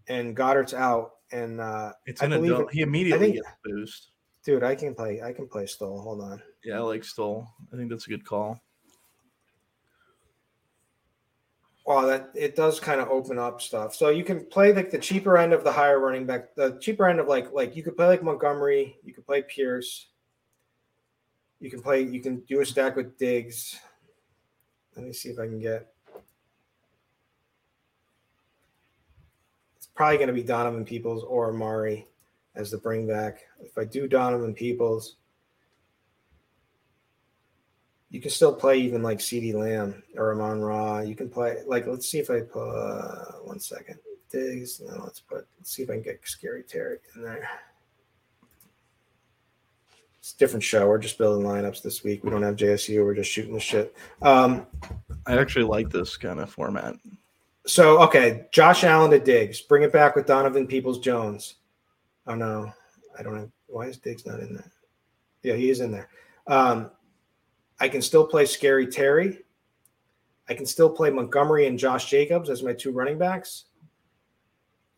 and 0.08 0.34
Goedert's 0.34 0.72
out, 0.72 1.16
and 1.30 1.60
uh, 1.60 1.92
it's 2.06 2.22
in 2.22 2.32
a 2.32 2.70
he 2.70 2.80
immediately 2.80 3.32
think, 3.32 3.34
gets 3.36 3.48
boost. 3.64 4.12
Dude, 4.46 4.62
I 4.62 4.74
can 4.74 4.94
play. 4.94 5.20
I 5.22 5.32
can 5.32 5.46
play 5.46 5.66
Stoll. 5.66 6.00
Hold 6.00 6.22
on. 6.22 6.42
Yeah, 6.64 6.78
I 6.78 6.80
like 6.80 7.04
Stoll. 7.04 7.46
I 7.70 7.76
think 7.76 7.90
that's 7.90 8.06
a 8.06 8.10
good 8.10 8.24
call. 8.24 8.58
Well, 11.93 12.07
that 12.07 12.30
it 12.34 12.57
does 12.57 12.80
kind 12.80 13.03
of 13.03 13.11
open 13.11 13.38
up 13.38 13.61
stuff. 13.61 13.95
So 13.95 14.08
you 14.08 14.25
can 14.25 14.46
play 14.46 14.72
like 14.72 14.91
the 14.91 14.96
cheaper 14.96 15.37
end 15.37 15.53
of 15.53 15.62
the 15.62 15.71
higher 15.71 16.00
running 16.00 16.25
back, 16.25 16.54
the 16.54 16.79
cheaper 16.80 17.07
end 17.07 17.21
of 17.21 17.29
like 17.29 17.53
like 17.53 17.76
you 17.76 17.83
could 17.83 17.99
play 17.99 18.07
like 18.07 18.22
Montgomery, 18.22 18.96
you 19.04 19.12
could 19.12 19.26
play 19.26 19.42
Pierce, 19.42 20.07
you 21.61 21.71
can 21.71 21.83
play, 21.83 22.00
you 22.00 22.22
can 22.22 22.41
do 22.49 22.62
a 22.62 22.64
stack 22.64 22.96
with 22.96 23.18
Diggs. 23.18 23.79
Let 24.96 25.04
me 25.04 25.12
see 25.12 25.29
if 25.29 25.38
I 25.38 25.45
can 25.45 25.61
get. 25.61 25.92
It's 29.76 29.88
probably 29.95 30.16
going 30.16 30.29
to 30.29 30.33
be 30.33 30.42
Donovan 30.42 30.87
Peoples 30.87 31.25
or 31.25 31.50
Amari 31.50 32.08
as 32.54 32.71
the 32.71 32.79
bring 32.79 33.07
back. 33.07 33.41
If 33.61 33.76
I 33.76 33.84
do 33.84 34.08
Donovan 34.08 34.54
Peoples, 34.54 35.16
you 38.13 38.21
can 38.21 38.30
still 38.30 38.55
play 38.55 38.79
even 38.79 39.03
like 39.03 39.18
CeeDee 39.18 39.55
Lamb 39.55 40.03
or 40.17 40.33
Amon 40.33 40.61
Ra. 40.61 41.01
You 41.01 41.17
can 41.17 41.30
play 41.30 41.57
like 41.67 41.87
let's 41.87 42.07
see 42.07 42.18
if 42.18 42.30
I 42.30 42.41
put 42.41 42.68
uh, 42.68 43.39
one 43.43 43.59
second. 43.59 43.99
Diggs. 44.30 44.80
No, 44.80 45.03
let's 45.03 45.21
put 45.21 45.47
let's 45.59 45.75
see 45.75 45.83
if 45.83 45.91
I 45.91 45.95
can 45.95 46.03
get 46.03 46.21
Scary 46.22 46.63
Terry 46.63 46.99
in 47.17 47.22
there. 47.22 47.49
It's 50.18 50.34
a 50.34 50.39
different 50.39 50.63
show. 50.63 50.87
We're 50.87 50.99
just 50.99 51.17
building 51.17 51.45
lineups 51.47 51.83
this 51.83 52.05
week. 52.05 52.22
We 52.22 52.30
don't 52.30 52.43
have 52.43 52.55
JSU. 52.55 53.03
We're 53.03 53.14
just 53.14 53.30
shooting 53.30 53.55
the 53.55 53.61
shit. 53.61 53.97
Um, 54.21 54.67
I 55.26 55.39
actually 55.39 55.64
like 55.64 55.89
this 55.89 56.17
kind 56.18 56.39
of 56.39 56.51
format. 56.51 56.95
So 57.67 57.99
okay, 58.03 58.47
Josh 58.53 58.84
Allen 58.84 59.11
to 59.13 59.21
Diggs. 59.21 59.63
Bring 59.63 59.84
it 59.84 59.93
back 59.93 60.17
with 60.17 60.26
Donovan 60.26 60.67
Peoples 60.67 60.99
Jones. 60.99 61.55
Oh 62.26 62.34
no, 62.34 62.71
I 63.18 63.22
don't 63.22 63.39
have. 63.39 63.51
Why 63.68 63.87
is 63.87 63.97
Diggs 63.97 64.26
not 64.26 64.41
in 64.41 64.53
there? 64.53 64.71
Yeah, 65.43 65.55
he 65.55 65.71
is 65.71 65.80
in 65.80 65.91
there. 65.91 66.11
Um, 66.47 66.91
I 67.83 67.88
can 67.88 68.00
still 68.00 68.25
play 68.25 68.46
Scary 68.46 68.87
Terry. 68.87 69.41
I 70.49 70.54
can 70.54 70.67
still 70.67 70.88
play 70.88 71.11
Montgomery 71.11 71.67
and 71.67 71.76
Josh 71.76 72.09
Jacobs 72.09 72.49
as 72.49 72.63
my 72.63 72.72
two 72.72 72.92
running 72.92 73.18
backs. 73.18 73.64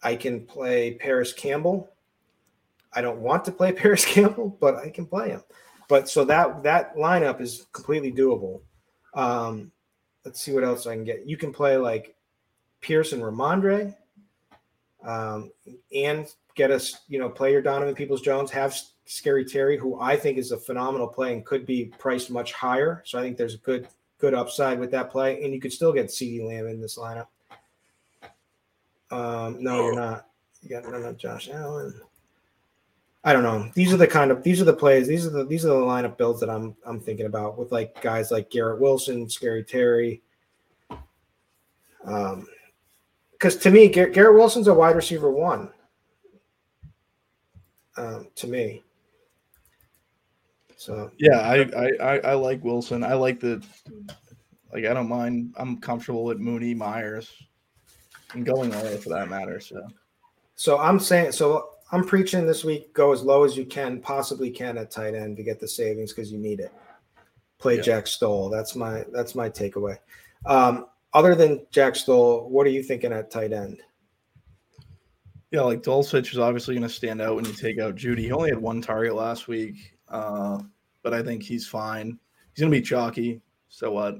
I 0.02 0.16
can 0.16 0.44
play 0.44 0.93
Parris 1.01 1.32
Campbell. 1.32 1.89
I 2.93 3.01
don't 3.01 3.20
want 3.20 3.43
to 3.47 3.52
play 3.52 3.73
Parris 3.81 4.05
Campbell, 4.05 4.59
but 4.61 4.77
I 4.77 4.90
can 4.90 5.06
play 5.06 5.31
him. 5.31 5.40
But 5.89 6.11
so 6.11 6.27
that 6.27 6.62
that 6.65 6.94
lineup 6.94 7.40
is 7.40 7.66
completely 7.73 8.12
doable. 8.12 8.61
Um, 9.15 9.73
let's 10.27 10.43
see 10.43 10.52
what 10.52 10.62
else 10.62 10.86
I 10.86 10.94
can 10.94 11.05
get. 11.05 11.27
You 11.27 11.39
can 11.39 11.55
play 11.55 11.78
like 11.78 12.15
Pierce 12.82 13.15
and 13.15 13.23
Rhamondre, 13.23 13.97
um, 15.02 15.51
and 15.94 16.31
get 16.55 16.70
us, 16.70 17.02
you 17.09 17.18
know, 17.18 17.28
play 17.28 17.52
your 17.52 17.62
Donovan 17.62 17.94
Peoples 17.94 18.20
Jones, 18.20 18.51
have 18.51 18.76
Scary 19.06 19.44
Terry, 19.44 19.76
who 19.76 20.01
I 20.01 20.16
think 20.16 20.39
is 20.39 20.52
a 20.52 20.56
phenomenal 20.56 21.06
play 21.06 21.32
and 21.32 21.44
could 21.44 21.66
be 21.66 21.86
priced 21.98 22.31
much 22.31 22.52
higher. 22.52 23.02
So 23.05 23.18
I 23.18 23.22
think 23.22 23.36
there's 23.36 23.55
a 23.55 23.59
good 23.59 23.89
good 24.18 24.35
upside 24.35 24.78
with 24.78 24.90
that 24.93 25.10
play, 25.10 25.43
and 25.43 25.52
you 25.52 25.60
could 25.60 25.72
still 25.72 25.93
get 25.93 26.06
CeeDee 26.06 26.47
Lamb 26.47 26.66
in 26.66 26.81
this 26.81 26.97
lineup. 26.97 27.26
Um, 29.10 29.62
no, 29.62 29.85
you're 29.85 29.94
not. 29.94 30.26
You 30.62 30.70
got 30.70 30.85
no, 30.85 30.98
no 30.98 31.12
Josh 31.12 31.51
Allen. 31.52 32.01
I 33.22 33.32
don't 33.32 33.43
know. 33.43 33.70
These 33.74 33.93
are 33.93 33.97
the 33.97 34.06
kind 34.06 34.31
of 34.31 34.43
these 34.43 34.60
are 34.60 34.64
the 34.64 34.74
plays. 34.74 35.06
These 35.06 35.26
are 35.26 35.31
the 35.31 35.44
these 35.44 35.64
are 35.64 35.68
the 35.68 35.74
lineup 35.74 36.16
builds 36.16 36.40
that 36.40 36.51
I'm 36.51 36.76
I'm 36.86 37.01
thinking 37.01 37.26
about 37.26 37.59
with 37.59 37.72
like 37.72 38.01
guys 38.02 38.31
like 38.31 38.51
Garrett 38.51 38.81
Wilson, 38.81 39.28
Scary 39.28 39.64
Terry. 39.64 40.22
Um, 42.05 42.47
because 43.32 43.56
to 43.59 43.70
me, 43.70 43.89
Garrett 43.89 44.35
Wilson's 44.35 44.68
a 44.68 44.74
wide 44.74 44.97
receiver 44.97 45.31
one. 45.31 45.70
Um, 47.96 48.28
to 48.34 48.46
me. 48.46 48.82
So 50.76 51.10
yeah, 51.18 51.38
I, 51.38 51.88
I 52.02 52.18
I 52.18 52.34
like 52.34 52.62
Wilson. 52.64 53.04
I 53.04 53.14
like 53.14 53.40
the 53.40 53.64
like. 54.72 54.84
I 54.84 54.92
don't 54.92 55.08
mind. 55.08 55.54
I'm 55.56 55.78
comfortable 55.78 56.24
with 56.24 56.38
Mooney, 56.38 56.74
Meyers, 56.74 57.32
and 58.32 58.44
going 58.44 58.74
away 58.74 58.96
for 58.98 59.08
that 59.10 59.30
matter. 59.30 59.60
So, 59.60 59.86
so 60.56 60.78
I'm 60.78 60.98
saying 60.98 61.32
so. 61.32 61.70
I'm 61.92 62.04
preaching 62.04 62.46
this 62.46 62.64
week. 62.64 62.92
Go 62.92 63.12
as 63.12 63.22
low 63.22 63.44
as 63.44 63.56
you 63.56 63.64
can, 63.64 64.00
possibly 64.00 64.50
can 64.50 64.76
at 64.76 64.90
tight 64.90 65.14
end 65.14 65.36
to 65.36 65.42
get 65.42 65.60
the 65.60 65.68
savings 65.68 66.12
because 66.12 66.32
you 66.32 66.38
need 66.38 66.60
it. 66.60 66.72
Play 67.58 67.76
yeah. 67.76 67.82
Jack 67.82 68.06
Stoll. 68.06 68.50
That's 68.50 68.74
my 68.74 69.04
that's 69.12 69.34
my 69.34 69.48
takeaway. 69.48 69.96
Um, 70.44 70.86
other 71.14 71.34
than 71.34 71.64
Jack 71.70 71.94
Stoll, 71.94 72.48
what 72.50 72.66
are 72.66 72.70
you 72.70 72.82
thinking 72.82 73.12
at 73.12 73.30
tight 73.30 73.52
end? 73.52 73.80
Yeah, 75.50 75.62
like 75.62 75.82
Dulcich 75.82 76.32
is 76.32 76.38
obviously 76.38 76.74
going 76.74 76.88
to 76.88 76.92
stand 76.92 77.20
out 77.20 77.36
when 77.36 77.44
you 77.44 77.52
take 77.52 77.78
out 77.78 77.94
Jeudy. 77.94 78.20
He 78.20 78.32
only 78.32 78.50
had 78.50 78.58
one 78.58 78.82
target 78.82 79.14
last 79.14 79.46
week, 79.46 79.96
uh, 80.08 80.58
but 81.02 81.14
I 81.14 81.22
think 81.22 81.42
he's 81.42 81.66
fine. 81.66 82.18
He's 82.52 82.60
going 82.60 82.72
to 82.72 82.78
be 82.78 82.82
chalky. 82.82 83.40
So 83.68 83.92
what? 83.92 84.18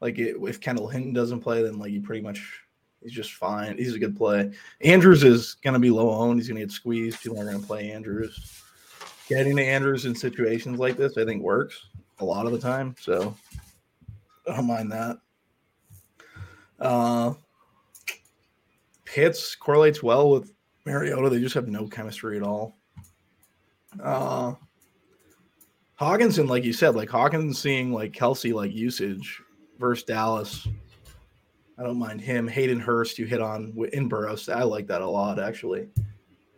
Like 0.00 0.18
it, 0.18 0.36
if 0.42 0.60
Kendall 0.60 0.88
Hinton 0.88 1.12
doesn't 1.12 1.40
play, 1.40 1.62
then 1.62 1.78
like 1.78 1.90
he 1.90 2.00
pretty 2.00 2.22
much 2.22 2.60
he's 3.02 3.12
just 3.12 3.34
fine. 3.34 3.76
He's 3.78 3.94
a 3.94 3.98
good 3.98 4.16
play. 4.16 4.52
Andrews 4.80 5.24
is 5.24 5.54
going 5.54 5.74
to 5.74 5.80
be 5.80 5.90
low 5.90 6.10
owned. 6.10 6.38
He's 6.38 6.48
going 6.48 6.60
to 6.60 6.66
get 6.66 6.72
squeezed. 6.72 7.22
People 7.22 7.40
are 7.40 7.44
going 7.44 7.60
to 7.60 7.66
play 7.66 7.90
Andrews. 7.90 8.62
Getting 9.28 9.56
to 9.56 9.64
Andrews 9.64 10.06
in 10.06 10.14
situations 10.14 10.78
like 10.78 10.96
this, 10.96 11.18
I 11.18 11.24
think 11.24 11.42
works 11.42 11.86
a 12.20 12.24
lot 12.24 12.46
of 12.46 12.52
the 12.52 12.58
time. 12.58 12.94
So 12.98 13.36
I 14.48 14.56
don't 14.56 14.66
mind 14.66 14.90
that. 14.92 15.18
Uh, 16.80 17.34
Pitts 19.08 19.54
correlates 19.54 20.02
well 20.02 20.30
with 20.30 20.52
Mariota. 20.84 21.30
They 21.30 21.40
just 21.40 21.54
have 21.54 21.66
no 21.66 21.88
chemistry 21.88 22.36
at 22.36 22.42
all. 22.42 22.76
Uh, 24.02 24.52
Hockenson, 25.98 26.46
like 26.46 26.62
you 26.62 26.74
said, 26.74 26.94
like 26.94 27.08
Hawkins 27.08 27.58
seeing 27.58 27.90
like 27.90 28.12
Kelce 28.12 28.52
like 28.52 28.74
usage 28.74 29.40
versus 29.78 30.04
Dallas. 30.04 30.68
I 31.78 31.84
don't 31.84 31.98
mind 31.98 32.20
him. 32.20 32.46
Hayden 32.46 32.78
Hurst, 32.78 33.18
you 33.18 33.24
hit 33.24 33.40
on 33.40 33.74
in 33.94 34.08
Burrows. 34.08 34.46
I 34.50 34.62
like 34.62 34.86
that 34.88 35.00
a 35.00 35.08
lot, 35.08 35.40
actually. 35.40 35.88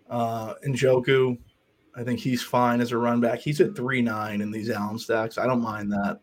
Uh, 0.08 0.54
Njoku, 0.66 1.38
I 1.94 2.02
think 2.02 2.18
he's 2.18 2.42
fine 2.42 2.80
as 2.80 2.90
a 2.90 2.98
run 2.98 3.20
back. 3.20 3.38
He's 3.38 3.60
at 3.60 3.76
three 3.76 4.02
nine 4.02 4.40
in 4.40 4.50
these 4.50 4.70
Allen 4.70 4.98
stacks. 4.98 5.38
I 5.38 5.46
don't 5.46 5.62
mind 5.62 5.92
that. 5.92 6.18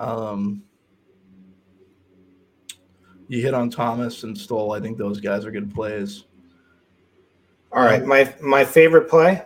Um, 0.00 0.64
you 3.28 3.42
hit 3.42 3.54
on 3.54 3.70
Thomas 3.70 4.24
and 4.24 4.36
Stoll. 4.36 4.72
I 4.72 4.80
think 4.80 4.98
those 4.98 5.20
guys 5.20 5.44
are 5.44 5.50
good 5.50 5.72
plays. 5.72 6.24
All 7.70 7.84
right, 7.84 8.04
my 8.04 8.34
my 8.40 8.64
favorite 8.64 9.08
play. 9.08 9.42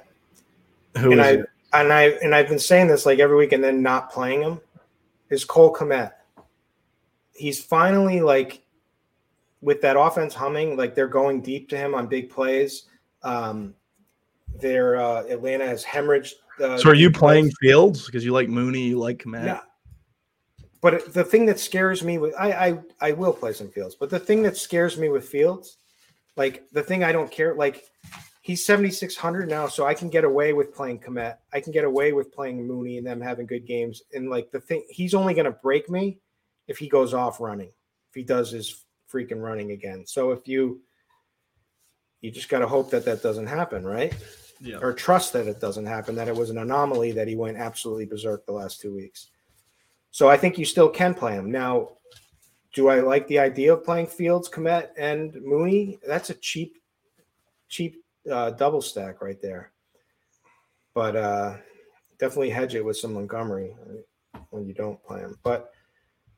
Who 0.98 1.12
and 1.12 1.20
I 1.20 1.30
it? 1.30 1.46
and 1.72 1.92
I 1.92 2.02
and 2.22 2.34
I've 2.34 2.48
been 2.48 2.58
saying 2.58 2.86
this 2.86 3.04
like 3.04 3.18
every 3.18 3.36
week 3.36 3.52
and 3.52 3.62
then 3.62 3.82
not 3.82 4.10
playing 4.10 4.42
him 4.42 4.60
is 5.30 5.44
Cole 5.44 5.74
Kmet. 5.74 6.12
He's 7.32 7.62
finally 7.62 8.20
like 8.20 8.62
with 9.60 9.80
that 9.80 9.98
offense 9.98 10.34
humming, 10.34 10.76
like 10.76 10.94
they're 10.94 11.08
going 11.08 11.40
deep 11.40 11.68
to 11.70 11.76
him 11.76 11.94
on 11.94 12.06
big 12.06 12.30
plays. 12.30 12.84
Um, 13.22 13.74
their 14.60 15.00
uh, 15.00 15.24
Atlanta 15.24 15.66
has 15.66 15.84
hemorrhaged. 15.84 16.34
Uh, 16.62 16.76
so 16.76 16.90
are 16.90 16.94
you 16.94 17.10
playing 17.10 17.44
plays. 17.44 17.56
Fields 17.60 18.06
because 18.06 18.24
you 18.24 18.32
like 18.32 18.48
Mooney, 18.48 18.82
you 18.82 18.98
like 18.98 19.18
Kmet? 19.24 19.46
Yeah, 19.46 19.60
but 20.82 21.14
the 21.14 21.24
thing 21.24 21.46
that 21.46 21.58
scares 21.58 22.02
me 22.02 22.18
with 22.18 22.34
I, 22.38 22.52
I 22.52 22.78
I 23.00 23.12
will 23.12 23.32
play 23.32 23.52
some 23.54 23.68
Fields, 23.68 23.94
but 23.94 24.10
the 24.10 24.18
thing 24.18 24.42
that 24.42 24.56
scares 24.56 24.98
me 24.98 25.08
with 25.08 25.28
Fields, 25.28 25.78
like 26.36 26.64
the 26.72 26.82
thing 26.82 27.02
I 27.02 27.12
don't 27.12 27.30
care, 27.30 27.54
like 27.54 27.84
he's 28.42 28.66
7600 28.66 29.48
now, 29.48 29.68
so 29.68 29.86
I 29.86 29.94
can 29.94 30.10
get 30.10 30.24
away 30.24 30.52
with 30.52 30.74
playing 30.74 30.98
Kmet. 30.98 31.36
I 31.52 31.60
can 31.60 31.72
get 31.72 31.84
away 31.84 32.12
with 32.12 32.32
playing 32.32 32.66
Mooney 32.66 32.98
and 32.98 33.06
them 33.06 33.20
having 33.20 33.46
good 33.46 33.66
games. 33.66 34.02
And 34.12 34.28
like 34.28 34.50
the 34.50 34.60
thing, 34.60 34.84
he's 34.90 35.14
only 35.14 35.32
going 35.32 35.46
to 35.46 35.52
break 35.52 35.88
me 35.88 36.18
if 36.66 36.76
he 36.76 36.88
goes 36.88 37.14
off 37.14 37.40
running, 37.40 37.70
if 38.10 38.14
he 38.14 38.24
does 38.24 38.50
his 38.50 38.84
freaking 39.10 39.40
running 39.40 39.70
again. 39.70 40.04
So 40.06 40.32
if 40.32 40.46
you 40.46 40.82
you 42.20 42.30
just 42.30 42.48
got 42.48 42.60
to 42.60 42.68
hope 42.68 42.90
that 42.90 43.04
that 43.04 43.22
doesn't 43.22 43.48
happen, 43.48 43.84
right? 43.84 44.14
Yeah. 44.60 44.78
Or 44.80 44.92
trust 44.92 45.32
that 45.32 45.48
it 45.48 45.60
doesn't 45.60 45.86
happen, 45.86 46.14
that 46.14 46.28
it 46.28 46.36
was 46.36 46.50
an 46.50 46.58
anomaly 46.58 47.12
that 47.12 47.26
he 47.26 47.34
went 47.34 47.56
absolutely 47.56 48.06
berserk 48.06 48.46
the 48.46 48.52
last 48.52 48.80
two 48.80 48.94
weeks. 48.94 49.28
So 50.12 50.28
I 50.28 50.36
think 50.36 50.58
you 50.58 50.64
still 50.64 50.88
can 50.88 51.14
play 51.14 51.32
him. 51.32 51.50
Now, 51.50 51.88
do 52.74 52.88
I 52.88 53.00
like 53.00 53.26
the 53.28 53.38
idea 53.38 53.72
of 53.72 53.84
playing 53.84 54.06
Fields, 54.06 54.48
Kmet, 54.48 54.90
and 54.96 55.34
Mooney? 55.42 55.98
That's 56.06 56.30
a 56.30 56.34
cheap, 56.34 56.76
cheap 57.68 58.04
uh, 58.30 58.50
double 58.50 58.82
stack 58.82 59.20
right 59.20 59.40
there. 59.40 59.72
But 60.94 61.16
uh, 61.16 61.56
definitely 62.18 62.50
hedge 62.50 62.74
it 62.74 62.84
with 62.84 62.98
some 62.98 63.14
Montgomery 63.14 63.74
when 64.50 64.66
you 64.66 64.74
don't 64.74 65.02
play 65.02 65.20
him. 65.20 65.38
But 65.42 65.72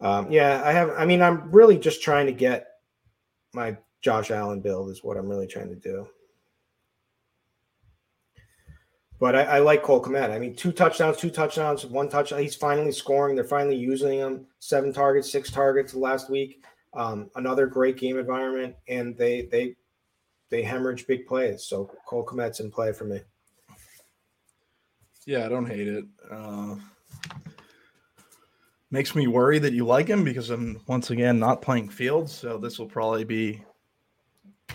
um, 0.01 0.31
yeah, 0.31 0.63
I 0.65 0.73
have. 0.73 0.91
I 0.97 1.05
mean, 1.05 1.21
I'm 1.21 1.51
really 1.51 1.77
just 1.77 2.03
trying 2.03 2.27
to 2.27 2.33
get 2.33 2.69
my 3.53 3.77
Josh 4.01 4.31
Allen 4.31 4.61
build 4.61 4.91
is 4.91 5.03
what 5.03 5.17
I'm 5.17 5.29
really 5.29 5.47
trying 5.47 5.69
to 5.69 5.77
do. 5.77 6.09
But 9.25 9.35
I, 9.35 9.43
I, 9.45 9.59
like 9.61 9.83
Cole 9.83 10.03
Kmet. 10.03 10.29
I 10.33 10.39
mean, 10.39 10.55
two 10.55 10.71
touchdowns, 10.71 11.17
two 11.17 11.31
touchdowns, 11.31 11.87
one 11.87 12.11
touchdown. 12.11 12.43
He's 12.43 12.55
finally 12.55 12.93
scoring. 12.93 13.35
They're 13.35 13.43
finally 13.43 13.75
using 13.75 14.19
him. 14.19 14.45
Seven 14.59 14.93
targets, 14.93 15.33
six 15.33 15.51
targets 15.51 15.95
last 15.95 16.29
week. 16.29 16.63
Um, 16.93 17.31
another 17.35 17.67
great 17.67 17.97
game 17.97 18.19
environment, 18.19 18.77
and 18.87 19.17
they 19.17 19.49
they 19.51 19.77
they 20.51 20.63
hemorrhage 20.63 21.07
big 21.07 21.27
plays. 21.27 21.65
So 21.65 21.91
Cole 22.07 22.27
Kmet's 22.27 22.61
in 22.61 22.71
play 22.71 22.93
for 22.93 23.05
me. 23.05 23.23
Yeah, 25.27 25.47
I 25.47 25.49
don't 25.49 25.65
hate 25.65 25.89
it. 25.89 26.05
Uh, 26.31 26.75
makes 28.91 29.15
me 29.15 29.27
worry 29.27 29.59
that 29.59 29.73
you 29.73 29.87
like 29.87 30.09
him 30.09 30.23
because 30.23 30.51
I'm 30.51 30.83
once 30.87 31.09
again 31.09 31.39
not 31.39 31.63
playing 31.63 31.89
Fields. 31.89 32.31
So 32.31 32.59
this 32.59 32.79
will 32.79 32.89
probably 32.89 33.25
be 33.25 33.65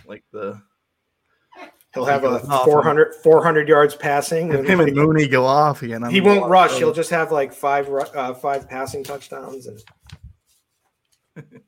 like 0.07 0.23
the 0.31 0.59
He'll 1.93 2.05
have 2.05 2.23
a 2.23 2.39
400, 2.39 3.15
400 3.15 3.67
yards 3.67 3.95
passing. 3.95 4.51
Him 4.51 4.79
and 4.79 4.95
Mooney 4.95 5.27
go 5.27 5.45
off 5.45 5.81
again. 5.81 6.03
I'm 6.03 6.11
he 6.11 6.21
won't 6.21 6.47
rush. 6.47 6.77
He'll 6.77 6.93
just 6.93 7.09
have 7.09 7.31
like 7.31 7.51
five 7.51 7.89
uh, 7.89 8.35
five 8.35 8.69
passing 8.69 9.03
touchdowns. 9.03 9.67
And 9.67 9.83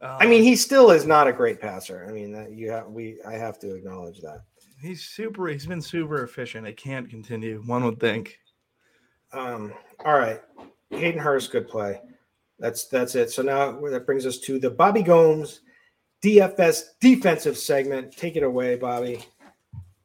I 0.00 0.26
mean, 0.26 0.42
he 0.42 0.56
still 0.56 0.90
is 0.90 1.04
not 1.04 1.28
a 1.28 1.32
great 1.32 1.60
passer. 1.60 2.06
I 2.08 2.12
mean, 2.12 2.32
that 2.32 2.52
you 2.52 2.70
have 2.70 2.86
we 2.86 3.18
I 3.26 3.34
have 3.34 3.58
to 3.60 3.74
acknowledge 3.74 4.20
that. 4.22 4.44
He's 4.80 5.04
super. 5.04 5.46
He's 5.48 5.66
been 5.66 5.82
super 5.82 6.24
efficient. 6.24 6.66
It 6.66 6.78
can't 6.78 7.10
continue. 7.10 7.62
One 7.66 7.84
would 7.84 8.00
think. 8.00 8.38
Um. 9.32 9.74
All 10.06 10.18
right, 10.18 10.40
Hayden 10.90 11.20
Hurst, 11.20 11.52
good 11.52 11.68
play. 11.68 12.00
That's 12.58 12.86
that's 12.86 13.14
it. 13.14 13.30
So 13.30 13.42
now 13.42 13.78
that 13.90 14.06
brings 14.06 14.24
us 14.24 14.38
to 14.38 14.58
the 14.58 14.70
Bobby 14.70 15.02
Gomes 15.02 15.60
DFS 16.22 16.82
defensive 17.00 17.58
segment. 17.58 18.16
Take 18.16 18.36
it 18.36 18.42
away, 18.42 18.76
Bobby. 18.76 19.24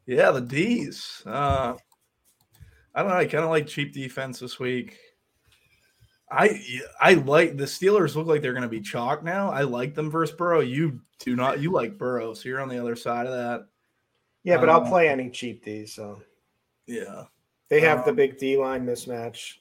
Yeah, 0.06 0.32
the 0.32 0.42
D's. 0.42 1.22
Uh, 1.26 1.76
I 2.96 3.02
don't 3.02 3.12
know. 3.12 3.18
I 3.18 3.26
kind 3.26 3.44
of 3.44 3.50
like 3.50 3.68
cheap 3.68 3.94
defense 3.94 4.40
this 4.40 4.60
week. 4.60 4.98
I 6.30 6.62
I 7.00 7.14
like 7.14 7.56
the 7.56 7.66
Steelers 7.66 8.16
look 8.16 8.28
like 8.28 8.42
they're 8.42 8.54
going 8.54 8.64
to 8.64 8.70
be 8.70 8.82
chalk 8.82 9.24
now. 9.24 9.50
I 9.52 9.62
like 9.62 9.94
them 9.94 10.10
versus 10.10 10.36
Burrow. 10.36 10.60
You 10.60 11.00
do 11.20 11.36
not. 11.36 11.60
You 11.62 11.72
like 11.72 11.98
Burrow, 11.98 12.34
so 12.34 12.50
you're 12.50 12.60
on 12.60 12.70
the 12.70 12.80
other 12.80 12.96
side 12.96 13.28
of 13.28 13.34
that. 13.34 13.68
Yeah, 14.44 14.58
but 14.58 14.70
I'll 14.70 14.84
uh, 14.84 14.90
play 14.90 15.10
any 15.10 15.30
cheap 15.30 15.64
D. 15.64 15.86
So 15.86 16.22
yeah, 16.86 17.26
they 17.70 17.80
have 17.82 18.00
um, 18.00 18.06
the 18.06 18.14
big 18.14 18.38
D 18.38 18.58
line 18.58 18.86
mismatch. 18.86 19.56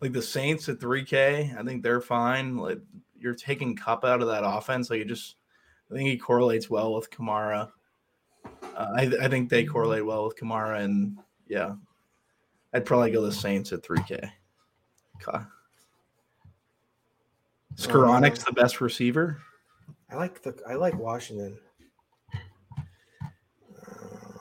Like 0.00 0.12
the 0.12 0.22
Saints 0.22 0.68
at 0.68 0.80
3K, 0.80 1.58
I 1.58 1.62
think 1.62 1.82
they're 1.82 2.00
fine. 2.00 2.56
Like 2.56 2.80
you're 3.16 3.34
taking 3.34 3.76
Kupp 3.76 4.04
out 4.04 4.20
of 4.20 4.28
that 4.28 4.44
offense. 4.44 4.90
Like 4.90 5.00
it 5.00 5.08
just 5.08 5.36
I 5.90 5.94
think 5.94 6.08
he 6.08 6.16
correlates 6.18 6.68
well 6.70 6.94
with 6.94 7.10
Kamara. 7.10 7.70
Uh, 8.44 8.92
I, 8.96 9.10
I 9.22 9.28
think 9.28 9.48
they 9.48 9.64
correlate 9.64 10.04
well 10.04 10.24
with 10.26 10.36
Kamara, 10.36 10.82
and 10.82 11.18
yeah, 11.46 11.74
I'd 12.72 12.84
probably 12.86 13.10
go 13.10 13.22
the 13.22 13.32
Saints 13.32 13.72
at 13.72 13.82
3K. 13.82 14.30
Okay. 15.22 15.44
The 17.76 18.52
best 18.54 18.80
receiver. 18.80 19.38
I 20.10 20.16
like 20.16 20.42
the 20.42 20.54
I 20.68 20.74
like 20.74 20.96
Washington. 20.96 21.58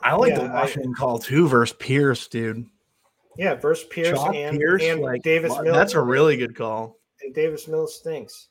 I 0.03 0.15
like 0.15 0.31
Yeah, 0.31 0.39
the 0.39 0.45
I- 0.45 0.53
Washington 0.61 0.93
call 0.93 1.17
too 1.17 1.47
versus 1.47 1.75
Pierce, 1.79 2.27
dude. 2.27 2.65
Yeah, 3.37 3.55
versus 3.55 3.87
Pierce 3.89 4.09
Chalk 4.19 4.35
and, 4.35 4.57
Pierce, 4.57 4.83
and 4.83 5.01
like, 5.01 5.23
Davis 5.23 5.53
Mills. 5.61 5.75
That's 5.75 5.93
a 5.93 6.01
really 6.01 6.37
good 6.37 6.55
call. 6.55 6.97
and 7.23 7.33
Davis 7.33 7.67
Mills 7.67 7.95
stinks. 7.95 8.49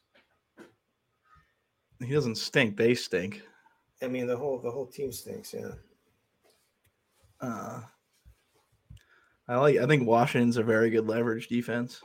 He 2.02 2.12
doesn't 2.12 2.36
stink; 2.36 2.76
they 2.76 2.94
stink. 2.94 3.42
I 4.02 4.08
mean, 4.08 4.26
the 4.26 4.36
whole 4.36 4.58
the 4.58 4.70
whole 4.70 4.86
team 4.86 5.12
stinks. 5.12 5.54
Yeah. 5.54 5.72
Uh, 7.40 7.80
I 9.48 9.56
like. 9.56 9.78
I 9.78 9.86
think 9.86 10.06
Washington's 10.06 10.56
a 10.56 10.62
very 10.62 10.90
good 10.90 11.06
leverage 11.06 11.48
defense. 11.48 12.00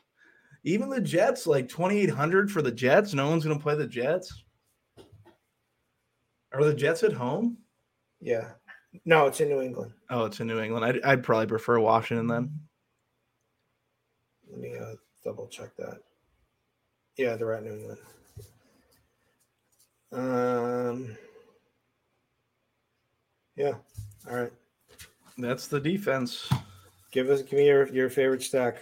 Even 0.64 0.90
the 0.90 1.02
Jets, 1.02 1.48
like 1.48 1.69
twenty 1.69 1.99
eight 1.99 2.10
hundred 2.10 2.52
for 2.52 2.61
the 2.61 2.72
Jets. 2.72 3.14
No 3.14 3.30
one's 3.30 3.45
going 3.45 3.57
to 3.57 3.64
play 3.64 3.76
the 3.76 3.88
Jets. 3.88 4.44
Are 6.53 6.64
the 6.64 6.74
Jets 6.74 7.03
at 7.03 7.14
home? 7.14 7.57
Yeah. 8.19 8.52
No, 9.06 9.28
it's 9.28 9.41
in 9.41 9.49
New 9.49 9.61
England. 9.61 9.91
Oh, 10.10 10.26
it's 10.26 10.40
in 10.40 10.48
New 10.48 10.60
England. 10.60 10.86
I'd, 10.86 11.02
I'd 11.03 11.24
probably 11.24 11.48
prefer 11.48 11.80
Washington 11.80 12.26
then. 12.26 12.60
Let 14.49 14.60
me 14.60 14.76
uh, 14.78 14.95
double 15.24 15.48
check 15.48 15.76
that. 15.78 15.99
Yeah, 17.18 17.36
they're 17.36 17.53
at 17.53 17.64
New 17.64 17.74
England. 17.74 17.99
Um. 20.11 21.15
Yeah. 23.55 23.73
All 24.29 24.35
right. 24.38 24.51
That's 25.38 25.67
the 25.67 25.79
defense. 25.79 26.49
Give 27.11 27.29
us 27.29 27.41
give 27.41 27.53
me 27.53 27.67
your 27.67 27.88
your 27.93 28.09
favorite 28.09 28.43
stack. 28.43 28.77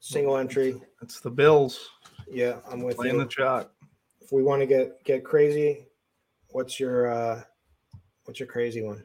Single 0.00 0.36
entry. 0.36 0.80
It's 1.02 1.20
the 1.20 1.30
Bills 1.30 1.88
Yeah, 2.30 2.58
I'm 2.70 2.82
with 2.82 2.96
playing 2.96 3.14
you. 3.14 3.22
the 3.22 3.28
chalk. 3.28 3.70
if 4.20 4.32
we 4.32 4.42
want 4.42 4.60
to 4.60 4.66
get 4.66 5.02
get 5.04 5.24
crazy, 5.24 5.86
what's 6.50 6.78
your 6.78 7.10
uh 7.10 7.42
what's 8.24 8.38
your 8.38 8.46
crazy 8.46 8.82
one? 8.82 9.04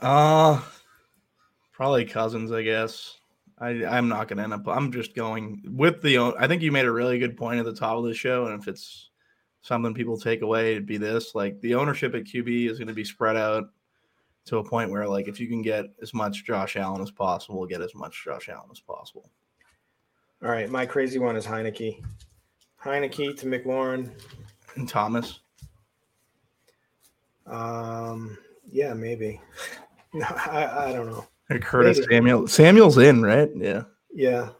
Uh 0.00 0.60
probably 1.72 2.04
Cousins, 2.04 2.52
I 2.52 2.62
guess. 2.62 3.18
I 3.58 3.84
I'm 3.84 4.08
not 4.08 4.28
gonna 4.28 4.42
end 4.42 4.52
up. 4.52 4.66
I'm 4.66 4.90
just 4.92 5.14
going 5.14 5.62
with 5.68 6.02
the. 6.02 6.18
I 6.38 6.46
think 6.46 6.62
you 6.62 6.72
made 6.72 6.86
a 6.86 6.92
really 6.92 7.18
good 7.18 7.36
point 7.36 7.58
at 7.58 7.64
the 7.64 7.74
top 7.74 7.96
of 7.96 8.04
the 8.04 8.14
show, 8.14 8.46
and 8.46 8.60
if 8.60 8.68
it's 8.68 9.10
something 9.62 9.94
people 9.94 10.18
take 10.18 10.42
away, 10.42 10.72
it'd 10.72 10.86
be 10.86 10.96
this: 10.96 11.34
like 11.34 11.60
the 11.60 11.74
ownership 11.74 12.14
at 12.14 12.24
QB 12.24 12.70
is 12.70 12.78
going 12.78 12.88
to 12.88 12.94
be 12.94 13.04
spread 13.04 13.36
out 13.36 13.64
to 14.46 14.58
a 14.58 14.64
point 14.64 14.90
where, 14.90 15.08
like, 15.08 15.28
if 15.28 15.40
you 15.40 15.48
can 15.48 15.62
get 15.62 15.86
as 16.02 16.12
much 16.12 16.44
Josh 16.44 16.76
Allen 16.76 17.00
as 17.00 17.10
possible, 17.10 17.64
get 17.66 17.80
as 17.80 17.94
much 17.94 18.24
Josh 18.24 18.48
Allen 18.48 18.68
as 18.70 18.80
possible. 18.80 19.30
All 20.42 20.50
right, 20.50 20.68
my 20.68 20.84
crazy 20.84 21.18
one 21.18 21.36
is 21.36 21.46
Heinicke. 21.46 22.02
Heinicke 22.82 23.38
to 23.38 23.46
McLaurin. 23.46 24.10
And 24.76 24.88
Thomas, 24.88 25.40
Um, 27.46 28.36
yeah, 28.70 28.92
maybe. 28.92 29.40
No, 30.12 30.26
I, 30.46 30.88
I 30.88 30.92
don't 30.92 31.06
know. 31.06 31.26
Curtis 31.50 31.98
Maybe. 31.98 32.14
Samuel. 32.14 32.46
Samuel's 32.48 32.98
in, 32.98 33.22
right? 33.22 33.50
Yeah. 33.54 33.84
Yeah, 34.14 34.50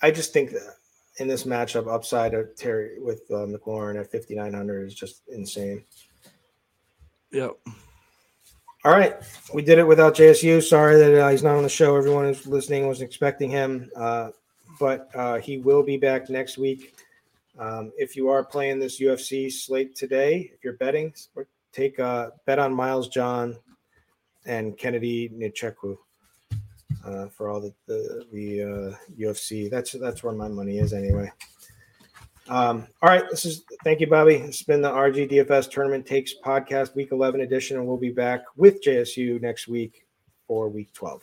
I 0.00 0.10
just 0.10 0.32
think 0.32 0.50
that 0.52 0.76
in 1.18 1.28
this 1.28 1.44
matchup, 1.44 1.92
upside 1.92 2.32
of 2.32 2.56
Terry 2.56 2.98
with 3.00 3.20
uh, 3.30 3.44
McLaurin 3.46 4.00
at 4.00 4.10
fifty 4.10 4.34
nine 4.34 4.54
hundred 4.54 4.86
is 4.86 4.94
just 4.94 5.22
insane. 5.28 5.84
Yep. 7.32 7.52
All 8.84 8.92
right, 8.92 9.16
we 9.52 9.60
did 9.60 9.78
it 9.78 9.86
without 9.86 10.14
JSU. 10.14 10.62
Sorry 10.62 10.96
that 10.96 11.20
uh, 11.20 11.28
he's 11.28 11.42
not 11.42 11.56
on 11.56 11.62
the 11.62 11.68
show. 11.68 11.96
Everyone 11.96 12.24
who's 12.24 12.46
listening 12.46 12.88
was 12.88 13.02
expecting 13.02 13.50
him, 13.50 13.90
uh, 13.94 14.30
but 14.80 15.10
uh, 15.14 15.38
he 15.38 15.58
will 15.58 15.82
be 15.82 15.98
back 15.98 16.30
next 16.30 16.56
week. 16.56 16.94
Um, 17.58 17.92
if 17.98 18.16
you 18.16 18.28
are 18.30 18.42
playing 18.42 18.78
this 18.78 19.00
UFC 19.00 19.52
slate 19.52 19.94
today, 19.94 20.50
if 20.54 20.64
you're 20.64 20.74
betting, 20.74 21.12
take 21.72 22.00
uh, 22.00 22.30
bet 22.46 22.58
on 22.58 22.72
Miles 22.72 23.08
Johns 23.08 23.56
and 24.48 24.76
Kennedy 24.76 25.28
Nzechukwu 25.28 25.96
uh, 27.04 27.28
for 27.28 27.48
all 27.48 27.60
the 27.60 27.72
the, 27.86 28.24
the 28.32 28.62
uh, 28.62 28.96
UFC. 29.18 29.70
That's 29.70 29.92
that's 29.92 30.24
where 30.24 30.32
my 30.32 30.48
money 30.48 30.78
is 30.78 30.92
anyway. 30.92 31.30
Um, 32.48 32.86
all 33.02 33.10
right, 33.10 33.24
this 33.30 33.44
is 33.44 33.64
thank 33.84 34.00
you, 34.00 34.06
Bobby. 34.06 34.36
It's 34.36 34.62
been 34.62 34.80
the 34.80 34.90
RGDFS 34.90 35.70
Tournament 35.70 36.06
Takes 36.06 36.32
Podcast 36.42 36.94
Week 36.94 37.12
11 37.12 37.42
edition, 37.42 37.76
and 37.76 37.86
we'll 37.86 37.98
be 37.98 38.10
back 38.10 38.40
with 38.56 38.82
JSU 38.82 39.40
next 39.42 39.68
week 39.68 40.06
for 40.46 40.70
Week 40.70 40.90
12. 40.94 41.22